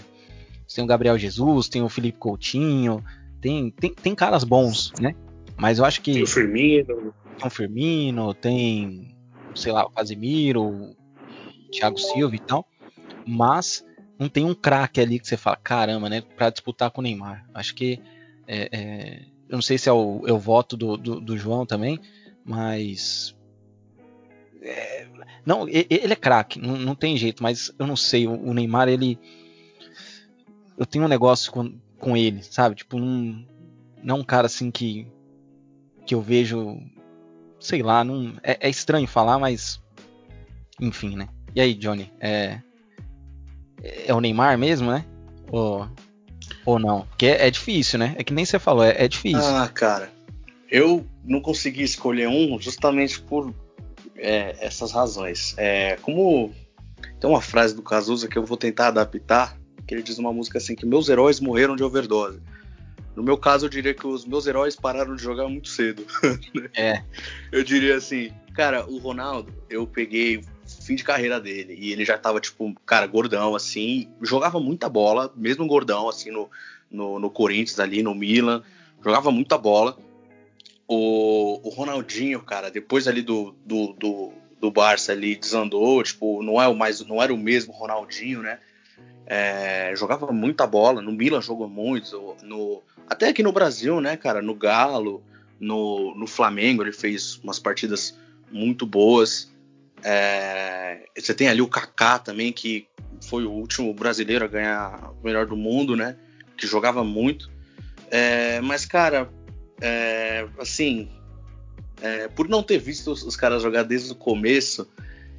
você 0.66 0.76
tem 0.76 0.84
o 0.84 0.88
Gabriel 0.88 1.18
Jesus, 1.18 1.68
tem 1.68 1.82
o 1.82 1.88
Felipe 1.88 2.18
Coutinho, 2.18 3.04
tem, 3.40 3.70
tem, 3.70 3.92
tem 3.92 4.14
caras 4.14 4.44
bons, 4.44 4.92
né? 5.00 5.14
Mas 5.56 5.78
eu 5.78 5.84
acho 5.84 6.00
que. 6.00 6.12
Tem 6.12 6.22
o 6.22 6.26
Firmino. 6.26 7.14
Tem 7.38 7.46
o 7.46 7.50
Firmino, 7.50 8.34
tem, 8.34 9.16
sei 9.54 9.72
lá, 9.72 9.84
o 9.84 9.90
Casimiro, 9.90 10.62
o 10.62 10.96
Thiago 11.70 11.98
Silva 11.98 12.34
e 12.34 12.38
tal. 12.38 12.66
Mas 13.26 13.84
não 14.18 14.28
tem 14.28 14.44
um 14.44 14.54
craque 14.54 15.00
ali 15.00 15.18
que 15.18 15.26
você 15.26 15.36
fala, 15.36 15.56
caramba, 15.56 16.08
né? 16.08 16.22
Pra 16.36 16.50
disputar 16.50 16.90
com 16.90 17.00
o 17.00 17.04
Neymar. 17.04 17.46
Acho 17.54 17.74
que. 17.74 18.00
É, 18.46 18.68
é, 18.72 19.22
eu 19.48 19.56
não 19.56 19.62
sei 19.62 19.78
se 19.78 19.88
é 19.88 19.92
o, 19.92 20.22
é 20.26 20.32
o 20.32 20.38
voto 20.38 20.76
do, 20.76 20.96
do, 20.96 21.20
do 21.20 21.36
João 21.36 21.66
também, 21.66 22.00
mas 22.44 23.36
é, 24.62 25.06
não, 25.44 25.68
ele 25.68 26.12
é 26.12 26.16
craque, 26.16 26.60
não, 26.60 26.76
não, 26.76 26.94
tem 26.94 27.16
jeito, 27.16 27.42
mas 27.42 27.72
eu 27.78 27.86
não 27.86 27.96
sei, 27.96 28.26
o, 28.26 28.54
Neymar, 28.54 28.88
ele. 28.88 29.18
Eu 30.82 30.86
tenho 30.86 31.04
um 31.04 31.08
negócio 31.08 31.52
com, 31.52 31.78
com 32.00 32.16
ele, 32.16 32.42
sabe? 32.42 32.74
Tipo, 32.74 32.98
não, 32.98 33.46
não 34.02 34.18
um 34.18 34.24
cara 34.24 34.46
assim 34.46 34.68
que. 34.68 35.06
que 36.04 36.12
eu 36.12 36.20
vejo. 36.20 36.76
Sei 37.60 37.84
lá, 37.84 38.02
não, 38.02 38.34
é, 38.42 38.58
é 38.60 38.68
estranho 38.68 39.06
falar, 39.06 39.38
mas. 39.38 39.80
Enfim, 40.80 41.14
né? 41.14 41.28
E 41.54 41.60
aí, 41.60 41.72
Johnny? 41.74 42.12
É, 42.18 42.58
é 43.80 44.12
o 44.12 44.20
Neymar 44.20 44.58
mesmo, 44.58 44.90
né? 44.90 45.04
Ou, 45.52 45.88
ou 46.66 46.80
não? 46.80 47.02
Porque 47.02 47.26
é, 47.26 47.46
é 47.46 47.50
difícil, 47.52 48.00
né? 48.00 48.16
É 48.18 48.24
que 48.24 48.34
nem 48.34 48.44
você 48.44 48.58
falou, 48.58 48.82
é, 48.82 49.04
é 49.04 49.06
difícil. 49.06 49.38
Ah, 49.38 49.68
cara. 49.68 50.10
Eu 50.68 51.06
não 51.22 51.40
consegui 51.40 51.84
escolher 51.84 52.26
um 52.26 52.58
justamente 52.58 53.20
por 53.20 53.54
é, 54.16 54.56
essas 54.58 54.90
razões. 54.90 55.54
É, 55.56 55.94
como 56.02 56.52
tem 57.20 57.30
uma 57.30 57.40
frase 57.40 57.72
do 57.72 57.82
Cazuza 57.82 58.26
que 58.26 58.36
eu 58.36 58.44
vou 58.44 58.56
tentar 58.56 58.88
adaptar, 58.88 59.61
que 59.86 59.94
ele 59.94 60.02
diz 60.02 60.18
uma 60.18 60.32
música 60.32 60.58
assim 60.58 60.74
que 60.74 60.86
meus 60.86 61.08
heróis 61.08 61.40
morreram 61.40 61.76
de 61.76 61.84
overdose. 61.84 62.40
No 63.14 63.22
meu 63.22 63.36
caso, 63.36 63.66
eu 63.66 63.70
diria 63.70 63.92
que 63.92 64.06
os 64.06 64.24
meus 64.24 64.46
heróis 64.46 64.74
pararam 64.74 65.14
de 65.14 65.22
jogar 65.22 65.48
muito 65.48 65.68
cedo. 65.68 66.04
É. 66.74 67.02
Eu 67.50 67.62
diria 67.62 67.96
assim, 67.96 68.32
cara, 68.54 68.86
o 68.88 68.98
Ronaldo, 68.98 69.52
eu 69.68 69.86
peguei 69.86 70.42
fim 70.80 70.94
de 70.94 71.04
carreira 71.04 71.38
dele 71.38 71.76
e 71.78 71.92
ele 71.92 72.04
já 72.04 72.16
tava, 72.16 72.40
tipo, 72.40 72.74
cara, 72.86 73.06
gordão, 73.06 73.54
assim, 73.54 74.08
jogava 74.22 74.58
muita 74.58 74.88
bola, 74.88 75.32
mesmo 75.36 75.66
gordão, 75.66 76.08
assim, 76.08 76.30
no, 76.30 76.50
no, 76.90 77.18
no 77.18 77.30
Corinthians 77.30 77.78
ali, 77.78 78.02
no 78.02 78.14
Milan, 78.14 78.62
jogava 79.04 79.30
muita 79.30 79.58
bola. 79.58 79.98
o, 80.88 81.60
o 81.62 81.68
Ronaldinho, 81.70 82.40
cara, 82.40 82.70
depois 82.70 83.06
ali 83.06 83.20
do, 83.20 83.54
do, 83.64 83.92
do, 83.92 84.32
do 84.60 84.70
Barça 84.70 85.12
ali 85.12 85.36
desandou, 85.36 86.02
tipo, 86.02 86.42
não, 86.42 86.60
é 86.60 86.68
o 86.68 86.74
mais, 86.74 87.04
não 87.04 87.22
era 87.22 87.34
o 87.34 87.38
mesmo 87.38 87.72
Ronaldinho, 87.72 88.42
né? 88.42 88.58
É, 89.34 89.94
jogava 89.96 90.30
muita 90.30 90.66
bola, 90.66 91.00
no 91.00 91.10
Milan 91.10 91.40
jogou 91.40 91.66
muito, 91.66 92.36
no, 92.42 92.82
até 93.08 93.30
aqui 93.30 93.42
no 93.42 93.50
Brasil, 93.50 93.98
né, 93.98 94.14
cara, 94.14 94.42
no 94.42 94.54
Galo, 94.54 95.24
no, 95.58 96.14
no 96.14 96.26
Flamengo 96.26 96.82
ele 96.82 96.92
fez 96.92 97.40
umas 97.42 97.58
partidas 97.58 98.14
muito 98.50 98.84
boas. 98.84 99.50
É, 100.04 101.08
você 101.16 101.32
tem 101.32 101.48
ali 101.48 101.62
o 101.62 101.66
Kaká 101.66 102.18
também, 102.18 102.52
que 102.52 102.86
foi 103.22 103.46
o 103.46 103.50
último 103.50 103.94
brasileiro 103.94 104.44
a 104.44 104.48
ganhar 104.48 105.12
o 105.18 105.24
melhor 105.24 105.46
do 105.46 105.56
mundo, 105.56 105.96
né? 105.96 106.14
Que 106.54 106.66
jogava 106.66 107.02
muito. 107.02 107.50
É, 108.10 108.60
mas, 108.60 108.84
cara, 108.84 109.30
é, 109.80 110.46
assim, 110.58 111.08
é, 112.02 112.28
por 112.28 112.50
não 112.50 112.62
ter 112.62 112.76
visto 112.76 113.10
os, 113.10 113.22
os, 113.22 113.34
caras 113.34 113.62
jogar 113.62 113.84
desde 113.84 114.12
o 114.12 114.14
começo, 114.14 114.86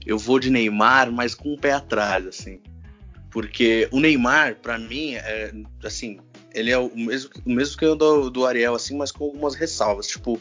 eu 0.04 0.18
vou 0.18 0.40
de 0.40 0.50
Neymar, 0.50 1.12
mas 1.12 1.36
com 1.36 1.50
o 1.50 1.54
um 1.54 1.58
pé 1.58 1.74
atrás, 1.74 2.26
assim. 2.26 2.60
Porque 3.34 3.90
o 3.92 4.00
Neymar, 4.00 4.58
para 4.58 4.78
mim, 4.78 5.16
é, 5.16 5.52
assim, 5.84 6.20
ele 6.54 6.70
é 6.70 6.78
o 6.78 6.96
mesmo, 6.96 7.32
o 7.44 7.52
mesmo 7.52 7.76
que 7.76 7.84
o 7.84 7.96
do, 7.96 8.30
do 8.30 8.46
Ariel, 8.46 8.76
assim, 8.76 8.96
mas 8.96 9.12
com 9.12 9.24
algumas 9.24 9.56
ressalvas. 9.56 10.06
Tipo, 10.06 10.40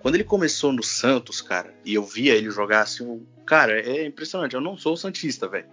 quando 0.00 0.16
ele 0.16 0.24
começou 0.24 0.70
no 0.70 0.82
Santos, 0.82 1.40
cara, 1.40 1.74
e 1.82 1.94
eu 1.94 2.04
via 2.04 2.34
ele 2.34 2.50
jogar 2.50 2.82
assim, 2.82 3.26
cara, 3.46 3.80
é 3.80 4.04
impressionante. 4.04 4.54
Eu 4.54 4.60
não 4.60 4.76
sou 4.76 4.98
Santista, 4.98 5.48
velho. 5.48 5.64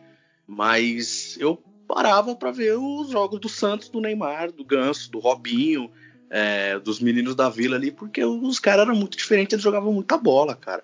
Mas 0.48 1.38
eu 1.38 1.62
parava 1.86 2.34
para 2.34 2.50
ver 2.50 2.78
os 2.78 3.10
jogos 3.10 3.42
do 3.42 3.50
Santos, 3.50 3.90
do 3.90 4.00
Neymar, 4.00 4.50
do 4.54 4.64
Ganso, 4.64 5.12
do 5.12 5.20
Robinho, 5.20 5.92
é, 6.30 6.80
dos 6.80 7.02
meninos 7.02 7.36
da 7.36 7.50
vila 7.50 7.76
ali, 7.76 7.92
porque 7.92 8.24
os 8.24 8.58
caras 8.58 8.88
eram 8.88 8.96
muito 8.96 9.18
diferentes, 9.18 9.52
eles 9.52 9.64
jogavam 9.64 9.92
muita 9.92 10.18
bola, 10.18 10.56
cara. 10.56 10.84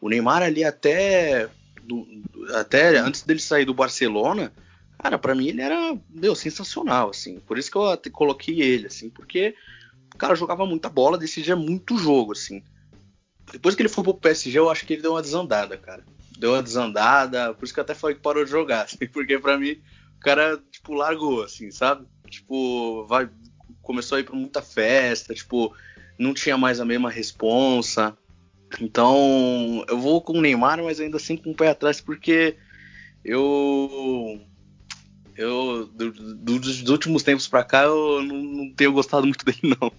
O 0.00 0.08
Neymar 0.08 0.42
ali 0.42 0.64
até, 0.64 1.50
do, 1.84 2.06
até 2.54 2.96
antes 2.96 3.20
dele 3.20 3.40
sair 3.40 3.66
do 3.66 3.74
Barcelona, 3.74 4.50
cara, 5.02 5.18
para 5.18 5.34
mim 5.34 5.48
ele 5.48 5.60
era, 5.60 5.98
meu, 6.08 6.34
sensacional, 6.34 7.10
assim. 7.10 7.40
Por 7.40 7.58
isso 7.58 7.70
que 7.70 7.76
eu 7.76 7.98
coloquei 8.12 8.62
ele, 8.62 8.86
assim, 8.86 9.10
porque 9.10 9.54
o 10.14 10.16
cara 10.16 10.36
jogava 10.36 10.64
muita 10.64 10.88
bola, 10.88 11.18
decidia 11.18 11.56
muito 11.56 11.98
jogo, 11.98 12.32
assim. 12.32 12.62
Depois 13.50 13.74
que 13.74 13.82
ele 13.82 13.88
foi 13.88 14.04
pro 14.04 14.14
PSG, 14.14 14.58
eu 14.58 14.70
acho 14.70 14.86
que 14.86 14.92
ele 14.92 15.02
deu 15.02 15.12
uma 15.12 15.22
desandada, 15.22 15.76
cara. 15.76 16.04
Deu 16.38 16.52
uma 16.52 16.62
desandada, 16.62 17.52
por 17.52 17.64
isso 17.64 17.74
que 17.74 17.80
eu 17.80 17.84
até 17.84 17.94
falei 17.94 18.14
que 18.14 18.22
parou 18.22 18.44
de 18.44 18.50
jogar, 18.50 18.84
assim, 18.86 19.06
porque 19.08 19.38
para 19.38 19.58
mim 19.58 19.72
o 20.16 20.20
cara, 20.20 20.56
tipo, 20.70 20.94
largou, 20.94 21.42
assim, 21.42 21.70
sabe? 21.72 22.06
Tipo, 22.30 23.04
vai, 23.06 23.28
começou 23.82 24.16
a 24.16 24.20
ir 24.20 24.24
pra 24.24 24.36
muita 24.36 24.62
festa, 24.62 25.34
tipo, 25.34 25.74
não 26.16 26.32
tinha 26.32 26.56
mais 26.56 26.78
a 26.78 26.84
mesma 26.84 27.10
responsa. 27.10 28.16
Então, 28.80 29.84
eu 29.88 29.98
vou 29.98 30.22
com 30.22 30.34
o 30.34 30.40
Neymar, 30.40 30.82
mas 30.82 31.00
ainda 31.00 31.16
assim 31.16 31.36
com 31.36 31.50
o 31.50 31.54
pé 31.54 31.70
atrás, 31.70 32.00
porque 32.00 32.56
eu. 33.24 34.40
Eu, 35.36 35.86
do, 35.86 36.12
do, 36.12 36.58
dos 36.58 36.88
últimos 36.88 37.22
tempos 37.22 37.48
pra 37.48 37.64
cá, 37.64 37.84
eu 37.84 38.22
não, 38.22 38.36
não, 38.36 38.72
tenho 38.74 38.92
gostado 38.92 39.26
muito 39.26 39.44
dele, 39.46 39.76
não. 39.80 39.92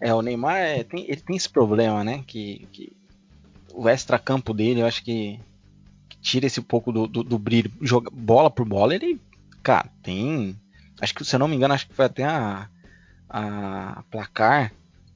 É, 0.00 0.14
o 0.14 0.22
Neymar 0.22 0.56
é, 0.56 0.84
tem, 0.84 1.04
ele 1.08 1.20
tem 1.20 1.36
esse 1.36 1.48
problema, 1.48 2.04
né? 2.04 2.22
Que, 2.26 2.66
que 2.72 2.92
o 3.74 3.88
extra-campo 3.88 4.52
dele, 4.52 4.80
eu 4.80 4.86
acho 4.86 5.02
que, 5.02 5.40
que, 6.08 6.18
tira 6.18 6.46
esse 6.46 6.60
pouco 6.60 6.92
do, 6.92 7.06
do, 7.06 7.22
do 7.22 7.38
brilho. 7.38 7.70
Joga 7.80 8.10
bola 8.10 8.50
por 8.50 8.66
bola, 8.66 8.94
ele, 8.94 9.20
cara, 9.62 9.90
tem 10.02 10.56
Acho 11.00 11.14
que, 11.14 11.24
se 11.24 11.34
eu 11.34 11.38
não 11.38 11.48
me 11.48 11.56
engano, 11.56 11.74
acho 11.74 11.86
que 11.86 11.94
foi 11.94 12.06
até 12.06 12.24
a, 12.24 12.68
a 13.28 14.02
placar 14.10 14.72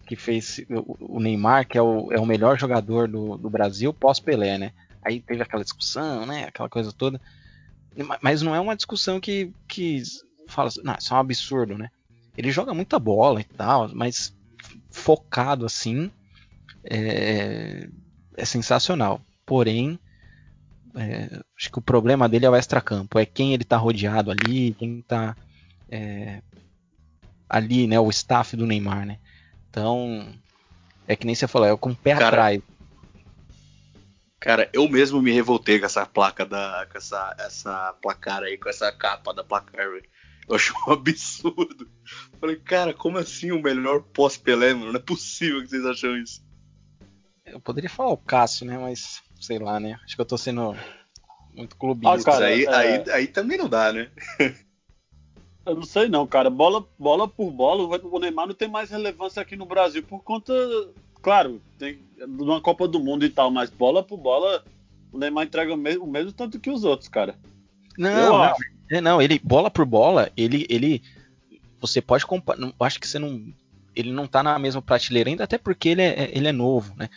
que 0.06 0.16
fez 0.16 0.60
o, 0.98 1.20
Neymar, 1.20 1.66
que 1.66 1.78
é 1.78 1.82
o, 1.82 2.12
é 2.12 2.18
o 2.18 2.26
melhor 2.26 2.58
jogador 2.58 3.08
do, 3.08 3.38
do 3.38 3.48
Brasil 3.48 3.94
pós-Pelé, 3.94 4.58
né? 4.58 4.72
Aí 5.02 5.20
teve 5.20 5.42
aquela 5.42 5.62
discussão, 5.62 6.26
né? 6.26 6.44
Aquela 6.44 6.68
coisa 6.68 6.92
toda. 6.92 7.20
Mas 8.22 8.42
não 8.42 8.54
é 8.54 8.60
uma 8.60 8.76
discussão 8.76 9.20
que, 9.20 9.52
que 9.66 10.02
fala 10.48 10.68
assim, 10.68 10.80
não, 10.82 10.94
isso 10.98 11.12
é 11.12 11.16
um 11.16 11.20
absurdo, 11.20 11.76
né? 11.76 11.90
Ele 12.36 12.50
joga 12.50 12.72
muita 12.72 12.98
bola 12.98 13.40
e 13.40 13.44
tal, 13.44 13.90
mas 13.94 14.34
focado 14.90 15.66
assim 15.66 16.10
é, 16.84 17.88
é 18.36 18.44
sensacional. 18.44 19.20
Porém, 19.44 19.98
é, 20.94 21.40
acho 21.56 21.70
que 21.70 21.78
o 21.78 21.82
problema 21.82 22.28
dele 22.28 22.46
é 22.46 22.50
o 22.50 22.56
extracampo, 22.56 23.18
é 23.18 23.26
quem 23.26 23.52
ele 23.52 23.64
tá 23.64 23.76
rodeado 23.76 24.30
ali, 24.30 24.74
quem 24.74 25.02
tá 25.02 25.36
é, 25.90 26.42
ali, 27.48 27.86
né, 27.86 27.98
o 27.98 28.08
staff 28.10 28.56
do 28.56 28.66
Neymar, 28.66 29.04
né? 29.04 29.18
Então, 29.68 30.28
é 31.06 31.16
que 31.16 31.26
nem 31.26 31.34
você 31.34 31.46
falou, 31.46 31.68
é 31.68 31.76
com 31.76 31.90
o 31.90 31.96
pé 31.96 32.12
cara, 32.12 32.26
atrás. 32.28 32.62
Cara, 34.40 34.70
eu 34.72 34.88
mesmo 34.88 35.20
me 35.20 35.30
revoltei 35.30 35.78
com 35.78 35.84
essa 35.84 36.06
placa 36.06 36.46
da. 36.46 36.86
com 36.90 36.96
essa, 36.96 37.36
essa 37.38 37.92
placar 38.00 38.42
aí, 38.42 38.56
com 38.56 38.70
essa 38.70 38.90
capa 38.90 39.34
da 39.34 39.44
placar. 39.44 39.86
Eu 40.48 40.56
acho 40.56 40.74
um 40.88 40.92
absurdo. 40.92 41.86
Falei, 42.40 42.56
cara, 42.56 42.94
como 42.94 43.18
assim 43.18 43.52
o 43.52 43.62
melhor 43.62 44.02
pós-Pelé, 44.02 44.72
mano? 44.72 44.92
Não 44.92 44.98
é 44.98 45.02
possível 45.02 45.60
que 45.60 45.68
vocês 45.68 45.84
acham 45.84 46.16
isso. 46.16 46.42
Eu 47.44 47.60
poderia 47.60 47.90
falar 47.90 48.12
o 48.12 48.16
Cássio, 48.16 48.66
né? 48.66 48.78
Mas, 48.78 49.22
sei 49.38 49.58
lá, 49.58 49.78
né? 49.78 50.00
Acho 50.04 50.14
que 50.14 50.20
eu 50.22 50.26
tô 50.26 50.38
sendo 50.38 50.74
muito 51.54 51.76
clubista. 51.76 52.14
Ah, 52.14 52.24
cara, 52.24 52.46
aí, 52.46 52.64
é... 52.64 52.74
aí, 52.74 53.10
aí 53.10 53.26
também 53.26 53.58
não 53.58 53.68
dá, 53.68 53.92
né? 53.92 54.10
Eu 55.66 55.74
não 55.74 55.82
sei 55.82 56.08
não, 56.08 56.26
cara. 56.26 56.48
Bola, 56.48 56.88
bola 56.98 57.28
por 57.28 57.50
bola, 57.50 58.00
o 58.02 58.18
Neymar 58.18 58.46
não 58.46 58.54
tem 58.54 58.66
mais 58.66 58.90
relevância 58.90 59.42
aqui 59.42 59.56
no 59.56 59.66
Brasil 59.66 60.02
por 60.02 60.24
conta, 60.24 60.52
claro, 61.22 61.60
tem 61.78 61.98
uma 62.26 62.60
Copa 62.60 62.86
do 62.86 63.00
Mundo 63.00 63.24
e 63.24 63.30
tal, 63.30 63.50
mas 63.50 63.70
bola 63.70 64.02
por 64.02 64.18
bola, 64.18 64.64
o 65.12 65.18
Neymar 65.18 65.44
entrega 65.44 65.72
o 65.72 65.76
mesmo, 65.76 66.04
o 66.04 66.10
mesmo 66.10 66.32
tanto 66.32 66.60
que 66.60 66.70
os 66.70 66.84
outros, 66.84 67.08
cara. 67.08 67.34
Não, 67.96 68.38
não. 68.38 68.54
É, 68.90 69.00
não, 69.00 69.22
ele 69.22 69.38
bola 69.42 69.70
por 69.70 69.84
bola, 69.84 70.30
ele, 70.36 70.66
ele, 70.68 71.02
você 71.80 72.00
pode 72.00 72.26
comparar. 72.26 72.72
Acho 72.80 72.98
que 72.98 73.06
você 73.06 73.18
não, 73.18 73.52
ele 73.94 74.12
não 74.12 74.26
tá 74.26 74.42
na 74.42 74.58
mesma 74.58 74.82
prateleira 74.82 75.30
ainda, 75.30 75.44
até 75.44 75.58
porque 75.58 75.90
ele 75.90 76.02
é, 76.02 76.30
ele 76.32 76.48
é 76.48 76.52
novo, 76.52 76.94
né? 76.96 77.08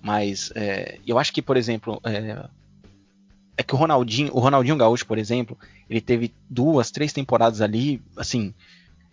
Mas 0.00 0.52
é, 0.54 0.98
eu 1.06 1.18
acho 1.18 1.32
que, 1.32 1.42
por 1.42 1.56
exemplo, 1.56 2.00
é, 2.04 2.48
é 3.56 3.62
que 3.62 3.74
o 3.74 3.78
Ronaldinho, 3.78 4.32
o 4.32 4.38
Ronaldinho 4.38 4.76
Gaúcho, 4.76 5.06
por 5.06 5.18
exemplo, 5.18 5.58
ele 5.90 6.00
teve 6.00 6.32
duas, 6.48 6.90
três 6.90 7.12
temporadas 7.12 7.60
ali, 7.60 8.00
assim, 8.16 8.54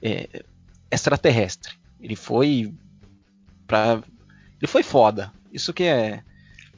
é, 0.01 0.43
extraterrestre. 0.91 1.73
Ele 1.99 2.15
foi 2.15 2.71
para 3.65 4.03
ele 4.63 4.71
foi 4.71 4.81
foda. 4.81 5.31
Isso 5.51 5.73
que 5.73 5.83
é 5.83 6.23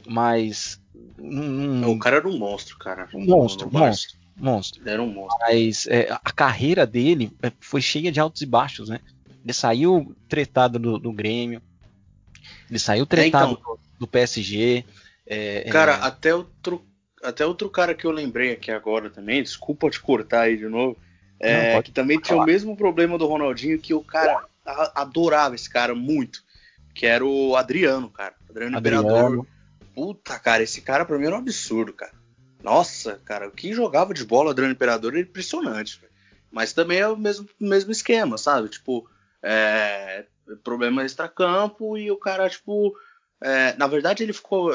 mas 0.07 0.79
um, 1.19 1.89
o 1.91 1.99
cara 1.99 2.17
era 2.17 2.27
um 2.27 2.37
monstro, 2.37 2.77
cara. 2.77 3.07
Um 3.13 3.25
monstro, 3.25 3.71
monstro, 3.71 4.17
monstro. 4.35 4.81
Ele 4.81 4.89
era 4.89 5.01
um 5.01 5.07
monstro. 5.07 5.37
Mas 5.41 5.87
é, 5.87 6.11
a 6.11 6.31
carreira 6.31 6.85
dele 6.85 7.31
é, 7.41 7.51
foi 7.59 7.81
cheia 7.81 8.11
de 8.11 8.19
altos 8.19 8.41
e 8.41 8.45
baixos, 8.45 8.89
né? 8.89 8.99
Ele 9.43 9.53
saiu 9.53 10.15
tretado 10.27 10.79
do, 10.79 10.97
do 10.97 11.11
Grêmio. 11.11 11.61
Ele 12.69 12.79
saiu 12.79 13.05
tretado 13.05 13.51
é, 13.51 13.57
então, 13.59 13.77
do, 13.99 14.07
PSG. 14.07 14.83
É, 15.25 15.69
cara, 15.71 15.93
é. 15.93 16.01
até 16.01 16.33
outro 16.33 16.85
até 17.23 17.43
outro 17.43 17.69
cara 17.69 17.95
que 17.95 18.05
eu 18.05 18.11
lembrei 18.11 18.51
aqui 18.51 18.69
agora 18.69 19.09
também, 19.09 19.41
desculpa 19.41 19.89
te 19.89 19.99
cortar 19.99 20.41
aí 20.41 20.57
de 20.57 20.67
novo, 20.67 20.95
é, 21.39 21.73
Não, 21.73 21.81
que 21.81 21.91
também 21.91 22.19
tinha 22.19 22.37
o 22.37 22.45
mesmo 22.45 22.77
problema 22.77 23.17
do 23.17 23.25
Ronaldinho, 23.25 23.79
que 23.79 23.95
o 23.95 24.03
cara 24.03 24.45
adorava 24.93 25.55
esse 25.55 25.67
cara 25.67 25.95
muito, 25.95 26.43
que 26.95 27.05
era 27.05 27.23
o 27.23 27.55
Adriano, 27.55 28.09
cara. 28.09 28.33
Adriano, 28.49 28.77
Adriano. 28.77 29.07
Imperador. 29.09 29.47
Puta, 29.93 30.39
cara, 30.39 30.63
esse 30.63 30.81
cara 30.81 31.05
pra 31.05 31.17
mim 31.17 31.25
era 31.25 31.35
um 31.35 31.39
absurdo, 31.39 31.93
cara. 31.93 32.13
Nossa, 32.63 33.21
cara, 33.23 33.47
o 33.47 33.51
que 33.51 33.73
jogava 33.73 34.13
de 34.13 34.25
bola 34.25 34.51
Adriano 34.51 34.73
Imperador 34.73 35.13
era 35.13 35.21
impressionante. 35.21 36.01
Mas 36.51 36.73
também 36.73 36.99
é 36.99 37.07
o 37.07 37.17
mesmo, 37.17 37.47
mesmo 37.59 37.91
esquema, 37.91 38.37
sabe? 38.37 38.69
Tipo, 38.69 39.07
é, 39.43 40.25
problema 40.63 41.03
extra-campo 41.03 41.97
e 41.97 42.09
o 42.09 42.17
cara, 42.17 42.49
tipo, 42.49 42.95
é, 43.41 43.75
na 43.75 43.87
verdade, 43.87 44.23
ele 44.23 44.33
ficou. 44.33 44.71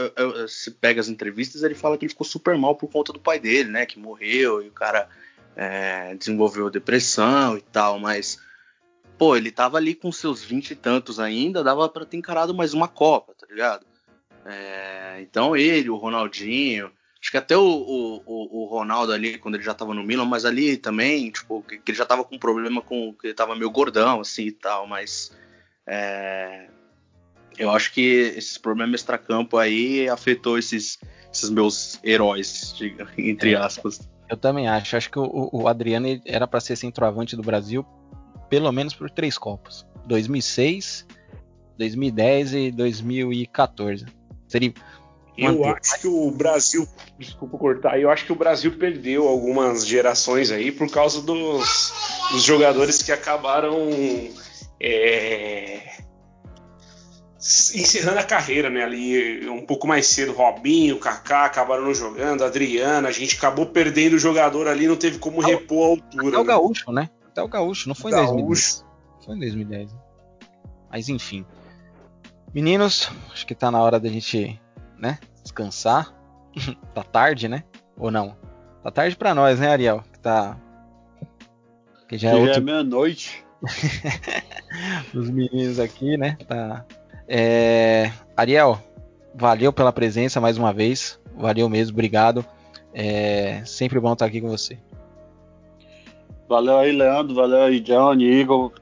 Se 0.46 0.70
pega 0.70 1.00
as 1.00 1.08
entrevistas, 1.08 1.62
ele 1.62 1.74
fala 1.74 1.96
que 1.96 2.04
ele 2.04 2.12
ficou 2.12 2.26
super 2.26 2.56
mal 2.56 2.76
por 2.76 2.90
conta 2.90 3.12
do 3.12 3.18
pai 3.18 3.40
dele, 3.40 3.70
né? 3.70 3.86
Que 3.86 3.98
morreu 3.98 4.62
e 4.62 4.68
o 4.68 4.72
cara 4.72 5.08
é, 5.56 6.14
desenvolveu 6.14 6.70
depressão 6.70 7.56
e 7.56 7.62
tal, 7.62 7.98
mas. 7.98 8.38
Pô, 9.20 9.36
ele 9.36 9.50
tava 9.50 9.76
ali 9.76 9.94
com 9.94 10.10
seus 10.10 10.42
vinte 10.42 10.70
e 10.70 10.74
tantos 10.74 11.20
ainda, 11.20 11.62
dava 11.62 11.86
para 11.90 12.06
ter 12.06 12.16
encarado 12.16 12.54
mais 12.54 12.72
uma 12.72 12.88
Copa, 12.88 13.34
tá 13.38 13.46
ligado? 13.46 13.84
É, 14.46 15.18
então 15.20 15.54
ele, 15.54 15.90
o 15.90 15.96
Ronaldinho, 15.96 16.90
acho 17.20 17.30
que 17.30 17.36
até 17.36 17.54
o, 17.54 17.62
o, 17.62 18.22
o, 18.24 18.64
Ronaldo 18.64 19.12
ali, 19.12 19.36
quando 19.36 19.56
ele 19.56 19.62
já 19.62 19.74
tava 19.74 19.92
no 19.92 20.02
Milan, 20.02 20.24
mas 20.24 20.46
ali 20.46 20.78
também, 20.78 21.30
tipo, 21.30 21.62
que, 21.62 21.82
ele 21.86 21.98
já 21.98 22.06
tava 22.06 22.24
com 22.24 22.38
problema 22.38 22.80
com. 22.80 23.12
que 23.12 23.26
ele 23.26 23.34
tava 23.34 23.54
meio 23.54 23.70
gordão, 23.70 24.20
assim 24.20 24.46
e 24.46 24.52
tal, 24.52 24.86
mas. 24.86 25.36
É, 25.86 26.68
eu 27.58 27.70
acho 27.70 27.92
que 27.92 28.00
esses 28.00 28.56
problemas 28.56 29.02
extracampo 29.02 29.58
aí 29.58 30.08
afetou 30.08 30.56
esses, 30.56 30.98
esses 31.30 31.50
meus 31.50 32.00
heróis, 32.02 32.74
entre 33.18 33.52
é, 33.52 33.56
aspas. 33.56 34.08
Eu 34.30 34.38
também 34.38 34.66
acho. 34.66 34.96
Acho 34.96 35.10
que 35.10 35.18
o, 35.18 35.50
o 35.52 35.68
Adriano 35.68 36.06
era 36.24 36.46
para 36.46 36.58
ser 36.58 36.74
centroavante 36.74 37.36
do 37.36 37.42
Brasil 37.42 37.84
pelo 38.50 38.70
menos 38.72 38.92
por 38.92 39.08
três 39.08 39.38
Copas: 39.38 39.86
2006, 40.06 41.06
2010 41.78 42.54
e 42.54 42.70
2014. 42.72 44.04
Seria 44.48 44.74
Eu 45.38 45.64
acho 45.64 46.00
que 46.00 46.08
o 46.08 46.30
Brasil, 46.32 46.86
desculpa 47.18 47.56
cortar, 47.56 47.98
eu 47.98 48.10
acho 48.10 48.26
que 48.26 48.32
o 48.32 48.36
Brasil 48.36 48.76
perdeu 48.76 49.26
algumas 49.26 49.86
gerações 49.86 50.50
aí 50.50 50.70
por 50.70 50.90
causa 50.90 51.22
dos, 51.22 51.92
dos 52.32 52.42
jogadores 52.42 53.02
que 53.02 53.12
acabaram 53.12 53.88
é, 54.80 55.80
encerrando 57.38 58.18
a 58.18 58.24
carreira, 58.24 58.68
né? 58.68 58.82
Ali 58.82 59.48
um 59.48 59.64
pouco 59.64 59.86
mais 59.86 60.06
cedo, 60.08 60.32
Robinho, 60.32 60.98
Kaká 60.98 61.44
acabaram 61.44 61.84
não 61.84 61.94
jogando, 61.94 62.44
Adriana, 62.44 63.08
a 63.08 63.12
gente 63.12 63.36
acabou 63.36 63.66
perdendo 63.66 64.14
o 64.14 64.18
jogador 64.18 64.66
ali, 64.66 64.88
não 64.88 64.96
teve 64.96 65.18
como 65.18 65.40
repor 65.40 65.84
a 65.84 65.90
altura. 65.90 66.28
Até 66.28 66.38
o 66.38 66.44
né? 66.44 66.46
Gaúcho, 66.46 66.92
né? 66.92 67.10
Até 67.30 67.42
o 67.42 67.48
Gaúcho, 67.48 67.88
não 67.88 67.94
foi 67.94 68.10
em 68.10 68.14
Gaúcho. 68.14 68.34
2010. 68.34 68.86
Foi 69.24 69.36
em 69.36 69.38
2010. 69.38 69.96
Mas 70.90 71.08
enfim. 71.08 71.46
Meninos, 72.52 73.08
acho 73.32 73.46
que 73.46 73.54
tá 73.54 73.70
na 73.70 73.80
hora 73.80 74.00
da 74.00 74.08
gente, 74.08 74.60
né, 74.98 75.18
descansar. 75.42 76.12
tá 76.92 77.04
tarde, 77.04 77.48
né? 77.48 77.62
Ou 77.96 78.10
não? 78.10 78.36
Tá 78.82 78.90
tarde 78.90 79.16
pra 79.16 79.34
nós, 79.34 79.60
né, 79.60 79.68
Ariel? 79.68 80.02
Que 80.12 80.18
tá 80.18 80.58
que 82.10 82.18
já 82.18 82.30
é 82.30 82.32
é 82.32 82.34
outro 82.34 82.60
meia-noite. 82.60 83.44
dos 85.14 85.30
meninos 85.30 85.78
aqui, 85.78 86.16
né? 86.16 86.36
Tá. 86.48 86.84
É, 87.28 88.10
Ariel, 88.36 88.82
valeu 89.32 89.72
pela 89.72 89.92
presença 89.92 90.40
mais 90.40 90.58
uma 90.58 90.72
vez. 90.72 91.20
Valeu 91.36 91.68
mesmo, 91.68 91.92
obrigado. 91.94 92.44
É 92.92 93.62
sempre 93.64 94.00
bom 94.00 94.12
estar 94.12 94.24
aqui 94.24 94.40
com 94.40 94.48
você. 94.48 94.76
Valeu 96.50 96.78
aí, 96.78 96.90
Leandro. 96.90 97.32
Valeu 97.32 97.62
aí, 97.62 97.78
Johnny, 97.78 98.24
Igor. 98.24 98.72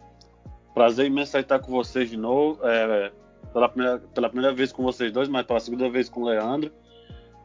Prazer 0.73 1.05
imenso 1.05 1.37
estar 1.37 1.59
com 1.59 1.71
vocês 1.71 2.09
de 2.09 2.17
novo. 2.17 2.67
É, 2.67 3.13
pela, 3.53 3.69
primeira, 3.69 3.99
pela 3.99 4.31
primeira 4.31 4.55
vez 4.55 4.73
com 4.73 4.83
vocês 4.83 5.13
dois, 5.13 5.29
mas 5.29 5.45
pela 5.45 5.61
segunda 5.61 5.91
vez 5.91 6.09
com 6.09 6.23
o 6.23 6.25
Leandro. 6.25 6.73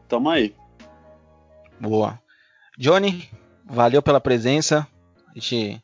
Tamo 0.08 0.30
aí. 0.30 0.56
Boa. 1.78 2.18
Johnny, 2.78 3.28
valeu 3.66 4.00
pela 4.00 4.18
presença. 4.18 4.88
A 5.28 5.34
gente 5.34 5.78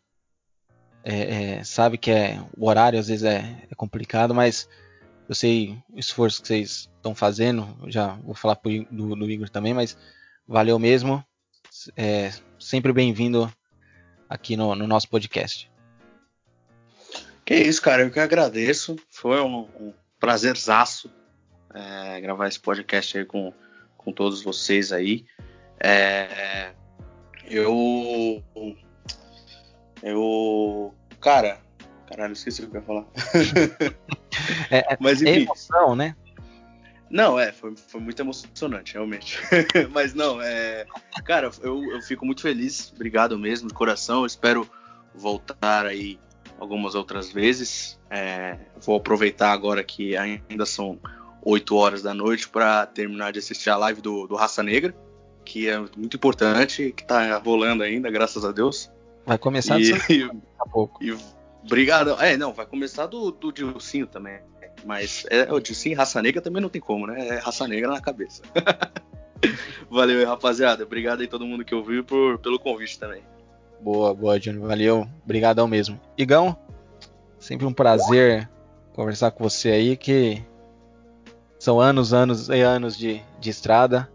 é, 1.05 1.59
é, 1.59 1.63
sabe 1.63 1.99
que 1.99 2.11
é, 2.11 2.43
o 2.57 2.67
horário 2.67 2.99
às 2.99 3.09
vezes 3.09 3.25
é, 3.25 3.45
é 3.71 3.75
complicado, 3.75 4.35
mas 4.35 4.67
eu 5.29 5.35
sei 5.35 5.77
o 5.93 5.99
esforço 5.99 6.41
que 6.41 6.49
vocês 6.49 6.89
estão 6.97 7.15
fazendo. 7.15 7.77
Já 7.89 8.15
vou 8.25 8.35
falar 8.35 8.57
pro, 8.57 8.71
do, 8.91 9.15
do 9.15 9.31
Igor 9.31 9.51
também, 9.51 9.75
mas 9.75 9.99
valeu 10.49 10.79
mesmo. 10.79 11.23
É, 11.95 12.33
sempre 12.59 12.91
bem-vindo 12.91 13.53
aqui 14.31 14.57
no, 14.57 14.77
no 14.77 14.87
nosso 14.87 15.09
podcast. 15.09 15.69
Que 17.45 17.57
isso, 17.57 17.83
cara, 17.83 18.03
eu 18.03 18.11
que 18.13 18.21
agradeço. 18.21 18.95
Foi 19.11 19.41
um, 19.41 19.69
um 19.81 19.93
prazerzaço 20.21 21.11
é, 21.75 22.21
gravar 22.21 22.47
esse 22.47 22.61
podcast 22.61 23.19
aí 23.19 23.25
com, 23.25 23.53
com 23.99 24.13
todos 24.13 24.41
vocês 24.41 24.93
aí. 24.93 25.27
É, 25.81 26.73
eu. 27.45 28.41
Eu. 30.01 30.95
Cara. 31.21 31.61
Caralho, 32.07 32.33
esqueci 32.33 32.63
o 32.63 32.71
que 32.71 32.77
eu 32.77 32.81
ia 32.81 32.87
falar. 32.87 33.07
É, 34.71 34.79
é, 34.95 34.97
Mas 35.01 35.23
é 35.23 35.31
enfim. 35.31 35.43
emoção, 35.43 35.95
né? 35.95 36.17
Não, 37.11 37.39
é, 37.39 37.51
foi, 37.51 37.75
foi 37.77 38.01
muito 38.01 38.21
emocionante, 38.23 38.95
realmente. 38.95 39.39
Mas 39.91 40.15
não, 40.15 40.41
é. 40.41 40.87
Cara, 41.25 41.51
eu, 41.61 41.83
eu 41.91 42.01
fico 42.03 42.25
muito 42.25 42.41
feliz, 42.41 42.93
obrigado 42.95 43.37
mesmo, 43.37 43.69
de 43.69 43.75
coração. 43.75 44.21
Eu 44.21 44.27
espero 44.27 44.71
voltar 45.15 45.87
aí 45.87 46.19
algumas 46.59 46.95
outras 46.95 47.33
vezes. 47.33 47.99
É, 48.09 48.57
vou 48.81 48.97
aproveitar 48.97 49.51
agora 49.51 49.83
que 49.83 50.17
ainda 50.17 50.65
são 50.65 51.01
8 51.43 51.75
horas 51.75 52.03
da 52.03 52.15
noite 52.15 52.49
para 52.49 52.87
terminar 52.87 53.33
de 53.33 53.41
assistir 53.41 53.71
a 53.71 53.77
live 53.77 54.01
do, 54.01 54.27
do 54.29 54.37
Raça 54.37 54.63
Negra, 54.63 54.95
que 55.45 55.69
é 55.69 55.79
muito 55.97 56.17
importante, 56.17 56.93
que 56.93 57.05
tá 57.05 57.37
rolando 57.39 57.83
ainda, 57.83 58.09
graças 58.11 58.45
a 58.45 58.53
Deus. 58.53 58.91
Vai 59.27 59.39
começar 59.39 59.81
E, 59.81 59.93
daqui 59.93 60.15
e, 60.23 60.31
a 60.61 60.67
pouco. 60.69 61.03
e 61.03 61.17
obrigado. 61.65 62.11
É, 62.21 62.37
não, 62.37 62.53
vai 62.53 62.67
começar 62.67 63.07
do, 63.07 63.33
do 63.33 63.51
Dilcinho 63.51 64.07
também. 64.07 64.41
Mas 64.85 65.27
é, 65.31 65.53
o 65.53 65.61
Dilcinho 65.61 65.93
e 65.93 65.97
Raça 65.97 66.21
Negra 66.23 66.41
também 66.41 66.63
não 66.63 66.69
tem 66.69 66.81
como, 66.81 67.07
né? 67.07 67.29
É 67.29 67.39
Raça 67.39 67.67
Negra 67.67 67.91
na 67.91 68.01
cabeça. 68.01 68.43
Valeu 69.91 70.19
aí, 70.19 70.25
rapaziada. 70.25 70.85
Obrigado 70.85 71.21
aí 71.21 71.27
todo 71.27 71.47
mundo 71.47 71.65
que 71.65 71.75
ouviu 71.75 72.05
por, 72.05 72.39
pelo 72.39 72.59
convite 72.59 72.99
também. 72.99 73.23
Boa, 73.81 74.15
boa, 74.15 74.39
Johnny. 74.39 74.59
Valeu. 74.59 75.09
Obrigadão 75.25 75.67
mesmo. 75.67 75.99
Igão, 76.17 76.57
sempre 77.39 77.67
um 77.67 77.73
prazer 77.73 78.49
conversar 78.93 79.31
com 79.31 79.43
você 79.43 79.71
aí, 79.71 79.97
que 79.97 80.43
são 81.59 81.81
anos, 81.81 82.13
anos 82.13 82.49
e 82.49 82.61
anos 82.61 82.97
de, 82.97 83.23
de 83.39 83.51
estrada. 83.51 84.11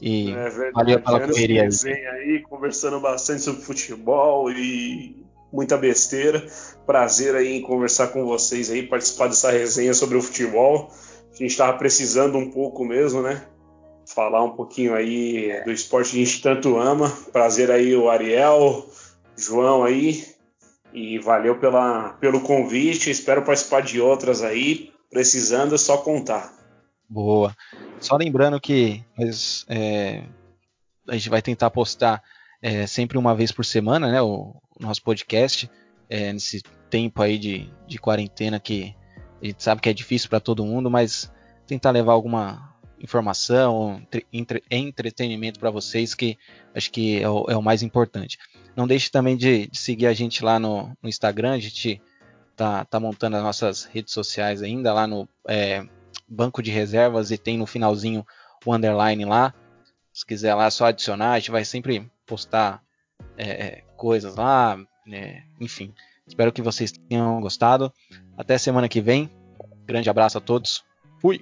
E 0.00 0.30
É 0.30 0.34
verdade. 0.48 0.72
valeu 0.72 1.00
pela 1.00 1.20
correria 1.20 1.62
aí. 1.62 1.92
aí, 1.92 2.42
conversando 2.42 3.00
bastante 3.00 3.42
sobre 3.42 3.62
futebol 3.62 4.50
e 4.50 5.26
muita 5.52 5.76
besteira. 5.76 6.46
Prazer 6.86 7.34
aí 7.34 7.56
em 7.56 7.62
conversar 7.62 8.08
com 8.08 8.24
vocês 8.24 8.70
aí, 8.70 8.82
participar 8.82 9.28
dessa 9.28 9.50
resenha 9.50 9.94
sobre 9.94 10.16
o 10.16 10.22
futebol. 10.22 10.90
A 11.30 11.36
gente 11.36 11.50
estava 11.50 11.76
precisando 11.76 12.38
um 12.38 12.50
pouco 12.50 12.84
mesmo, 12.84 13.22
né? 13.22 13.46
Falar 14.06 14.42
um 14.42 14.56
pouquinho 14.56 14.94
aí 14.94 15.62
do 15.64 15.70
esporte 15.70 16.12
que 16.12 16.22
a 16.22 16.24
gente 16.24 16.42
tanto 16.42 16.78
ama. 16.78 17.10
Prazer 17.32 17.70
aí 17.70 17.94
o 17.94 18.08
Ariel, 18.08 18.86
João 19.36 19.84
aí. 19.84 20.24
E 20.92 21.18
valeu 21.18 21.58
pela, 21.58 22.10
pelo 22.14 22.40
convite. 22.40 23.10
Espero 23.10 23.44
participar 23.44 23.82
de 23.82 24.00
outras 24.00 24.42
aí. 24.42 24.90
Precisando 25.10 25.74
é 25.74 25.78
só 25.78 25.98
contar. 25.98 26.52
Boa. 27.08 27.54
Só 28.00 28.16
lembrando 28.16 28.60
que 28.60 29.04
é, 29.68 30.22
a 31.06 31.12
gente 31.14 31.28
vai 31.28 31.42
tentar 31.42 31.70
postar 31.70 32.22
é, 32.62 32.86
sempre 32.86 33.16
uma 33.16 33.34
vez 33.34 33.52
por 33.52 33.64
semana, 33.64 34.10
né? 34.10 34.20
O 34.20 34.54
nosso 34.80 35.02
podcast. 35.02 35.70
é, 36.08 36.32
nesse 36.32 36.62
tempo 36.88 37.20
aí 37.22 37.38
de, 37.38 37.70
de 37.86 37.98
quarentena 37.98 38.58
que 38.58 38.94
a 39.42 39.46
gente 39.46 39.62
sabe 39.62 39.80
que 39.80 39.88
é 39.88 39.92
difícil 39.92 40.28
para 40.28 40.40
todo 40.40 40.64
mundo, 40.64 40.90
mas 40.90 41.30
tentar 41.66 41.90
levar 41.90 42.12
alguma 42.12 42.74
informação, 42.98 44.00
entre- 44.02 44.26
entre- 44.32 44.62
entretenimento 44.70 45.60
para 45.60 45.70
vocês, 45.70 46.14
que 46.14 46.36
acho 46.74 46.90
que 46.90 47.20
é 47.22 47.28
o, 47.28 47.44
é 47.48 47.56
o 47.56 47.62
mais 47.62 47.82
importante. 47.82 48.38
Não 48.74 48.86
deixe 48.86 49.10
também 49.10 49.36
de, 49.36 49.68
de 49.68 49.78
seguir 49.78 50.06
a 50.06 50.12
gente 50.12 50.42
lá 50.42 50.58
no, 50.58 50.96
no 51.02 51.08
Instagram, 51.08 51.52
a 51.52 51.58
gente 51.58 52.00
tá, 52.56 52.84
tá 52.84 52.98
montando 52.98 53.36
as 53.36 53.42
nossas 53.42 53.84
redes 53.84 54.12
sociais 54.12 54.62
ainda 54.62 54.92
lá 54.92 55.06
no 55.06 55.28
é, 55.46 55.86
banco 56.26 56.62
de 56.62 56.70
reservas 56.70 57.30
e 57.30 57.38
tem 57.38 57.58
no 57.58 57.66
finalzinho 57.66 58.26
o 58.64 58.74
underline 58.74 59.24
lá. 59.24 59.54
Se 60.12 60.26
quiser 60.26 60.54
lá, 60.54 60.68
só 60.70 60.86
adicionar, 60.86 61.32
a 61.32 61.38
gente 61.38 61.52
vai 61.52 61.64
sempre 61.64 62.10
postar 62.26 62.82
é, 63.36 63.82
coisas 63.96 64.36
lá, 64.36 64.78
né, 65.06 65.44
enfim. 65.60 65.94
Espero 66.26 66.52
que 66.52 66.62
vocês 66.62 66.92
tenham 66.92 67.40
gostado. 67.40 67.92
Até 68.36 68.58
semana 68.58 68.88
que 68.88 69.00
vem. 69.00 69.30
Grande 69.86 70.10
abraço 70.10 70.38
a 70.38 70.40
todos. 70.40 70.84
Fui! 71.20 71.40